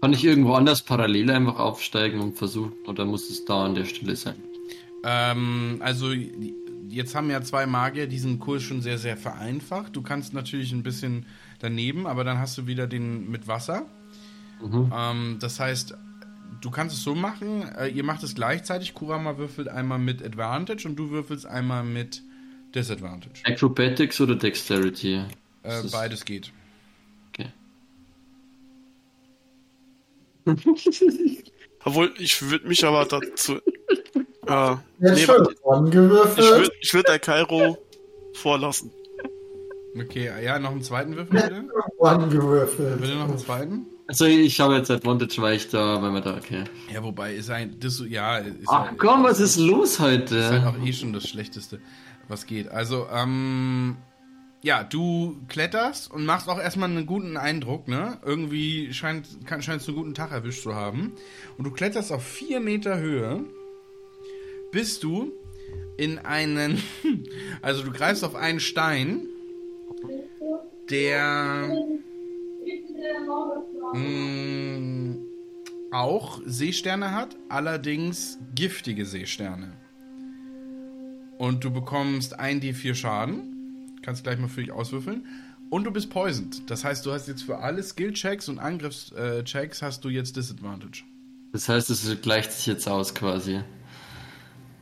Kann 0.00 0.12
ich 0.14 0.24
irgendwo 0.24 0.54
anders 0.54 0.80
parallel 0.82 1.30
einfach 1.30 1.58
aufsteigen 1.58 2.20
und 2.20 2.38
versuchen? 2.38 2.72
Oder 2.86 3.04
muss 3.04 3.28
es 3.28 3.44
da 3.44 3.66
an 3.66 3.74
der 3.74 3.84
Stelle 3.84 4.16
sein? 4.16 4.36
Ähm, 5.04 5.76
also 5.80 6.12
jetzt 6.88 7.14
haben 7.14 7.28
ja 7.30 7.42
zwei 7.42 7.66
Magier 7.66 8.06
diesen 8.06 8.38
Kurs 8.38 8.62
schon 8.62 8.80
sehr, 8.80 8.96
sehr 8.96 9.18
vereinfacht. 9.18 9.94
Du 9.94 10.00
kannst 10.00 10.32
natürlich 10.32 10.72
ein 10.72 10.82
bisschen 10.82 11.26
daneben, 11.60 12.06
aber 12.06 12.24
dann 12.24 12.38
hast 12.38 12.56
du 12.56 12.66
wieder 12.66 12.86
den 12.86 13.30
mit 13.30 13.48
Wasser. 13.48 13.84
Mhm. 14.62 14.90
Ähm, 14.94 15.36
das 15.40 15.60
heißt, 15.60 15.94
du 16.60 16.70
kannst 16.70 16.96
es 16.96 17.02
so 17.02 17.14
machen, 17.14 17.68
äh, 17.76 17.88
ihr 17.88 18.04
macht 18.04 18.22
es 18.22 18.34
gleichzeitig. 18.34 18.94
Kurama 18.94 19.38
würfelt 19.38 19.68
einmal 19.68 19.98
mit 19.98 20.22
Advantage 20.22 20.86
und 20.88 20.96
du 20.96 21.10
würfelst 21.10 21.46
einmal 21.46 21.84
mit 21.84 22.22
Disadvantage. 22.74 23.42
Acrobatics 23.44 24.20
oder 24.20 24.34
Dexterity? 24.34 25.24
Äh, 25.62 25.82
beides 25.90 26.24
geht. 26.24 26.52
Okay. 27.32 27.48
Obwohl, 31.84 32.12
ich 32.18 32.42
würde 32.42 32.66
mich 32.66 32.84
aber 32.84 33.04
dazu. 33.04 33.60
Äh, 34.46 34.76
nee, 34.98 35.12
ich 35.12 35.28
würde 35.28 36.70
ich 36.80 36.94
würd 36.94 37.08
der 37.08 37.18
Kairo 37.18 37.78
vorlassen. 38.34 38.90
Okay, 39.94 40.30
ja, 40.44 40.58
noch 40.58 40.72
einen 40.72 40.82
zweiten 40.82 41.16
Würfel 41.16 41.40
bitte. 41.40 41.64
Bitte 42.96 43.14
noch 43.14 43.28
einen 43.28 43.38
zweiten. 43.38 43.86
Also 44.08 44.24
ich 44.26 44.60
habe 44.60 44.76
jetzt 44.76 44.90
Advantage, 44.90 45.42
weil 45.42 45.56
ich 45.56 45.68
da, 45.68 46.00
weil 46.00 46.12
wir 46.12 46.20
da, 46.20 46.36
okay. 46.36 46.64
Ja, 46.92 47.02
wobei 47.02 47.34
ist 47.34 47.50
ein, 47.50 47.76
das, 47.80 48.02
ja, 48.08 48.38
ist 48.38 48.54
Ach 48.68 48.86
ja- 48.86 48.94
komm, 48.96 49.24
was 49.24 49.40
ist 49.40 49.56
los 49.58 49.92
ist 49.94 50.00
halt 50.00 50.30
heute? 50.30 50.64
auch 50.68 50.84
eh 50.86 50.92
schon 50.92 51.12
das 51.12 51.28
Schlechteste, 51.28 51.80
was 52.28 52.46
geht. 52.46 52.68
Also, 52.68 53.06
ähm, 53.12 53.96
ja, 54.62 54.84
du 54.84 55.36
kletterst 55.48 56.10
und 56.10 56.24
machst 56.24 56.48
auch 56.48 56.58
erstmal 56.60 56.88
einen 56.88 57.06
guten 57.06 57.36
Eindruck, 57.36 57.88
ne? 57.88 58.18
Irgendwie 58.24 58.92
scheint, 58.92 59.26
kann, 59.46 59.60
scheinst 59.62 59.86
du 59.88 59.92
einen 59.92 59.98
guten 59.98 60.14
Tag 60.14 60.30
erwischt 60.30 60.62
zu 60.62 60.74
haben. 60.74 61.12
Und 61.58 61.64
du 61.64 61.70
kletterst 61.72 62.12
auf 62.12 62.24
vier 62.24 62.60
Meter 62.60 62.98
Höhe, 62.98 63.44
bis 64.70 65.00
du 65.00 65.32
in 65.96 66.18
einen, 66.20 66.80
also 67.62 67.82
du 67.82 67.90
greifst 67.90 68.22
auf 68.24 68.36
einen 68.36 68.60
Stein, 68.60 69.26
der 70.90 71.68
mh, 73.92 75.16
auch 75.92 76.40
Seesterne 76.44 77.12
hat, 77.12 77.36
allerdings 77.48 78.38
giftige 78.54 79.06
Seesterne. 79.06 79.72
Und 81.38 81.64
du 81.64 81.70
bekommst 81.70 82.40
1d4 82.40 82.94
Schaden. 82.94 83.52
Kannst 84.02 84.24
gleich 84.24 84.38
mal 84.38 84.48
für 84.48 84.62
dich 84.62 84.72
auswürfeln. 84.72 85.26
Und 85.68 85.84
du 85.84 85.90
bist 85.90 86.10
poisoned. 86.10 86.70
Das 86.70 86.84
heißt, 86.84 87.04
du 87.04 87.12
hast 87.12 87.26
jetzt 87.28 87.42
für 87.42 87.58
alle 87.58 87.82
Skill-Checks 87.82 88.48
und 88.48 88.58
Angriffschecks 88.58 89.82
hast 89.82 90.04
du 90.04 90.08
jetzt 90.08 90.36
Disadvantage. 90.36 91.04
Das 91.52 91.68
heißt, 91.68 91.90
es 91.90 92.20
gleicht 92.20 92.52
sich 92.52 92.66
jetzt 92.66 92.88
aus 92.88 93.14
quasi. 93.14 93.60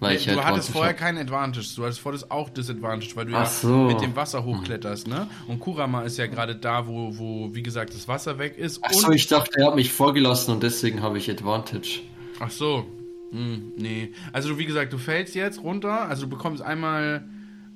Weil 0.01 0.17
ich 0.17 0.25
du 0.25 0.33
halt 0.33 0.45
hattest 0.45 0.71
vorher 0.71 0.93
hab. 0.93 0.99
kein 0.99 1.17
Advantage. 1.17 1.67
Du 1.77 1.85
hattest 1.85 2.01
vorher 2.01 2.21
auch 2.29 2.51
Disadvantage, 2.51 3.17
weil 3.17 3.27
du 3.27 3.35
Ach 3.35 3.41
ja 3.41 3.47
so. 3.47 3.85
mit 3.87 4.01
dem 4.01 4.15
Wasser 4.17 4.45
hochkletterst, 4.45 5.09
ne? 5.09 5.29
Und 5.47 5.61
Kurama 5.61 6.03
ist 6.03 6.19
ja 6.19 6.27
gerade 6.27 6.57
da, 6.57 6.87
wo, 6.87 7.17
wo, 7.17 7.55
wie 7.55 7.63
gesagt, 7.63 7.95
das 7.95 8.07
Wasser 8.09 8.39
weg 8.39 8.59
ist. 8.59 8.81
Ach 8.83 8.91
und 8.91 9.01
so, 9.01 9.11
ich 9.13 9.27
dachte, 9.29 9.59
er 9.59 9.69
hat 9.69 9.77
mich 9.77 9.93
vorgelassen 9.93 10.55
und 10.55 10.63
deswegen 10.63 11.03
habe 11.03 11.19
ich 11.19 11.31
Advantage. 11.31 12.01
Ach 12.41 12.51
so. 12.51 12.87
Hm, 13.31 13.73
nee. 13.77 14.13
Also 14.33 14.51
du, 14.51 14.59
wie 14.59 14.67
gesagt, 14.67 14.93
du 14.93 14.99
fällst 14.99 15.35
jetzt 15.35 15.63
runter, 15.63 16.09
also 16.09 16.23
du 16.25 16.29
bekommst 16.31 16.63
einmal 16.63 17.25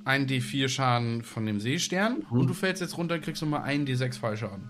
einen 0.05 0.27
D4 0.27 0.69
Schaden 0.69 1.23
von 1.23 1.47
dem 1.47 1.61
Seestern 1.61 2.19
und 2.31 2.49
du 2.49 2.55
fällst 2.55 2.81
jetzt 2.81 2.97
runter, 2.97 3.19
kriegst 3.19 3.43
nochmal 3.43 3.62
einen 3.62 3.86
D6 3.86 4.19
Fallschaden. 4.19 4.69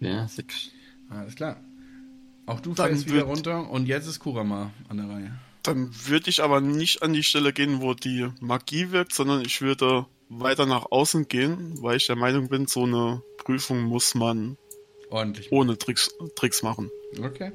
Ja, 0.00 0.26
sechs. 0.28 0.70
Alles 1.10 1.34
klar. 1.34 1.56
Auch 2.50 2.60
du 2.60 2.74
fällst 2.74 3.08
wieder 3.08 3.22
runter 3.22 3.70
und 3.70 3.86
jetzt 3.86 4.08
ist 4.08 4.18
Kurama 4.18 4.72
an 4.88 4.96
der 4.96 5.08
Reihe. 5.08 5.38
Dann 5.62 5.90
würde 6.06 6.30
ich 6.30 6.42
aber 6.42 6.60
nicht 6.60 7.02
an 7.02 7.12
die 7.12 7.22
Stelle 7.22 7.52
gehen, 7.52 7.80
wo 7.80 7.94
die 7.94 8.28
Magie 8.40 8.90
wirkt, 8.90 9.12
sondern 9.12 9.42
ich 9.42 9.60
würde 9.60 10.06
weiter 10.28 10.66
nach 10.66 10.90
außen 10.90 11.28
gehen, 11.28 11.80
weil 11.80 11.98
ich 11.98 12.06
der 12.06 12.16
Meinung 12.16 12.48
bin, 12.48 12.66
so 12.66 12.84
eine 12.84 13.22
Prüfung 13.38 13.82
muss 13.82 14.16
man 14.16 14.56
Ordentlich. 15.10 15.52
ohne 15.52 15.78
Tricks, 15.78 16.10
Tricks 16.34 16.64
machen. 16.64 16.90
Okay. 17.22 17.52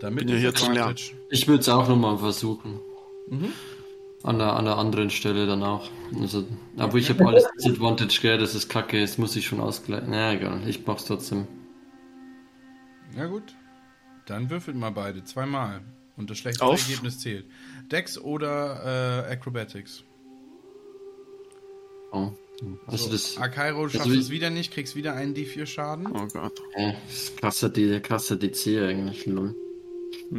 Damit 0.00 0.26
Bin 0.26 0.28
ja 0.28 0.36
hier 0.36 0.54
zu 0.54 0.66
Disadvantage. 0.66 1.12
Ich 1.30 1.46
würde 1.46 1.60
es 1.60 1.68
auch 1.68 1.88
nochmal 1.88 2.18
versuchen. 2.18 2.80
Mhm. 3.28 3.52
An 4.24 4.40
einer, 4.40 4.54
an 4.54 4.66
einer 4.66 4.78
anderen 4.78 5.10
Stelle 5.10 5.46
dann 5.46 5.62
auch. 5.62 5.88
Also, 6.20 6.46
aber 6.76 6.98
ich 6.98 7.10
habe 7.10 7.26
alles 7.28 7.46
Disadvantage, 7.58 8.18
gell, 8.22 8.38
das 8.38 8.56
ist 8.56 8.68
kacke, 8.68 8.98
jetzt 8.98 9.20
muss 9.20 9.36
ich 9.36 9.46
schon 9.46 9.60
ausgleichen. 9.60 10.08
Na 10.10 10.32
egal, 10.32 10.62
ich 10.66 10.84
mach's 10.84 11.04
trotzdem. 11.04 11.46
Ja 13.16 13.26
gut. 13.26 13.54
Dann 14.28 14.50
würfelt 14.50 14.76
mal 14.76 14.90
beide, 14.90 15.24
zweimal. 15.24 15.80
Und 16.16 16.28
das 16.28 16.38
schlechteste 16.38 16.66
Auf. 16.66 16.86
Ergebnis 16.86 17.18
zählt. 17.18 17.46
Dex 17.90 18.18
oder 18.18 19.24
äh, 19.26 19.32
Acrobatics. 19.32 20.04
Oh. 22.12 22.32
Also 22.86 23.06
so, 23.06 23.12
das, 23.12 23.38
Akairo 23.38 23.88
schaffst 23.88 24.06
also 24.06 24.18
es 24.18 24.30
wieder 24.30 24.50
nicht, 24.50 24.72
kriegst 24.72 24.96
wieder 24.96 25.14
einen 25.14 25.34
D4 25.34 25.64
Schaden. 25.64 26.08
Oh 26.08 26.26
Gott. 26.32 26.60
äh, 26.74 26.92
das 27.06 27.14
ist 27.14 27.40
krasser, 27.40 27.68
die, 27.70 28.00
krasser 28.00 28.36
DC 28.36 28.82
eigentlich. 28.82 29.24
lol. 29.26 29.54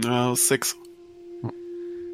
Ja, 0.04 0.36
sechs. 0.36 0.78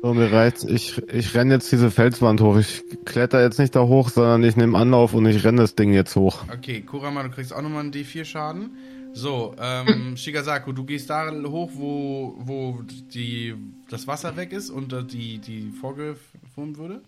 So, 0.02 0.14
mir 0.14 0.32
reicht's. 0.32 0.64
Ich, 0.64 1.02
ich 1.12 1.34
renne 1.34 1.56
jetzt 1.56 1.72
diese 1.72 1.90
Felswand 1.92 2.40
hoch. 2.40 2.58
Ich 2.58 2.84
kletter 3.06 3.42
jetzt 3.42 3.58
nicht 3.60 3.76
da 3.76 3.82
hoch, 3.82 4.10
sondern 4.10 4.44
ich 4.44 4.56
nehme 4.56 4.78
Anlauf 4.78 5.14
und 5.14 5.26
ich 5.26 5.44
renne 5.44 5.62
das 5.62 5.76
Ding 5.76 5.92
jetzt 5.92 6.16
hoch. 6.16 6.44
Okay, 6.54 6.82
Kurama, 6.82 7.24
du 7.24 7.30
kriegst 7.32 7.52
auch 7.52 7.64
nochmal 7.64 7.82
einen 7.82 7.92
D4 7.92 8.24
Schaden. 8.24 8.78
So, 9.16 9.56
ähm, 9.58 10.16
Shigasaku, 10.18 10.74
du 10.74 10.84
gehst 10.84 11.10
da 11.10 11.32
hoch, 11.32 11.72
wo, 11.74 12.36
wo 12.38 12.82
die, 13.14 13.56
das 13.90 14.08
Wasser 14.08 14.36
weg 14.36 14.52
ist 14.52 14.70
und 14.70 14.94
die, 15.12 15.40
die 15.40 15.72
vorgeformt 15.72 16.78
wurde. 16.78 17.02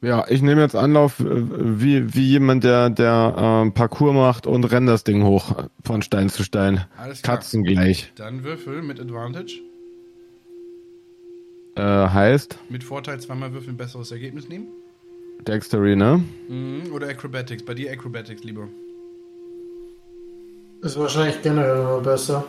Ja, 0.00 0.24
ich 0.28 0.40
nehme 0.40 0.62
jetzt 0.62 0.74
Anlauf 0.74 1.20
äh, 1.20 1.26
wie, 1.28 2.14
wie 2.14 2.28
jemand, 2.28 2.64
der, 2.64 2.88
der 2.88 3.34
ähm, 3.36 3.74
Parcours 3.74 4.14
macht 4.14 4.46
und 4.46 4.64
renn 4.64 4.86
das 4.86 5.04
Ding 5.04 5.22
hoch 5.22 5.68
von 5.84 6.00
Stein 6.00 6.30
zu 6.30 6.42
Stein. 6.42 6.86
Alles 6.96 7.20
klar. 7.20 7.36
Katzen 7.36 7.62
gleich. 7.62 8.10
Dann 8.16 8.42
Würfel 8.42 8.80
mit 8.80 8.98
Advantage. 8.98 9.60
Äh, 11.76 11.82
heißt 11.82 12.58
Mit 12.70 12.82
Vorteil 12.82 13.20
zweimal 13.20 13.52
würfeln, 13.52 13.76
besseres 13.76 14.10
Ergebnis 14.10 14.48
nehmen. 14.48 14.68
Dextery, 15.46 15.94
ne? 15.94 16.24
Mhm. 16.48 16.90
Oder 16.92 17.08
Acrobatics. 17.08 17.62
Bei 17.62 17.74
dir 17.74 17.92
Acrobatics 17.92 18.42
lieber. 18.44 18.68
Ist 20.82 20.98
wahrscheinlich 20.98 21.42
generell 21.42 21.80
immer 21.80 22.00
besser. 22.00 22.44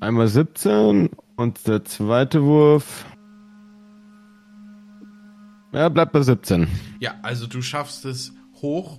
Einmal 0.00 0.28
17 0.28 1.10
und 1.36 1.66
der 1.66 1.84
zweite 1.84 2.42
Wurf. 2.44 3.04
Ja, 5.72 5.88
bleibt 5.88 6.12
bei 6.12 6.22
17. 6.22 6.68
Ja, 7.00 7.14
also 7.22 7.46
du 7.46 7.62
schaffst 7.62 8.04
es 8.04 8.32
hoch 8.60 8.98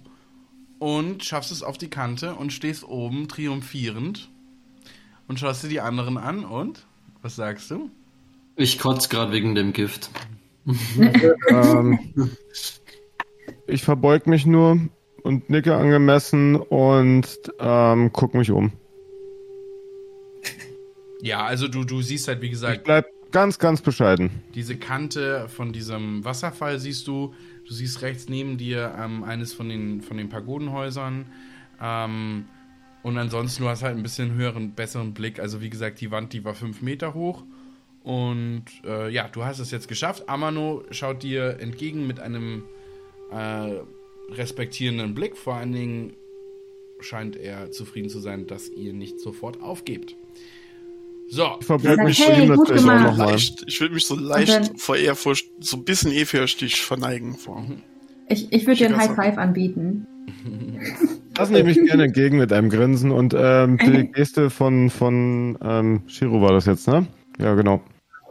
und 0.80 1.24
schaffst 1.24 1.52
es 1.52 1.64
auf 1.64 1.78
die 1.78 1.90
Kante 1.90 2.36
und 2.36 2.52
stehst 2.52 2.84
oben 2.84 3.28
triumphierend 3.28 4.30
und 5.28 5.40
schaust 5.40 5.64
dir 5.64 5.70
die 5.70 5.82
anderen 5.82 6.18
an 6.18 6.44
und 6.44 6.86
was 7.22 7.36
sagst 7.36 7.72
du? 7.72 7.90
Ich 8.56 8.80
kotze 8.80 9.08
gerade 9.08 9.32
wegen 9.32 9.56
dem 9.56 9.74
Gift. 9.74 10.10
ähm, 11.50 12.00
ich 13.68 13.84
verbeug 13.84 14.28
mich 14.28 14.46
nur 14.46 14.90
und 15.24 15.50
nicke 15.50 15.76
angemessen 15.76 16.56
und 16.56 17.26
ähm, 17.60 18.12
guck 18.14 18.34
mich 18.34 18.52
um. 18.52 18.72
Ja, 21.22 21.46
also 21.46 21.68
du, 21.68 21.84
du 21.84 22.02
siehst 22.02 22.28
halt, 22.28 22.42
wie 22.42 22.48
Ich 22.48 22.52
gesagt, 22.54 22.84
bleib 22.84 23.06
ganz, 23.32 23.60
ganz 23.60 23.82
bescheiden. 23.82 24.32
diese 24.56 24.76
Kante 24.78 25.48
von 25.50 25.72
diesem 25.72 26.24
Wasserfall 26.26 26.80
siehst 26.80 27.08
du. 27.08 27.34
Du 27.68 27.74
siehst 27.74 28.02
rechts 28.02 28.28
neben 28.28 28.58
dir 28.58 28.96
ähm, 29.00 29.24
eines 29.24 29.54
von 29.54 29.70
den, 29.70 30.02
von 30.02 30.18
den 30.18 30.30
Pagodenhäusern. 30.30 31.28
Ähm, 31.82 32.46
und 33.04 33.18
ansonsten, 33.18 33.64
du 33.64 33.70
hast 33.70 33.84
halt 33.84 33.96
ein 33.96 34.04
bisschen 34.04 34.34
höheren, 34.34 34.72
besseren 34.74 35.14
Blick. 35.14 35.40
Also 35.40 35.62
wie 35.62 35.70
gesagt, 35.70 36.02
die 36.02 36.12
Wand, 36.12 36.34
die 36.34 36.44
war 36.44 36.56
fünf 36.56 36.82
Meter 36.82 37.14
hoch. 37.14 37.44
Und 38.04 38.66
äh, 38.84 39.10
ja, 39.10 39.28
du 39.28 39.46
hast 39.46 39.60
es 39.60 39.70
jetzt 39.70 39.88
geschafft. 39.88 40.28
Amano 40.28 40.84
schaut 40.90 41.22
dir 41.22 41.60
entgegen 41.60 42.08
mit 42.08 42.20
einem 42.20 42.64
äh, 43.32 43.76
respektierenden 44.32 45.14
Blick. 45.14 45.38
Vor 45.38 45.56
allen 45.56 45.72
Dingen 45.72 46.14
scheint 47.00 47.36
er 47.36 47.72
zufrieden 47.72 48.10
zu 48.10 48.20
sein, 48.20 48.48
dass 48.48 48.70
ihr 48.70 48.94
nicht 48.94 49.20
sofort 49.20 49.62
aufgebt. 49.62 50.16
So, 51.30 51.48
Ich 51.60 51.66
verbeug 51.66 52.04
mich 52.04 52.20
Hey, 52.20 52.36
zu 52.36 52.42
ihm 52.42 52.50
gut 52.50 52.58
natürlich 52.70 52.82
auch 52.82 52.88
gemacht. 52.88 53.06
nochmal. 53.12 53.32
Leicht, 53.32 53.64
ich 53.68 53.80
würde 53.80 53.94
mich 53.96 54.06
so 54.06 54.16
leicht 54.16 54.50
dann- 54.54 54.78
vor 54.78 54.98
eher 54.98 55.16
vor, 55.16 55.34
so 55.60 55.78
ein 55.78 55.84
bisschen 55.86 56.12
ehrfürchtig 56.12 56.82
verneigen 56.82 57.36
vor. 57.36 57.66
Ich, 58.28 58.52
ich 58.52 58.68
würde 58.68 58.78
dir 58.80 58.88
ein 58.90 58.98
High 58.98 59.16
Five 59.16 59.38
anbieten. 59.38 60.06
Das 61.34 61.50
nehme 61.50 61.72
ich 61.72 61.78
gerne 61.78 62.04
entgegen 62.08 62.38
mit 62.38 62.52
einem 62.52 62.70
Grinsen 62.70 63.10
und 63.10 63.34
ähm, 63.36 63.78
die 63.78 64.12
Geste 64.12 64.50
von, 64.50 64.90
von 64.90 65.58
ähm, 65.64 66.02
Shiro 66.08 66.42
war 66.42 66.52
das 66.52 66.66
jetzt, 66.66 66.88
ne? 66.90 67.08
Ja, 67.40 67.56
genau. 67.56 67.82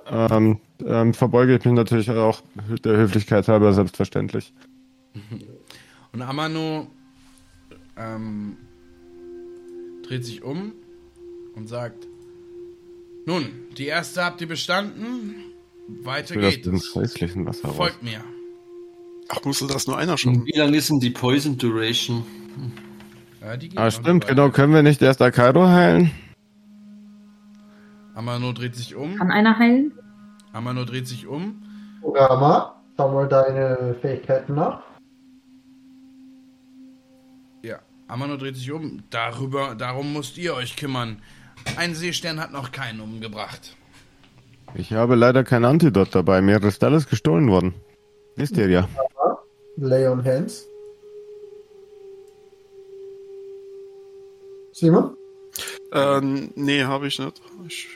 Ähm, 0.09 0.59
ähm, 0.86 1.14
verbeuge 1.14 1.56
ich 1.56 1.64
mich 1.64 1.72
natürlich 1.74 2.10
auch 2.10 2.43
der 2.85 2.98
Höflichkeit 2.98 3.48
halber 3.48 3.72
selbstverständlich. 3.72 4.52
Und 6.12 6.22
Amano 6.22 6.88
ähm, 7.96 8.56
dreht 10.02 10.24
sich 10.24 10.42
um 10.42 10.72
und 11.54 11.68
sagt: 11.68 12.06
Nun, 13.26 13.46
die 13.76 13.86
erste 13.86 14.24
habt 14.24 14.40
ihr 14.40 14.48
bestanden. 14.48 15.34
Weiter 16.02 16.34
Für 16.34 16.40
das 16.40 16.54
geht 16.54 16.66
dem 16.66 16.74
es. 16.76 16.94
häuslichen 16.94 17.46
Wasser 17.46 17.68
raus. 17.68 17.76
Folgt 17.76 18.02
mir. 18.02 18.22
Ach, 19.28 19.44
musste 19.44 19.66
das 19.66 19.86
nur 19.86 19.96
einer 19.98 20.16
schon? 20.18 20.44
Wie 20.46 20.56
lange 20.58 20.76
ist 20.76 20.88
denn 20.90 21.00
die 21.00 21.10
Poison 21.10 21.56
Duration? 21.58 22.24
Ja, 23.40 23.56
Ah, 23.76 23.90
stimmt, 23.90 24.26
genau. 24.26 24.50
Können 24.50 24.72
wir 24.74 24.82
nicht 24.82 25.00
erst 25.02 25.22
Akairo 25.22 25.66
heilen? 25.66 26.10
Amano 28.14 28.52
dreht 28.52 28.74
sich 28.76 28.94
um. 28.94 29.16
Kann 29.16 29.30
einer 29.30 29.58
heilen? 29.58 29.92
Amano 30.52 30.84
dreht 30.84 31.06
sich 31.08 31.26
um. 31.26 31.62
Rama, 32.04 32.82
schau 32.96 33.12
mal 33.12 33.28
deine 33.28 33.94
Fähigkeiten 34.02 34.54
nach. 34.54 34.82
Ja, 37.62 37.78
Amano 38.10 38.36
dreht 38.36 38.56
sich 38.56 38.70
um. 38.72 39.02
Darüber, 39.10 39.74
darum 39.74 40.12
müsst 40.12 40.36
ihr 40.38 40.54
euch 40.54 40.76
kümmern. 40.76 41.22
Ein 41.76 41.94
Seestern 41.94 42.40
hat 42.40 42.52
noch 42.52 42.72
keinen 42.72 43.00
umgebracht. 43.00 43.76
Ich 44.74 44.92
habe 44.92 45.14
leider 45.14 45.44
kein 45.44 45.64
Antidot 45.64 46.14
dabei. 46.14 46.40
Mir 46.40 46.62
ist 46.62 46.82
alles 46.84 47.08
gestohlen 47.08 47.48
worden. 47.50 47.74
Wisst 48.36 48.56
ihr 48.56 48.68
ja. 48.68 48.88
Lay 49.76 50.06
on 50.06 50.24
Hands. 50.24 50.66
Simon, 54.72 55.16
Äh, 55.92 56.20
nee, 56.54 56.84
habe 56.84 57.08
ich 57.08 57.18
nicht. 57.18 57.40
Ich, 57.66 57.88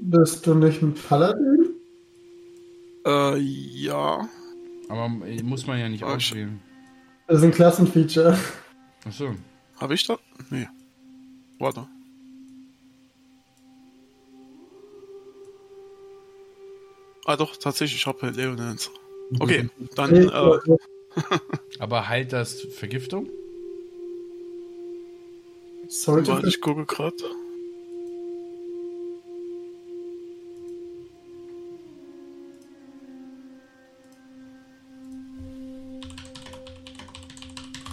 bist 0.00 0.46
du 0.46 0.54
nicht 0.54 0.80
ein 0.82 0.94
Paladin? 0.94 1.70
äh, 3.06 3.36
ja. 3.38 4.28
Aber 4.88 5.10
äh, 5.26 5.42
muss 5.42 5.66
man 5.66 5.78
ja 5.78 5.88
nicht 5.88 6.04
auswählen. 6.04 6.60
Das 7.26 7.38
ist 7.38 7.44
ein 7.44 7.50
Klassenfeature. 7.52 8.38
Achso. 9.04 9.34
Habe 9.80 9.94
ich 9.94 10.06
das? 10.06 10.18
Nee. 10.50 10.68
Warte. 11.58 11.88
Ah 17.24 17.36
doch, 17.36 17.56
tatsächlich, 17.56 18.00
ich 18.00 18.06
habe 18.06 18.30
Leonance. 18.30 18.90
Okay, 19.38 19.68
dann 19.94 20.14
äh, 20.14 20.58
Aber 21.78 22.08
heilt 22.08 22.32
das 22.32 22.60
Vergiftung? 22.60 23.28
Sollte 25.88 26.32
warte, 26.32 26.48
ich 26.48 26.60
gucke 26.60 26.84
gerade. 26.86 27.14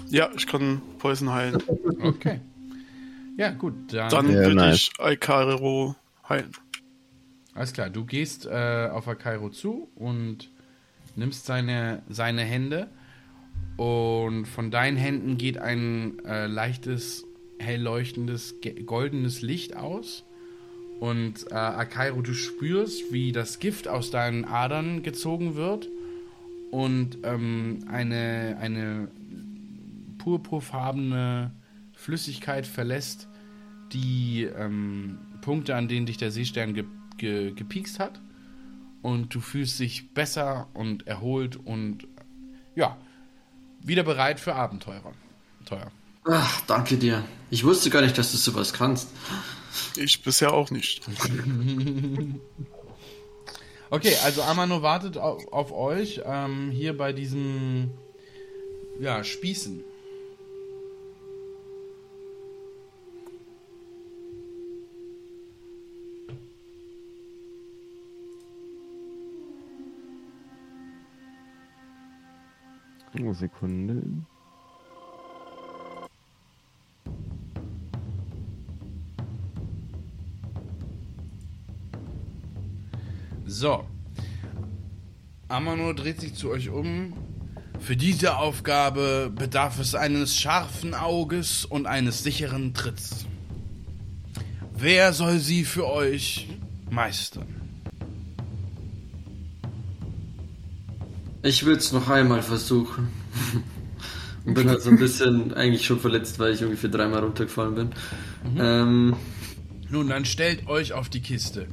Ja, 0.09 0.29
ich 0.35 0.47
kann 0.47 0.81
Poison 0.97 1.31
heilen. 1.31 1.61
Okay. 2.01 2.39
Ja, 3.37 3.51
gut. 3.51 3.73
Dann, 3.93 4.09
Dann 4.09 4.27
Ja, 4.29 4.33
würde 4.39 4.55
nice. 4.55 4.75
ich 4.93 4.99
Alcarero 4.99 5.95
heilen. 6.27 6.51
alles 7.53 7.73
klar. 7.73 7.89
Du 7.89 8.05
gehst 8.05 8.45
äh, 8.45 8.89
auf 8.91 9.07
Akairo 9.07 9.49
zu 9.49 9.89
und 9.95 10.49
nimmst 11.15 11.45
seine, 11.45 12.01
seine 12.09 12.41
Hände. 12.41 12.89
Und 13.77 14.45
von 14.45 14.71
deinen 14.71 14.97
Händen 14.97 15.37
geht 15.37 15.57
ein 15.57 16.19
äh, 16.25 16.47
leichtes, 16.47 17.25
hell 17.59 17.81
leuchtendes, 17.81 18.55
goldenes 18.85 19.41
Licht 19.41 19.75
aus. 19.77 20.25
Und 20.99 21.49
äh, 21.51 21.55
Akairo, 21.55 22.21
du 22.21 22.33
spürst, 22.33 23.13
wie 23.13 23.31
das 23.31 23.59
Gift 23.59 23.87
aus 23.87 24.11
deinen 24.11 24.43
Adern 24.43 25.01
gezogen 25.01 25.55
wird. 25.55 25.87
Und 26.71 27.19
ähm, 27.23 27.85
eine, 27.89 28.57
eine 28.59 29.07
purpurfarbene 30.19 31.51
Flüssigkeit 31.93 32.67
verlässt 32.67 33.27
die 33.91 34.43
ähm, 34.43 35.17
Punkte, 35.41 35.75
an 35.75 35.87
denen 35.87 36.05
dich 36.05 36.17
der 36.17 36.29
Seestern 36.29 36.75
ge 36.75 36.85
ge 37.17 37.51
gepiekst 37.53 37.99
hat. 37.99 38.21
Und 39.01 39.33
du 39.33 39.39
fühlst 39.39 39.79
dich 39.79 40.13
besser 40.13 40.67
und 40.73 41.07
erholt 41.07 41.55
und 41.55 42.07
ja, 42.75 42.97
wieder 43.81 44.03
bereit 44.03 44.39
für 44.39 44.53
Abenteuer. 44.53 45.01
Teuer. 45.65 45.91
Ach, 46.25 46.61
danke 46.67 46.97
dir. 46.97 47.23
Ich 47.49 47.63
wusste 47.63 47.89
gar 47.89 48.01
nicht, 48.01 48.17
dass 48.17 48.31
du 48.31 48.37
sowas 48.37 48.73
kannst. 48.73 49.09
Ich 49.97 50.21
bisher 50.21 50.53
auch 50.53 50.69
nicht. 50.69 51.01
Okay, 53.91 54.15
also 54.23 54.43
Amano 54.43 54.83
wartet 54.83 55.17
auf, 55.17 55.51
auf 55.51 55.71
euch 55.71 56.21
ähm, 56.23 56.69
hier 56.69 56.95
bei 56.95 57.11
diesen 57.11 57.91
ja, 58.99 59.23
Spießen. 59.23 59.83
Oh, 73.21 73.33
Sekunde. 73.33 74.01
So. 83.45 83.85
Amano 85.49 85.91
dreht 85.93 86.21
sich 86.21 86.35
zu 86.35 86.49
euch 86.51 86.69
um. 86.69 87.13
Für 87.79 87.97
diese 87.97 88.37
Aufgabe 88.37 89.31
bedarf 89.35 89.79
es 89.79 89.95
eines 89.95 90.37
scharfen 90.37 90.93
Auges 90.93 91.65
und 91.65 91.87
eines 91.87 92.23
sicheren 92.23 92.73
Tritts. 92.73 93.25
Wer 94.77 95.11
soll 95.11 95.39
sie 95.39 95.65
für 95.65 95.89
euch 95.89 96.47
meistern? 96.89 97.58
Ich 101.41 101.65
will 101.65 101.77
es 101.77 101.91
noch 101.91 102.09
einmal 102.09 102.41
versuchen. 102.41 103.07
Und 104.45 104.53
bin 104.53 104.69
halt 104.69 104.81
so 104.81 104.89
ein 104.89 104.97
bisschen 104.97 105.53
eigentlich 105.53 105.85
schon 105.85 105.99
verletzt, 105.99 106.39
weil 106.39 106.53
ich 106.53 106.63
ungefähr 106.63 106.89
dreimal 106.89 107.23
runtergefallen 107.23 107.75
bin. 107.75 107.89
Ähm, 108.57 109.15
Nun, 109.89 110.07
dann 110.07 110.25
stellt 110.25 110.67
euch 110.67 110.93
auf 110.93 111.09
die 111.09 111.21
Kiste. 111.21 111.67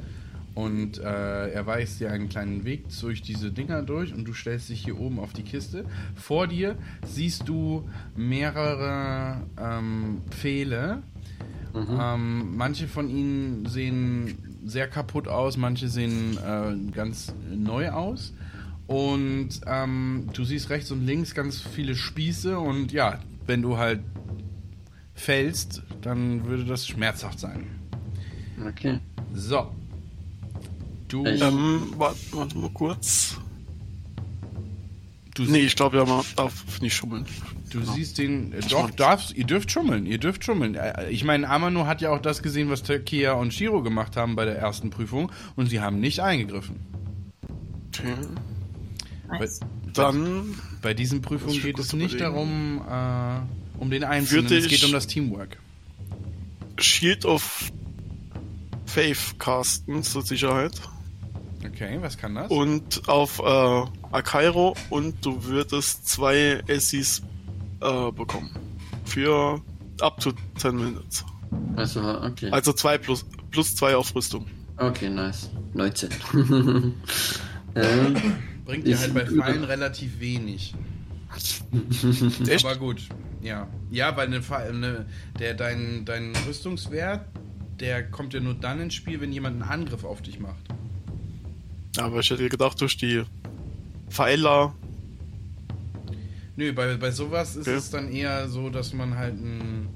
Und 0.55 0.99
äh, 0.99 1.51
er 1.51 1.67
weist 1.67 2.01
dir 2.01 2.11
einen 2.11 2.29
kleinen 2.29 2.65
Weg 2.65 2.85
durch 3.01 3.23
diese 3.23 3.53
Dinger 3.53 3.83
durch 3.83 4.15
und 4.15 4.25
du 4.25 4.33
stellst 4.33 4.69
dich 4.71 4.85
hier 4.85 4.99
oben 4.99 5.21
auf 5.21 5.33
die 5.33 5.43
Kiste. 5.43 5.85
Vor 6.15 6.47
dir 6.47 6.77
siehst 7.07 7.47
du 7.47 7.89
mehrere 8.17 9.43
ähm, 9.59 10.23
Pfähle. 10.31 11.03
Ähm, 11.75 12.57
manche 12.57 12.89
von 12.89 13.11
ihnen 13.11 13.67
sehen 13.67 14.63
sehr 14.65 14.89
kaputt 14.89 15.29
aus, 15.29 15.59
manche 15.59 15.89
sehen 15.89 16.39
äh, 16.39 16.91
ganz 16.91 17.35
neu 17.55 17.91
aus. 17.91 18.33
Und 18.87 19.49
ähm, 19.67 20.29
du 20.33 20.45
siehst 20.45 20.71
rechts 20.71 20.91
und 20.93 21.05
links 21.07 21.35
ganz 21.35 21.61
viele 21.61 21.97
Spieße 21.97 22.59
und 22.59 22.93
ja, 22.93 23.19
wenn 23.47 23.63
du 23.63 23.77
halt 23.79 24.01
fällst, 25.15 25.83
dann 26.03 26.45
würde 26.47 26.65
das 26.65 26.87
schmerzhaft 26.87 27.41
sein. 27.41 27.67
okay. 28.67 28.99
So. 29.35 29.73
Du, 31.09 31.25
Ich- 31.27 31.41
Ähm, 31.43 31.93
warte, 31.97 32.19
warte 32.33 32.59
mal 32.59 32.71
kurz. 32.71 33.39
du, 35.35 35.43
Nee, 35.45 35.59
ich 35.61 35.77
glaube, 35.77 35.97
ja, 35.99 36.05
man 36.05 36.25
darf 36.37 36.81
nicht 36.81 36.95
schummeln. 36.95 37.25
du 37.71 37.81
Genau. 37.81 37.93
siehst 37.93 38.19
den. 38.19 38.53
Äh, 38.53 38.61
doch, 38.69 38.91
darfst, 38.91 39.35
ihr 39.37 39.45
dürft 39.45 39.71
schummeln, 39.71 40.07
ihr 40.07 40.19
dürft 40.19 40.45
schummeln. 40.45 40.75
Äh, 40.77 41.11
Ich 41.11 41.25
meine, 41.25 41.49
Amano 41.49 41.87
hat 41.87 42.01
ja 42.01 42.11
auch 42.11 42.21
das 42.21 42.43
gesehen, 42.43 42.71
was 42.71 42.83
Takia 42.83 43.33
und 43.33 43.53
Shiro 43.53 43.83
gemacht 43.83 44.17
haben 44.17 44.37
bei 44.37 44.45
der 44.45 44.59
ersten 44.59 44.91
Prüfung 44.91 45.31
und 45.57 45.67
sie 45.69 45.81
haben 45.81 45.99
nicht 46.01 46.21
eingegriffen. 46.21 46.77
Okay. 47.89 48.15
Nice. 49.29 49.61
Dann 49.93 50.55
Bei 50.83 50.95
diesen 50.95 51.23
Prüfungen 51.23 51.61
geht 51.61 51.79
es 51.79 51.93
nicht 51.93 52.21
darum, 52.21 52.83
äh, 52.89 53.81
um 53.81 53.91
den 53.91 54.05
Einzelnen, 54.05 54.53
es 54.53 54.69
geht 54.69 54.85
um 54.85 54.93
das 54.93 55.07
Teamwork. 55.07 55.59
Shield 56.79 57.25
of 57.25 57.73
Faith 58.85 59.39
casten 59.39 60.03
zur 60.03 60.23
Sicherheit. 60.23 60.73
Okay, 61.65 61.99
was 62.01 62.17
kann 62.17 62.35
das? 62.35 62.51
Und 62.51 63.09
auf 63.09 63.41
äh, 63.41 63.85
Akairo 64.13 64.77
und 64.91 65.25
du 65.25 65.45
würdest 65.45 66.07
zwei 66.09 66.63
Essis 66.67 67.23
äh, 67.81 68.13
bekommen. 68.13 68.51
Für 69.05 69.61
up 70.01 70.21
to 70.21 70.33
10 70.59 70.77
Minutes. 70.77 71.25
Also, 71.77 72.01
okay. 72.23 72.51
Also 72.51 72.73
zwei 72.73 72.99
plus 72.99 73.25
plus 73.51 73.75
zwei 73.75 73.97
auf 73.97 74.15
Rüstung. 74.15 74.47
Okay, 74.77 75.09
nice. 75.09 75.51
19. 75.75 76.11
ähm, 77.75 78.17
Bringt 78.67 78.87
dir 78.87 78.99
halt 78.99 79.15
bei 79.15 79.25
Pfeilen 79.25 79.65
relativ 79.65 80.21
wenig. 80.21 80.75
Echt? 82.49 82.65
Aber 82.65 82.77
gut, 82.77 83.03
ja. 83.43 83.69
Ja, 83.91 84.17
weil 84.17 84.27
eine, 84.27 84.41
eine, 84.51 85.07
der, 85.39 85.55
dein, 85.55 86.05
dein 86.05 86.33
Rüstungswert, 86.47 87.27
der 87.81 88.09
kommt 88.11 88.35
ja 88.35 88.41
nur 88.41 88.55
dann 88.55 88.81
ins 88.81 88.95
Spiel, 88.95 89.21
wenn 89.21 89.33
jemand 89.33 89.63
einen 89.63 89.71
Angriff 89.71 90.05
auf 90.05 90.21
dich 90.23 90.39
macht. 90.41 90.65
Aber 91.99 92.21
ich 92.21 92.31
hätte 92.31 92.49
gedacht, 92.49 92.81
durch 92.81 92.97
die 92.97 93.23
Pfeiler. 94.11 94.75
Nö, 96.57 96.73
bei, 96.73 96.97
bei 96.97 97.11
sowas 97.11 97.57
ist 97.57 97.69
Okay. 97.69 97.77
es 97.77 97.91
dann 97.91 98.11
eher 98.11 98.49
so, 98.49 98.71
dass 98.71 98.93
man 98.93 99.17
halt 99.17 99.35
einen 99.35 99.89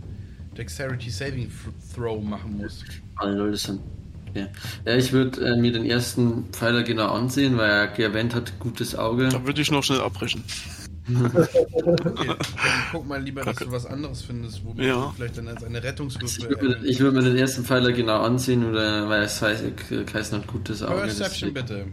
Dexterity 0.56 1.10
Saving 1.10 1.48
Th- 1.48 1.94
Throw 1.94 2.22
machen 2.22 2.59
muss. 2.59 2.84
Lol, 3.22 3.51
das 3.52 3.62
sind. 3.64 3.80
Ja, 4.35 4.47
ja 4.86 4.97
ich 4.97 5.12
würde 5.12 5.40
äh, 5.44 5.57
mir 5.57 5.73
den 5.73 5.85
ersten 5.85 6.44
Pfeiler 6.52 6.82
genau 6.82 7.12
ansehen, 7.12 7.57
weil 7.57 7.70
er 7.70 7.98
erwähnt 7.98 8.35
hat, 8.35 8.59
gutes 8.59 8.94
Auge. 8.94 9.28
Da 9.28 9.44
würde 9.44 9.61
ich 9.61 9.70
noch 9.70 9.82
schnell 9.82 10.01
abbrechen. 10.01 10.44
Okay, 11.12 11.66
dann 12.27 12.36
guck 12.93 13.07
mal 13.09 13.20
lieber, 13.23 13.43
dass 13.44 13.57
du 13.57 13.73
was 13.73 13.86
anderes 13.86 14.23
findest, 14.23 14.65
womit 14.65 14.86
Ja. 14.86 15.07
du 15.07 15.12
vielleicht 15.16 15.39
dann 15.39 15.48
als 15.48 15.65
eine 15.65 15.78
Ich 15.78 15.85
Rettungswürfel. 15.85 16.48
würde 16.48 16.81
mir, 16.81 16.85
ich 16.86 17.01
würd 17.01 17.15
mir 17.15 17.23
den 17.23 17.36
ersten 17.36 17.65
Pfeiler 17.65 17.93
genau 17.93 18.20
ansehen, 18.23 18.65
oder, 18.65 19.09
weil 19.09 19.23
es 19.23 19.43
heißt, 19.43 19.65
Kaisen 20.07 20.39
hat 20.39 20.47
gutes 20.47 20.82
Auge. 20.82 21.01
Perception 21.02 21.52
bitte. 21.52 21.86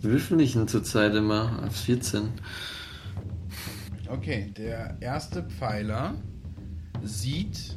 Würfel 0.00 0.40
ich 0.40 0.52
denn 0.52 0.68
zurzeit 0.68 1.14
immer 1.14 1.62
auf 1.66 1.76
14? 1.76 2.28
Okay, 4.08 4.52
der 4.56 4.96
erste 5.00 5.42
Pfeiler 5.42 6.14
sieht 7.02 7.75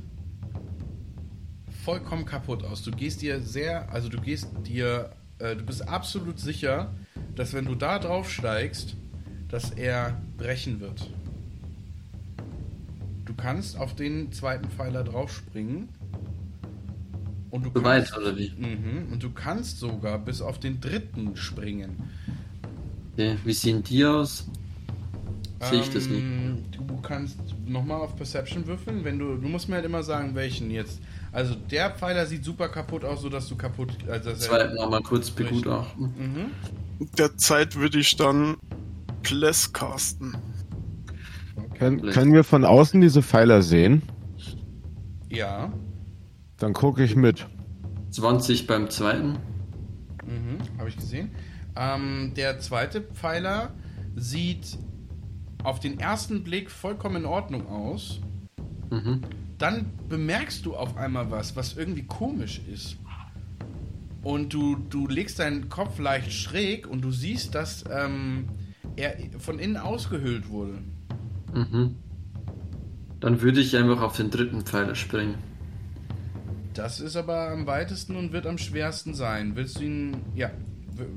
vollkommen 1.84 2.26
kaputt 2.26 2.64
aus. 2.64 2.84
Du 2.84 2.92
gehst 2.92 3.22
dir 3.22 3.42
sehr, 3.42 3.92
also 3.92 4.10
du 4.10 4.20
gehst 4.22 4.50
dir, 4.68 5.12
äh, 5.40 5.56
du 5.56 5.64
bist 5.66 5.88
absolut 5.88 6.40
sicher, 6.40 6.94
dass 7.36 7.54
wenn 7.54 7.66
du 7.66 7.76
da 7.76 8.00
drauf 8.00 8.30
steigst, 8.32 8.98
dass 9.48 9.72
er 9.72 10.22
brechen 10.38 10.80
wird. 10.80 11.10
Du 13.26 13.34
kannst 13.34 13.78
auf 13.78 13.96
den 13.96 14.32
zweiten 14.34 14.70
Pfeiler 14.70 15.04
draufspringen. 15.06 15.88
Und 17.50 17.64
du 17.66 17.72
So 17.74 17.82
kannst, 17.82 18.12
weit, 18.12 18.16
oder 18.16 18.38
wie? 18.38 18.56
Mhm, 18.56 19.10
und 19.12 19.24
du 19.24 19.32
kannst 19.32 19.80
sogar 19.80 20.20
bis 20.20 20.42
auf 20.42 20.60
den 20.60 20.82
dritten 20.82 21.36
springen. 21.36 22.04
Okay. 23.14 23.38
Wie 23.44 23.54
sehen 23.54 23.84
die 23.84 24.06
aus? 24.06 24.46
Sehe 25.60 25.80
ich 25.82 25.90
das 25.90 26.10
nicht? 26.10 26.28
Ähm, 26.34 26.66
Du 26.72 27.02
kannst 27.02 27.40
nochmal 27.66 28.02
auf 28.02 28.16
Perception 28.16 28.66
würfeln, 28.68 29.04
wenn 29.04 29.20
du. 29.20 29.38
Du 29.38 29.48
musst 29.48 29.70
mir 29.70 29.76
halt 29.76 29.86
immer 29.86 30.04
sagen, 30.04 30.36
welchen 30.36 30.72
jetzt. 30.72 31.02
Also 31.32 31.56
der 31.56 31.92
Pfeiler 31.92 32.26
sieht 32.26 32.44
super 32.44 32.70
kaputt 32.70 33.06
aus, 33.06 33.22
sodass 33.22 33.48
du 33.48 33.56
kaputt. 33.56 33.90
Also 34.10 34.32
dass 34.32 34.40
Zweiten 34.40 34.76
nochmal 34.76 35.02
kurz 35.02 35.30
begutachten. 35.30 36.14
Mhm. 36.18 37.08
Derzeit 37.18 37.76
würde 37.76 38.00
ich 38.00 38.16
dann 38.16 38.58
Bless 39.22 39.72
casten. 39.74 40.36
Können, 41.78 42.02
können 42.10 42.34
wir 42.34 42.44
von 42.44 42.66
außen 42.66 43.00
diese 43.00 43.22
Pfeiler 43.22 43.62
sehen? 43.62 44.02
Ja. 45.30 45.72
Dann 46.58 46.74
gucke 46.74 47.04
ich 47.04 47.16
mit. 47.16 47.48
20 48.12 48.68
beim 48.68 48.90
zweiten. 48.90 49.38
Mhm. 50.26 50.58
Habe 50.78 50.90
ich 50.90 50.98
gesehen. 50.98 51.32
Ähm, 51.76 52.34
der 52.36 52.60
zweite 52.60 53.02
Pfeiler 53.02 53.74
sieht 54.16 54.78
auf 55.64 55.80
den 55.80 56.00
ersten 56.00 56.44
Blick 56.44 56.72
vollkommen 56.72 57.18
in 57.18 57.26
Ordnung 57.26 57.68
aus. 57.68 58.20
Mhm. 58.90 59.22
Dann 59.60 59.86
bemerkst 60.08 60.66
du 60.66 60.76
auf 60.76 60.98
einmal 60.98 61.30
was, 61.30 61.56
was 61.56 61.78
irgendwie 61.78 62.04
komisch 62.04 62.62
ist. 62.72 62.98
Und 64.24 64.54
du, 64.54 64.76
du 64.90 65.08
legst 65.08 65.40
deinen 65.40 65.70
Kopf 65.70 66.00
leicht 66.00 66.34
schräg 66.34 66.88
und 66.88 67.02
du 67.02 67.12
siehst, 67.12 67.56
dass 67.56 67.84
ähm, 67.90 68.46
er 68.96 69.16
von 69.38 69.60
innen 69.60 69.78
ausgehöhlt 69.78 70.50
wurde. 70.50 70.80
Mhm. 71.54 71.96
Dann 73.20 73.42
würde 73.42 73.60
ich 73.62 73.76
einfach 73.78 74.02
auf 74.02 74.16
den 74.18 74.30
dritten 74.30 74.62
Pfeiler 74.62 74.96
springen. 74.96 75.36
Das 76.74 77.00
ist 77.00 77.16
aber 77.16 77.50
am 77.52 77.66
weitesten 77.68 78.16
und 78.16 78.32
wird 78.32 78.46
am 78.46 78.58
schwersten 78.58 79.14
sein. 79.14 79.56
Willst 79.56 79.80
du 79.80 79.84
ihn. 79.84 80.18
Ja, 80.36 80.52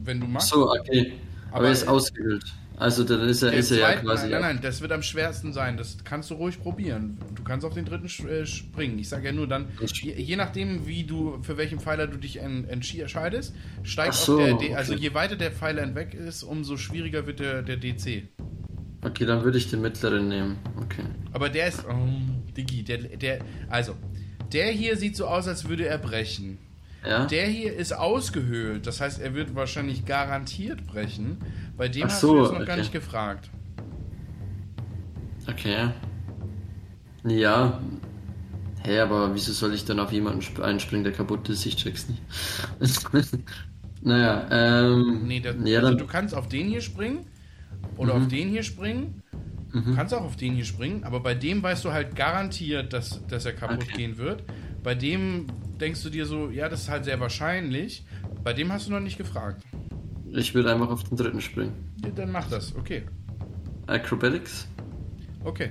wenn 0.05 0.21
du 0.21 0.27
Ach 0.27 0.31
magst. 0.33 0.49
so, 0.49 0.71
okay. 0.71 1.13
Aber, 1.51 1.59
Aber- 1.59 1.67
er 1.67 1.73
ist 1.73 1.87
ausgehöhlt. 1.87 2.45
Also 2.77 3.05
dann 3.05 3.21
ist 3.29 3.43
er, 3.43 3.53
ist 3.53 3.71
er 3.71 3.79
ja 3.79 3.93
quasi. 3.97 4.29
nein, 4.29 4.41
nein, 4.41 4.59
das 4.63 4.81
wird 4.81 4.93
am 4.93 5.03
schwersten 5.03 5.53
sein. 5.53 5.77
Das 5.77 5.99
kannst 6.05 6.31
du 6.31 6.35
ruhig 6.35 6.61
probieren. 6.61 7.19
Du 7.35 7.43
kannst 7.45 7.65
auf 7.65 7.75
den 7.75 7.85
dritten 7.85 8.07
äh, 8.29 8.47
springen. 8.47 8.99
Ich 8.99 9.09
sage 9.09 9.27
ja 9.27 9.33
nur 9.33 9.47
dann, 9.47 9.67
je, 9.81 10.15
je 10.15 10.37
nachdem, 10.37 10.87
wie 10.87 11.05
du 11.05 11.39
für 11.43 11.57
welchen 11.57 11.79
Pfeiler 11.79 12.07
du 12.07 12.17
dich 12.17 12.39
entscheidest, 12.41 13.55
steigt 13.83 14.15
so, 14.15 14.41
auf 14.41 14.45
der 14.45 14.55
D, 14.55 14.75
also 14.75 14.95
okay. 14.95 15.03
je 15.03 15.15
weiter 15.15 15.37
der 15.37 15.53
Pfeiler 15.53 15.83
hinweg 15.83 16.15
ist, 16.15 16.43
umso 16.43 16.77
schwieriger 16.77 17.27
wird 17.27 17.41
der, 17.41 17.63
der 17.63 17.77
DC. 17.77 18.25
Okay, 19.05 19.27
dann 19.27 19.43
würde 19.43 19.59
ich 19.59 19.69
den 19.69 19.81
mittleren 19.81 20.29
nehmen. 20.29 20.59
Okay. 20.81 21.03
Aber 21.33 21.49
der 21.49 21.69
ist, 21.69 21.85
oh, 21.89 22.09
Digi, 22.57 22.85
der, 22.85 22.99
der, 22.99 23.41
also 23.69 23.97
der 24.53 24.67
hier 24.67 24.97
sieht 24.97 25.17
so 25.17 25.27
aus, 25.27 25.49
als 25.49 25.69
würde 25.69 25.87
er 25.87 25.99
brechen. 25.99 26.59
Ja? 27.05 27.27
Der 27.27 27.47
hier 27.47 27.75
ist 27.75 27.93
ausgehöhlt, 27.93 28.87
das 28.87 29.01
heißt, 29.01 29.21
er 29.21 29.35
wird 29.35 29.57
wahrscheinlich 29.57 30.05
garantiert 30.05 30.87
brechen. 30.87 31.39
Bei 31.77 31.89
dem 31.89 32.09
Ach 32.09 32.11
hast 32.11 32.21
so, 32.21 32.35
du 32.35 32.39
jetzt 32.39 32.53
noch 32.53 32.65
gar 32.65 32.77
okay. 32.77 32.81
nicht 32.81 32.93
gefragt. 32.93 33.51
Okay. 35.49 35.93
Ja. 37.25 37.81
Hä, 38.85 39.01
aber 39.01 39.35
wieso 39.35 39.53
soll 39.53 39.75
ich 39.75 39.85
dann 39.85 40.01
auf 40.01 40.13
jemanden 40.13 40.41
sp- 40.43 40.63
einspringen, 40.63 41.05
der 41.05 41.13
kaputt 41.13 41.49
ist? 41.49 41.67
Ich 41.67 41.77
check's 41.77 42.09
nicht. 42.09 42.23
naja, 44.03 44.49
ähm. 44.51 45.27
Nee, 45.27 45.41
der, 45.41 45.55
ja, 45.65 45.81
also 45.81 45.95
du 45.95 46.07
kannst 46.07 46.35
auf 46.35 46.49
den 46.49 46.69
hier 46.69 46.81
springen 46.81 47.27
oder 47.97 48.15
Mhm. 48.15 48.23
auf 48.23 48.29
den 48.29 48.49
hier 48.49 48.63
springen. 48.63 49.23
Du 49.85 49.95
kannst 49.95 50.15
auch 50.15 50.23
auf 50.23 50.37
den 50.37 50.55
hier 50.55 50.65
springen, 50.67 51.05
aber 51.05 51.21
bei 51.21 51.35
dem 51.35 51.63
weißt 51.63 51.85
du 51.85 51.93
halt 51.93 52.15
garantiert, 52.17 52.93
dass, 52.93 53.27
dass 53.27 53.47
er 53.47 53.55
kaputt 53.55 53.89
Okay. 53.89 53.93
gehen 53.93 54.19
wird. 54.19 54.45
Bei 54.83 54.95
dem 54.95 55.47
denkst 55.81 56.03
du 56.03 56.11
dir 56.11 56.27
so, 56.27 56.51
ja, 56.51 56.69
das 56.69 56.83
ist 56.83 56.89
halt 56.91 57.05
sehr 57.05 57.21
wahrscheinlich. 57.21 58.05
Bei 58.45 58.53
dem 58.53 58.73
hast 58.73 58.89
du 58.89 58.93
noch 58.93 59.01
nicht 59.01 59.19
gefragt. 59.19 59.65
Ich 60.33 60.55
würde 60.55 60.73
einfach 60.73 60.91
auf 60.91 61.05
den 61.05 61.17
dritten 61.17 61.41
springen. 61.41 61.73
Ja, 62.05 62.11
dann 62.11 62.33
mach 62.33 62.49
das, 62.49 62.75
okay. 62.77 63.03
Acrobatics? 63.87 64.67
Okay. 65.45 65.71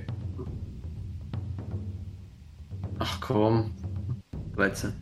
Ach 2.98 3.20
komm. 3.20 3.72
13. 4.56 4.92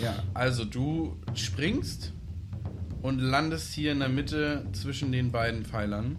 Ja, 0.00 0.14
also 0.34 0.64
du 0.64 1.16
springst 1.34 2.12
und 3.02 3.18
landest 3.18 3.72
hier 3.72 3.92
in 3.92 3.98
der 3.98 4.08
Mitte 4.08 4.66
zwischen 4.72 5.10
den 5.12 5.32
beiden 5.32 5.64
Pfeilern. 5.64 6.16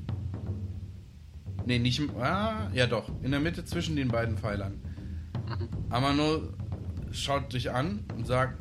Nee, 1.66 1.80
nicht. 1.80 2.00
im- 2.00 2.12
Ah, 2.20 2.70
ja 2.74 2.86
doch, 2.88 3.10
in 3.24 3.32
der 3.32 3.40
Mitte 3.40 3.64
zwischen 3.66 3.96
den 3.96 4.10
beiden 4.10 4.38
Pfeilern. 4.38 4.82
Amano 5.90 6.42
schaut 7.12 7.54
dich 7.54 7.72
an 7.72 8.04
und 8.16 8.28
sagt, 8.28 8.60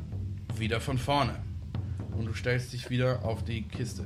wieder 0.57 0.79
von 0.79 0.97
vorne. 0.97 1.35
Und 2.17 2.25
du 2.25 2.33
stellst 2.33 2.73
dich 2.73 2.89
wieder 2.89 3.23
auf 3.25 3.43
die 3.43 3.63
Kiste. 3.63 4.05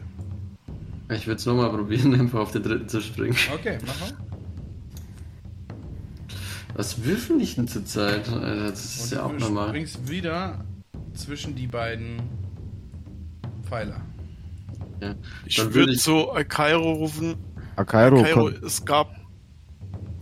Ich 1.12 1.28
würde 1.28 1.38
es 1.40 1.46
nochmal 1.46 1.70
probieren, 1.70 2.14
einfach 2.20 2.40
auf 2.40 2.52
den 2.52 2.64
dritten 2.64 2.90
zu 2.90 3.02
springen. 3.02 3.36
Okay, 3.54 3.78
mach 3.86 4.00
mal. 4.00 4.12
Was 6.76 7.04
würfeln 7.04 7.40
ich 7.40 7.56
denn 7.56 7.68
zurzeit? 7.68 8.28
Alter, 8.30 8.70
Das 8.72 8.84
ist 8.84 9.12
Und 9.12 9.18
ja 9.18 9.24
auch 9.24 9.32
du 9.32 9.38
normal. 9.40 9.70
springst 9.70 10.10
wieder 10.10 10.66
zwischen 11.14 11.56
die 11.56 11.68
beiden 11.68 12.22
Pfeiler. 13.64 14.02
Ja. 15.02 15.16
Ich 15.46 15.56
Dann 15.56 15.68
würde 15.68 15.76
würde 15.76 15.94
ich. 15.94 16.02
zu 16.02 16.32
Akairo 16.32 16.94
rufen. 16.94 17.36
Akairo, 17.78 18.22
Kairo, 18.24 18.42
kon- 18.52 18.64
es 18.66 18.84
gab 18.86 19.16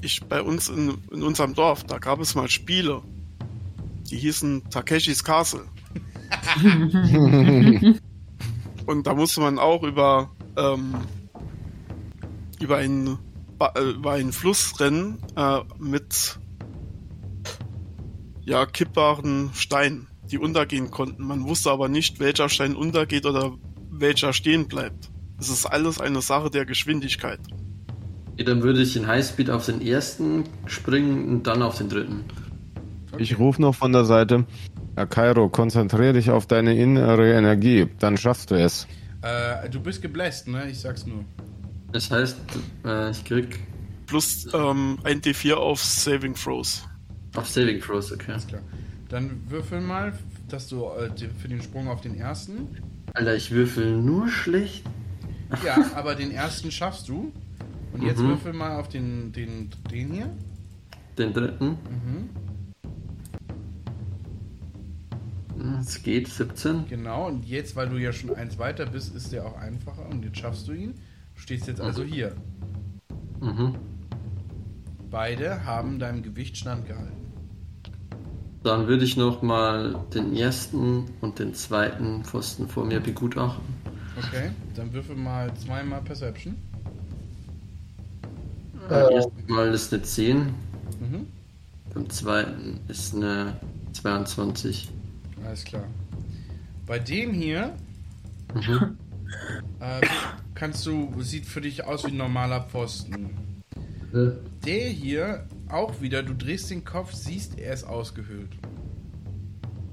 ich 0.02 0.22
bei 0.26 0.42
uns 0.42 0.68
in, 0.70 0.98
in 1.12 1.24
unserem 1.24 1.54
Dorf, 1.54 1.86
da 1.86 1.98
gab 1.98 2.20
es 2.20 2.36
mal 2.36 2.50
Spiele. 2.50 3.02
Die 4.12 4.18
hießen 4.18 4.70
Takeshis 4.70 5.24
Castle. 5.24 5.64
Und 8.86 9.08
da 9.08 9.14
musste 9.16 9.40
man 9.42 9.58
auch 9.60 9.84
über 9.84 10.30
ähm, 10.58 10.96
über 12.60 12.78
einen 12.78 13.18
äh, 13.60 13.92
über 13.92 14.14
einen 14.14 14.34
Fluss 14.34 14.80
rennen 14.80 15.20
äh, 15.36 15.60
mit 15.80 16.40
ja 18.46 18.66
kippbaren 18.66 19.52
Steinen, 19.54 20.08
die 20.30 20.38
untergehen 20.38 20.92
konnten. 20.92 21.26
Man 21.26 21.46
wusste 21.46 21.72
aber 21.72 21.88
nicht, 21.88 22.20
welcher 22.20 22.50
Stein 22.50 22.76
untergeht 22.76 23.26
oder 23.26 23.54
welcher 23.90 24.34
stehen 24.34 24.68
bleibt. 24.68 25.12
Es 25.40 25.50
ist 25.50 25.66
alles 25.66 26.00
eine 26.00 26.22
Sache 26.22 26.50
der 26.50 26.66
Geschwindigkeit. 26.66 27.40
Okay, 28.34 28.44
dann 28.44 28.64
würde 28.64 28.82
ich 28.82 28.96
in 28.96 29.08
Highspeed 29.08 29.50
auf 29.50 29.66
den 29.66 29.82
ersten 29.82 30.46
springen 30.66 31.30
und 31.30 31.48
dann 31.48 31.62
auf 31.62 31.78
den 31.78 31.90
dritten. 31.90 32.26
ich 33.18 33.38
rufe 33.38 33.62
noch 33.62 33.76
von 33.76 33.92
der 33.92 34.06
Seite. 34.06 34.46
Akairo, 34.96 35.50
konzentriere 35.50 36.14
dich 36.14 36.30
auf 36.32 36.48
deine 36.48 36.76
innere 36.76 37.34
Energie, 37.34 37.88
dann 38.00 38.18
schaffst 38.18 38.52
du 38.52 38.56
es. 38.56 38.88
Äh, 39.24 39.70
du 39.70 39.80
bist 39.80 40.02
gebläst, 40.02 40.48
ne? 40.48 40.70
Ich 40.70 40.80
sag's 40.80 41.06
nur. 41.06 41.24
Das 41.92 42.12
heißt, 42.12 42.38
äh, 42.86 43.12
ich 43.12 43.24
krieg 43.24 43.60
Plus 44.08 44.48
ähm, 44.54 45.00
ein 45.04 45.22
D4 45.22 45.54
auf 45.54 45.82
Saving 45.84 46.36
Throws. 46.36 46.84
auf 47.36 47.48
Saving 47.50 47.80
Throws, 47.82 48.12
okay. 48.12 48.32
Alles 48.32 48.48
klar. 48.48 48.62
Dann 49.10 49.42
würfel 49.50 49.80
mal, 49.82 50.14
dass 50.50 50.68
du 50.68 50.86
äh, 50.86 51.10
für 51.40 51.48
den 51.48 51.62
Sprung 51.62 51.88
auf 51.88 52.02
den 52.02 52.16
ersten. 52.16 52.68
Alter, 53.14 53.36
ich 53.36 53.52
würfel 53.52 53.96
nur 54.02 54.28
schlecht. 54.28 54.84
Ja, 55.64 55.92
aber 55.96 56.16
den 56.16 56.32
ersten 56.32 56.72
schaffst 56.72 57.08
du. 57.10 57.32
Und 57.94 58.02
jetzt 58.02 58.20
Mhm. 58.20 58.30
würfel 58.30 58.54
mal 58.54 58.80
auf 58.80 58.90
den, 58.90 59.32
den, 59.32 59.70
den 59.92 60.12
hier. 60.12 60.30
Den 61.18 61.32
dritten. 61.32 61.68
Mhm. 61.70 62.30
Es 65.80 66.02
geht, 66.04 66.28
17. 66.28 66.88
Genau, 66.88 67.28
und 67.28 67.46
jetzt, 67.46 67.76
weil 67.76 67.90
du 67.90 67.98
ja 67.98 68.12
schon 68.12 68.34
eins 68.36 68.58
weiter 68.58 68.86
bist, 68.86 69.16
ist 69.16 69.32
der 69.32 69.46
auch 69.46 69.58
einfacher 69.58 70.08
und 70.10 70.24
jetzt 70.24 70.38
schaffst 70.40 70.68
du 70.68 70.74
ihn. 70.74 70.94
Du 71.36 71.42
stehst 71.42 71.68
jetzt 71.68 71.82
also 71.82 72.04
hier. 72.04 72.36
Mhm. 73.42 73.76
Beide 75.12 75.66
haben 75.66 76.00
deinem 76.00 76.24
Gewicht 76.24 76.58
standgehalten. 76.58 77.14
Dann 78.64 78.88
würde 78.88 79.04
ich 79.04 79.18
noch 79.18 79.42
mal 79.42 80.06
den 80.14 80.36
ersten 80.36 81.06
und 81.22 81.40
den 81.40 81.54
zweiten 81.54 82.24
Pfosten 82.24 82.68
vor 82.68 82.86
mir 82.86 83.00
begutachten. 83.02 83.76
Okay, 84.16 84.52
dann 84.76 84.94
würfel 84.94 85.16
mal 85.16 85.54
zweimal 85.56 86.02
Perception. 86.02 86.56
Beim 88.88 89.10
Äh. 89.10 89.16
ersten 89.16 89.52
Mal 89.52 89.74
ist 89.74 89.94
eine 89.94 90.04
10, 90.04 90.56
Mhm. 91.00 91.28
beim 91.94 92.10
zweiten 92.10 92.80
ist 92.88 93.16
eine 93.16 93.60
22. 93.94 94.93
Alles 95.46 95.64
klar. 95.64 95.86
Bei 96.86 97.00
dem 97.00 97.34
hier 97.34 97.76
Mhm. 98.54 98.98
äh, 99.80 100.02
kannst 100.54 100.86
du, 100.86 101.12
sieht 101.22 101.46
für 101.46 101.62
dich 101.62 101.86
aus 101.86 102.06
wie 102.06 102.12
ein 102.12 102.18
normaler 102.18 102.62
Pfosten. 102.62 103.30
Der 104.14 104.90
hier 104.90 105.48
auch 105.70 106.02
wieder, 106.02 106.22
du 106.22 106.36
drehst 106.36 106.70
den 106.70 106.84
Kopf, 106.86 107.14
siehst, 107.14 107.58
er 107.58 107.74
ist 107.74 107.84
ausgehöhlt. 107.84 108.50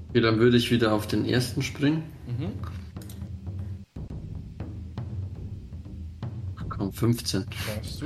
Okay, 0.09 0.21
dann 0.21 0.37
würde 0.39 0.57
ich 0.57 0.69
wieder 0.69 0.93
auf 0.93 1.07
den 1.07 1.25
ersten 1.25 1.63
springen. 1.63 2.03
Mhm. 2.27 2.51
Komm, 6.69 6.91
15. 6.93 7.45
Schaffst 7.51 8.01
du? 8.01 8.05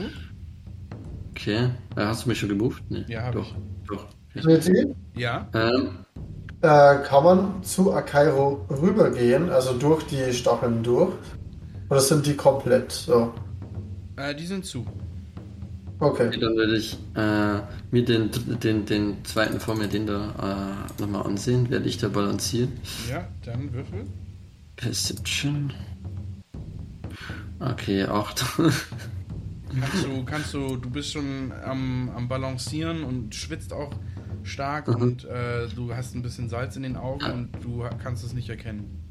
Okay. 1.31 1.69
Äh, 1.95 2.05
hast 2.05 2.25
du 2.25 2.29
mich 2.29 2.39
schon 2.39 2.49
gebucht? 2.49 2.81
Nee. 2.89 3.03
Ja, 3.07 3.23
hab 3.23 3.33
doch. 3.33 3.53
ich. 3.53 3.87
Doch. 3.87 4.07
Okay. 4.37 4.95
Ja. 5.15 5.49
Ähm, 5.53 5.89
Äh, 6.61 7.03
kann 7.03 7.23
man 7.23 7.63
zu 7.63 7.93
Akairo 7.93 8.65
rübergehen, 8.69 9.49
also 9.49 9.73
durch 9.73 10.03
die 10.03 10.33
Stacheln 10.33 10.83
durch? 10.83 11.13
Oder 11.89 11.99
sind 11.99 12.25
die 12.25 12.35
komplett 12.35 12.91
so? 12.91 13.33
Äh, 14.15 14.33
die 14.33 14.45
sind 14.45 14.65
zu. 14.65 14.85
Okay. 15.99 16.27
okay, 16.27 16.39
dann 16.39 16.55
würde 16.55 16.75
ich 16.75 16.97
äh, 17.15 17.61
mir 17.91 18.03
den, 18.03 18.29
den, 18.61 18.85
den 18.85 19.23
zweiten 19.23 19.59
vor 19.59 19.75
mir, 19.75 19.87
den 19.87 20.05
da 20.05 20.87
äh, 20.97 21.01
nochmal 21.01 21.23
ansehen, 21.23 21.69
werde 21.69 21.87
ich 21.87 21.97
da 21.97 22.09
balancieren. 22.09 22.73
Ja, 23.09 23.27
dann 23.45 23.71
würfel. 23.71 24.05
Perception. 24.75 25.71
Okay, 27.59 28.03
8. 28.03 28.45
Kannst 29.79 30.05
du, 30.05 30.23
kannst 30.25 30.53
du, 30.53 30.75
du 30.77 30.89
bist 30.89 31.11
schon 31.11 31.51
am, 31.63 32.09
am 32.15 32.27
Balancieren 32.27 33.03
und 33.03 33.35
schwitzt 33.35 33.73
auch 33.73 33.91
stark 34.45 34.87
Mhm. 34.87 35.01
und 35.01 35.25
äh, 35.25 35.67
du 35.75 35.93
hast 35.93 36.15
ein 36.15 36.21
bisschen 36.21 36.49
Salz 36.49 36.75
in 36.75 36.83
den 36.83 36.95
Augen 36.95 37.25
und 37.31 37.49
du 37.63 37.83
kannst 38.01 38.23
es 38.23 38.33
nicht 38.33 38.49
erkennen. 38.49 39.01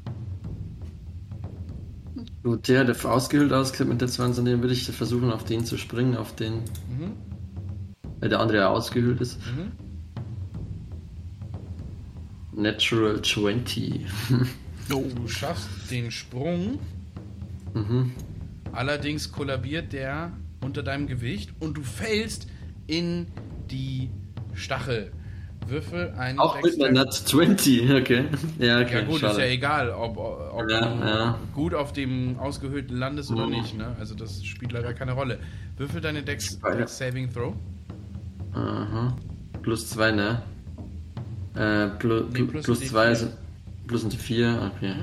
Gut, 2.43 2.67
der, 2.67 2.83
der 2.85 2.95
ausgehöhlt 3.05 3.51
ausklebt 3.53 3.89
mit 3.89 4.01
der 4.01 4.07
20, 4.07 4.43
den 4.45 4.61
würde 4.61 4.73
ich 4.73 4.85
versuchen, 4.85 5.31
auf 5.31 5.43
den 5.43 5.65
zu 5.65 5.77
springen, 5.77 6.15
auf 6.15 6.35
den, 6.35 6.53
Mhm. 6.89 7.13
weil 8.19 8.29
der 8.29 8.39
andere 8.39 8.57
ja 8.59 8.69
ausgehöhlt 8.69 9.19
ist. 9.21 9.39
Mhm. 9.39 9.71
Natural 12.61 13.21
20. 13.21 14.05
Du 14.87 15.27
schaffst 15.27 15.67
den 15.89 16.11
Sprung, 16.11 16.77
mhm. 17.73 18.11
allerdings 18.71 19.31
kollabiert 19.31 19.93
der 19.93 20.31
unter 20.61 20.83
deinem 20.83 21.07
Gewicht 21.07 21.53
und 21.59 21.75
du 21.75 21.81
fällst 21.81 22.45
in 22.85 23.25
die 23.71 24.11
Stachel. 24.53 25.11
Würfel 25.67 26.13
einen 26.17 26.37
Auch 26.39 26.61
mit 26.61 26.79
einer 26.81 26.91
Nat 27.05 27.13
20, 27.13 27.91
okay. 27.91 28.25
Ja, 28.59 28.81
okay, 28.81 28.93
Ja 28.99 29.01
gut, 29.01 29.19
schade. 29.19 29.33
ist 29.33 29.39
ja 29.39 29.45
egal, 29.45 29.89
ob, 29.89 30.17
ob 30.17 30.69
Ja, 30.69 30.81
du 30.95 31.05
ja. 31.07 31.39
gut 31.53 31.73
auf 31.73 31.91
dem 31.93 32.37
ausgehöhlten 32.39 32.97
landest 32.97 33.31
oder 33.31 33.45
Mhm. 33.47 33.51
nicht. 33.53 33.77
Ne? 33.77 33.95
Also 33.99 34.13
das 34.15 34.43
spielt 34.45 34.71
leider 34.71 34.93
keine 34.93 35.13
Rolle. 35.13 35.39
Würfel 35.77 36.01
deine 36.01 36.21
Dex, 36.23 36.59
Saving 36.85 37.31
Throw. 37.33 37.53
Aha. 38.53 39.15
Plus 39.63 39.89
2, 39.89 40.11
ne? 40.11 40.41
Äh, 41.55 41.87
plus, 41.99 42.25
Nee, 42.31 42.43
plus 42.43 42.63
plus 42.65 42.79
2 42.87 43.07
D4. 43.07 43.11
ist. 43.11 43.27
Plus 43.87 44.03
ein 44.03 44.11
4, 44.11 44.71
okay. 44.75 44.93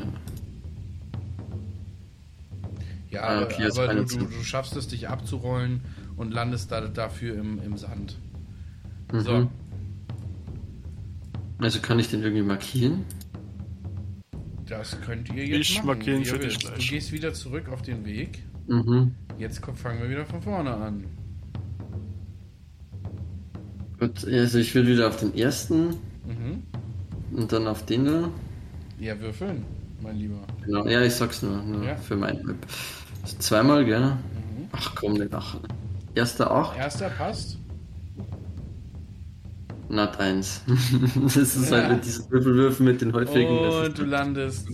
Ja, 3.10 3.22
Ah, 3.22 3.42
okay, 3.42 3.66
ist 3.68 3.78
aber 3.78 3.94
du, 3.94 4.04
du, 4.04 4.24
du 4.24 4.42
schaffst 4.42 4.74
es, 4.76 4.88
dich 4.88 5.08
abzurollen 5.08 5.80
und 6.16 6.32
landest 6.32 6.72
da, 6.72 6.80
dafür 6.82 7.34
im, 7.34 7.60
im 7.62 7.76
Sand. 7.76 8.16
Mhm. 9.12 9.20
So, 9.20 9.50
Also 11.62 11.80
kann 11.80 11.98
ich 11.98 12.08
den 12.10 12.22
irgendwie 12.22 12.42
markieren? 12.42 13.04
das 14.66 14.98
könnt 15.02 15.28
ihr 15.34 15.44
jetzt 15.46 15.60
Ich 15.70 15.76
machen. 15.76 15.86
markiere 15.88 16.16
ihn 16.16 16.24
für 16.24 16.38
dich 16.38 16.58
gleich. 16.58 16.74
Du 16.86 16.94
gehst 16.94 17.12
wieder 17.12 17.34
zurück 17.34 17.68
auf 17.70 17.82
den 17.82 18.04
Weg. 18.06 18.42
Mhm. 18.68 19.14
Jetzt 19.38 19.62
fangen 19.74 20.00
wir 20.00 20.08
wieder 20.08 20.24
von 20.24 20.40
vorne 20.40 20.72
an. 20.74 21.04
Gut, 24.00 24.24
also 24.26 24.58
ich 24.58 24.74
will 24.74 24.86
wieder 24.86 25.08
auf 25.08 25.16
den 25.18 25.34
ersten 25.36 25.88
Mhm. 26.24 26.62
und 27.36 27.52
dann 27.52 27.66
auf 27.68 27.84
den 27.84 28.04
da. 28.06 28.28
Ja, 28.98 29.18
würfeln, 29.20 29.64
mein 30.00 30.16
Lieber. 30.16 30.38
Genau. 30.64 30.86
Ja, 30.86 31.02
ich 31.02 31.14
sag's 31.14 31.42
nur, 31.42 31.62
nur 31.62 31.84
Ja. 31.84 31.96
für 31.96 32.16
mein 32.16 32.38
Web. 32.46 32.56
Also 33.22 33.36
zweimal, 33.38 33.84
gell? 33.84 34.00
Mhm. 34.00 34.68
Ach 34.72 34.94
komm, 34.94 35.16
den 35.16 35.28
Ach. 35.32 35.58
Erster 36.14 36.50
8, 36.50 36.78
Erster 36.78 37.10
passt. 37.10 37.58
Nat 39.92 40.18
1. 40.18 40.62
das 41.22 41.36
ist 41.36 41.70
halt 41.70 41.92
mit 41.92 42.04
diesen 42.04 42.30
Würfelwürfen 42.30 42.86
mit 42.86 43.00
den 43.02 43.12
häufigen. 43.12 43.58
Und 43.58 43.98
du 43.98 44.04
landest 44.04 44.68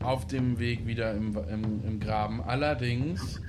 auf 0.00 0.26
dem 0.26 0.58
Weg 0.58 0.86
wieder 0.86 1.14
im, 1.14 1.34
im, 1.48 1.82
im 1.82 1.98
Graben. 1.98 2.42
Allerdings 2.42 3.40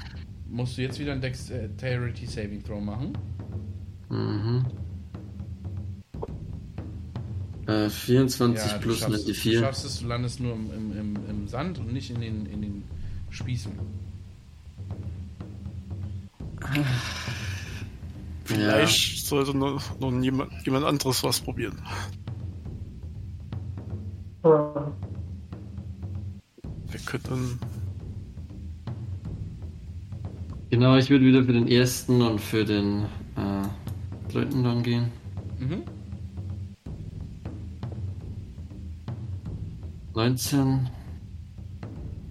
musst 0.48 0.78
du 0.78 0.82
jetzt 0.84 0.98
wieder 0.98 1.12
ein 1.12 1.20
Dexterity 1.20 2.26
Saving 2.26 2.64
Throw 2.64 2.82
machen. 2.82 3.18
Mhm. 4.10 4.66
Äh, 7.68 7.90
24 7.90 8.72
du 8.74 8.80
plus 8.80 9.04
eine 9.04 9.18
du 9.18 9.34
4. 9.34 9.60
schaffst 9.60 9.86
es, 9.86 10.00
du 10.00 10.08
landest 10.08 10.40
nur 10.40 10.54
im, 10.54 10.72
im, 10.72 10.98
im, 10.98 11.16
im 11.30 11.48
Sand 11.48 11.78
und 11.80 11.92
nicht 11.92 12.10
in 12.10 12.22
den, 12.22 12.46
in 12.46 12.62
den 12.62 12.84
Spießen. 13.32 13.74
Vielleicht 18.46 19.26
sollte 19.26 19.58
noch, 19.58 20.00
noch 20.00 20.12
jemand, 20.22 20.52
jemand 20.66 20.86
anderes 20.86 21.24
was 21.24 21.42
probieren. 21.42 21.82
Äh, 24.44 24.48
Wir 26.92 27.00
könnten. 27.06 27.60
Genau, 30.70 30.96
ich 30.96 31.10
würde 31.10 31.26
wieder 31.26 31.44
für 31.44 31.54
den 31.54 31.68
ersten 31.68 32.22
und 32.22 32.40
für 32.40 32.64
den 32.64 33.06
äh, 33.36 34.32
dritten 34.32 34.64
dann 34.64 34.84
gehen. 34.84 35.12
Mhm. 35.60 35.84
19 40.14 40.90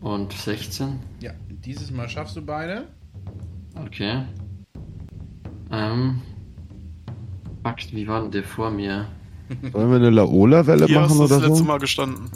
und 0.00 0.32
16. 0.32 1.00
Ja, 1.20 1.32
dieses 1.48 1.90
Mal 1.90 2.08
schaffst 2.08 2.36
du 2.36 2.42
beide. 2.42 2.86
Okay. 3.74 4.22
Ähm. 5.70 6.20
Fuck, 7.64 7.76
wie 7.92 8.06
war 8.06 8.20
denn 8.22 8.30
der 8.30 8.44
vor 8.44 8.70
mir? 8.70 9.06
Sollen 9.72 9.90
wir 9.90 9.96
eine 9.96 10.10
Laola-Welle 10.10 10.86
Hier 10.86 11.00
hast 11.00 11.10
machen 11.10 11.18
du 11.18 11.28
das 11.28 11.38
oder 11.38 11.46
letzte 11.48 11.58
so? 11.58 11.64
Mal 11.64 11.78
gestanden. 11.78 12.30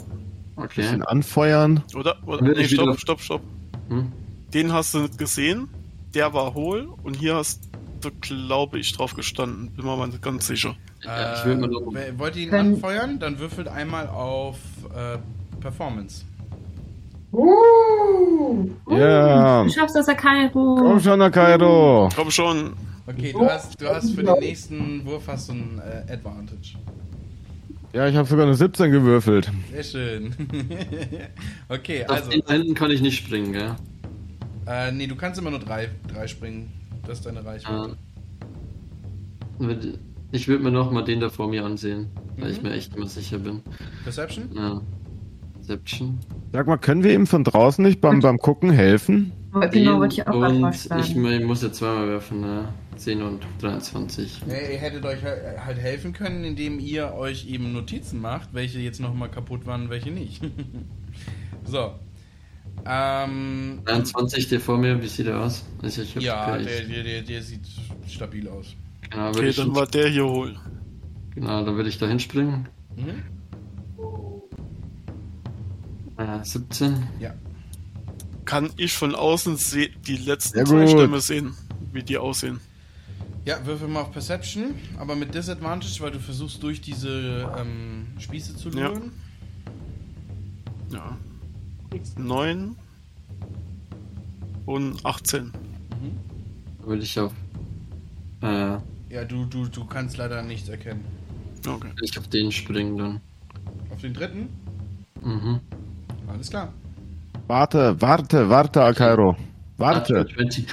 Okay. 0.55 0.81
Bisschen 0.81 1.03
anfeuern. 1.03 1.83
Oder? 1.95 2.17
oder 2.25 2.41
nee, 2.43 2.51
ich 2.61 2.71
stopp, 2.71 2.99
stopp, 2.99 3.21
stopp. 3.21 3.41
Hm? 3.89 4.11
Den 4.53 4.73
hast 4.73 4.93
du 4.93 4.99
nicht 4.99 5.17
gesehen. 5.17 5.69
Der 6.13 6.33
war 6.33 6.53
hohl. 6.53 6.89
Und 7.03 7.15
hier 7.15 7.35
hast 7.35 7.69
du, 8.01 8.09
glaube 8.19 8.79
ich, 8.79 8.91
drauf 8.93 9.13
gestanden. 9.15 9.71
Bin 9.71 9.85
mir 9.85 9.95
mal 9.95 10.07
nicht 10.07 10.21
ganz 10.21 10.47
sicher. 10.47 10.75
Ja, 11.03 11.35
ich 11.35 11.45
würde 11.45 11.61
mal 11.61 11.67
noch. 11.69 11.93
Äh, 11.95 12.17
wollt 12.17 12.35
ihr 12.35 12.43
ihn 12.43 12.49
Können- 12.49 12.73
anfeuern? 12.75 13.19
Dann 13.19 13.39
würfelt 13.39 13.67
einmal 13.67 14.07
auf 14.07 14.57
äh, 14.95 15.17
Performance. 15.61 16.25
uh, 17.31 18.67
Ja. 18.89 19.63
Du 19.63 19.69
schaffst 19.69 19.95
das, 19.95 20.07
Akairo. 20.09 20.75
Komm 20.79 20.99
schon, 20.99 21.21
Akairo. 21.21 22.09
Komm 22.15 22.31
schon. 22.31 22.73
Okay, 23.09 23.31
du 23.33 23.45
hast, 23.45 23.81
du 23.81 23.87
hast 23.87 24.11
für 24.13 24.23
den 24.23 24.39
nächsten 24.39 25.03
Wurf 25.05 25.27
hast 25.27 25.49
du 25.49 25.53
ein 25.53 25.81
äh, 26.07 26.11
Advantage. 26.13 26.75
Ja, 27.91 28.07
ich 28.07 28.15
habe 28.15 28.27
sogar 28.27 28.45
eine 28.45 28.53
17 28.53 28.91
gewürfelt. 28.91 29.51
Sehr 29.71 29.83
schön. 29.83 30.35
okay, 31.69 32.05
Auf 32.05 32.17
also. 32.17 32.29
den 32.29 32.45
einen 32.47 32.75
kann 32.75 32.91
ich 32.91 33.01
nicht 33.01 33.17
springen, 33.17 33.51
gell? 33.51 33.75
Äh, 34.67 34.91
nee, 34.91 35.07
du 35.07 35.15
kannst 35.15 35.39
immer 35.39 35.49
nur 35.49 35.59
drei, 35.59 35.89
drei 36.07 36.27
springen. 36.27 36.71
Das 37.07 37.17
ist 37.17 37.25
deine 37.25 37.43
Reichweite. 37.43 37.97
Äh, 39.59 39.63
würd- 39.63 39.97
ich 40.31 40.47
würde 40.47 40.63
mir 40.63 40.71
noch 40.71 40.91
mal 40.91 41.03
den 41.03 41.19
da 41.19 41.29
vor 41.29 41.47
mir 41.49 41.65
ansehen. 41.65 42.07
weil 42.37 42.51
ich 42.51 42.61
mir 42.61 42.73
echt 42.73 42.95
immer 42.95 43.07
sicher 43.07 43.39
bin. 43.39 43.61
Perception? 44.03 44.49
Ja. 44.55 44.81
Deception. 45.59 46.19
Sag 46.53 46.67
mal, 46.67 46.77
können 46.77 47.03
wir 47.03 47.13
ihm 47.13 47.25
von 47.25 47.43
draußen 47.43 47.83
nicht 47.83 48.01
beim, 48.01 48.19
beim 48.19 48.37
Gucken 48.37 48.69
helfen? 48.69 49.31
Genau, 49.71 49.99
wollte 49.99 50.13
ich 50.13 50.27
auch 50.27 50.31
gerade 50.33 50.71
ich, 51.01 51.15
ich 51.15 51.45
muss 51.45 51.63
ja 51.63 51.71
zweimal 51.71 52.07
werfen, 52.07 52.41
ne? 52.41 52.67
10 52.99 53.21
und 53.21 53.45
23. 53.61 54.41
Ja, 54.47 54.53
ihr 54.53 54.77
hättet 54.77 55.05
euch 55.05 55.23
halt 55.23 55.77
helfen 55.77 56.13
können, 56.13 56.43
indem 56.43 56.79
ihr 56.79 57.13
euch 57.13 57.47
eben 57.47 57.71
Notizen 57.73 58.19
macht, 58.19 58.53
welche 58.53 58.79
jetzt 58.79 58.99
nochmal 58.99 59.31
kaputt 59.31 59.65
waren 59.65 59.83
und 59.83 59.89
welche 59.89 60.11
nicht. 60.11 60.41
so. 61.65 61.93
Ähm, 62.85 63.81
23, 63.85 64.47
der 64.49 64.59
vor 64.59 64.77
mir, 64.77 65.01
wie 65.01 65.07
sieht 65.07 65.27
er 65.27 65.41
aus? 65.41 65.65
Also 65.81 66.01
ja, 66.19 66.57
der, 66.57 66.83
der, 66.83 67.03
der, 67.03 67.21
der 67.21 67.41
sieht 67.41 67.67
stabil 68.07 68.47
aus. 68.47 68.75
Genau, 69.09 69.29
Okay, 69.29 69.51
dann 69.53 69.75
war 69.75 69.87
der 69.87 70.09
hier 70.09 70.25
wohl. 70.25 70.55
genau, 71.33 71.63
dann 71.65 71.75
würde 71.75 71.89
ich 71.89 71.97
da 71.97 72.07
hinspringen. 72.07 72.67
Mhm. 72.95 73.23
Äh, 76.17 76.43
17. 76.43 77.07
Ja. 77.19 77.33
Kann 78.45 78.71
ich 78.77 78.93
von 78.93 79.15
außen 79.15 79.57
die 80.07 80.17
letzten 80.17 80.55
Sehr 80.55 80.65
zwei 80.65 80.81
gut. 80.81 80.89
Stämme 80.89 81.21
sehen, 81.21 81.53
wie 81.93 82.03
die 82.03 82.17
aussehen? 82.17 82.59
Ja, 83.49 83.65
würfel 83.65 83.87
mal 83.87 84.01
auf 84.01 84.11
Perception, 84.11 84.75
aber 84.99 85.15
mit 85.15 85.33
Disadvantage, 85.33 85.99
weil 86.01 86.11
du 86.11 86.19
versuchst 86.19 86.61
durch 86.61 86.81
diese 86.81 87.51
ähm, 87.57 88.05
Spieße 88.19 88.55
zu 88.55 88.69
Ja. 88.69 88.89
luren. 88.89 89.11
Ja. 90.91 91.17
9 92.15 92.75
und 94.67 95.03
18. 95.03 95.51
Da 96.79 96.85
würde 96.87 97.01
ich 97.01 97.19
auf, 97.19 97.33
äh, 98.43 98.77
Ja, 99.09 99.25
du, 99.27 99.45
du, 99.45 99.65
du 99.67 99.83
kannst 99.85 100.17
leider 100.17 100.43
nichts 100.43 100.69
erkennen. 100.69 101.03
Okay. 101.67 101.89
ich 102.03 102.19
auf 102.19 102.27
den 102.27 102.51
springen 102.51 102.97
dann. 102.99 103.21
Auf 103.89 104.01
den 104.01 104.13
dritten? 104.13 104.49
Mhm. 105.23 105.59
Alles 106.27 106.51
klar. 106.51 106.71
Warte, 107.47 107.99
warte, 107.99 108.47
warte, 108.47 108.83
Akairo. 108.83 109.35
Warte. 109.79 110.27
20. 110.35 110.65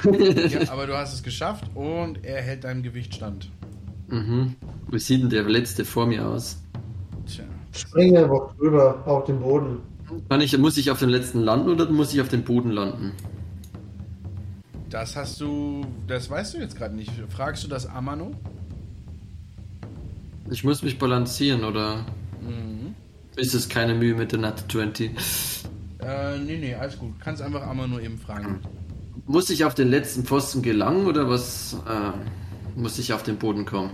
Ja, 0.51 0.71
aber 0.71 0.85
du 0.85 0.95
hast 0.97 1.13
es 1.13 1.23
geschafft 1.23 1.63
und 1.75 2.23
er 2.23 2.41
hält 2.41 2.63
deinem 2.65 2.83
Gewicht 2.83 3.15
stand. 3.15 3.49
mhm. 4.09 4.55
Wie 4.89 4.99
sieht 4.99 5.21
denn 5.23 5.29
der 5.29 5.43
letzte 5.43 5.83
vor 5.83 6.05
mir 6.05 6.25
aus? 6.27 6.61
Tja. 7.25 7.43
Springe 7.73 8.23
einfach 8.23 8.55
drüber 8.57 9.01
auf 9.05 9.25
den 9.25 9.39
Boden. 9.39 9.79
Kann 10.29 10.39
ich, 10.39 10.57
muss 10.57 10.77
ich 10.77 10.89
auf 10.91 10.99
den 10.99 11.09
letzten 11.09 11.41
landen 11.41 11.69
oder 11.69 11.89
muss 11.89 12.13
ich 12.13 12.21
auf 12.21 12.29
den 12.29 12.43
Boden 12.43 12.71
landen? 12.71 13.11
Das 14.89 15.17
hast 15.17 15.41
du. 15.41 15.85
Das 16.07 16.29
weißt 16.29 16.53
du 16.53 16.59
jetzt 16.59 16.77
gerade 16.77 16.95
nicht. 16.95 17.11
Fragst 17.29 17.63
du 17.65 17.67
das 17.67 17.85
Amano? 17.85 18.31
Ich 20.49 20.63
muss 20.63 20.81
mich 20.83 20.97
balancieren 20.97 21.63
oder 21.65 22.05
Mhm. 22.41 22.95
ist 23.35 23.53
es 23.53 23.67
keine 23.67 23.93
Mühe 23.93 24.15
mit 24.15 24.31
der 24.31 24.39
Nat 24.39 24.63
20? 24.71 25.11
Äh, 25.99 26.37
nee, 26.39 26.57
nee, 26.57 26.73
alles 26.75 26.97
gut. 26.97 27.13
Kannst 27.19 27.41
einfach 27.41 27.63
Amano 27.67 27.99
eben 27.99 28.17
fragen. 28.17 28.59
Muss 29.25 29.49
ich 29.49 29.65
auf 29.65 29.75
den 29.75 29.89
letzten 29.89 30.23
Pfosten 30.23 30.61
gelangen 30.61 31.05
oder 31.07 31.29
was 31.29 31.73
äh, 31.87 32.79
muss 32.79 32.99
ich 32.99 33.13
auf 33.13 33.23
den 33.23 33.37
Boden 33.37 33.65
kommen? 33.65 33.91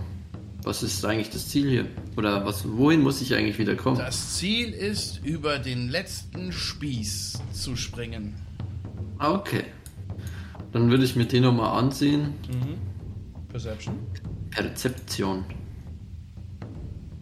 Was 0.62 0.82
ist 0.82 1.04
eigentlich 1.04 1.30
das 1.30 1.48
Ziel 1.48 1.68
hier? 1.68 1.86
Oder 2.16 2.46
was, 2.46 2.64
wohin 2.66 3.02
muss 3.02 3.20
ich 3.20 3.34
eigentlich 3.34 3.58
wieder 3.58 3.74
kommen? 3.74 3.98
Das 3.98 4.36
Ziel 4.36 4.72
ist, 4.72 5.20
über 5.24 5.58
den 5.58 5.88
letzten 5.88 6.52
Spieß 6.52 7.40
zu 7.52 7.76
springen. 7.76 8.34
Ah, 9.18 9.32
Okay. 9.32 9.64
Dann 10.72 10.90
würde 10.90 11.04
ich 11.04 11.14
mir 11.14 11.24
den 11.24 11.44
nochmal 11.44 11.78
ansehen. 11.78 12.34
Mhm. 12.48 13.46
Perception. 13.48 13.94
Perzeption. 14.50 15.44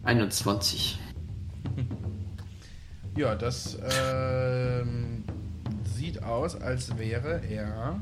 21. 0.03 0.99
Ja, 3.15 3.35
das 3.35 3.77
ähm, 4.01 5.22
sieht 6.03 6.21
aus, 6.21 6.55
als 6.59 6.97
wäre 6.97 7.41
er. 7.49 8.01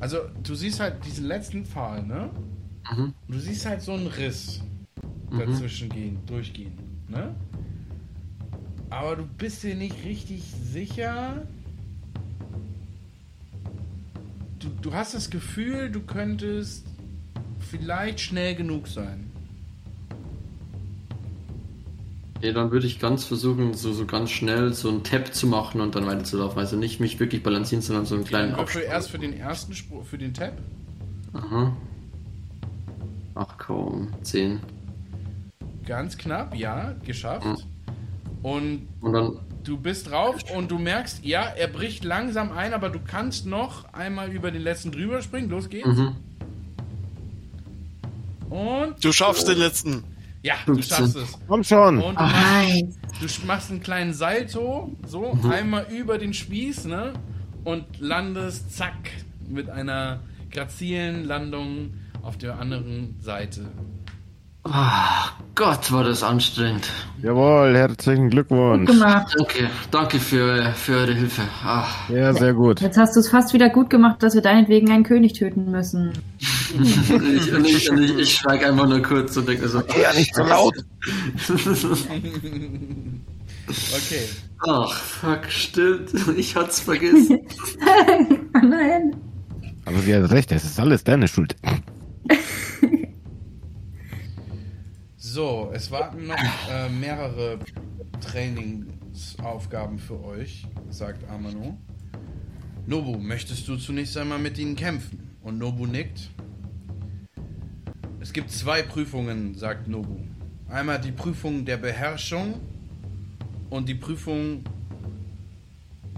Also, 0.00 0.18
du 0.42 0.56
siehst 0.56 0.80
halt 0.80 1.04
diesen 1.04 1.26
letzten 1.26 1.64
Pfahl, 1.64 2.02
ne? 2.02 2.30
Mhm. 2.90 3.14
Du 3.28 3.38
siehst 3.38 3.64
halt 3.64 3.80
so 3.80 3.92
einen 3.92 4.08
Riss 4.08 4.60
dazwischen 5.30 5.88
gehen, 5.88 6.18
durchgehen, 6.26 6.72
ne? 7.06 7.32
Aber 8.88 9.14
du 9.14 9.24
bist 9.24 9.62
dir 9.62 9.76
nicht 9.76 10.04
richtig 10.04 10.42
sicher. 10.42 11.46
Du, 14.58 14.68
du 14.82 14.92
hast 14.92 15.14
das 15.14 15.30
Gefühl, 15.30 15.92
du 15.92 16.00
könntest 16.00 16.86
vielleicht 17.60 18.18
schnell 18.18 18.56
genug 18.56 18.88
sein. 18.88 19.29
Ja, 22.42 22.52
dann 22.52 22.70
würde 22.70 22.86
ich 22.86 22.98
ganz 22.98 23.24
versuchen, 23.24 23.74
so, 23.74 23.92
so 23.92 24.06
ganz 24.06 24.30
schnell 24.30 24.72
so 24.72 24.88
einen 24.88 25.02
Tap 25.04 25.34
zu 25.34 25.46
machen 25.46 25.80
und 25.82 25.94
dann 25.94 26.06
weiterzulaufen. 26.06 26.58
Also 26.58 26.76
nicht 26.76 26.98
mich 26.98 27.20
wirklich 27.20 27.42
balancieren, 27.42 27.82
sondern 27.82 28.06
so 28.06 28.14
einen 28.14 28.24
kleinen 28.24 28.54
Absprung. 28.54 28.82
erst 28.84 29.10
für 29.10 29.18
den 29.18 29.34
ersten 29.38 29.74
Spruch, 29.74 30.04
für 30.06 30.16
den 30.16 30.32
Tab. 30.32 30.54
Aha. 31.34 31.76
Ach 33.34 33.54
komm, 33.58 34.08
10. 34.22 34.60
Ganz 35.86 36.16
knapp, 36.16 36.54
ja, 36.56 36.94
geschafft. 37.04 37.46
Mhm. 37.46 37.56
Und 38.42 38.88
Und 39.02 39.12
dann, 39.12 39.38
du 39.64 39.76
bist 39.76 40.10
drauf 40.10 40.36
und 40.56 40.70
du 40.70 40.78
merkst, 40.78 41.24
ja, 41.24 41.42
er 41.42 41.68
bricht 41.68 42.04
langsam 42.04 42.52
ein, 42.52 42.72
aber 42.72 42.88
du 42.88 43.00
kannst 43.00 43.44
noch 43.44 43.92
einmal 43.92 44.32
über 44.32 44.50
den 44.50 44.62
letzten 44.62 44.92
drüber 44.92 45.20
springen. 45.20 45.50
Los 45.50 45.68
geht's. 45.68 45.86
mhm. 45.86 46.16
Und 48.48 49.04
Du 49.04 49.12
schaffst 49.12 49.46
den 49.46 49.58
letzten. 49.58 50.04
Ja, 50.42 50.54
du 50.66 50.74
15. 50.74 50.96
schaffst 50.96 51.16
es. 51.16 51.38
Komm 51.48 51.64
schon. 51.64 51.98
Und 52.00 52.18
du, 52.18 52.22
Oh, 52.24 52.26
machst, 52.26 53.40
du 53.40 53.46
machst 53.46 53.70
einen 53.70 53.80
kleinen 53.80 54.12
Salto, 54.14 54.90
so 55.06 55.34
Mhm. 55.34 55.50
einmal 55.50 55.86
über 55.90 56.18
den 56.18 56.32
Spieß, 56.34 56.84
ne? 56.86 57.12
Und 57.64 57.84
landest, 58.00 58.74
zack, 58.76 59.10
mit 59.48 59.68
einer 59.68 60.20
grazilen 60.50 61.24
Landung 61.24 61.94
auf 62.22 62.38
der 62.38 62.58
anderen 62.58 63.16
Seite. 63.20 63.70
Ah, 64.72 65.30
Gott, 65.56 65.90
war 65.90 66.04
das 66.04 66.22
anstrengend. 66.22 66.88
Jawohl, 67.22 67.76
herzlichen 67.76 68.24
Gut 68.24 68.30
Glückwunsch. 68.30 68.88
gemacht. 68.90 69.34
Danke, 69.36 69.68
danke 69.90 70.18
für, 70.20 70.72
für 70.74 70.92
eure 70.98 71.12
Hilfe. 71.14 71.42
Ah, 71.64 71.86
Ja, 72.08 72.32
sehr 72.32 72.54
gut. 72.54 72.80
Jetzt 72.80 72.96
hast 72.96 73.16
du 73.16 73.20
es 73.20 73.28
fast 73.28 73.52
wieder 73.52 73.68
gut 73.68 73.90
gemacht, 73.90 74.22
dass 74.22 74.34
wir 74.34 74.42
deinetwegen 74.42 74.90
einen 74.90 75.02
König 75.02 75.32
töten 75.32 75.70
müssen. 75.70 76.12
ich, 76.38 77.10
und 77.52 77.64
ich, 77.66 77.90
und 77.90 77.98
ich, 78.00 78.16
ich 78.16 78.34
schweig 78.36 78.64
einfach 78.64 78.88
nur 78.88 79.02
kurz 79.02 79.36
und 79.36 79.48
denke 79.48 79.68
so. 79.68 79.80
Ja, 80.00 80.12
nicht 80.14 80.34
so 80.34 80.42
laut. 80.44 80.74
Okay. 83.68 84.28
Ach, 84.66 84.92
fuck, 84.92 85.44
stimmt. 85.48 86.10
Ich 86.36 86.56
hat's 86.56 86.80
vergessen. 86.80 87.38
oh 87.80 88.58
nein. 88.66 89.14
Aber 89.84 89.98
sie 90.00 90.12
hat 90.14 90.28
recht, 90.32 90.50
es 90.50 90.64
ist 90.64 90.80
alles 90.80 91.04
deine 91.04 91.28
Schuld. 91.28 91.54
So, 95.32 95.70
es 95.72 95.92
warten 95.92 96.26
noch 96.26 96.36
äh, 96.68 96.88
mehrere 96.88 97.60
Trainingsaufgaben 98.20 100.00
für 100.00 100.24
euch, 100.24 100.66
sagt 100.88 101.22
Amano. 101.30 101.78
Nobu, 102.84 103.16
möchtest 103.16 103.68
du 103.68 103.76
zunächst 103.76 104.16
einmal 104.16 104.40
mit 104.40 104.58
ihnen 104.58 104.74
kämpfen? 104.74 105.30
Und 105.42 105.58
Nobu 105.58 105.86
nickt. 105.86 106.30
Es 108.18 108.32
gibt 108.32 108.50
zwei 108.50 108.82
Prüfungen, 108.82 109.54
sagt 109.54 109.86
Nobu. 109.86 110.16
Einmal 110.68 111.00
die 111.00 111.12
Prüfung 111.12 111.64
der 111.64 111.76
Beherrschung 111.76 112.58
und 113.70 113.88
die 113.88 113.94
Prüfung 113.94 114.64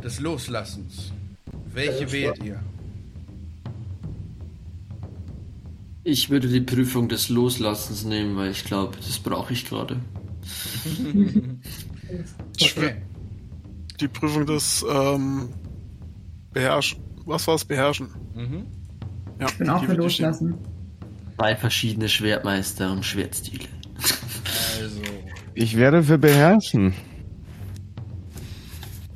des 0.02 0.20
Loslassens. 0.20 1.12
Welche 1.66 2.10
wählt 2.10 2.43
ihr? 2.43 2.62
Ich 6.05 6.31
würde 6.31 6.49
die 6.49 6.61
Prüfung 6.61 7.09
des 7.09 7.29
Loslassens 7.29 8.05
nehmen, 8.05 8.37
weil 8.37 8.51
ich 8.51 8.65
glaube, 8.65 8.97
das 8.97 9.19
brauche 9.19 9.53
ich 9.53 9.69
gerade. 9.69 10.01
Okay. 12.61 12.97
Die 14.01 14.09
Prüfung 14.09 14.47
des 14.47 14.85
ähm, 14.91 15.49
Beherrschen. 16.53 17.03
Was 17.24 17.47
war's? 17.47 17.65
Beherrschen. 17.65 18.09
Mhm. 18.35 18.66
Ja, 19.41 19.47
Ich 19.49 19.59
bin 19.59 19.70
auch 19.70 19.85
für 19.85 19.95
loslassen. 19.95 20.55
Zwei 21.37 21.57
verschiedene 21.57 22.09
Schwertmeister 22.09 22.91
und 22.93 23.05
Schwertstile. 23.05 23.69
Also, 24.81 25.01
Ich 25.55 25.77
werde 25.77 26.03
für 26.03 26.19
beherrschen. 26.19 26.95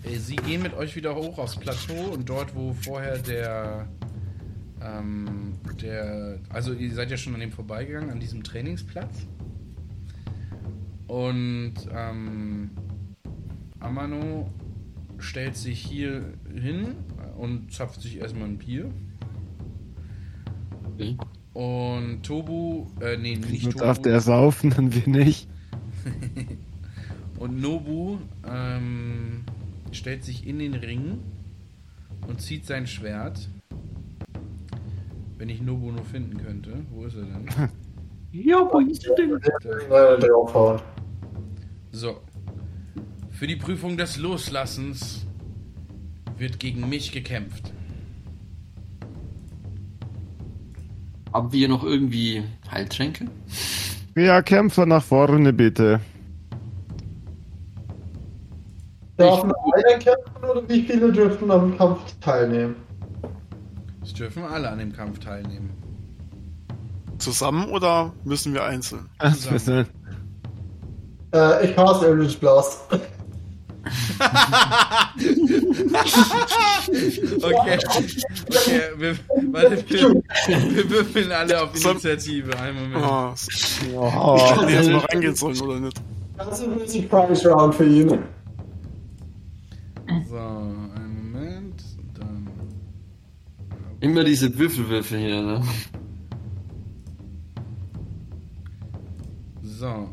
Äh, 0.05 0.19
Sie 0.19 0.37
gehen 0.37 0.63
mit 0.63 0.75
euch 0.75 0.95
wieder 0.97 1.15
hoch 1.15 1.39
aufs 1.39 1.57
Plateau 1.57 2.13
und 2.13 2.29
dort, 2.29 2.55
wo 2.55 2.73
vorher 2.73 3.19
der, 3.19 3.89
ähm, 4.87 5.55
der, 5.83 6.39
also 6.49 6.73
ihr 6.73 6.95
seid 6.95 7.11
ja 7.11 7.17
schon 7.17 7.35
an 7.35 7.41
dem 7.41 7.53
vorbeigegangen, 7.53 8.11
an 8.11 8.21
diesem 8.21 8.43
Trainingsplatz. 8.43 9.27
Und 11.07 11.75
ähm, 11.93 12.71
Amano 13.81 14.51
stellt 15.19 15.57
sich 15.57 15.81
hier 15.81 16.35
hin 16.53 16.95
und 17.37 17.73
zapft 17.73 18.01
sich 18.01 18.19
erstmal 18.19 18.49
ein 18.49 18.59
Bier. 18.59 18.91
Okay. 20.95 21.17
Und 21.53 22.23
Tobu, 22.23 22.87
äh, 23.01 23.17
nee, 23.17 23.37
nicht 23.37 23.65
Nur 23.65 23.73
Tobu. 23.73 23.85
darf 23.85 24.03
der 24.03 24.21
saufen, 24.21 24.71
dann 24.71 24.93
wir 24.93 25.09
nicht. 25.09 25.49
Und 27.39 27.61
Nobu 27.61 28.19
ähm, 28.47 29.45
stellt 29.93 30.25
sich 30.25 30.47
in 30.47 30.59
den 30.59 30.75
Ring 30.75 31.19
und 32.27 32.41
zieht 32.41 32.67
sein 32.67 32.87
Schwert. 32.87 33.49
Wenn 35.37 35.49
ich 35.49 35.61
Nobu 35.61 35.93
nur 35.93 36.05
finden 36.05 36.39
könnte. 36.39 36.73
Wo 36.91 37.05
ist 37.05 37.17
er 37.17 37.23
denn? 37.23 37.47
Ja, 38.33 38.69
wo 38.71 38.81
ist 38.81 39.07
denn? 39.17 39.41
Äh, 39.41 40.19
draufhauen. 40.19 40.81
So. 41.93 42.21
Für 43.31 43.47
die 43.47 43.57
Prüfung 43.57 43.97
des 43.97 44.19
Loslassens 44.19 45.27
wird 46.37 46.59
gegen 46.59 46.87
mich 46.89 47.13
gekämpft. 47.13 47.73
Haben 51.33 51.53
wir 51.53 51.69
noch 51.69 51.83
irgendwie 51.83 52.43
Heiltränke? 52.71 53.27
Ja, 54.17 54.43
Kämpfer 54.43 54.85
nach 54.85 55.03
vorne 55.03 55.53
bitte. 55.53 56.01
Darf 59.17 59.45
nur 59.45 59.57
einer 59.75 59.99
kämpfen 59.99 60.45
oder 60.51 60.69
wie 60.69 60.83
viele 60.83 61.13
dürfen 61.13 61.51
am 61.51 61.77
Kampf 61.79 62.01
teilnehmen? 62.21 62.77
Es 64.07 64.13
dürfen 64.15 64.45
alle 64.45 64.71
an 64.71 64.79
dem 64.79 64.93
Kampf 64.93 65.19
teilnehmen. 65.19 65.71
Zusammen 67.19 67.69
oder 67.71 68.13
müssen 68.25 68.55
wir 68.55 68.63
einzeln? 68.65 69.09
Denn? 69.67 69.87
Äh, 71.35 71.67
ich 71.71 71.77
hasse 71.77 72.07
Eldritch 72.07 72.39
Blast. 72.39 72.81
Okay. 77.43 77.79
Okay, 78.49 78.81
wir, 78.97 79.17
warte, 79.53 79.85
wir, 79.89 80.75
wir 80.77 80.91
würfeln 80.91 81.33
alle 81.33 81.63
auf 81.63 81.75
Initiative. 81.75 82.59
Einen 82.59 82.91
Moment. 82.91 83.05
Ah, 83.05 83.35
Oh, 83.95 84.37
ich 84.37 84.51
hätte 84.51 84.73
jetzt 84.73 84.91
mal 84.91 84.99
reingehen 85.13 85.35
sollen, 85.37 85.61
oder 85.61 85.81
nicht? 85.81 86.01
Das 86.37 86.61
ist 86.61 86.67
ein 86.67 86.89
Surprise 86.89 87.49
Round 87.49 87.75
für 87.75 87.85
ihn. 87.87 88.19
So, 90.29 90.37
Immer 94.01 94.25
diese 94.25 94.57
Würfelwürfel 94.59 95.19
hier, 95.19 95.43
ne? 95.43 95.63
So. 99.63 100.09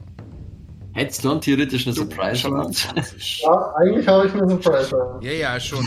Hättest 0.94 1.24
du 1.24 1.30
dann 1.30 1.42
theoretisch 1.42 1.88
eine 1.88 1.96
Surprise? 1.96 2.44
20. 2.44 3.42
Ja, 3.42 3.74
eigentlich 3.76 4.08
habe 4.08 4.28
ich 4.28 4.34
eine 4.34 4.48
Surprise. 4.48 4.96
Ja, 5.22 5.32
ja, 5.32 5.60
schon. 5.60 5.86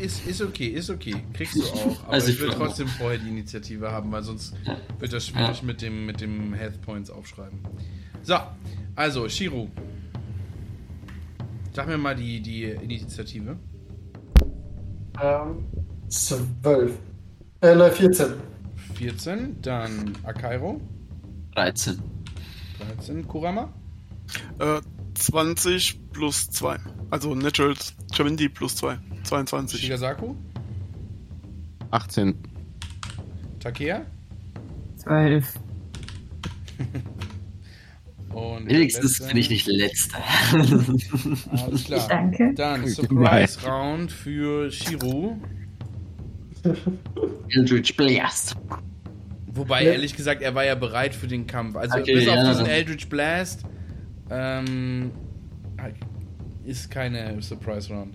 Ist, 0.00 0.26
ist 0.26 0.40
okay, 0.40 0.68
ist 0.68 0.90
okay. 0.90 1.16
Kriegst 1.32 1.56
du 1.56 1.62
auch. 1.64 2.04
Aber 2.04 2.12
Also 2.12 2.28
ich 2.28 2.36
ich 2.36 2.42
will 2.42 2.50
trotzdem 2.50 2.86
vorher 2.86 3.18
die 3.18 3.28
Initiative 3.28 3.90
haben, 3.90 4.12
weil 4.12 4.22
sonst 4.22 4.54
wird 5.00 5.12
das 5.12 5.26
schwierig 5.26 5.62
mit 5.64 5.82
dem 5.82 6.06
mit 6.06 6.20
dem 6.20 6.54
Health 6.54 6.80
Points 6.82 7.10
aufschreiben. 7.10 7.58
So, 8.22 8.36
also, 8.94 9.28
Shiru. 9.28 9.68
Sag 11.72 11.88
mir 11.88 11.98
mal 11.98 12.14
die, 12.14 12.40
die 12.40 12.64
Initiative. 12.64 13.56
Ähm, 15.20 15.66
12. 16.08 16.92
Äh, 17.60 17.74
nein, 17.74 17.92
14. 17.92 18.34
14, 18.94 19.60
dann 19.62 20.16
Akairo, 20.24 20.80
13. 21.54 22.00
13, 22.96 23.26
Kurama, 23.26 23.72
Äh, 24.58 24.80
20 25.14 26.12
plus 26.12 26.50
2. 26.50 26.78
Also 27.10 27.34
Natural 27.34 27.74
20 28.12 28.54
plus 28.54 28.76
2. 28.76 28.98
22. 29.24 29.80
Shigasaku, 29.80 30.34
18. 31.90 32.34
Takea 33.60 34.02
Zwölf. 34.96 35.54
und 38.32 38.68
Wenigstens 38.68 39.20
bin 39.26 39.36
ich 39.36 39.50
nicht 39.50 39.66
letzter. 39.66 40.18
Alles 40.52 41.84
klar. 41.84 42.06
Danke. 42.08 42.52
Dann 42.54 42.86
Surprise 42.86 43.58
Round 43.66 44.12
für 44.12 44.70
Shiru. 44.70 45.40
Eldritch 47.54 47.96
Blast. 47.96 48.56
Wobei, 49.46 49.84
Ja. 49.84 49.92
ehrlich 49.92 50.14
gesagt, 50.14 50.42
er 50.42 50.54
war 50.54 50.64
ja 50.64 50.74
bereit 50.74 51.14
für 51.14 51.26
den 51.26 51.46
Kampf. 51.46 51.76
Also 51.76 51.98
Okay, 51.98 52.14
bis 52.14 52.28
auf 52.28 52.34
ja. 52.36 52.48
diesen 52.48 52.66
Eldritch 52.66 53.08
Blast 53.08 53.64
ähm, 54.30 55.10
ist 56.64 56.90
keine 56.90 57.40
Surprise 57.42 57.92
Round. 57.92 58.14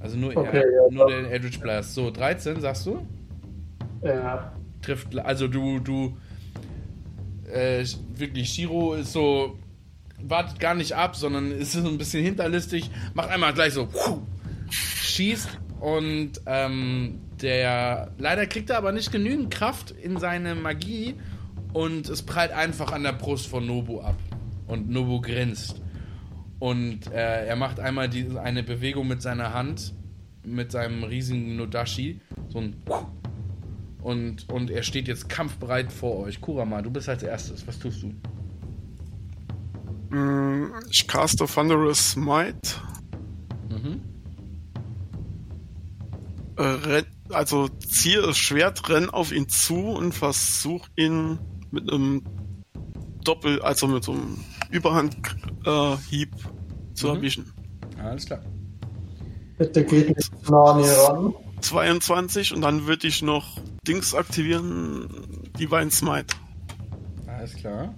Also 0.00 0.16
nur, 0.16 0.36
Okay, 0.36 0.58
er, 0.58 0.72
ja, 0.72 0.90
nur 0.90 1.06
der 1.08 1.30
Eldritch 1.30 1.58
Blast. 1.60 1.94
So, 1.94 2.10
13, 2.10 2.60
sagst 2.60 2.86
du? 2.86 3.06
Ja. 4.02 4.52
Trifft, 4.82 5.18
also 5.18 5.48
du, 5.48 5.80
du, 5.80 6.16
äh, 7.50 7.84
wirklich, 8.14 8.50
Shiro 8.50 8.94
ist 8.94 9.12
so, 9.12 9.58
wartet 10.22 10.60
gar 10.60 10.74
nicht 10.74 10.92
ab, 10.92 11.16
sondern 11.16 11.50
ist 11.50 11.72
so 11.72 11.88
ein 11.88 11.98
bisschen 11.98 12.22
hinterlistig, 12.22 12.90
macht 13.14 13.30
einmal 13.30 13.54
gleich 13.54 13.72
so, 13.72 13.86
puh, 13.86 14.20
schießt 14.70 15.48
und 15.80 16.32
ähm, 16.46 17.20
der, 17.42 18.12
leider 18.18 18.46
kriegt 18.46 18.70
er 18.70 18.78
aber 18.78 18.92
nicht 18.92 19.12
genügend 19.12 19.50
Kraft 19.50 19.90
in 19.90 20.18
seine 20.18 20.54
Magie 20.54 21.14
und 21.72 22.08
es 22.08 22.22
prallt 22.22 22.52
einfach 22.52 22.92
an 22.92 23.02
der 23.02 23.12
Brust 23.12 23.46
von 23.46 23.66
Nobu 23.66 24.00
ab. 24.00 24.16
Und 24.66 24.90
Nobu 24.90 25.20
grinst. 25.20 25.80
Und 26.58 27.12
äh, 27.12 27.46
er 27.46 27.56
macht 27.56 27.78
einmal 27.78 28.08
die, 28.08 28.36
eine 28.38 28.62
Bewegung 28.62 29.06
mit 29.06 29.22
seiner 29.22 29.52
Hand, 29.52 29.94
mit 30.42 30.72
seinem 30.72 31.04
riesigen 31.04 31.56
Nodashi, 31.56 32.20
so 32.48 32.58
ein 32.58 32.76
und, 34.06 34.48
und 34.52 34.70
er 34.70 34.84
steht 34.84 35.08
jetzt 35.08 35.28
kampfbereit 35.28 35.92
vor 35.92 36.18
euch. 36.18 36.40
Kurama, 36.40 36.80
du 36.80 36.90
bist 36.92 37.08
als 37.08 37.24
erstes. 37.24 37.66
Was 37.66 37.76
tust 37.80 38.04
du? 38.04 38.14
Mm, 40.16 40.72
Ich 40.90 41.08
caste 41.08 41.44
Thunderous 41.44 42.14
Might. 42.14 42.80
Mhm. 43.68 44.00
Äh, 46.56 47.02
also 47.30 47.68
ziehe 47.68 48.22
das 48.22 48.36
Schwert, 48.38 48.88
renn 48.88 49.10
auf 49.10 49.32
ihn 49.32 49.48
zu 49.48 49.76
und 49.76 50.12
versuch 50.12 50.86
ihn 50.96 51.38
mit 51.70 51.90
einem 51.92 52.22
Doppel, 53.24 53.60
also 53.62 53.86
mit 53.88 54.04
so 54.04 54.12
einem 54.12 54.38
Überhandhieb 54.70 55.36
äh, 55.64 55.96
Hieb 56.08 56.30
zu 56.94 57.08
Mhm. 57.08 57.14
erwischen. 57.16 57.52
Alles 58.02 58.26
klar. 58.26 58.40
Bitte 59.58 59.84
geht 59.84 60.16
nicht 60.16 60.50
nah 60.50 60.72
an 60.72 60.80
ihr 60.80 60.92
ran. 60.92 61.34
22 61.62 62.54
und 62.54 62.60
dann 62.60 62.86
würde 62.86 63.06
ich 63.08 63.22
noch 63.22 63.58
Dings 63.88 64.14
aktivieren, 64.14 65.08
Divine 65.58 65.90
Smite. 65.90 66.34
Alles 67.26 67.54
klar. 67.54 67.94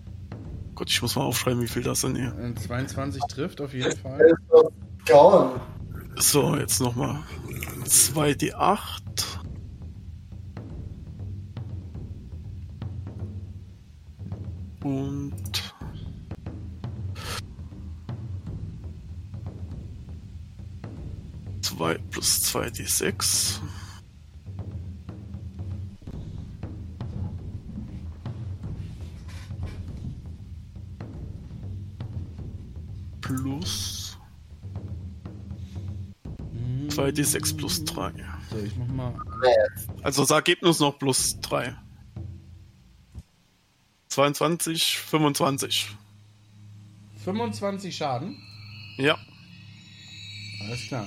Gott, 0.77 0.89
ich 0.91 1.03
muss 1.03 1.17
mal 1.17 1.25
aufschreiben, 1.25 1.61
wie 1.61 1.67
viel 1.67 1.83
das 1.83 2.03
sind 2.03 2.17
hier. 2.17 2.33
Äh, 2.39 2.55
22 2.55 3.21
trifft 3.29 3.61
auf 3.61 3.75
jeden 3.75 3.97
Fall. 3.99 4.33
So, 6.17 6.57
jetzt 6.57 6.81
nochmal 6.81 7.19
2d8. 7.85 9.01
Und. 14.83 15.35
Zwei 21.61 21.99
plus 22.11 22.55
2d6. 22.55 23.61
Plus 33.21 33.99
2d6 36.99 37.57
plus 37.57 37.85
3. 37.85 38.13
So, 38.51 38.59
ich 38.59 38.77
mach 38.77 38.89
mal. 38.89 39.15
Also 40.03 40.23
das 40.23 40.31
Ergebnis 40.31 40.81
noch 40.81 40.99
plus 40.99 41.39
3. 41.41 41.77
22, 44.19 44.99
25. 44.99 45.91
25 47.25 47.97
Schaden. 47.97 48.37
Ja. 48.97 49.17
Alles 50.61 50.89
klar. 50.89 51.07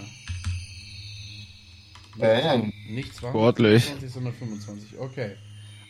Bang. 2.15 2.71
Nicht 2.87 3.13
20, 3.13 3.29
Sportlich. 3.29 3.85
20, 3.87 4.09
sondern 4.09 4.33
25. 4.33 4.97
Okay. 4.97 5.35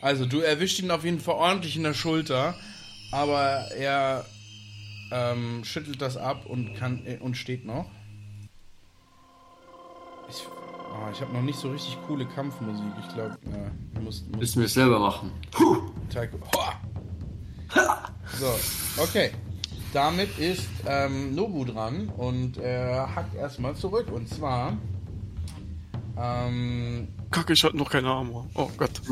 Also, 0.00 0.26
du 0.26 0.40
erwischt 0.40 0.80
ihn 0.80 0.90
auf 0.90 1.04
jeden 1.04 1.20
Fall 1.20 1.36
ordentlich 1.36 1.76
in 1.76 1.84
der 1.84 1.94
Schulter, 1.94 2.56
aber 3.12 3.70
er 3.70 4.26
ähm, 5.12 5.62
schüttelt 5.62 6.02
das 6.02 6.16
ab 6.16 6.46
und 6.46 6.74
kann 6.74 7.06
äh, 7.06 7.18
und 7.18 7.36
steht 7.36 7.64
noch. 7.64 7.88
Ich, 10.28 10.44
oh, 10.48 11.12
ich 11.12 11.20
habe 11.20 11.32
noch 11.32 11.42
nicht 11.42 11.60
so 11.60 11.70
richtig 11.70 11.96
coole 12.08 12.26
Kampfmusik. 12.26 12.84
Ich 13.00 13.14
glaube, 13.14 13.38
ja, 13.44 14.00
muss, 14.00 14.24
muss 14.26 14.40
Müssen 14.40 14.58
wir 14.58 14.66
es 14.66 14.74
selber 14.74 14.98
machen. 14.98 15.30
Taiko. 16.10 16.40
Hoa! 16.52 16.80
So, 18.38 19.02
okay. 19.02 19.30
Damit 19.92 20.38
ist 20.38 20.68
ähm, 20.86 21.34
Nobu 21.34 21.64
dran 21.66 22.08
und 22.08 22.56
er 22.56 23.14
hackt 23.14 23.34
erstmal 23.34 23.74
zurück. 23.74 24.10
Und 24.10 24.28
zwar. 24.28 24.78
Ähm, 26.16 27.08
Kacke, 27.30 27.52
ich 27.52 27.62
hatte 27.62 27.76
noch 27.76 27.90
keine 27.90 28.08
Armor. 28.08 28.48
Oh 28.54 28.70
Gott. 28.76 29.02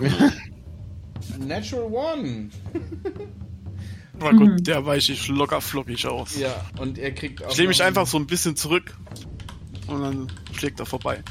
Natural 1.38 1.92
One. 1.92 2.50
Na 4.20 4.30
gut, 4.30 4.66
der 4.66 4.86
weiche 4.86 5.12
ich 5.12 5.28
locker 5.28 5.60
flockig 5.60 6.06
aus. 6.06 6.36
Ja, 6.36 6.54
und 6.78 6.98
er 6.98 7.12
kriegt 7.12 7.44
auch. 7.44 7.50
Ich 7.50 7.56
lehne 7.56 7.68
mich 7.68 7.82
einfach 7.82 8.06
so 8.06 8.16
ein 8.16 8.26
bisschen 8.26 8.54
zurück 8.54 8.96
und 9.88 10.00
dann 10.00 10.32
schlägt 10.52 10.78
er 10.78 10.86
vorbei. 10.86 11.22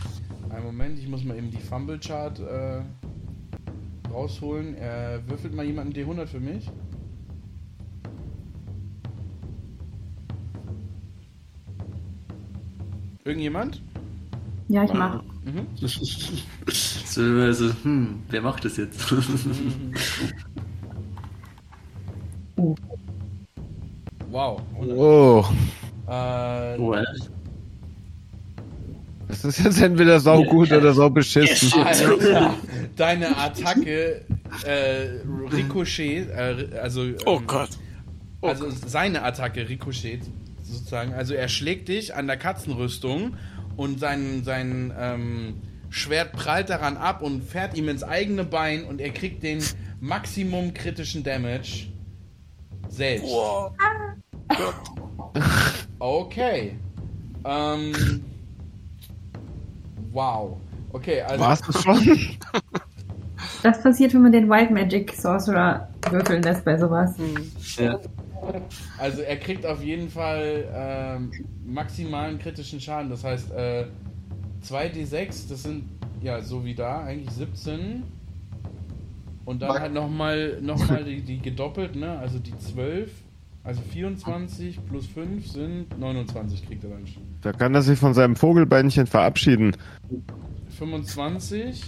Einen 0.50 0.66
Moment, 0.66 1.00
ich 1.00 1.08
muss 1.08 1.24
mal 1.24 1.38
eben 1.38 1.50
die 1.50 1.58
Fumble 1.62 2.00
Chart 2.00 2.38
äh, 2.40 2.82
rausholen. 4.12 4.76
Er 4.76 5.28
würfelt 5.28 5.54
mal 5.54 5.66
jemanden 5.66 5.94
D100 5.94 6.28
für 6.28 6.40
mich. 6.42 6.70
Irgendjemand? 13.26 13.82
Ja, 14.68 14.84
ich 14.84 14.94
mach. 14.94 15.22
Mhm. 15.46 15.68
So, 17.06 17.22
also, 17.22 17.72
hm, 17.84 18.24
wer 18.30 18.42
macht 18.42 18.66
das 18.66 18.78
jetzt? 18.78 19.00
Wow. 24.30 24.62
100. 24.74 24.98
Oh. 24.98 25.46
Äh, 26.08 26.78
oh, 26.80 26.94
äh, 26.94 27.04
Das 29.28 29.46
ist 29.46 29.64
jetzt 29.64 29.80
entweder 29.80 30.20
saugut 30.20 30.72
oder 30.72 30.92
sau 30.94 31.10
beschissen. 31.12 31.84
Alter, 31.84 32.56
deine 32.96 33.38
Attacke 33.38 34.26
äh, 34.66 35.08
Ricochet, 35.52 36.30
äh, 36.32 36.68
also 36.82 37.04
ähm, 37.04 37.16
Oh 37.28 37.40
Gott. 37.46 37.70
also 38.42 38.72
seine 38.72 39.22
Attacke 39.22 39.70
Ricochet 39.70 40.22
sozusagen. 40.74 41.14
Also 41.14 41.34
er 41.34 41.48
schlägt 41.48 41.88
dich 41.88 42.16
an 42.16 42.28
der 42.28 42.38
Katzenrüstung 42.38 43.38
und 43.76 44.00
sein 44.00 44.44
sein 44.44 44.94
ähm, 44.98 45.62
Schwert 45.90 46.34
prallt 46.34 46.70
daran 46.70 46.98
ab 46.98 47.22
und 47.22 47.44
fährt 47.44 47.78
ihm 47.78 47.88
ins 47.88 48.04
eigene 48.04 48.44
Bein 48.44 48.84
und 48.86 49.00
er 49.00 49.12
kriegt 49.12 49.44
den 49.44 49.64
Maximum 50.00 50.74
kritischen 50.74 51.24
Damage 51.24 51.88
selbst. 52.90 53.28
Boah. 53.28 53.74
Okay. 56.00 56.78
Ähm, 57.46 58.24
wow. 60.12 60.58
Okay, 60.92 61.22
also 61.22 61.44
War's 61.44 61.62
das 61.62 61.82
schon? 61.82 62.38
Das 63.62 63.82
passiert, 63.82 64.14
wenn 64.14 64.24
man 64.24 64.32
den 64.32 64.50
Wild 64.50 64.72
Magic 64.72 65.14
Sorcerer 65.14 65.88
würfeln 66.10 66.44
lässt 66.44 66.66
bei 66.66 66.78
sowas. 66.78 67.16
ja. 67.78 68.00
Also 68.98 69.22
er 69.22 69.38
kriegt 69.38 69.66
auf 69.66 69.84
jeden 69.84 70.10
Fall 70.10 70.66
ähm, 70.74 71.32
maximalen 71.66 72.40
kritischen 72.40 72.80
Schaden. 72.80 73.10
Das 73.10 73.24
heißt, 73.24 73.52
äh, 73.52 73.86
2d6, 74.68 75.50
das 75.50 75.64
sind 75.64 75.86
ja 76.22 76.42
so 76.42 76.64
wie 76.66 76.74
da, 76.76 77.04
eigentlich 77.04 77.30
17. 77.32 78.04
Und 79.46 79.62
dann 79.62 79.70
Mag- 79.70 79.82
halt 79.82 79.94
nochmal 79.94 80.60
noch 80.62 80.88
mal 80.90 81.04
die, 81.04 81.22
die 81.22 81.40
gedoppelt, 81.40 81.96
ne? 81.96 82.18
Also 82.20 82.40
die 82.40 82.58
12. 82.58 83.12
Also 83.66 83.82
24 83.82 84.80
plus 84.90 85.08
5 85.08 85.48
sind 85.48 85.98
29 85.98 86.66
kriegt 86.68 86.84
er 86.84 86.90
dann 86.92 87.08
schon. 87.08 87.24
Da 87.42 87.54
kann 87.54 87.74
er 87.74 87.82
sich 87.82 87.98
von 87.98 88.14
seinem 88.14 88.36
Vogelbeinchen 88.36 89.08
verabschieden. 89.08 89.76
25 90.78 91.82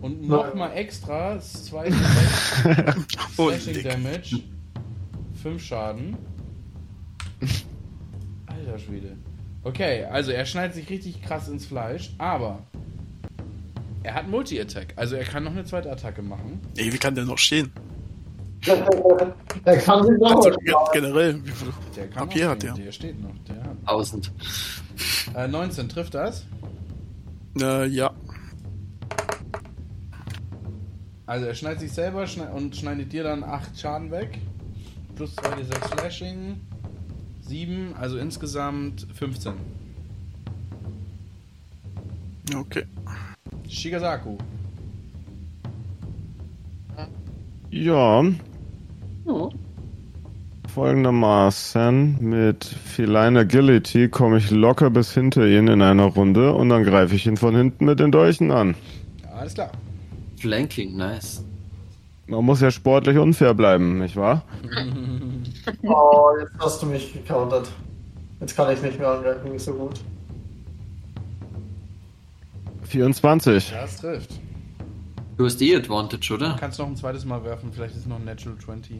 und 0.00 0.26
nochmal 0.28 0.72
extra 0.74 1.38
2 1.38 1.90
Oh, 3.36 3.50
Slashing. 3.50 3.82
Damage. 3.82 4.40
5 5.44 5.62
Schaden. 5.62 6.16
Alter 8.46 8.78
Schwede. 8.78 9.14
Okay, 9.62 10.06
also 10.06 10.30
er 10.30 10.46
schneidet 10.46 10.74
sich 10.74 10.88
richtig 10.88 11.20
krass 11.20 11.48
ins 11.48 11.66
Fleisch, 11.66 12.14
aber 12.16 12.62
er 14.02 14.14
hat 14.14 14.26
Multi-Attack. 14.26 14.94
Also 14.96 15.16
er 15.16 15.24
kann 15.24 15.44
noch 15.44 15.52
eine 15.52 15.66
zweite 15.66 15.92
Attacke 15.92 16.22
machen. 16.22 16.62
Ey, 16.78 16.90
wie 16.90 16.96
kann 16.96 17.14
der 17.14 17.26
noch 17.26 17.36
stehen? 17.36 17.70
Er 18.66 19.76
kann 19.76 20.02
sich 20.06 20.18
noch 20.18 20.30
Also 20.30 20.50
generell, 20.94 21.44
wie 21.44 21.50
viel 21.50 21.72
Der 21.94 22.08
kann 22.08 22.26
Papier 22.26 22.44
noch 22.44 22.52
hat 22.52 22.62
der. 22.62 22.72
Der 22.72 22.92
steht 22.92 23.20
noch. 23.20 23.34
Der 23.46 23.62
hat. 23.64 23.76
1000. 23.84 24.32
Äh, 25.36 25.48
19 25.48 25.88
trifft 25.90 26.14
das. 26.14 26.46
Äh, 27.60 27.86
ja. 27.88 28.14
Also 31.26 31.44
er 31.44 31.54
schneidet 31.54 31.80
sich 31.80 31.92
selber 31.92 32.26
schne 32.26 32.50
und 32.50 32.74
schneidet 32.74 33.12
dir 33.12 33.24
dann 33.24 33.44
8 33.44 33.78
Schaden 33.78 34.10
weg. 34.10 34.38
Plus 35.16 35.34
2 35.36 35.48
d6 35.48 35.98
Slashing. 35.98 36.60
7, 37.42 37.94
also 38.00 38.18
insgesamt 38.18 39.06
15. 39.14 39.52
Okay. 42.56 42.84
Shigasaku. 43.68 44.36
Ja, 47.70 48.22
Oh. 49.26 49.50
folgendermaßen 50.72 52.18
mit 52.20 52.64
Feline 52.64 53.40
Agility 53.40 54.08
komme 54.08 54.38
ich 54.38 54.50
locker 54.50 54.90
bis 54.90 55.12
hinter 55.12 55.46
ihn 55.46 55.66
in 55.68 55.82
einer 55.82 56.04
Runde 56.04 56.52
und 56.54 56.68
dann 56.68 56.84
greife 56.84 57.14
ich 57.14 57.26
ihn 57.26 57.36
von 57.36 57.56
hinten 57.56 57.84
mit 57.86 58.00
den 58.00 58.12
Dolchen 58.12 58.50
an. 58.50 58.74
Ja, 59.22 59.30
alles 59.30 59.54
klar. 59.54 59.72
Flanking, 60.38 60.96
nice. 60.96 61.44
Man 62.26 62.44
muss 62.44 62.60
ja 62.60 62.70
sportlich 62.70 63.18
unfair 63.18 63.52
bleiben, 63.54 63.98
nicht 63.98 64.16
wahr? 64.16 64.42
Oh, 65.82 66.30
jetzt 66.40 66.52
hast 66.58 66.82
du 66.82 66.86
mich 66.86 67.12
gecountert. 67.12 67.70
Jetzt 68.40 68.56
kann 68.56 68.72
ich 68.72 68.82
nicht 68.82 68.98
mehr 68.98 69.08
angreifen, 69.08 69.52
nicht 69.52 69.62
so 69.64 69.74
gut. 69.74 70.00
24. 72.84 73.70
Das 73.70 73.96
trifft. 73.98 74.40
Du 75.36 75.44
hast 75.44 75.60
eh 75.62 75.76
Advantage, 75.76 76.28
Du 76.28 76.34
oder? 76.34 76.56
kannst 76.58 76.78
noch 76.78 76.86
ein 76.86 76.96
zweites 76.96 77.24
Mal 77.24 77.42
werfen, 77.44 77.70
vielleicht 77.72 77.94
ist 77.94 78.02
es 78.02 78.06
noch 78.06 78.16
ein 78.20 78.24
Natural 78.24 78.56
20. 78.56 78.96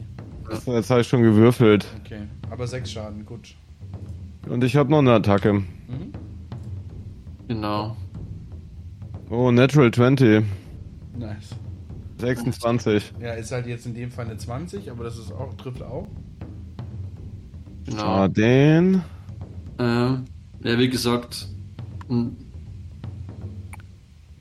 Jetzt 0.67 0.89
habe 0.89 1.01
ich 1.01 1.07
schon 1.07 1.23
gewürfelt. 1.23 1.85
Okay, 2.03 2.23
aber 2.51 2.67
6 2.67 2.91
Schaden, 2.91 3.25
gut. 3.25 3.55
Und 4.49 4.63
ich 4.63 4.75
habe 4.75 4.91
noch 4.91 4.99
eine 4.99 5.13
Attacke. 5.13 5.53
Mhm. 5.53 5.65
Genau. 7.47 7.95
Oh, 9.29 9.49
Natural 9.49 9.91
20. 9.91 10.43
Nice. 11.17 11.55
26. 12.17 13.13
Ja, 13.19 13.33
ist 13.33 13.51
halt 13.51 13.67
jetzt 13.67 13.85
in 13.85 13.93
dem 13.93 14.11
Fall 14.11 14.25
eine 14.25 14.37
20, 14.37 14.89
aber 14.91 15.03
das 15.03 15.17
ist 15.17 15.31
auch, 15.31 15.53
trifft 15.55 15.81
auch. 15.83 16.07
Genau. 17.85 18.03
Ah, 18.03 18.27
den. 18.27 19.01
Ähm, 19.77 20.25
ja, 20.63 20.79
wie 20.79 20.89
gesagt. 20.89 21.47
n- 22.09 22.35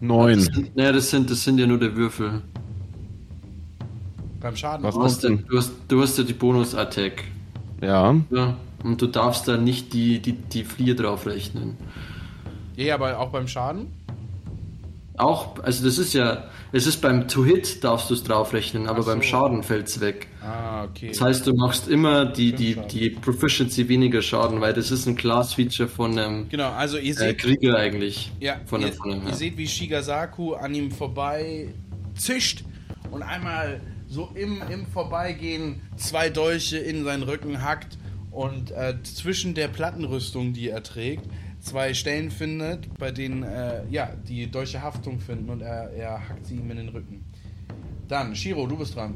9. 0.00 0.36
Das 0.36 0.44
sind, 0.46 0.76
naja, 0.76 0.92
das 0.92 1.10
sind, 1.10 1.30
das 1.30 1.42
sind 1.42 1.58
ja 1.58 1.66
nur 1.66 1.78
die 1.78 1.94
Würfel. 1.96 2.42
Beim 4.40 4.56
Schaden. 4.56 4.84
Was 4.84 4.94
Du 4.94 5.02
hast, 5.02 5.22
ja, 5.24 5.30
du, 5.30 5.56
hast, 5.56 5.72
du 5.88 6.02
hast 6.02 6.18
ja 6.18 6.24
die 6.24 6.32
Bonus-Attack. 6.34 7.24
Ja. 7.80 8.14
Ja. 8.30 8.56
Und 8.82 9.00
du 9.00 9.06
darfst 9.06 9.48
da 9.48 9.56
nicht 9.56 9.92
die, 9.94 10.20
die, 10.20 10.32
die 10.32 10.64
Fliehe 10.64 10.94
draufrechnen. 10.94 11.76
Ja, 12.76 12.94
aber 12.96 13.18
auch 13.18 13.30
beim 13.30 13.48
Schaden? 13.48 13.86
Auch, 15.16 15.62
also 15.62 15.84
das 15.84 15.98
ist 15.98 16.12
ja, 16.12 16.48
es 16.72 16.88
ist 16.88 17.00
beim 17.00 17.28
To-Hit 17.28 17.84
darfst 17.84 18.10
du 18.10 18.14
es 18.14 18.24
draufrechnen, 18.24 18.88
aber 18.88 19.02
so. 19.02 19.12
beim 19.12 19.22
Schaden 19.22 19.62
fällt 19.62 19.86
es 19.86 20.00
weg. 20.00 20.26
Ah, 20.42 20.84
okay. 20.84 21.10
Das 21.10 21.20
heißt, 21.20 21.46
du 21.46 21.54
machst 21.54 21.86
immer 21.86 22.24
die, 22.24 22.52
die, 22.52 22.74
die 22.90 23.10
Proficiency 23.10 23.88
weniger 23.88 24.22
Schaden, 24.22 24.60
weil 24.60 24.72
das 24.72 24.90
ist 24.90 25.06
ein 25.06 25.14
Class-Feature 25.14 25.88
von 25.88 26.18
einem 26.18 26.48
Genau, 26.48 26.70
also 26.70 26.98
ihr 26.98 27.12
äh, 27.12 27.14
seht, 27.14 27.38
Krieger 27.38 27.76
eigentlich. 27.76 28.32
ja, 28.40 28.60
von 28.66 28.82
ihr, 28.82 28.92
von 28.92 29.10
ihr 29.10 29.28
ja. 29.28 29.34
seht, 29.34 29.56
wie 29.56 29.68
Shigasaku 29.68 30.54
an 30.54 30.74
ihm 30.74 30.90
vorbei 30.90 31.68
zischt 32.16 32.64
und 33.12 33.22
einmal 33.22 33.80
so 34.08 34.30
im, 34.34 34.62
im 34.68 34.86
Vorbeigehen 34.86 35.80
zwei 35.96 36.28
Dolche 36.28 36.78
in 36.78 37.04
seinen 37.04 37.22
Rücken 37.22 37.62
hackt 37.62 37.98
und 38.32 38.72
äh, 38.72 38.94
zwischen 39.04 39.54
der 39.54 39.68
Plattenrüstung, 39.68 40.52
die 40.52 40.70
er 40.70 40.82
trägt, 40.82 41.26
zwei 41.64 41.94
Stellen 41.94 42.30
findet, 42.30 42.96
bei 42.98 43.10
denen 43.10 43.42
äh, 43.42 43.84
ja, 43.90 44.10
die 44.28 44.50
Dolche 44.50 44.82
Haftung 44.82 45.18
finden 45.18 45.50
und 45.50 45.62
er, 45.62 45.90
er 45.90 46.28
hackt 46.28 46.46
sie 46.46 46.56
ihm 46.56 46.70
in 46.70 46.76
den 46.76 46.88
Rücken. 46.90 47.24
Dann, 48.08 48.36
Shiro, 48.36 48.66
du 48.66 48.76
bist 48.76 48.94
dran. 48.94 49.14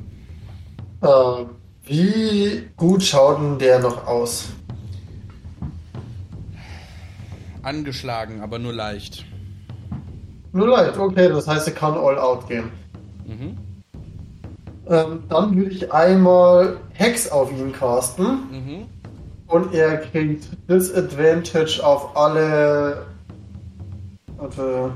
Ähm, 1.03 1.51
wie 1.85 2.69
gut 2.77 3.03
schaut 3.03 3.39
denn 3.39 3.59
der 3.59 3.79
noch 3.79 4.07
aus? 4.07 4.49
Angeschlagen, 7.63 8.41
aber 8.41 8.59
nur 8.59 8.73
leicht. 8.73 9.25
Nur 10.53 10.69
leid, 10.69 10.97
okay, 10.99 11.29
das 11.29 11.47
heißt, 11.47 11.69
er 11.69 11.75
kann 11.75 11.95
all 11.95 12.19
out 12.19 12.49
gehen. 12.49 12.71
Mhm. 13.27 13.57
Ähm, 14.89 15.25
dann 15.29 15.55
würde 15.55 15.71
ich 15.71 15.93
einmal 15.93 16.79
Hex 16.95 17.31
auf 17.31 17.53
ihn 17.53 17.73
casten 17.73 18.49
Mhm. 18.51 18.98
Und 19.49 19.75
er 19.75 19.97
kriegt 19.99 20.47
Disadvantage 20.71 21.81
auf 21.85 22.17
alle 22.17 23.07
warte, 24.37 24.93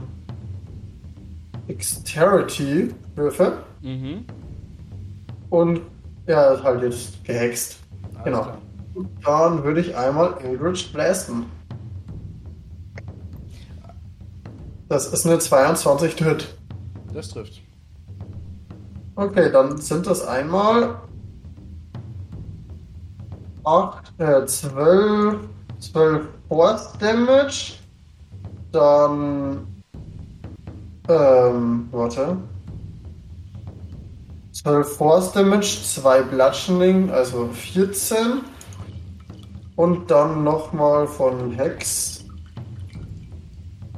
Dexterity-Würfe 1.69 3.59
Mhm. 3.83 4.25
und 5.51 5.81
er 6.27 6.55
ist 6.55 6.63
halt 6.63 6.83
jetzt 6.83 7.25
gehext. 7.25 7.79
Alles 8.15 8.25
Genau. 8.25 8.43
klar. 8.43 8.59
Dann 9.25 9.65
würde 9.65 9.81
ich 9.81 9.97
einmal 9.97 10.35
Eldritch 10.45 10.93
blasten. 10.93 11.47
Das 14.89 15.07
ist 15.13 15.27
eine 15.27 15.39
22 15.39 16.15
Hit. 16.15 16.55
Das 17.15 17.29
trifft. 17.31 17.63
Okay, 19.15 19.51
dann 19.51 19.79
sind 19.79 20.07
das 20.07 20.27
einmal 20.27 20.97
8, 23.65 24.13
äh, 24.19 24.47
12, 24.47 25.37
12 25.79 26.27
Force 26.49 26.93
Damage. 26.99 27.75
Dann, 28.73 29.67
ähm, 31.09 31.89
warte. 31.91 32.37
12 34.53 34.97
Force 34.97 35.33
Damage, 35.33 35.83
2 35.85 36.23
Bludgeoning, 36.23 37.11
also 37.11 37.49
14. 37.49 38.43
Und 39.77 40.11
dann 40.11 40.45
nochmal 40.45 41.07
von 41.07 41.53
Hex. 41.53 42.25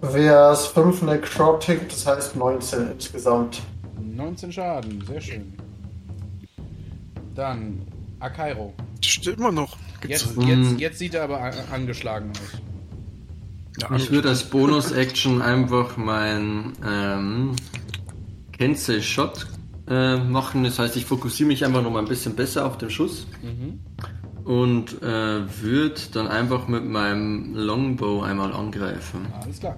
Wäre 0.00 0.52
es 0.52 0.66
5 0.66 1.02
Necrotic, 1.02 1.88
das 1.88 2.06
heißt 2.06 2.36
19 2.36 2.92
insgesamt. 2.92 3.62
19 3.98 4.52
Schaden, 4.52 5.02
sehr 5.06 5.20
schön. 5.20 5.54
Dann 7.34 7.80
Akairo. 8.24 8.72
Steht 9.00 9.36
immer 9.36 9.52
noch. 9.52 9.76
Gibt's 10.00 10.22
Jetzt, 10.24 10.36
Mhm. 10.36 10.48
jetzt, 10.48 10.80
jetzt 10.80 10.98
sieht 10.98 11.14
er 11.14 11.24
aber 11.24 11.52
angeschlagen 11.72 12.30
aus. 12.30 12.60
ja, 13.90 13.96
Ich 13.96 14.10
würde 14.10 14.28
als 14.30 14.44
Bonus-Action 14.44 15.42
einfach 15.42 15.96
mein 15.96 16.72
ähm, 16.86 17.52
Cancel 18.58 19.02
Shot 19.02 19.46
äh, 19.88 20.16
machen. 20.16 20.64
Das 20.64 20.78
heißt, 20.78 20.96
ich 20.96 21.04
fokussiere 21.04 21.48
mich 21.48 21.64
einfach 21.64 21.82
noch 21.82 21.90
mal 21.90 21.98
ein 22.00 22.08
bisschen 22.08 22.34
besser 22.34 22.66
auf 22.66 22.78
den 22.78 22.90
Schuss. 22.90 23.26
Und 24.44 25.02
äh, 25.02 25.62
würde 25.62 25.94
dann 26.12 26.28
einfach 26.28 26.68
mit 26.68 26.84
meinem 26.84 27.54
Longbow 27.54 28.22
einmal 28.22 28.52
angreifen. 28.52 29.26
Alles 29.42 29.58
klar. 29.60 29.76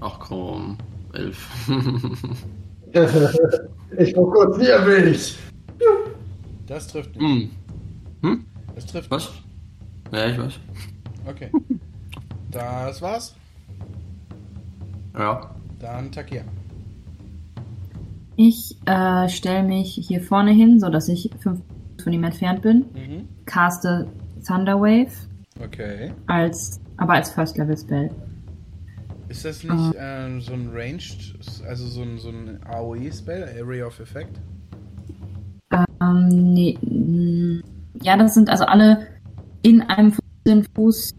Ach 0.00 0.18
komm, 0.18 0.76
elf. 1.12 1.48
ich 3.98 4.14
fokussiere 4.14 5.00
mich. 5.02 5.38
Das 6.66 6.86
trifft 6.88 7.14
nicht. 7.16 7.20
hm. 7.20 7.50
Hm? 8.22 8.44
Das 8.74 8.86
trifft 8.86 9.10
Was? 9.10 9.32
Ja, 10.12 10.26
ich 10.26 10.38
weiß. 10.38 10.44
nicht. 10.46 10.60
Okay. 11.26 11.50
Das 12.50 13.00
war's. 13.02 13.34
Ja. 15.16 15.54
Dann 15.80 16.10
Takia. 16.12 16.42
Ich 18.36 18.76
äh, 18.86 19.28
stelle 19.28 19.62
mich 19.62 19.94
hier 19.94 20.20
vorne 20.20 20.52
hin, 20.52 20.80
so 20.80 20.88
dass 20.88 21.08
ich 21.08 21.30
fünf 21.40 21.60
von 22.02 22.12
ihm 22.12 22.24
entfernt 22.24 22.62
bin. 22.62 22.84
Mhm. 22.94 23.28
Caste 23.44 24.08
Thunderwave 24.46 25.12
Okay. 25.62 26.12
als, 26.26 26.80
aber 26.96 27.14
als 27.14 27.30
First 27.30 27.56
Level 27.58 27.76
Spell. 27.76 28.10
Ist 29.28 29.44
das 29.44 29.62
nicht 29.64 29.94
ähm, 29.98 30.40
so 30.40 30.52
ein 30.52 30.70
Ranged, 30.72 31.34
also 31.66 31.86
so 31.86 32.02
ein, 32.02 32.18
so 32.18 32.28
ein 32.28 32.60
AOE-Spell, 32.66 33.54
Area 33.60 33.86
of 33.86 33.98
Effect? 34.00 34.40
Ähm, 35.72 36.28
nee, 36.28 36.78
mm, 36.80 37.62
ja, 38.02 38.16
das 38.16 38.34
sind 38.34 38.50
also 38.50 38.64
alle 38.64 39.06
in 39.62 39.82
einem 39.82 40.12
15 40.44 40.66
Fuß 40.74 41.14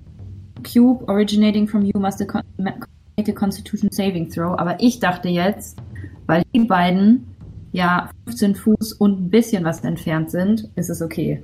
Cube 0.64 1.08
originating 1.08 1.68
from 1.68 1.82
you 1.84 2.00
must 2.00 2.20
make 2.58 3.30
a 3.30 3.34
Constitution 3.34 3.90
Saving 3.92 4.30
Throw. 4.30 4.58
Aber 4.58 4.78
ich 4.80 5.00
dachte 5.00 5.30
jetzt, 5.30 5.78
weil 6.26 6.44
die 6.54 6.66
beiden 6.66 7.28
ja 7.72 8.10
15 8.26 8.56
Fuß 8.56 8.94
und 8.94 9.26
ein 9.26 9.30
bisschen 9.30 9.64
was 9.64 9.84
entfernt 9.84 10.32
sind, 10.32 10.70
ist 10.76 10.90
es 10.90 11.02
okay. 11.02 11.44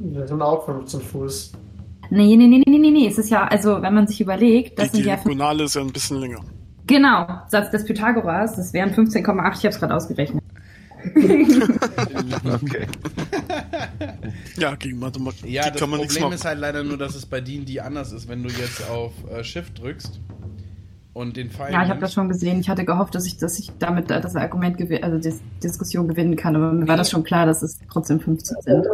Wir 0.00 0.26
sind 0.26 0.42
auch 0.42 0.64
15 0.66 1.00
Fuß. 1.00 1.52
Nee, 2.10 2.36
nee, 2.36 2.46
nee, 2.46 2.62
nee, 2.64 2.78
nee, 2.78 2.90
nee. 2.90 3.08
Es 3.08 3.18
ist 3.18 3.30
ja, 3.30 3.46
also, 3.48 3.82
wenn 3.82 3.94
man 3.94 4.06
sich 4.06 4.20
überlegt, 4.20 4.78
das 4.78 4.90
die 4.90 4.98
sind 4.98 5.06
ja. 5.06 5.16
Diagonale 5.16 5.64
ist 5.64 5.74
ja 5.74 5.80
ein 5.80 5.92
bisschen 5.92 6.20
länger. 6.20 6.40
Genau, 6.86 7.26
Satz 7.48 7.70
des 7.72 7.84
Pythagoras, 7.84 8.54
das 8.54 8.72
wären 8.72 8.90
15,8, 8.90 9.58
ich 9.58 9.66
hab's 9.66 9.80
gerade 9.80 9.94
ausgerechnet. 9.94 10.42
Okay. 11.14 12.86
Ja, 14.56 14.74
gegen 14.74 14.98
Mathematik 14.98 15.48
Ja, 15.48 15.70
das 15.70 15.78
kann 15.78 15.90
man 15.90 16.00
nichts 16.00 16.14
Problem 16.14 16.30
machen. 16.30 16.38
ist 16.38 16.44
halt 16.44 16.58
leider 16.58 16.82
nur, 16.82 16.96
dass 16.98 17.14
es 17.14 17.26
bei 17.26 17.40
D&D 17.40 17.80
anders 17.80 18.12
ist, 18.12 18.28
wenn 18.28 18.42
du 18.42 18.48
jetzt 18.50 18.88
auf 18.88 19.12
äh, 19.30 19.44
Shift 19.44 19.78
drückst 19.78 20.20
und 21.16 21.36
den 21.36 21.50
Pfeil 21.50 21.72
Ja, 21.72 21.82
ich 21.82 21.88
habe 21.88 22.00
das 22.00 22.12
schon 22.12 22.28
gesehen. 22.28 22.60
Ich 22.60 22.68
hatte 22.68 22.84
gehofft, 22.84 23.14
dass 23.14 23.26
ich, 23.26 23.38
dass 23.38 23.58
ich 23.58 23.72
damit 23.78 24.10
das 24.10 24.36
Argument, 24.36 24.78
also 25.02 25.18
die 25.18 25.34
Diskussion 25.62 26.08
gewinnen 26.08 26.36
kann, 26.36 26.54
aber 26.54 26.72
mir 26.72 26.86
war 26.86 26.98
das 26.98 27.10
schon 27.10 27.24
klar, 27.24 27.46
dass 27.46 27.62
es 27.62 27.78
trotzdem 27.90 28.20
15 28.20 28.56
sind. 28.60 28.86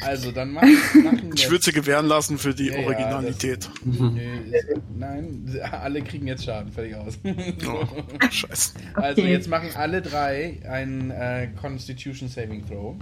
Also, 0.00 0.30
dann 0.32 0.52
machen, 0.52 0.70
machen 1.04 1.30
Ich 1.34 1.50
würde 1.50 1.62
sie 1.62 1.72
gewähren 1.72 2.06
lassen 2.06 2.38
für 2.38 2.54
die 2.54 2.68
Ja, 2.68 2.78
ja, 2.78 2.86
Originalität. 2.86 3.68
Nö, 3.84 4.08
ist, 4.50 4.66
nein, 4.96 5.44
alle 5.70 6.00
kriegen 6.02 6.26
jetzt 6.26 6.44
Schaden, 6.44 6.72
fertig 6.72 6.94
aus. 6.94 7.18
Oh, 7.24 7.84
scheiße. 8.30 8.74
Also 8.94 9.20
Okay. 9.22 9.32
jetzt 9.32 9.48
machen 9.48 9.68
alle 9.76 10.00
drei 10.00 10.60
einen 10.68 11.10
äh, 11.10 11.48
Constitution 11.60 12.28
Saving 12.28 12.64
Throw. 12.66 12.94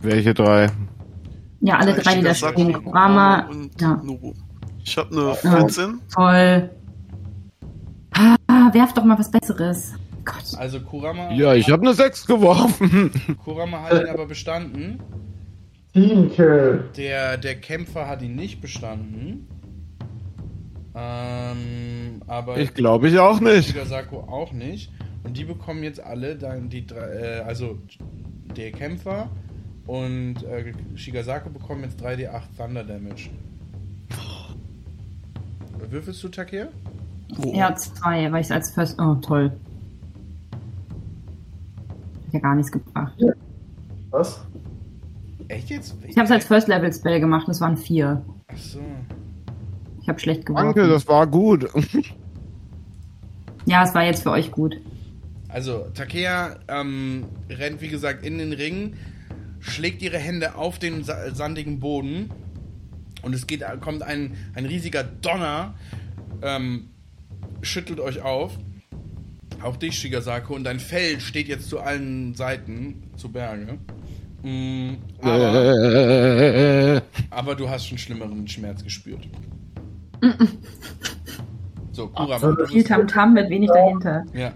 Welche 0.00 0.32
drei? 0.32 0.70
Ja, 1.60 1.78
alle 1.78 1.94
drei, 1.94 2.16
die 2.16 2.22
da 2.22 2.34
stehen. 2.34 2.74
Rama, 2.74 3.48
und 3.48 3.80
ja, 3.80 4.00
Nobu. 4.02 4.32
Ich 4.84 4.96
habe 4.98 5.10
eine 5.16 5.26
Ja. 5.28 5.34
14. 5.34 6.00
toll. 6.14 6.70
Ah, 8.12 8.36
werf 8.72 8.92
doch 8.94 9.04
mal 9.04 9.18
was 9.18 9.30
Besseres. 9.30 9.94
Gott. 10.24 10.58
Also 10.58 10.80
Kurama, 10.80 11.32
Ja, 11.32 11.54
ich 11.54 11.70
habe 11.70 11.82
eine 11.82 11.94
6 11.94 12.26
geworfen. 12.26 13.10
Kurama 13.44 13.82
hat 13.82 14.00
ihn 14.02 14.08
aber 14.08 14.26
bestanden. 14.26 15.00
Teamkill. 15.92 16.90
Der, 16.96 17.36
der 17.36 17.56
Kämpfer 17.56 18.08
hat 18.08 18.22
ihn 18.22 18.34
nicht 18.34 18.60
bestanden. 18.60 19.48
Ähm, 20.94 22.22
aber 22.26 22.56
Ich 22.58 22.72
glaube 22.74 23.08
ich 23.08 23.18
auch 23.18 23.40
nicht. 23.40 23.68
Shigasako 23.68 24.20
auch 24.20 24.52
nicht. 24.52 24.90
Und 25.24 25.36
die 25.36 25.44
bekommen 25.44 25.82
jetzt 25.82 26.00
alle 26.00 26.36
dann 26.36 26.68
die 26.68 26.86
drei, 26.86 27.06
äh, 27.06 27.40
also 27.40 27.78
der 28.56 28.70
Kämpfer 28.72 29.28
und 29.86 30.42
äh, 30.44 30.72
Shigasako 30.94 31.50
bekommen 31.50 31.82
jetzt 31.84 32.00
3d8 32.02 32.42
Thunder 32.56 32.84
Damage. 32.84 33.30
Würfelst 35.78 36.22
du, 36.22 36.28
Takia? 36.28 36.68
Wo? 37.36 37.52
Ja, 37.54 37.74
zwei, 37.74 38.30
weil 38.32 38.40
ich 38.40 38.46
es 38.46 38.52
als 38.52 38.70
First. 38.70 39.00
Oh, 39.00 39.14
toll. 39.16 39.52
Hat 42.26 42.32
ja 42.32 42.40
gar 42.40 42.54
nichts 42.54 42.70
gebracht. 42.70 43.14
Was? 44.10 44.44
Echt 45.48 45.70
jetzt? 45.70 45.96
Ich 46.06 46.16
habe 46.16 46.24
es 46.26 46.30
als 46.30 46.44
First 46.44 46.68
Level 46.68 46.92
Spell 46.92 47.20
gemacht, 47.20 47.48
das 47.48 47.60
waren 47.60 47.76
vier. 47.76 48.24
Achso. 48.48 48.80
Ich 50.00 50.08
habe 50.08 50.18
schlecht 50.18 50.46
geworfen. 50.46 50.74
Danke, 50.74 50.88
das 50.88 51.06
war 51.08 51.26
gut. 51.26 51.68
Ja, 53.66 53.82
es 53.82 53.94
war 53.94 54.04
jetzt 54.04 54.22
für 54.22 54.30
euch 54.30 54.50
gut. 54.50 54.76
Also, 55.48 55.86
Takea 55.94 56.56
ähm, 56.68 57.24
rennt, 57.48 57.80
wie 57.80 57.88
gesagt, 57.88 58.24
in 58.24 58.38
den 58.38 58.52
Ring, 58.52 58.94
schlägt 59.60 60.02
ihre 60.02 60.18
Hände 60.18 60.56
auf 60.56 60.78
den 60.78 61.04
sa 61.04 61.34
sandigen 61.34 61.80
Boden 61.80 62.30
und 63.24 63.34
es 63.34 63.46
geht, 63.46 63.64
kommt 63.80 64.02
ein, 64.02 64.36
ein 64.54 64.66
riesiger 64.66 65.02
Donner, 65.02 65.74
ähm, 66.42 66.90
schüttelt 67.62 68.00
euch 68.00 68.22
auf. 68.22 68.58
Auch 69.62 69.76
dich, 69.76 69.98
Shigasako, 69.98 70.54
und 70.54 70.64
dein 70.64 70.78
Fell 70.78 71.20
steht 71.20 71.48
jetzt 71.48 71.70
zu 71.70 71.80
allen 71.80 72.34
Seiten 72.34 73.02
zu 73.16 73.32
Berge. 73.32 73.78
Mm, 74.42 74.96
aber, 75.22 77.02
aber 77.30 77.54
du 77.54 77.68
hast 77.68 77.86
schon 77.86 77.96
schlimmeren 77.96 78.46
Schmerz 78.46 78.84
gespürt. 78.84 79.26
So, 81.92 82.10
Ach, 82.12 82.16
Kurama, 82.16 82.38
so 82.38 82.52
du 82.52 82.66
Viel 82.66 82.84
Tamtam 82.84 83.34
mit 83.34 83.48
wenig 83.48 83.70
dahinter. 83.70 84.24
ja. 84.34 84.52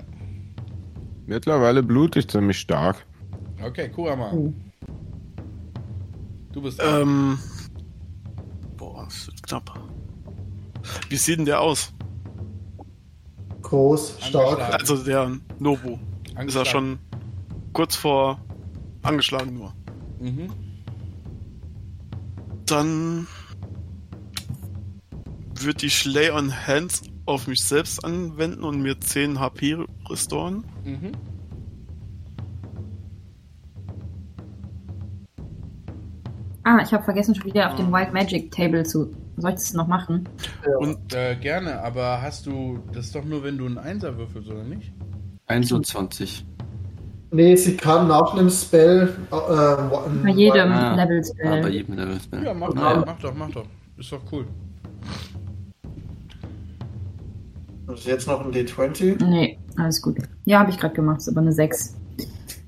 Mittlerweile 1.27 1.83
blute 1.83 2.21
ich 2.21 2.29
ziemlich 2.29 2.59
stark. 2.59 3.05
Okay, 3.63 3.91
Kurama. 3.91 4.33
Oh. 4.33 4.53
Du 6.53 6.63
bist. 6.63 6.81
Ähm. 6.83 7.39
Boah, 7.39 7.58
das 9.09 9.27
wird 9.27 9.43
knapp. 9.43 9.79
Wie 11.09 11.17
sieht 11.17 11.39
denn 11.39 11.45
der 11.47 11.61
aus? 11.61 11.93
Groß, 13.63 14.19
stark. 14.21 14.61
Also 14.75 14.97
der 14.97 15.33
Nobu. 15.59 15.99
Ist 16.47 16.55
er 16.55 16.65
schon 16.65 16.99
kurz 17.73 17.97
vor 17.97 18.41
angeschlagen 19.03 19.55
nur. 19.55 19.75
Mhm. 20.21 20.51
Dann 22.67 23.27
würde 25.55 25.87
ich 25.87 26.05
Lay 26.05 26.31
on 26.31 26.67
Hands 26.67 27.03
auf 27.27 27.47
mich 27.47 27.65
selbst 27.65 28.05
anwenden 28.05 28.63
und 28.63 28.81
mir 28.81 29.01
10 29.01 29.41
HP 29.41 29.79
restoren. 30.09 30.65
Mhm. 30.85 31.13
Ah, 36.71 36.83
ich 36.85 36.93
habe 36.93 37.03
vergessen, 37.03 37.35
schon 37.35 37.47
wieder 37.47 37.71
auf 37.71 37.77
den 37.77 37.91
Wild 37.91 38.13
Magic 38.13 38.51
Table 38.51 38.83
zu. 38.85 39.11
Soll 39.39 39.51
ich 39.53 39.57
das 39.57 39.73
noch 39.73 39.87
machen? 39.87 40.29
Und 40.81 41.15
Äh, 41.15 41.35
gerne, 41.37 41.81
aber 41.83 42.21
hast 42.21 42.45
du. 42.45 42.81
Das 42.93 43.07
ist 43.07 43.15
doch 43.15 43.25
nur, 43.25 43.43
wenn 43.43 43.57
du 43.57 43.65
einen 43.65 43.79
Einser 43.79 44.19
würfelst, 44.19 44.51
oder 44.51 44.65
nicht? 44.65 44.93
21. 45.47 46.45
Nee, 47.31 47.57
sie 47.57 47.75
kann 47.75 48.09
nach 48.09 48.35
einem 48.35 48.51
Spell. 48.51 49.17
Äh, 49.31 49.35
Bei 50.23 50.29
jedem 50.31 50.71
Ah, 50.73 50.95
Level 50.95 51.23
Ah, 51.43 51.49
bei 51.49 51.59
Spell. 51.63 51.73
jedem 51.73 51.95
Level. 51.97 52.21
Spell. 52.21 52.45
Ja, 52.45 52.53
mach, 52.53 52.75
Naja. 52.75 52.97
doch, 52.99 53.07
mach 53.07 53.19
doch, 53.21 53.35
mach 53.35 53.51
doch. 53.51 53.67
Ist 53.97 54.13
doch 54.13 54.21
cool. 54.31 54.45
Ich 57.95 58.05
jetzt 58.05 58.27
noch 58.27 58.45
ein 58.45 58.53
D20? 58.53 59.25
Nee, 59.25 59.59
alles 59.79 60.03
gut. 60.03 60.19
Ja, 60.45 60.59
habe 60.61 60.71
ich 60.71 60.79
gerade 60.79 60.95
gemacht, 60.95 61.21
ist 61.21 61.29
aber 61.31 61.41
eine 61.41 61.53
6. 61.53 61.95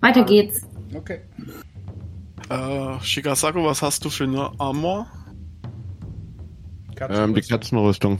Weiter 0.00 0.24
geht's. 0.24 0.62
Okay. 0.94 1.20
Äh, 2.50 3.00
Shigasako, 3.02 3.64
was 3.64 3.80
hast 3.80 4.04
du 4.04 4.10
für 4.10 4.24
eine 4.24 4.50
Armor? 4.58 5.06
Ähm, 7.08 7.34
die 7.34 7.40
Katzenrüstung. 7.40 8.18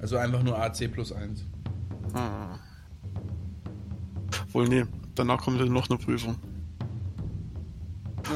Also 0.00 0.16
einfach 0.16 0.42
nur 0.42 0.58
AC 0.58 0.90
plus 0.90 1.12
1. 1.12 1.46
Ah. 2.14 2.58
Wohl, 4.52 4.68
nee. 4.68 4.84
Danach 5.14 5.42
kommt 5.42 5.60
dann 5.60 5.72
noch 5.72 5.88
eine 5.88 5.98
Prüfung. 5.98 6.36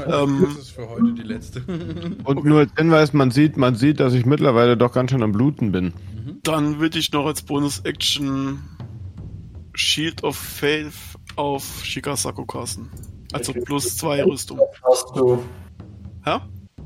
Ja, 0.07 0.23
Ähm. 0.23 0.43
das 0.45 0.57
ist 0.59 0.71
für 0.71 0.89
heute 0.89 1.15
die 1.15 1.23
letzte. 1.23 1.63
Und 2.25 2.45
nur 2.45 2.61
als 2.61 2.73
Hinweis, 2.77 3.13
man 3.13 3.31
sieht, 3.31 3.57
man 3.57 3.75
sieht, 3.75 3.99
dass 3.99 4.13
ich 4.13 4.27
mittlerweile 4.27 4.77
doch 4.77 4.93
ganz 4.93 5.11
schön 5.11 5.23
am 5.23 5.33
Bluten 5.33 5.73
bin. 5.73 5.93
Dann 6.43 6.79
würde 6.79 6.99
ich 6.99 7.11
noch 7.13 7.27
als 7.27 7.43
Bonus-Action 7.43 8.61
Shield 9.75 10.23
of 10.23 10.37
Faith 10.37 10.95
auf 11.37 11.83
Shigasako 11.85 12.45
casten. 12.45 12.91
Also 13.39 13.53
plus 13.53 13.97
zwei 13.97 14.23
Rüstung. 14.25 14.61
Hast 14.83 15.07
du. 15.15 15.43
Hä? 16.25 16.39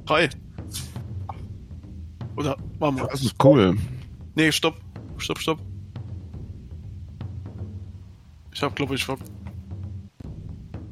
Drei. 0.04 0.28
Oder, 2.36 2.56
warte 2.78 2.96
mal. 2.96 3.08
Das 3.10 3.22
ist 3.22 3.34
cool. 3.44 3.76
Nee, 4.34 4.50
stopp. 4.52 4.76
Stopp, 5.18 5.38
stopp. 5.38 5.58
Ich 8.52 8.62
hab, 8.62 8.74
glaube 8.74 8.94
ich, 8.94 9.04
ver... 9.04 9.16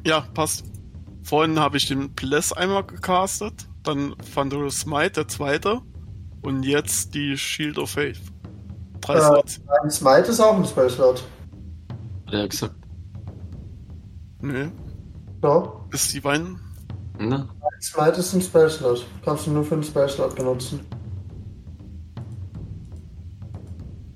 Ja, 0.07 0.21
passt. 0.35 0.65
Vorhin 1.23 1.59
habe 1.59 1.77
ich 1.77 1.87
den 1.89 2.11
Bless 2.15 2.53
einmal 2.53 2.85
gecastet, 2.85 3.69
dann 3.83 4.15
Thunderous 4.35 4.79
Smite, 4.81 5.11
der 5.11 5.29
zweite, 5.29 5.81
und 6.43 6.63
jetzt 6.63 7.15
die 7.15 7.37
Shield 7.37 7.79
of 7.79 7.91
Faith. 7.91 8.21
Drei 9.01 9.15
Äh, 9.17 9.21
Slots. 9.21 9.61
ein 9.83 9.91
Smite 9.91 10.29
ist 10.31 10.41
auch 10.41 10.57
ein 10.57 10.65
Spell-Slot. 10.65 11.23
Hat 12.27 12.35
er 12.35 12.49
gesagt. 12.49 12.75
Nee, 14.41 14.69
So. 15.43 15.85
ist 15.93 16.13
die 16.15 16.25
Wein... 16.25 16.59
Ne? 17.19 17.49
Ein 17.61 17.83
Smite 17.83 18.21
ist 18.21 18.33
ein 18.33 18.41
Spell-Slot. 18.41 19.05
Kannst 19.25 19.47
du 19.47 19.51
nur 19.51 19.65
für 19.65 19.75
einen 19.75 19.83
Spell-Slot 19.83 20.37
benutzen. 20.37 20.81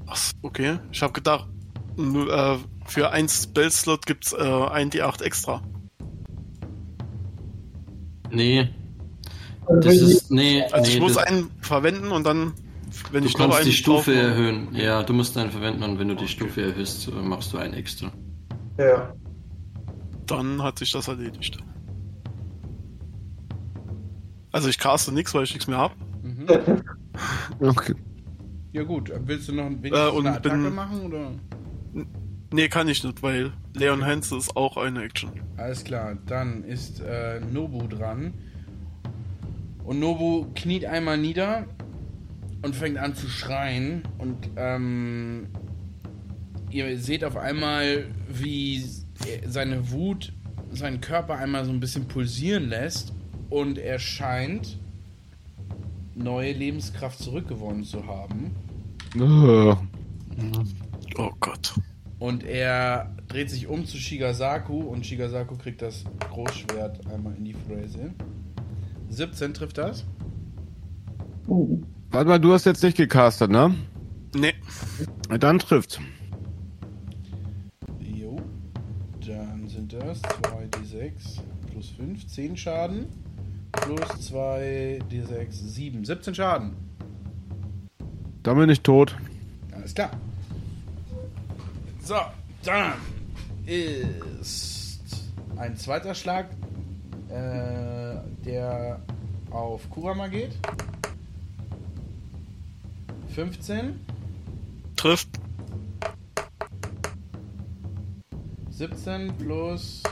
Ach, 0.06 0.18
okay. 0.42 0.78
Ich 0.92 1.02
habe 1.02 1.12
gedacht, 1.12 1.48
nur, 1.96 2.32
äh, 2.32 2.58
für 2.86 3.10
ein 3.10 3.28
Spell-Slot 3.28 4.06
gibt's 4.06 4.32
äh, 4.32 4.36
ein 4.36 4.90
D8 4.90 5.22
extra. 5.22 5.62
Nee, 8.30 8.70
Und 9.66 9.84
das 9.84 9.96
ist. 9.96 10.30
Nee, 10.30 10.62
Also 10.70 10.88
nee, 10.90 10.94
ich 10.94 11.00
muss 11.00 11.14
das, 11.14 11.24
einen 11.26 11.50
verwenden 11.60 12.12
und 12.12 12.24
dann, 12.24 12.54
wenn 13.10 13.22
du 13.22 13.28
ich 13.28 13.34
noch 13.34 13.46
kannst 13.46 13.58
einen 13.58 13.66
die 13.66 13.72
Stufe 13.72 14.14
erhöhen. 14.14 14.68
Ja, 14.74 15.02
du 15.02 15.12
musst 15.12 15.36
einen 15.36 15.50
verwenden 15.50 15.82
und 15.82 15.98
wenn 15.98 16.08
du 16.08 16.14
die 16.14 16.28
Stufe 16.28 16.62
erhöhst, 16.62 17.08
äh, 17.08 17.10
machst 17.10 17.52
du 17.52 17.58
einen 17.58 17.74
extra. 17.74 18.10
Ja. 18.78 19.12
Dann 20.26 20.62
hat 20.62 20.78
sich 20.78 20.92
das 20.92 21.08
erledigt. 21.08 21.58
Also 24.52 24.68
ich 24.68 24.78
caste 24.78 25.12
nichts, 25.12 25.34
weil 25.34 25.44
ich 25.44 25.52
nichts 25.54 25.66
mehr 25.66 25.78
hab. 25.78 25.96
Mhm. 26.22 26.46
Okay. 27.60 27.94
Ja 28.72 28.82
gut, 28.84 29.12
willst 29.26 29.46
du 29.48 29.52
noch 29.54 29.66
wenigstens 29.68 29.98
Äh, 29.98 30.08
und 30.10 30.26
eine 30.26 30.36
Attacke 30.38 30.56
bin- 30.62 30.74
machen 30.74 31.02
oder? 31.04 31.30
Nee, 32.50 32.68
kann 32.68 32.88
ich 32.88 33.04
nicht, 33.04 33.22
weil 33.22 33.52
Leon 33.74 34.04
Hanse 34.04 34.36
ist 34.38 34.56
auch 34.56 34.78
eine 34.78 35.02
Action. 35.04 35.30
Alles 35.58 35.84
klar, 35.84 36.16
dann 36.26 36.64
ist 36.64 37.00
äh, 37.00 37.40
Nobu 37.52 37.86
dran. 37.86 38.32
Und 39.84 40.00
Nobu 40.00 40.46
kniet 40.54 40.86
einmal 40.86 41.18
nieder 41.18 41.66
und 42.62 42.74
fängt 42.74 42.96
an 42.96 43.14
zu 43.14 43.28
schreien. 43.28 44.02
Und 44.18 44.36
ähm, 44.56 45.48
ihr 46.70 46.98
seht 46.98 47.24
auf 47.24 47.36
einmal, 47.36 48.06
wie 48.30 48.82
seine 49.46 49.90
Wut 49.90 50.32
seinen 50.72 51.00
Körper 51.00 51.36
einmal 51.36 51.64
so 51.64 51.70
ein 51.70 51.80
bisschen 51.80 52.06
pulsieren 52.06 52.68
lässt. 52.68 53.12
Und 53.50 53.78
er 53.78 53.98
scheint 53.98 54.78
neue 56.14 56.52
Lebenskraft 56.52 57.18
zurückgewonnen 57.18 57.84
zu 57.84 58.06
haben. 58.06 58.54
Oh 61.16 61.30
Gott. 61.40 61.74
Und 62.18 62.44
er 62.44 63.14
dreht 63.28 63.50
sich 63.50 63.66
um 63.66 63.84
zu 63.84 63.96
Shigasaku 63.96 64.78
und 64.78 65.04
Shigasaku 65.04 65.56
kriegt 65.56 65.82
das 65.82 66.04
Großschwert 66.30 67.06
einmal 67.12 67.34
in 67.34 67.44
die 67.44 67.56
Fräse. 67.66 68.14
17 69.10 69.52
trifft 69.54 69.78
das. 69.78 70.04
Oh. 71.48 71.80
Warte 72.10 72.28
mal, 72.28 72.38
du 72.38 72.52
hast 72.52 72.64
jetzt 72.64 72.82
nicht 72.82 72.96
gecastet, 72.96 73.50
ne? 73.50 73.74
Nee, 74.34 74.54
Dann 75.40 75.58
trifft. 75.58 76.00
Das 80.12 80.22
2d6 80.22 81.40
plus 81.70 81.90
5, 81.90 82.26
10 82.26 82.56
Schaden. 82.56 83.06
Plus 83.72 84.01
2d6, 84.30 85.51
7, 85.51 86.05
17 86.05 86.34
Schaden. 86.34 86.76
Dann 88.43 88.59
bin 88.59 88.68
ich 88.68 88.82
tot. 88.82 89.16
Alles 89.74 89.94
klar. 89.94 90.10
So, 92.02 92.16
dann 92.64 92.93
ist 93.64 95.01
ein 95.56 95.76
zweiter 95.76 96.14
Schlag, 96.14 96.51
äh, 97.30 98.16
der 98.44 99.01
auf 99.51 99.89
Kurama 99.89 100.28
geht. 100.28 100.52
15, 103.34 103.98
trifft. 104.97 105.41
17 108.82 109.32
plus 109.38 110.02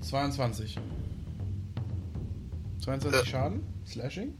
22. 0.00 0.78
22 2.84 3.28
Schaden, 3.28 3.62
Slashing. 3.84 4.34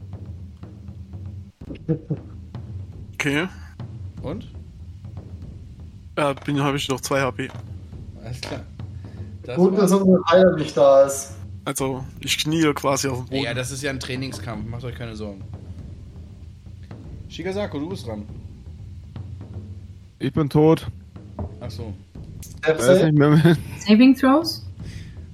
Okay. 3.15 3.49
Und? 4.21 4.47
Äh, 6.15 6.33
bin 6.45 6.61
habe 6.63 6.77
ich 6.77 6.87
noch 6.87 7.01
zwei 7.01 7.19
HP. 7.19 7.49
Alles 8.23 8.39
klar. 8.39 8.61
Das 9.43 9.57
Gut, 9.57 9.77
dass 9.77 9.91
unser 9.91 10.23
Heiler 10.29 10.55
nicht 10.55 10.77
da 10.77 11.03
ist. 11.03 11.33
Also 11.65 12.05
ich 12.21 12.37
knie 12.37 12.71
quasi 12.73 13.09
auf 13.09 13.17
dem 13.17 13.27
Boden. 13.27 13.43
Ja, 13.43 13.53
das 13.53 13.69
ist 13.69 13.83
ja 13.83 13.89
ein 13.89 13.99
Trainingskampf, 13.99 14.65
macht 14.65 14.85
euch 14.85 14.95
keine 14.95 15.17
Sorgen. 15.17 15.43
Shigasako, 17.27 17.79
du 17.79 17.89
bist 17.89 18.07
dran. 18.07 18.25
Ich 20.19 20.31
bin 20.31 20.49
tot. 20.49 20.89
Achso. 21.61 21.93
Nicht 22.67 23.13
mehr. 23.13 23.55
Saving 23.79 24.15
Throws? 24.15 24.65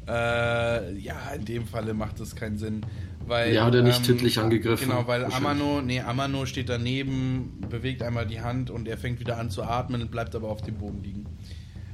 Äh, 0.07 0.97
ja, 0.99 1.15
in 1.35 1.45
dem 1.45 1.65
Falle 1.65 1.93
macht 1.93 2.19
das 2.19 2.35
keinen 2.35 2.57
Sinn. 2.57 2.81
Weil, 3.25 3.53
Ja, 3.53 3.65
hat 3.65 3.75
er 3.75 3.81
nicht 3.81 4.05
tödlich 4.05 4.37
angegriffen. 4.39 4.89
Genau, 4.89 5.07
weil. 5.07 5.25
Amano, 5.25 5.81
nee, 5.81 5.99
Amano 6.01 6.45
steht 6.45 6.69
daneben, 6.69 7.61
bewegt 7.69 8.01
einmal 8.03 8.25
die 8.25 8.41
Hand 8.41 8.69
und 8.69 8.87
er 8.87 8.97
fängt 8.97 9.19
wieder 9.19 9.37
an 9.37 9.49
zu 9.49 9.63
atmen 9.63 10.01
und 10.01 10.11
bleibt 10.11 10.35
aber 10.35 10.49
auf 10.49 10.61
dem 10.61 10.75
Boden 10.75 11.01
liegen. 11.03 11.25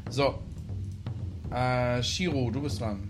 So. 0.09 0.39
Äh, 1.51 2.01
Shiro, 2.03 2.49
du 2.51 2.61
bist 2.61 2.81
dran. 2.81 3.09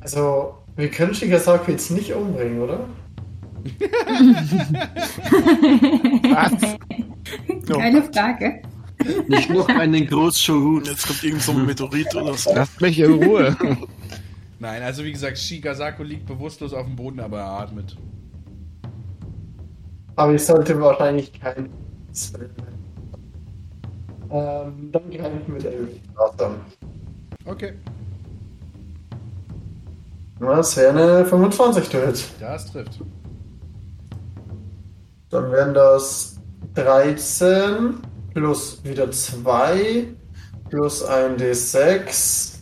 Also, 0.00 0.58
wir 0.76 0.88
können 0.90 1.14
Shigasaki 1.14 1.72
jetzt 1.72 1.90
nicht 1.90 2.12
umbringen, 2.12 2.60
oder? 2.60 2.86
Geile 7.66 8.02
Frage. 8.12 8.62
Nicht 9.28 9.50
noch 9.50 9.68
einen 9.68 10.06
Großshogun. 10.06 10.78
Und 10.78 10.86
jetzt 10.86 11.06
kommt 11.06 11.22
irgend 11.22 11.42
so 11.42 11.52
ein 11.52 11.66
Meteorit 11.66 12.14
oder 12.14 12.34
so. 12.34 12.54
Lasst 12.54 12.80
mich 12.80 12.98
in 12.98 13.22
Ruhe. 13.22 13.56
Nein, 14.58 14.82
also 14.82 15.04
wie 15.04 15.12
gesagt, 15.12 15.38
Shigasako 15.38 16.02
liegt 16.02 16.26
bewusstlos 16.26 16.72
auf 16.72 16.86
dem 16.86 16.96
Boden, 16.96 17.20
aber 17.20 17.40
er 17.40 17.50
atmet. 17.60 17.96
Aber 20.16 20.34
ich 20.34 20.44
sollte 20.44 20.80
wahrscheinlich 20.80 21.32
kein. 21.38 21.68
Ähm, 24.30 24.90
dann 24.90 25.10
kann 25.10 25.40
ich 25.40 25.48
mit 25.48 25.64
Elf 25.64 25.90
starten. 26.12 26.54
Okay, 27.44 27.74
Das 30.40 30.76
wäre 30.76 30.90
eine 30.90 31.24
25 31.26 31.88
to 31.88 31.98
hit. 32.00 32.24
das 32.40 32.72
trifft. 32.72 33.00
Dann 35.36 35.52
wären 35.52 35.74
das 35.74 36.40
13 36.76 37.96
plus 38.32 38.82
wieder 38.84 39.10
2 39.10 40.06
plus 40.70 41.04
ein 41.04 41.36
D6. 41.36 42.60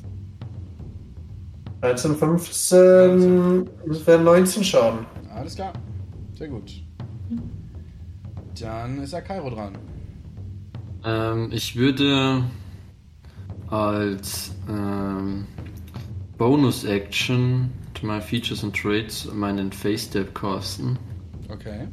13, 1.83 2.17
15. 2.17 3.71
Das 3.87 4.05
wären 4.09 4.25
19 4.25 4.65
Schaden. 4.65 5.07
Alles 5.33 5.55
klar. 5.55 5.73
Sehr 6.37 6.49
gut. 6.49 6.83
Dann 8.61 9.01
ist 9.01 9.15
Akairo 9.15 9.51
dran. 9.51 9.79
Ähm, 11.05 11.51
ich 11.53 11.77
würde 11.77 12.43
als 13.69 14.51
ähm, 14.69 15.47
Bonus-Action 16.39 17.71
My 18.03 18.21
Features 18.21 18.65
and 18.65 18.75
Traits 18.75 19.33
meinen 19.33 19.71
Face 19.71 20.07
Step 20.07 20.35
casten. 20.35 20.99
Okay. 21.49 21.87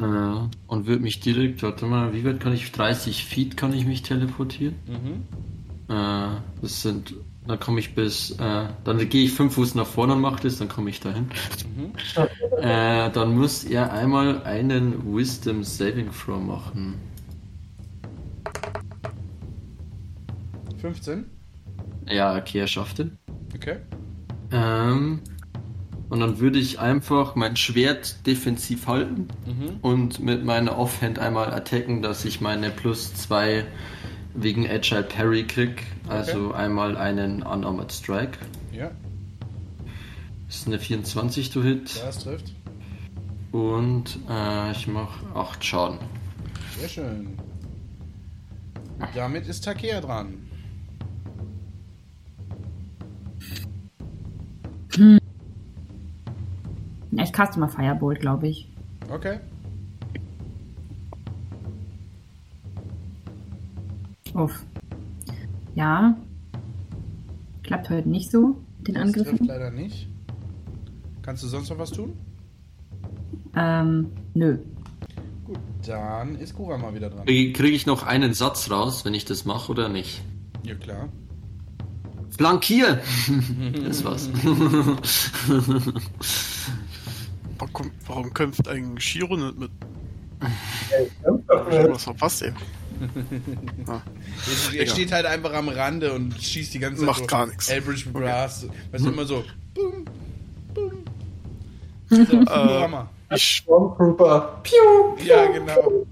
Äh, 0.00 0.48
und 0.66 0.86
würde 0.86 1.02
mich 1.02 1.20
direkt, 1.20 1.62
warte 1.62 1.86
mal, 1.86 2.12
wie 2.14 2.24
weit 2.24 2.40
kann 2.40 2.52
ich? 2.52 2.72
30 2.72 3.24
Feet 3.24 3.56
kann 3.56 3.72
ich 3.74 3.86
mich 3.86 4.02
teleportieren. 4.02 4.76
Mhm. 4.86 5.94
Äh, 5.94 6.36
das 6.62 6.82
sind, 6.82 7.14
dann 7.46 7.60
komme 7.60 7.80
ich 7.80 7.94
bis, 7.94 8.30
äh, 8.32 8.68
dann 8.84 9.08
gehe 9.08 9.24
ich 9.24 9.32
fünf 9.32 9.54
Fuß 9.54 9.74
nach 9.74 9.86
vorne 9.86 10.14
und 10.14 10.20
mache 10.20 10.42
das, 10.42 10.58
dann 10.58 10.68
komme 10.68 10.90
ich 10.90 11.00
dahin. 11.00 11.28
Äh, 12.60 13.10
dann 13.10 13.38
muss 13.38 13.64
er 13.64 13.90
einmal 13.90 14.42
einen 14.42 15.14
Wisdom 15.16 15.64
Saving 15.64 16.10
Throw 16.10 16.38
machen. 16.42 16.96
15. 20.78 21.24
Ja, 22.06 22.36
okay, 22.36 22.58
er 22.58 22.66
schafft 22.66 22.98
ihn. 22.98 23.18
Okay. 23.54 23.76
Ähm, 24.52 25.20
und 26.10 26.20
dann 26.20 26.38
würde 26.40 26.58
ich 26.58 26.78
einfach 26.80 27.34
mein 27.36 27.56
Schwert 27.56 28.26
defensiv 28.26 28.86
halten 28.86 29.28
Mhm. 29.46 29.76
und 29.80 30.20
mit 30.20 30.44
meiner 30.44 30.76
Offhand 30.78 31.18
einmal 31.18 31.52
attacken, 31.54 32.02
dass 32.02 32.24
ich 32.26 32.40
meine 32.42 32.70
plus 32.70 33.14
2 33.14 33.64
wegen 34.34 34.68
Agile 34.68 35.02
Parry 35.04 35.44
krieg. 35.44 35.84
Also 36.08 36.52
einmal 36.52 36.96
einen 36.96 37.42
Unarmored 37.42 37.90
Strike. 37.92 38.38
Ja, 38.72 38.90
Das 40.46 40.56
ist 40.56 40.66
eine 40.66 40.78
24 40.78 41.50
to 41.50 41.62
hit. 41.62 42.00
das 42.04 42.18
trifft. 42.24 42.52
Und 43.52 44.18
äh, 44.28 44.70
ich 44.72 44.86
mache 44.86 45.24
8 45.34 45.64
Schaden. 45.64 45.98
Sehr 46.78 46.88
schön. 46.88 47.28
Damit 49.14 49.46
ist 49.48 49.64
Takea 49.64 50.00
dran. 50.00 50.34
Ja, 54.96 55.18
ich 57.12 57.32
caste 57.32 57.58
mal 57.60 57.68
Firebolt, 57.68 58.20
glaube 58.20 58.48
ich. 58.48 58.68
Okay. 59.10 59.38
Uff. 64.34 64.62
Ja. 65.74 66.16
Klappt 67.62 67.90
heute 67.90 68.08
nicht 68.08 68.30
so, 68.30 68.56
mit 68.78 68.88
den 68.88 68.94
Das 68.94 69.12
trifft 69.12 69.26
Angriffen. 69.28 69.46
leider 69.46 69.70
nicht. 69.70 70.08
Kannst 71.22 71.42
du 71.42 71.48
sonst 71.48 71.70
noch 71.70 71.78
was 71.78 71.90
tun? 71.90 72.12
Ähm, 73.56 74.06
nö. 74.34 74.58
Gut, 75.44 75.58
dann 75.86 76.36
ist 76.36 76.54
Kura 76.54 76.78
mal 76.78 76.94
wieder 76.94 77.10
dran. 77.10 77.26
Kriege 77.26 77.52
krieg 77.52 77.74
ich 77.74 77.86
noch 77.86 78.04
einen 78.04 78.32
Satz 78.34 78.70
raus, 78.70 79.04
wenn 79.04 79.14
ich 79.14 79.24
das 79.24 79.44
mache 79.44 79.70
oder 79.72 79.88
nicht? 79.88 80.22
Ja, 80.64 80.74
klar. 80.74 81.08
Flankier! 82.30 83.00
das 83.84 84.04
war's. 84.04 84.30
Warum, 87.60 87.90
warum 88.06 88.32
kämpft 88.34 88.66
eigentlich 88.68 89.04
Shiro 89.04 89.36
nicht 89.36 89.58
mit? 89.58 89.70
Was 91.48 92.04
verpasst, 92.04 92.42
ey. 92.42 92.52
Er, 93.86 94.02
er 94.74 94.82
Egal. 94.82 94.86
steht 94.88 95.12
halt 95.12 95.24
einfach 95.26 95.54
am 95.54 95.68
Rande 95.70 96.12
und 96.12 96.34
schießt 96.38 96.74
die 96.74 96.78
ganze 96.78 96.98
Zeit 97.00 97.06
Macht 97.06 97.20
so 97.20 97.26
gar 97.26 97.46
nichts. 97.46 97.68
Eldritch 97.70 98.06
Blast. 98.12 98.66
Weißt 98.92 99.04
du, 99.06 99.10
immer 99.10 99.24
so. 99.24 99.42
Boom, 99.74 100.04
boom. 100.74 100.92
Äh, 102.10 102.16
So, 102.26 102.44
Kurama. 102.44 103.08
Ich, 103.34 103.42
Stormtrooper. 103.42 104.60
Piu! 104.64 105.24
Ja, 105.24 105.46
genau. 105.46 106.04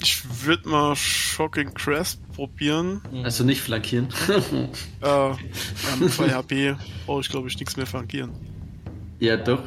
ich 0.00 0.22
würde 0.46 0.68
mal 0.68 0.96
Shocking 0.96 1.72
Crest 1.74 2.20
probieren. 2.32 3.00
Also 3.22 3.44
nicht 3.44 3.60
flankieren. 3.60 4.08
Äh, 4.28 5.06
ja, 5.06 5.36
mit 6.00 6.12
2 6.12 6.30
HP 6.30 6.74
brauche 7.06 7.20
ich, 7.20 7.28
glaube 7.28 7.48
ich, 7.48 7.56
nichts 7.58 7.76
mehr 7.76 7.86
flankieren. 7.86 8.32
ja, 9.20 9.36
doch. 9.36 9.62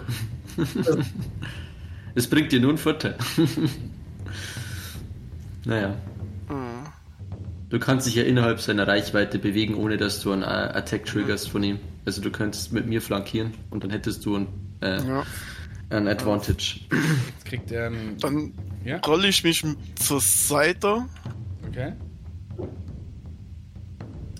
Es 2.14 2.28
bringt 2.28 2.52
dir 2.52 2.60
nur 2.60 2.72
einen 2.72 2.78
Vorteil. 2.78 3.16
naja. 5.66 5.96
Äh, 6.50 6.92
Du 7.72 7.80
kannst 7.80 8.06
dich 8.06 8.16
ja 8.16 8.24
innerhalb 8.24 8.60
seiner 8.60 8.86
Reichweite 8.86 9.40
bewegen, 9.40 9.76
ohne 9.76 9.96
dass 9.96 10.20
du 10.20 10.34
einen 10.34 10.44
äh, 10.44 10.46
Attack 10.46 11.06
triggerst 11.06 11.50
von 11.50 11.64
ihm. 11.64 11.80
Also 12.06 12.22
du 12.22 12.30
könntest 12.30 12.74
mit 12.74 12.86
mir 12.86 13.02
flankieren 13.02 13.54
und 13.70 13.86
dann 13.86 13.92
hättest 13.92 14.26
du 14.26 14.36
ein, 14.36 14.48
äh, 14.82 15.02
ja. 15.02 15.24
ein 15.90 16.10
Advantage. 16.10 16.82
Jetzt 17.30 17.46
kriegt 17.46 17.72
er 17.72 17.86
einen. 17.86 18.18
Dann 18.18 18.52
Ja, 18.84 18.98
rolle 18.98 19.30
ich 19.30 19.42
mich 19.46 19.64
zur 19.96 20.20
Seite 20.20 21.06
okay. 21.70 21.94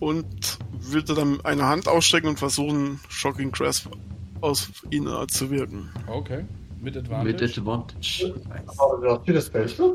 und 0.02 0.60
würde 0.82 1.14
dann 1.14 1.40
eine 1.46 1.66
Hand 1.66 1.88
ausstrecken 1.88 2.28
und 2.28 2.38
versuchen, 2.38 3.00
Shocking 3.08 3.54
Crest 3.54 3.88
aus 4.42 4.70
ihnen 4.90 5.28
zu 5.30 5.50
wirken. 5.50 5.90
Okay. 6.08 6.46
Mit 6.82 6.98
Advantage. 6.98 7.32
Mit 7.34 7.42
Advantage. 7.58 8.34
Aber 8.78 8.98
du 9.02 9.10
hast 9.12 9.26
hier 9.26 9.34
das 9.36 9.46
Special? 9.48 9.94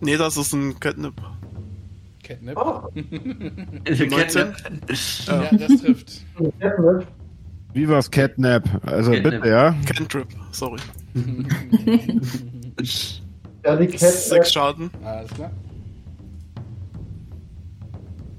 Nee, 0.00 0.16
das 0.16 0.36
ist 0.36 0.52
ein 0.52 0.78
Catnip. 0.80 1.14
Catnip. 2.22 2.56
Ah, 2.58 2.88
19? 2.94 4.08
Ja, 5.26 5.50
das 5.52 5.80
trifft. 5.80 6.24
Catnip. 6.60 7.06
Wie 7.74 7.88
war's 7.88 8.10
Catnap? 8.10 8.64
Also 8.86 9.12
Catnap. 9.12 9.32
bitte, 9.32 9.48
ja? 9.48 9.74
Cantrip, 9.86 10.26
sorry. 10.52 10.80
Ja, 13.64 13.74
die 13.76 13.86
Catnip. 13.86 14.00
Sechs 14.00 14.52
Schaden. 14.52 14.90
Alles 15.04 15.30
klar. 15.32 15.50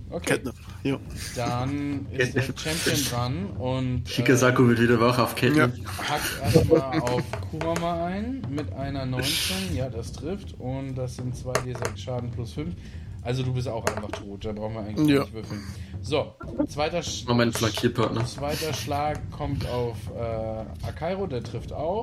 Okay, 0.09 0.25
Catnip. 0.35 0.55
Ja. 0.83 0.97
dann 1.35 2.05
ist 2.11 2.35
der 2.35 2.41
Champion 2.55 3.03
dran 3.09 3.45
und 3.57 4.07
äh, 4.07 4.09
Shikasaku 4.11 4.67
wird 4.69 4.79
wieder 4.79 4.99
wach 4.99 5.19
auf 5.19 5.35
Ketten. 5.35 5.57
Ja. 5.57 5.65
hackt 6.07 6.41
erstmal 6.55 6.99
auf 7.01 7.23
Kurama 7.51 8.05
ein 8.05 8.41
mit 8.49 8.71
einer 8.73 9.05
19. 9.05 9.75
Ja, 9.75 9.89
das 9.89 10.11
trifft. 10.13 10.55
Und 10.59 10.95
das 10.95 11.15
sind 11.17 11.35
2d6 11.35 11.97
Schaden 11.97 12.31
plus 12.31 12.53
5. 12.53 12.73
Also 13.21 13.43
du 13.43 13.51
bist 13.53 13.67
auch 13.67 13.85
einfach 13.85 14.11
tot. 14.11 14.45
Da 14.45 14.53
brauchen 14.53 14.75
wir 14.75 14.79
eigentlich 14.81 15.09
Ja. 15.09 15.21
nicht 15.23 15.33
würfeln. 15.33 15.61
So, 16.01 16.33
zweiter, 16.69 17.03
Sch 17.03 17.25
Moment, 17.27 17.57
Flankierpartner. 17.57 18.25
zweiter 18.25 18.73
Schlag 18.73 19.19
kommt 19.31 19.67
auf 19.67 19.97
äh, 20.17 20.87
Akairo, 20.87 21.27
der 21.27 21.43
trifft 21.43 21.73
auch. 21.73 22.01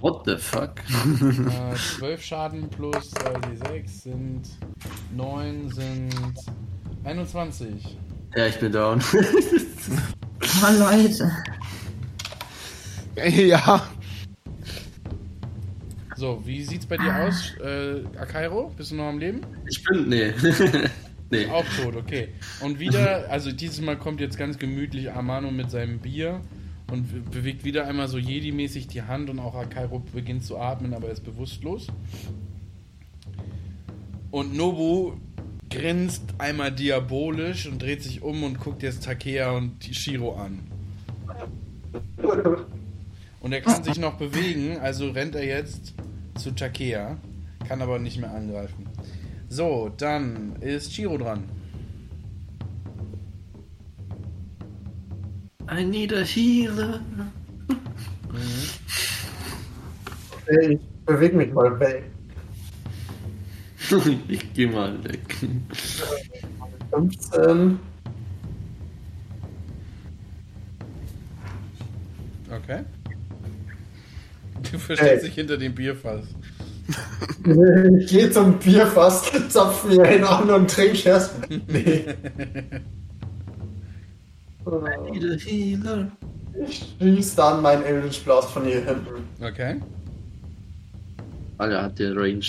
What 0.00 0.22
the 0.26 0.36
fuck? 0.36 0.74
Äh, 0.80 1.74
12 1.98 2.22
Schaden 2.22 2.68
plus 2.70 3.12
2d6 3.14 3.88
sind 4.02 4.42
9 5.16 5.70
sind 5.70 6.14
21. 7.02 7.96
ja, 8.36 8.46
ich 8.46 8.58
bin 8.58 8.72
down. 8.72 9.00
Oh, 10.64 10.78
Leute. 10.78 11.30
Ja. 13.36 13.86
So, 16.16 16.42
wie 16.44 16.62
sieht's 16.62 16.84
bei 16.86 16.96
dir 16.96 17.14
aus, 17.24 17.54
äh, 17.64 18.02
Akairo? 18.18 18.72
Bist 18.76 18.90
du 18.90 18.96
noch 18.96 19.04
am 19.06 19.18
Leben? 19.18 19.40
ich 19.68 19.82
bin. 19.84 20.08
Nee. 20.08 20.32
nee. 21.30 21.46
Auch 21.46 21.64
tot, 21.80 21.96
okay. 21.96 22.28
Und 22.60 22.78
wieder, 22.80 23.28
also 23.30 23.50
dieses 23.52 23.80
Mal 23.80 23.96
kommt 23.96 24.20
jetzt 24.20 24.36
ganz 24.36 24.58
gemütlich 24.58 25.10
Amano 25.12 25.50
mit 25.50 25.70
seinem 25.70 25.98
Bier 26.00 26.40
und 26.90 27.10
be- 27.10 27.30
bewegt 27.38 27.64
wieder 27.64 27.86
einmal 27.86 28.08
so 28.08 28.18
Jedi-mäßig 28.18 28.88
die 28.88 29.02
Hand 29.02 29.30
und 29.30 29.38
auch 29.38 29.54
Akairo 29.54 30.00
beginnt 30.12 30.44
zu 30.44 30.58
atmen, 30.58 30.92
aber 30.94 31.06
er 31.06 31.12
ist 31.12 31.24
bewusstlos. 31.24 31.86
Und 34.30 34.54
Nobu 34.56 35.14
grinst 35.72 36.22
einmal 36.38 36.70
diabolisch 36.72 37.66
und 37.66 37.80
dreht 37.80 38.02
sich 38.02 38.22
um 38.22 38.42
und 38.42 38.60
guckt 38.60 38.82
jetzt 38.82 39.04
Takea 39.04 39.52
und 39.52 39.82
Shiro 39.84 40.36
an. 40.36 40.60
Und 43.40 43.52
er 43.52 43.60
kann 43.60 43.82
sich 43.82 43.98
noch 43.98 44.14
bewegen, 44.14 44.78
also 44.78 45.10
rennt 45.10 45.34
er 45.34 45.44
jetzt 45.44 45.94
zu 46.36 46.52
Takea, 46.52 47.16
kann 47.66 47.82
aber 47.82 47.98
nicht 47.98 48.18
mehr 48.18 48.32
angreifen. 48.32 48.86
So, 49.48 49.90
dann 49.96 50.56
ist 50.60 50.92
Shiro 50.92 51.18
dran. 51.18 51.44
I 55.70 55.84
need 55.84 56.12
a 56.12 56.22
healer. 56.22 57.00
Ey, 60.46 60.74
ich 60.74 60.80
bewege 61.06 61.36
mich 61.36 61.52
mal 61.52 61.78
weg. 61.80 62.11
ich 64.28 64.52
geh 64.54 64.66
mal 64.66 65.02
weg. 65.04 65.36
15. 66.90 67.78
Okay. 72.50 72.84
Du 74.70 74.78
versteckst 74.78 75.00
Hey. 75.00 75.20
dich 75.28 75.34
hinter 75.34 75.56
dem 75.56 75.74
Bierfass. 75.74 76.26
Ich 78.00 78.10
gehe 78.10 78.30
zum 78.30 78.58
Bierfass, 78.58 79.30
zapf 79.48 79.84
mir 79.84 80.02
einen 80.02 80.24
an 80.24 80.50
und 80.50 80.70
trink 80.70 81.06
erst. 81.06 81.34
Nee. 81.68 82.04
Ich 86.66 86.94
schieß 87.00 87.34
dann 87.36 87.62
meinen 87.62 87.82
Eldritch 87.84 88.24
Blast 88.24 88.50
von 88.50 88.64
hier 88.64 88.84
hinten. 88.84 89.26
Okay. 89.40 89.80
Alter, 91.58 91.82
hat 91.82 91.98
der 91.98 92.16
Range. 92.16 92.44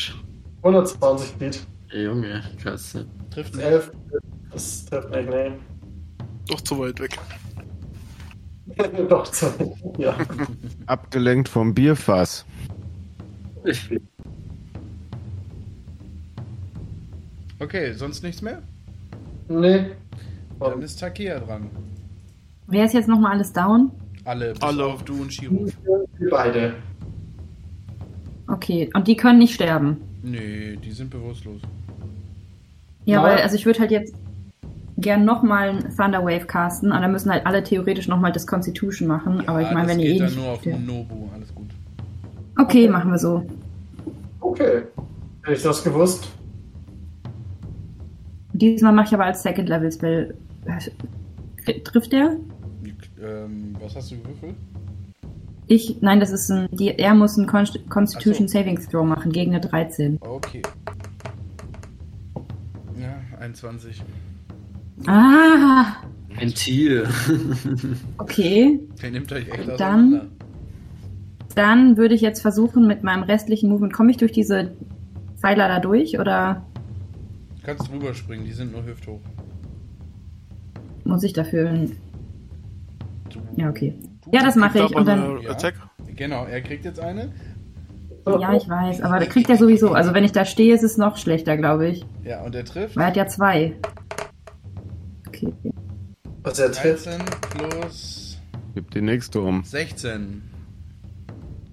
120 0.64 1.30
Feet. 1.38 1.68
Ey, 1.92 2.06
Junge, 2.06 2.42
klasse. 2.60 3.06
Trifft 3.30 3.56
nicht. 3.56 3.66
11. 3.66 3.92
Das 4.52 4.86
trifft 4.86 5.10
nicht, 5.12 5.30
nee. 5.30 5.52
Doch 6.48 6.62
zu 6.62 6.80
weit 6.80 7.00
weg. 7.00 7.18
Doch, 9.10 9.26
so. 9.26 9.76
Ja. 9.98 10.16
Abgelenkt 10.86 11.50
vom 11.50 11.74
Bierfass. 11.74 12.46
Okay, 17.60 17.94
sonst 17.94 18.24
nichts 18.24 18.42
mehr? 18.42 18.62
Nee. 19.50 19.92
Dann 20.60 20.82
ist 20.82 21.00
Takea 21.00 21.40
dran. 21.40 21.70
Wer 22.68 22.86
ist 22.86 22.94
jetzt 22.94 23.08
nochmal 23.10 23.34
alles 23.34 23.52
down? 23.52 23.92
Alle, 24.26 24.54
bis 24.54 24.62
Alle. 24.62 24.86
auf 24.86 25.04
du 25.04 25.22
und 25.22 25.34
Shiro. 25.34 25.68
Wir 26.18 26.30
beide. 26.30 26.76
Okay, 28.48 28.90
und 28.94 29.08
die 29.08 29.16
können 29.18 29.40
nicht 29.40 29.54
sterben. 29.54 29.98
Nee, 30.24 30.78
die 30.84 30.92
sind 30.92 31.10
bewusstlos. 31.10 31.62
Ja, 33.06 33.22
Nein. 33.22 33.32
weil, 33.32 33.44
also 33.44 33.56
ich 33.56 33.66
würde 33.66 33.80
halt 33.80 33.92
jetzt 33.92 34.16
gern 34.98 35.26
nochmal 35.26 35.70
einen 35.70 35.96
Thunderwave 35.96 36.46
casten, 36.46 36.92
und 36.92 37.02
dann 37.02 37.12
müssen 37.12 37.30
halt 37.30 37.46
alle 37.46 37.62
theoretisch 37.62 38.08
nochmal 38.08 38.32
das 38.32 38.48
Constitution 38.48 39.08
machen, 39.08 39.40
Ja, 39.40 39.50
aber 39.50 39.62
ich 39.62 39.72
meine, 39.72 39.90
wenn 39.90 40.00
ihr 40.00 40.16
eh 40.16 40.18
dann 40.18 40.28
nicht... 40.28 40.38
nur 40.38 40.48
auf. 40.48 40.66
Nobu, 40.66 41.30
alles 41.36 41.54
gut. 41.54 41.68
Okay, 42.58 42.88
machen 42.88 43.12
wir 43.12 43.18
so. 43.18 43.46
Okay. 44.40 44.84
Hätte 45.44 45.58
ich 45.58 45.64
das 45.64 45.84
gewusst? 45.84 46.30
Diesmal 48.54 48.94
mache 48.94 49.08
ich 49.08 49.14
aber 49.14 49.26
als 49.26 49.44
Second 49.44 49.68
Level 49.68 49.92
Spell. 49.92 50.36
Äh, 51.66 51.80
Trifft 51.82 52.12
der? 52.14 52.38
Ähm, 53.22 53.76
was 53.82 53.96
hast 53.96 54.12
du 54.12 54.18
gewürfelt? 54.18 54.56
Ich, 55.68 56.02
nein, 56.02 56.20
das 56.20 56.32
ist 56.32 56.50
ein, 56.52 56.68
die, 56.72 56.90
er 56.90 57.14
muss 57.16 57.38
einen 57.38 57.48
Const 57.48 57.80
Constitution 57.90 58.48
so. 58.48 58.60
Savings 58.60 58.88
Throw 58.90 59.06
machen 59.06 59.32
gegen 59.32 59.52
eine 59.56 59.62
13. 59.62 60.18
Okay. 60.22 60.62
Ja, 63.00 63.16
21. 63.40 64.04
Ah, 65.08 65.86
Ein 66.40 66.50
Tier. 66.54 67.08
okay. 68.18 68.80
Der 69.02 69.12
nimmt 69.12 69.32
euch 69.32 69.48
echt 69.50 69.80
Dann-. 69.80 70.30
Dann 71.56 71.98
würde 71.98 72.16
ich 72.16 72.22
jetzt 72.22 72.42
versuchen, 72.42 72.88
mit 72.88 73.04
meinem 73.04 73.24
restlichen 73.24 73.70
Movement, 73.70 73.94
komme 73.94 74.12
ich 74.12 74.18
durch 74.18 74.32
diese 74.32 74.72
Pfeiler 75.38 75.68
da 75.68 75.80
durch 75.80 76.20
oder 76.20 76.66
Du 77.58 77.68
kannst 77.68 77.90
drüber 77.90 78.14
springen, 78.14 78.44
die 78.46 78.52
sind 78.52 78.72
nur 78.72 78.84
hüfthoch. 78.86 79.20
muss 81.06 81.24
ich 81.24 81.34
dafür... 81.34 81.72
Ja, 83.56 83.70
okay. 83.70 83.94
Ja, 84.34 84.44
das 84.44 84.56
mache 84.56 84.80
ich 84.80 84.96
und 84.96 85.08
dann... 85.08 85.46
Attack. 85.48 85.76
Genau, 86.16 86.46
er 86.46 86.62
kriegt 86.62 86.86
jetzt 86.86 87.00
eine. 87.00 87.32
Ja, 88.26 88.54
ich 88.54 88.68
weiß, 88.68 89.02
aber 89.02 89.20
da 89.20 89.26
kriegt 89.26 89.50
er 89.50 89.58
sowieso. 89.58 89.92
Also 89.94 90.14
wenn 90.14 90.24
ich 90.24 90.32
da 90.32 90.46
stehe, 90.46 90.74
ist 90.74 90.84
es 90.84 90.98
noch 90.98 91.18
schlechter, 91.18 91.58
glaube 91.58 91.88
ich. 91.88 92.06
Ja, 92.24 92.42
und 92.42 92.56
er 92.56 92.64
trifft. 92.64 92.96
Weil 92.96 93.04
er 93.04 93.08
hat 93.08 93.18
ja 93.18 93.28
zwei. 93.28 93.76
Okay. 95.28 95.54
Was 96.42 96.58
er 96.60 96.72
trifft. 96.72 97.06
13 97.06 97.22
plus 97.52 98.42
Gib 98.74 98.90
die 98.92 99.02
nächste 99.02 99.40
um. 99.42 99.64
16. 99.64 100.42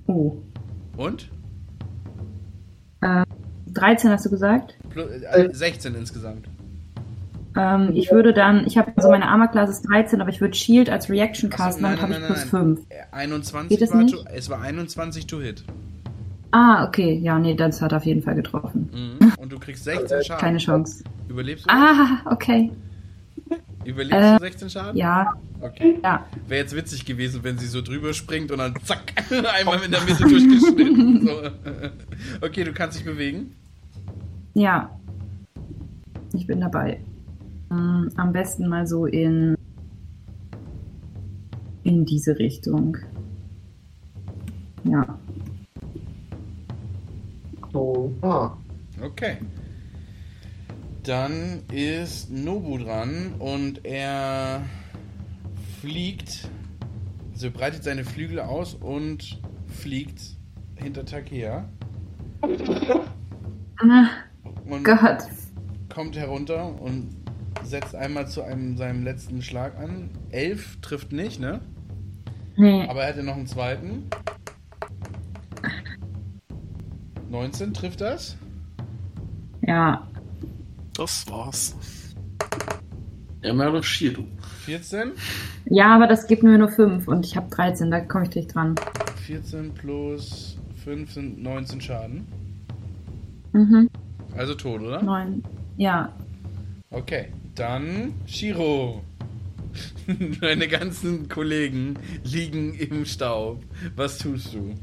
Oh. 0.06 0.36
Und? 0.96 1.30
13 3.72 4.10
hast 4.10 4.26
du 4.26 4.30
gesagt? 4.30 4.76
Plus, 4.90 5.08
äh, 5.08 5.48
16 5.50 5.94
insgesamt. 5.94 6.49
Ähm, 7.56 7.90
ich 7.94 8.12
würde 8.12 8.32
dann, 8.32 8.66
ich 8.66 8.78
habe 8.78 8.92
also 8.96 9.10
meine 9.10 9.26
Armor 9.28 9.48
Class 9.48 9.70
ist 9.70 9.82
13, 9.88 10.20
aber 10.20 10.30
ich 10.30 10.40
würde 10.40 10.54
Shield 10.54 10.88
als 10.88 11.10
Reaction 11.10 11.50
casten, 11.50 11.82
nein, 11.82 11.98
damit 12.00 12.16
habe 12.16 12.22
ich 12.22 12.26
plus 12.26 12.52
nein. 12.52 12.76
5. 12.76 12.80
Äh, 12.90 12.94
21 13.12 13.68
Geht 13.70 13.82
das 13.82 13.94
war 13.94 14.02
nicht? 14.02 14.14
to, 14.14 14.24
es 14.32 14.48
war 14.50 14.60
21 14.60 15.26
to 15.26 15.40
hit. 15.40 15.64
Ah, 16.52 16.84
okay. 16.86 17.18
Ja, 17.22 17.38
nee, 17.38 17.54
das 17.54 17.80
hat 17.82 17.92
auf 17.92 18.04
jeden 18.04 18.22
Fall 18.22 18.34
getroffen. 18.34 18.90
Mhm. 19.20 19.32
Und 19.38 19.52
du 19.52 19.58
kriegst 19.58 19.84
16 19.84 20.24
Schaden. 20.24 20.40
Keine 20.40 20.58
Chance. 20.58 21.04
Überlebst 21.28 21.64
du? 21.66 21.70
Ah, 21.72 22.20
okay. 22.26 22.70
Überlebst 23.84 24.16
Äh, 24.16 24.36
du 24.38 24.44
16 24.44 24.70
Schaden? 24.70 24.96
Ja, 24.96 25.34
Okay. 25.62 25.98
ja. 26.02 26.24
Wäre 26.48 26.62
jetzt 26.62 26.74
witzig 26.74 27.04
gewesen, 27.04 27.40
wenn 27.44 27.58
sie 27.58 27.66
so 27.66 27.82
drüber 27.82 28.14
springt 28.14 28.50
und 28.50 28.58
dann 28.58 28.74
zack, 28.84 29.12
einmal 29.58 29.78
in 29.84 29.90
der 29.90 30.00
Mitte 30.02 30.22
durchgeschnitten. 30.28 31.26
So. 31.26 31.32
Okay, 32.40 32.64
du 32.64 32.72
kannst 32.72 32.98
dich 32.98 33.04
bewegen. 33.04 33.54
Ja. 34.54 34.90
Ich 36.32 36.46
bin 36.46 36.60
dabei. 36.60 37.00
Mm, 37.70 38.08
Am 38.16 38.32
besten 38.32 38.68
mal 38.68 38.86
so 38.86 39.06
in 39.06 39.56
in 41.82 42.04
diese 42.04 42.38
Richtung. 42.38 42.96
Ja. 44.84 45.18
So. 47.72 48.12
Ah. 48.22 48.50
Okay. 49.02 49.38
Dann 51.04 51.62
ist 51.72 52.30
Nobu 52.30 52.76
dran 52.78 53.34
und 53.38 53.84
er 53.86 54.62
fliegt, 55.80 56.50
also 57.32 57.50
breitet 57.50 57.82
seine 57.84 58.04
Flügel 58.04 58.40
aus 58.40 58.74
und 58.74 59.40
fliegt 59.66 60.20
hinter 60.76 61.04
Takea 61.06 61.68
Ah, 62.42 64.06
und 64.68 64.84
Gott. 64.84 65.22
kommt 65.92 66.16
herunter 66.18 66.78
und 66.80 67.08
setzt 67.62 67.94
einmal 67.94 68.28
zu 68.28 68.42
einem 68.42 68.76
seinem 68.76 69.04
letzten 69.04 69.42
Schlag 69.42 69.78
an. 69.78 70.10
Elf 70.30 70.78
trifft 70.80 71.12
nicht, 71.12 71.40
ne? 71.40 71.60
Nee. 72.56 72.86
Aber 72.88 73.02
er 73.02 73.08
hatte 73.08 73.22
noch 73.22 73.36
einen 73.36 73.46
zweiten. 73.46 74.04
19 77.30 77.72
trifft 77.72 78.00
das. 78.00 78.36
Ja. 79.62 80.06
Das 80.94 81.24
war's. 81.30 81.76
Ja, 83.42 83.54
mal 83.54 83.72
doch 83.72 83.84
Shiro. 83.84 84.24
14. 84.64 85.12
Ja, 85.66 85.94
aber 85.94 86.06
das 86.06 86.26
gibt 86.26 86.42
mir 86.42 86.58
nur 86.58 86.68
5 86.68 87.08
und 87.08 87.24
ich 87.24 87.36
habe 87.36 87.48
13, 87.48 87.90
da 87.90 88.00
komme 88.00 88.26
ich 88.26 88.34
nicht 88.34 88.54
dran. 88.54 88.74
14 89.26 89.72
plus 89.72 90.58
5 90.84 91.12
sind 91.12 91.42
19 91.42 91.80
Schaden. 91.80 92.26
Mhm. 93.52 93.88
Also 94.36 94.54
tot, 94.54 94.82
oder? 94.82 95.02
9. 95.02 95.42
Ja. 95.76 96.12
Okay, 96.90 97.28
dann 97.54 98.14
Shiro. 98.26 99.02
Deine 100.40 100.68
ganzen 100.68 101.28
Kollegen 101.28 101.98
liegen 102.24 102.74
im 102.74 103.04
Staub. 103.04 103.62
Was 103.96 104.18
tust 104.18 104.54
du? 104.54 104.74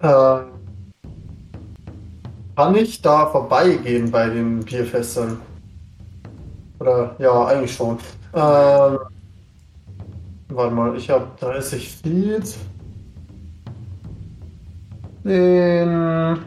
Äh, 0.00 0.44
kann 2.56 2.74
ich 2.76 3.02
da 3.02 3.26
vorbeigehen 3.26 4.10
bei 4.10 4.28
den 4.28 4.60
Bierfässern? 4.60 5.40
Oder 6.78 7.16
ja, 7.18 7.46
eigentlich 7.46 7.74
schon. 7.74 7.98
Ähm, 8.32 8.98
warte 10.48 10.74
mal, 10.74 10.96
ich 10.96 11.10
habe 11.10 11.26
30 11.40 11.96
Feet. 11.96 12.56
Den 15.24 16.38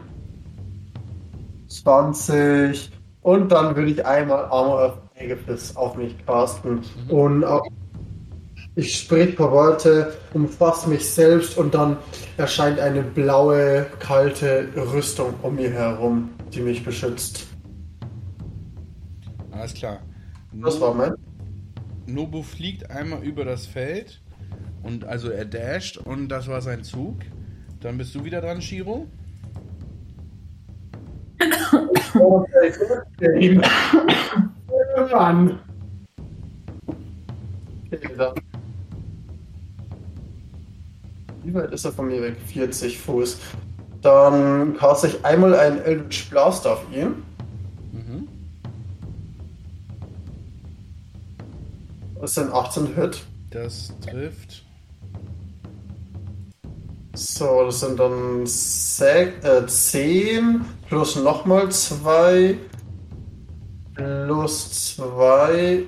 20 1.68 2.97
und 3.28 3.52
dann 3.52 3.76
würde 3.76 3.90
ich 3.90 4.06
einmal 4.06 4.46
Armor 4.46 4.86
of 4.86 4.98
Aegis 5.14 5.76
auf 5.76 5.96
mich 5.96 6.16
casten 6.24 6.80
und 7.08 7.44
auch 7.44 7.66
ich 8.74 8.96
sprich 8.96 9.36
paar 9.36 9.52
Worte, 9.52 10.14
umfasse 10.32 10.88
mich 10.88 11.04
selbst 11.06 11.58
und 11.58 11.74
dann 11.74 11.98
erscheint 12.38 12.80
eine 12.80 13.02
blaue, 13.02 13.84
kalte 13.98 14.68
Rüstung 14.74 15.34
um 15.42 15.56
mir 15.56 15.70
herum, 15.70 16.30
die 16.54 16.60
mich 16.60 16.82
beschützt. 16.82 17.48
Alles 19.50 19.74
klar. 19.74 19.98
Das 20.54 20.80
war 20.80 20.94
mein. 20.94 21.12
Nobu 22.06 22.42
fliegt 22.42 22.90
einmal 22.90 23.22
über 23.22 23.44
das 23.44 23.66
Feld 23.66 24.22
und 24.82 25.04
also 25.04 25.28
er 25.28 25.44
dasht 25.44 25.98
und 25.98 26.30
das 26.30 26.48
war 26.48 26.62
sein 26.62 26.82
Zug. 26.82 27.16
Dann 27.80 27.98
bist 27.98 28.14
du 28.14 28.24
wieder 28.24 28.40
dran, 28.40 28.62
Shiro. 28.62 29.06
Mann. 35.12 35.58
Dann. 38.16 38.34
Wie 41.44 41.54
weit 41.54 41.72
ist 41.72 41.84
er 41.84 41.92
von 41.92 42.08
mir 42.08 42.20
weg? 42.22 42.36
40 42.46 42.98
Fuß. 42.98 43.38
Dann 44.02 44.76
caste 44.76 45.08
ich 45.08 45.24
einmal 45.24 45.54
einen 45.58 45.78
Eldritch 45.80 46.28
Blast 46.30 46.66
auf 46.66 46.84
ihn. 46.92 47.22
Mhm. 47.92 48.28
Das 52.20 52.34
sind 52.34 52.52
18 52.52 52.94
Hit. 52.94 53.24
Das 53.50 53.92
trifft. 54.00 54.67
So, 57.18 57.64
das 57.64 57.80
sind 57.80 57.98
dann 57.98 58.44
sech- 58.46 59.42
äh, 59.42 59.66
10 59.66 60.64
plus 60.88 61.16
nochmal 61.16 61.68
2 61.68 62.56
plus 63.94 64.94
2, 64.96 65.82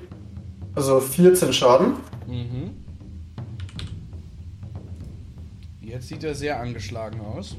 also 0.75 0.99
14 0.99 1.53
Schaden. 1.53 1.93
Mhm. 2.27 2.71
Jetzt 5.79 6.09
sieht 6.09 6.21
er 6.25 6.35
sehr 6.35 6.59
angeschlagen 6.59 7.21
aus. 7.21 7.55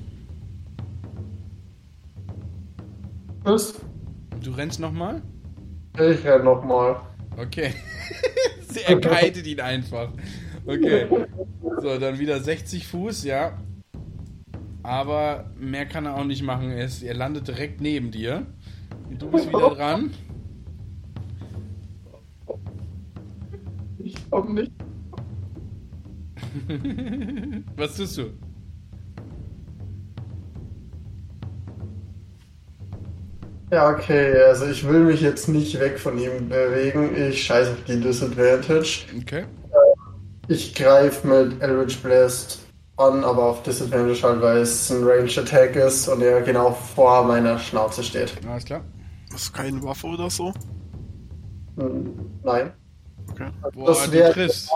Ist. 3.47 3.81
Du 4.43 4.51
rennst 4.51 4.81
nochmal? 4.81 5.23
Ich 5.94 6.23
renn 6.27 6.44
nochmal. 6.44 7.01
Okay. 7.39 7.73
er 8.86 9.01
kitet 9.01 9.47
ihn 9.47 9.61
einfach. 9.61 10.12
Okay. 10.67 11.07
So, 11.81 11.99
dann 11.99 12.19
wieder 12.19 12.41
60 12.41 12.87
Fuß, 12.87 13.25
ja. 13.25 13.59
Aber 14.83 15.51
mehr 15.59 15.87
kann 15.87 16.07
er 16.07 16.17
auch 16.17 16.25
nicht 16.25 16.43
machen. 16.43 16.71
Er, 16.71 16.85
ist, 16.85 17.03
er 17.03 17.15
landet 17.15 17.49
direkt 17.49 17.81
neben 17.81 18.11
dir. 18.11 18.47
Und 19.09 19.21
du 19.21 19.31
bist 19.31 19.49
wieder 19.49 19.71
dran. 19.75 20.11
Ich 23.99 24.15
komm 24.31 24.55
nicht. 24.55 24.73
Was 27.77 27.97
tust 27.97 28.19
du? 28.19 28.31
Ja, 33.71 33.89
okay, 33.89 34.37
also 34.43 34.67
ich 34.67 34.87
will 34.87 35.01
mich 35.01 35.23
jetzt 35.23 35.49
nicht 35.49 35.81
weg 35.81 35.99
von 35.99 36.19
ihm 36.19 36.51
bewegen. 36.51 37.17
Ich 37.17 37.43
scheiße 37.45 37.71
auf 37.73 37.85
die 37.89 37.99
Disadvantage. 37.99 39.07
Okay. 39.19 39.45
Ich 40.53 40.74
greife 40.74 41.27
mit 41.27 41.62
Eldritch 41.62 41.97
Blast 42.03 42.61
an, 42.99 43.24
aber 43.24 43.45
auf 43.45 43.62
Disadvantage 43.62 44.23
halt, 44.23 44.43
weil 44.43 44.59
es 44.59 44.91
ein 44.93 45.03
Range 45.03 45.31
Attack 45.35 45.77
ist 45.77 46.09
und 46.09 46.20
er 46.20 46.43
genau 46.43 46.73
vor 46.73 47.24
meiner 47.24 47.59
Schnauze 47.59 48.03
steht. 48.05 48.35
Alles 48.47 48.66
klar. 48.66 48.83
Das 49.31 49.45
ist 49.45 49.55
keine 49.55 49.83
Waffe 49.83 50.09
oder 50.09 50.29
so. 50.29 50.53
Hm, 51.79 52.12
Nein. 52.45 52.70
Okay. 53.31 53.49
Boah, 53.73 53.87
Das 53.87 54.11
du 54.11 54.33
triffst. 54.33 54.70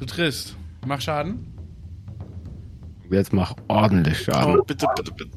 Du 0.00 0.04
triffst. 0.04 0.56
Mach 0.84 1.00
Schaden. 1.00 1.46
Jetzt 3.10 3.32
mach 3.32 3.54
ordentlich 3.68 4.18
Schaden. 4.24 4.58
Oh, 4.58 4.64
bitte, 4.64 4.86
bitte, 4.96 5.12
bitte. 5.12 5.30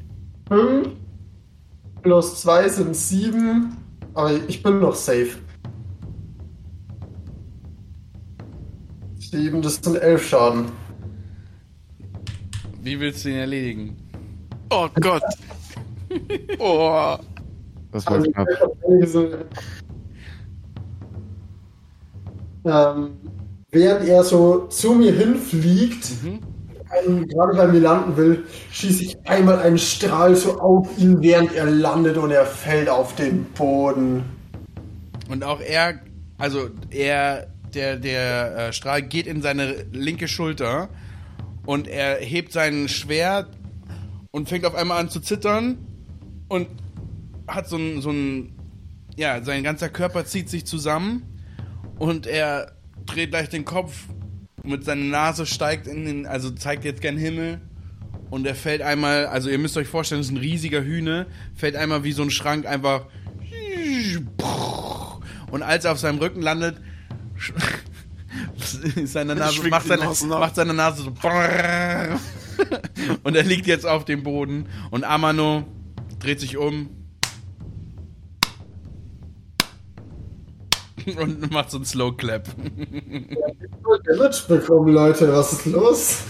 5 0.48 0.88
plus 2.02 2.40
2 2.42 2.68
sind 2.68 2.96
7, 2.96 3.76
aber 4.14 4.32
ich 4.48 4.60
bin 4.60 4.80
noch 4.80 4.96
safe. 4.96 5.36
7, 9.32 9.62
das 9.62 9.76
sind 9.76 9.96
11 9.96 10.28
Schaden. 10.28 10.66
Wie 12.82 13.00
willst 13.00 13.24
du 13.24 13.30
ihn 13.30 13.36
erledigen? 13.36 13.96
Oh 14.70 14.88
Gott. 15.00 15.22
Oh. 16.58 17.16
Das 17.90 18.04
war 18.04 18.16
Also, 18.16 18.30
knapp. 18.30 18.46
ähm, 22.66 23.10
während 23.70 24.06
er 24.06 24.22
so 24.22 24.66
zu 24.66 24.92
mir 24.92 25.12
hinfliegt, 25.12 26.10
einen 26.90 27.26
gerade 27.28 27.56
bei 27.56 27.66
mir 27.68 27.80
landen 27.80 28.14
will, 28.18 28.44
schieße 28.70 29.04
ich 29.04 29.26
einmal 29.26 29.58
einen 29.60 29.78
Strahl 29.78 30.36
so 30.36 30.60
auf 30.60 30.86
ihn, 30.98 31.22
während 31.22 31.54
er 31.54 31.64
landet 31.64 32.18
und 32.18 32.30
er 32.30 32.44
fällt 32.44 32.90
auf 32.90 33.14
den 33.14 33.44
Boden. 33.54 34.24
Und 35.30 35.42
auch 35.44 35.62
er, 35.62 35.98
also 36.36 36.68
er, 36.90 37.46
der, 37.74 37.96
der 37.96 38.56
äh, 38.56 38.72
Strahl 38.72 39.02
geht 39.02 39.26
in 39.26 39.42
seine 39.42 39.84
linke 39.92 40.28
Schulter 40.28 40.88
und 41.64 41.88
er 41.88 42.16
hebt 42.16 42.52
sein 42.52 42.88
Schwert 42.88 43.56
und 44.30 44.48
fängt 44.48 44.64
auf 44.64 44.74
einmal 44.74 44.98
an 44.98 45.08
zu 45.08 45.20
zittern 45.20 45.78
und 46.48 46.68
hat 47.46 47.68
so 47.68 47.76
ein, 47.76 48.00
so 48.00 48.10
ein, 48.10 48.52
ja, 49.16 49.42
sein 49.42 49.62
ganzer 49.62 49.88
Körper 49.88 50.24
zieht 50.24 50.48
sich 50.48 50.64
zusammen 50.64 51.22
und 51.98 52.26
er 52.26 52.72
dreht 53.06 53.30
gleich 53.30 53.48
den 53.48 53.64
Kopf 53.64 54.06
mit 54.64 54.84
seiner 54.84 55.04
Nase 55.04 55.46
steigt 55.46 55.86
in 55.86 56.04
den, 56.04 56.26
also 56.26 56.50
zeigt 56.50 56.84
jetzt 56.84 57.00
gern 57.00 57.16
Himmel 57.16 57.60
und 58.30 58.46
er 58.46 58.54
fällt 58.54 58.80
einmal, 58.80 59.26
also 59.26 59.50
ihr 59.50 59.58
müsst 59.58 59.76
euch 59.76 59.88
vorstellen, 59.88 60.20
das 60.20 60.28
ist 60.28 60.32
ein 60.32 60.38
riesiger 60.38 60.82
Hühne, 60.82 61.26
fällt 61.54 61.76
einmal 61.76 62.04
wie 62.04 62.12
so 62.12 62.22
ein 62.22 62.30
Schrank 62.30 62.66
einfach 62.66 63.06
und 65.50 65.62
als 65.62 65.84
er 65.84 65.92
auf 65.92 65.98
seinem 65.98 66.18
Rücken 66.18 66.40
landet, 66.40 66.80
seine 69.04 69.34
Nase, 69.34 69.68
macht, 69.68 69.86
seine, 69.86 70.04
macht 70.28 70.54
seine 70.54 70.74
Nase 70.74 71.02
so. 71.02 71.12
Und 73.22 73.36
er 73.36 73.42
liegt 73.42 73.66
jetzt 73.66 73.86
auf 73.86 74.04
dem 74.04 74.22
Boden. 74.22 74.68
Und 74.90 75.04
Amano 75.04 75.64
dreht 76.18 76.40
sich 76.40 76.56
um. 76.56 76.90
Und 81.18 81.50
macht 81.50 81.70
so 81.70 81.78
einen 81.78 81.84
Slow 81.84 82.12
Clap. 82.16 82.48
Damage 84.04 84.44
bekommen, 84.48 84.92
Leute, 84.92 85.32
was 85.32 85.52
ist 85.52 85.66
los? 85.66 86.22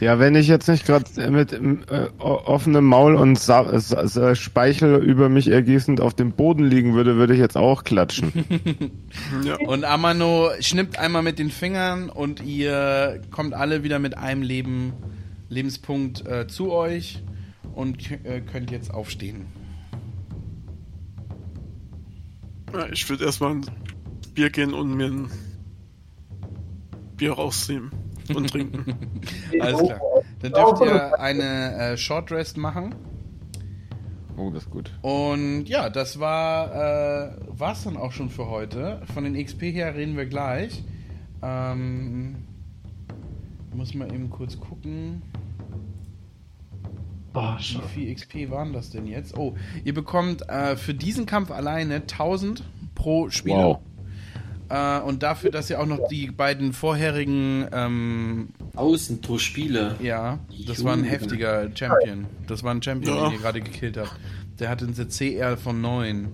Ja, 0.00 0.18
wenn 0.18 0.34
ich 0.34 0.46
jetzt 0.46 0.68
nicht 0.68 0.84
gerade 0.84 1.30
mit 1.30 1.52
äh, 1.52 2.08
offenem 2.18 2.84
Maul 2.84 3.14
und 3.14 3.38
Sa 3.38 3.78
Sa 3.78 4.06
Sa 4.06 4.34
Speichel 4.34 5.02
über 5.02 5.28
mich 5.28 5.48
ergießend 5.48 6.00
auf 6.00 6.12
dem 6.12 6.32
Boden 6.32 6.64
liegen 6.64 6.94
würde, 6.94 7.16
würde 7.16 7.32
ich 7.32 7.40
jetzt 7.40 7.56
auch 7.56 7.84
klatschen. 7.84 8.32
Ja. 9.44 9.56
Und 9.56 9.84
Amano 9.84 10.50
schnippt 10.60 10.98
einmal 10.98 11.22
mit 11.22 11.38
den 11.38 11.50
Fingern 11.50 12.10
und 12.10 12.42
ihr 12.44 13.20
kommt 13.30 13.54
alle 13.54 13.82
wieder 13.82 13.98
mit 13.98 14.16
einem 14.16 14.42
Leben, 14.42 14.92
Lebenspunkt 15.48 16.26
äh, 16.26 16.46
zu 16.46 16.72
euch 16.72 17.22
und 17.74 18.10
äh, 18.24 18.40
könnt 18.40 18.70
jetzt 18.70 18.92
aufstehen. 18.92 19.46
Ja, 22.72 22.86
ich 22.92 23.08
würde 23.08 23.24
erstmal 23.24 23.52
ins 23.52 23.68
Bier 24.34 24.50
gehen 24.50 24.74
und 24.74 24.94
mir 24.94 25.06
ein 25.06 25.30
Bier 27.16 27.32
rausnehmen 27.32 27.90
und 28.34 28.50
trinken. 28.50 28.94
Alles 29.60 29.82
klar. 29.82 30.00
Dann 30.40 30.52
dürft 30.52 30.82
ihr 30.82 31.20
eine 31.20 31.92
äh, 31.92 31.96
Short 31.96 32.30
Rest 32.30 32.56
machen. 32.56 32.94
Oh, 34.36 34.50
das 34.50 34.64
ist 34.64 34.70
gut. 34.70 34.92
Und 35.02 35.64
ja, 35.66 35.88
das 35.88 36.20
war 36.20 36.74
äh, 36.74 37.30
war's 37.48 37.84
dann 37.84 37.96
auch 37.96 38.12
schon 38.12 38.28
für 38.28 38.48
heute. 38.48 39.00
Von 39.14 39.24
den 39.24 39.42
XP 39.42 39.62
her 39.62 39.94
reden 39.94 40.16
wir 40.16 40.26
gleich. 40.26 40.82
Ähm, 41.42 42.36
muss 43.74 43.94
mal 43.94 44.12
eben 44.12 44.30
kurz 44.30 44.58
gucken. 44.58 45.22
Oh, 47.34 47.54
Wie 47.58 47.88
viel 47.88 48.14
XP 48.14 48.50
waren 48.50 48.72
das 48.72 48.90
denn 48.90 49.06
jetzt? 49.06 49.36
Oh, 49.36 49.54
ihr 49.84 49.92
bekommt 49.92 50.48
äh, 50.48 50.76
für 50.76 50.94
diesen 50.94 51.26
Kampf 51.26 51.50
alleine 51.50 51.96
1000 51.96 52.64
pro 52.94 53.28
Spieler. 53.28 53.56
Wow. 53.56 53.78
Äh, 54.68 55.00
und 55.00 55.22
dafür, 55.22 55.50
dass 55.50 55.70
ihr 55.70 55.80
auch 55.80 55.86
noch 55.86 56.08
die 56.08 56.26
beiden 56.30 56.72
vorherigen, 56.72 57.66
ähm, 57.72 58.48
Außen 58.74 59.20
pro 59.20 59.38
Spieler. 59.38 59.94
ja, 60.02 60.38
das 60.66 60.82
war 60.82 60.92
ein 60.94 61.04
heftiger 61.04 61.68
Champion. 61.74 62.26
Das 62.48 62.64
war 62.64 62.74
ein 62.74 62.82
Champion, 62.82 63.16
Ja. 63.16 63.24
den 63.28 63.32
ihr 63.34 63.38
gerade 63.38 63.60
gekillt 63.60 63.96
habt. 63.96 64.12
Der 64.58 64.68
hatte 64.68 64.86
eine 64.86 65.06
CR 65.06 65.56
von 65.56 65.80
9. 65.80 66.28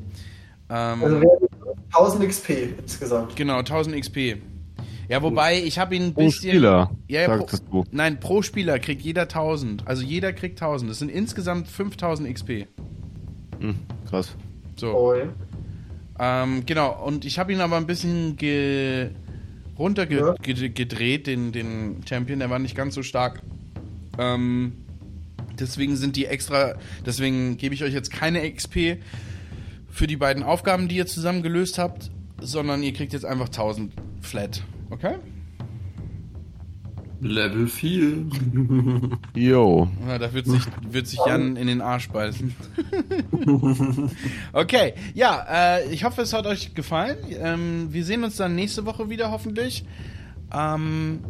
Ähm, 0.70 1.04
Also 1.04 1.20
wären 1.20 1.38
1000 1.90 2.24
XP 2.28 2.50
insgesamt. 2.80 3.36
genau, 3.36 3.58
1000 3.58 3.96
XP. 4.00 4.36
Ja, 5.08 5.20
wobei, 5.22 5.60
ich 5.62 5.78
habe 5.78 5.94
ihn 5.94 6.04
ein 6.04 6.14
Pro 6.14 6.24
bisschen... 6.24 6.50
Spieler, 6.52 6.90
Ja, 7.08 7.22
ja, 7.22 7.36
pro, 7.36 7.46
du. 7.70 7.84
Nein, 7.90 8.18
pro 8.18 8.40
Spieler 8.40 8.78
kriegt 8.78 9.02
jeder 9.02 9.22
1000. 9.22 9.86
Also 9.86 10.02
jeder 10.02 10.32
kriegt 10.32 10.62
1000. 10.62 10.90
Das 10.90 11.00
sind 11.00 11.10
insgesamt 11.10 11.68
5000 11.68 12.32
XP. 12.32 12.66
Hm, 13.60 13.74
krass. 14.08 14.34
So. 14.76 14.94
Oh, 14.94 15.14
ja. 15.14 15.24
Ähm, 16.24 16.64
genau, 16.66 17.04
und 17.04 17.24
ich 17.24 17.40
habe 17.40 17.52
ihn 17.52 17.60
aber 17.60 17.76
ein 17.76 17.86
bisschen 17.86 18.36
ge 18.36 19.06
Ja. 19.06 19.10
runtergedreht, 19.76 21.26
den, 21.26 21.50
den 21.50 22.02
Champion, 22.08 22.38
der 22.38 22.48
war 22.48 22.60
nicht 22.60 22.76
ganz 22.76 22.94
so 22.94 23.02
stark. 23.02 23.42
Ähm, 24.18 24.74
deswegen 25.58 25.96
sind 25.96 26.14
die 26.14 26.26
extra, 26.26 26.76
deswegen 27.04 27.56
gebe 27.56 27.74
ich 27.74 27.82
euch 27.82 27.92
jetzt 27.92 28.12
keine 28.12 28.48
XP 28.48 28.98
für 29.90 30.06
die 30.06 30.16
beiden 30.16 30.44
Aufgaben, 30.44 30.86
die 30.86 30.96
ihr 30.96 31.06
zusammen 31.06 31.42
gelöst 31.42 31.78
habt, 31.78 32.12
sondern 32.40 32.84
ihr 32.84 32.92
kriegt 32.92 33.12
jetzt 33.12 33.24
einfach 33.24 33.46
1000 33.46 33.92
flat. 34.20 34.62
Okay? 34.90 35.16
Level 37.22 37.68
4. 37.68 38.26
Yo. 39.34 39.88
Ja, 40.08 40.18
da 40.18 40.32
wird 40.32 40.46
sich, 40.46 40.62
wird 40.90 41.06
sich 41.06 41.20
Jan 41.24 41.54
in 41.56 41.68
den 41.68 41.80
Arsch 41.80 42.08
beißen. 42.08 42.52
okay, 44.52 44.94
ja, 45.14 45.46
äh, 45.48 45.92
ich 45.92 46.02
hoffe, 46.02 46.22
es 46.22 46.32
hat 46.32 46.46
euch 46.46 46.74
gefallen. 46.74 47.16
Ähm, 47.30 47.88
wir 47.92 48.04
sehen 48.04 48.24
uns 48.24 48.36
dann 48.36 48.56
nächste 48.56 48.86
Woche 48.86 49.08
wieder, 49.08 49.30
hoffentlich. 49.30 49.84
Ähm, 50.52 51.20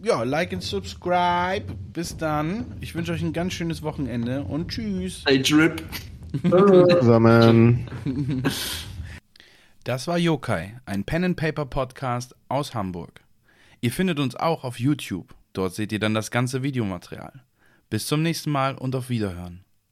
ja, 0.00 0.22
like 0.22 0.52
und 0.52 0.62
subscribe. 0.62 1.64
Bis 1.92 2.16
dann. 2.16 2.66
Ich 2.80 2.94
wünsche 2.94 3.12
euch 3.12 3.22
ein 3.22 3.32
ganz 3.32 3.52
schönes 3.52 3.82
Wochenende 3.82 4.44
und 4.44 4.68
tschüss. 4.68 5.24
Hey, 5.26 5.42
Drip. 5.42 5.82
Zusammen. 6.42 7.86
Das 9.84 10.06
war 10.06 10.16
Yokai, 10.16 10.76
ein 10.86 11.02
Pen 11.02 11.24
and 11.24 11.36
Paper 11.36 11.66
Podcast 11.66 12.36
aus 12.48 12.72
Hamburg. 12.72 13.22
Ihr 13.84 13.90
findet 13.90 14.20
uns 14.20 14.36
auch 14.36 14.62
auf 14.62 14.78
YouTube. 14.78 15.34
Dort 15.52 15.74
seht 15.74 15.90
ihr 15.90 15.98
dann 15.98 16.14
das 16.14 16.30
ganze 16.30 16.62
Videomaterial. 16.62 17.42
Bis 17.90 18.06
zum 18.06 18.22
nächsten 18.22 18.52
Mal 18.52 18.76
und 18.76 18.94
auf 18.94 19.08
Wiederhören. 19.10 19.64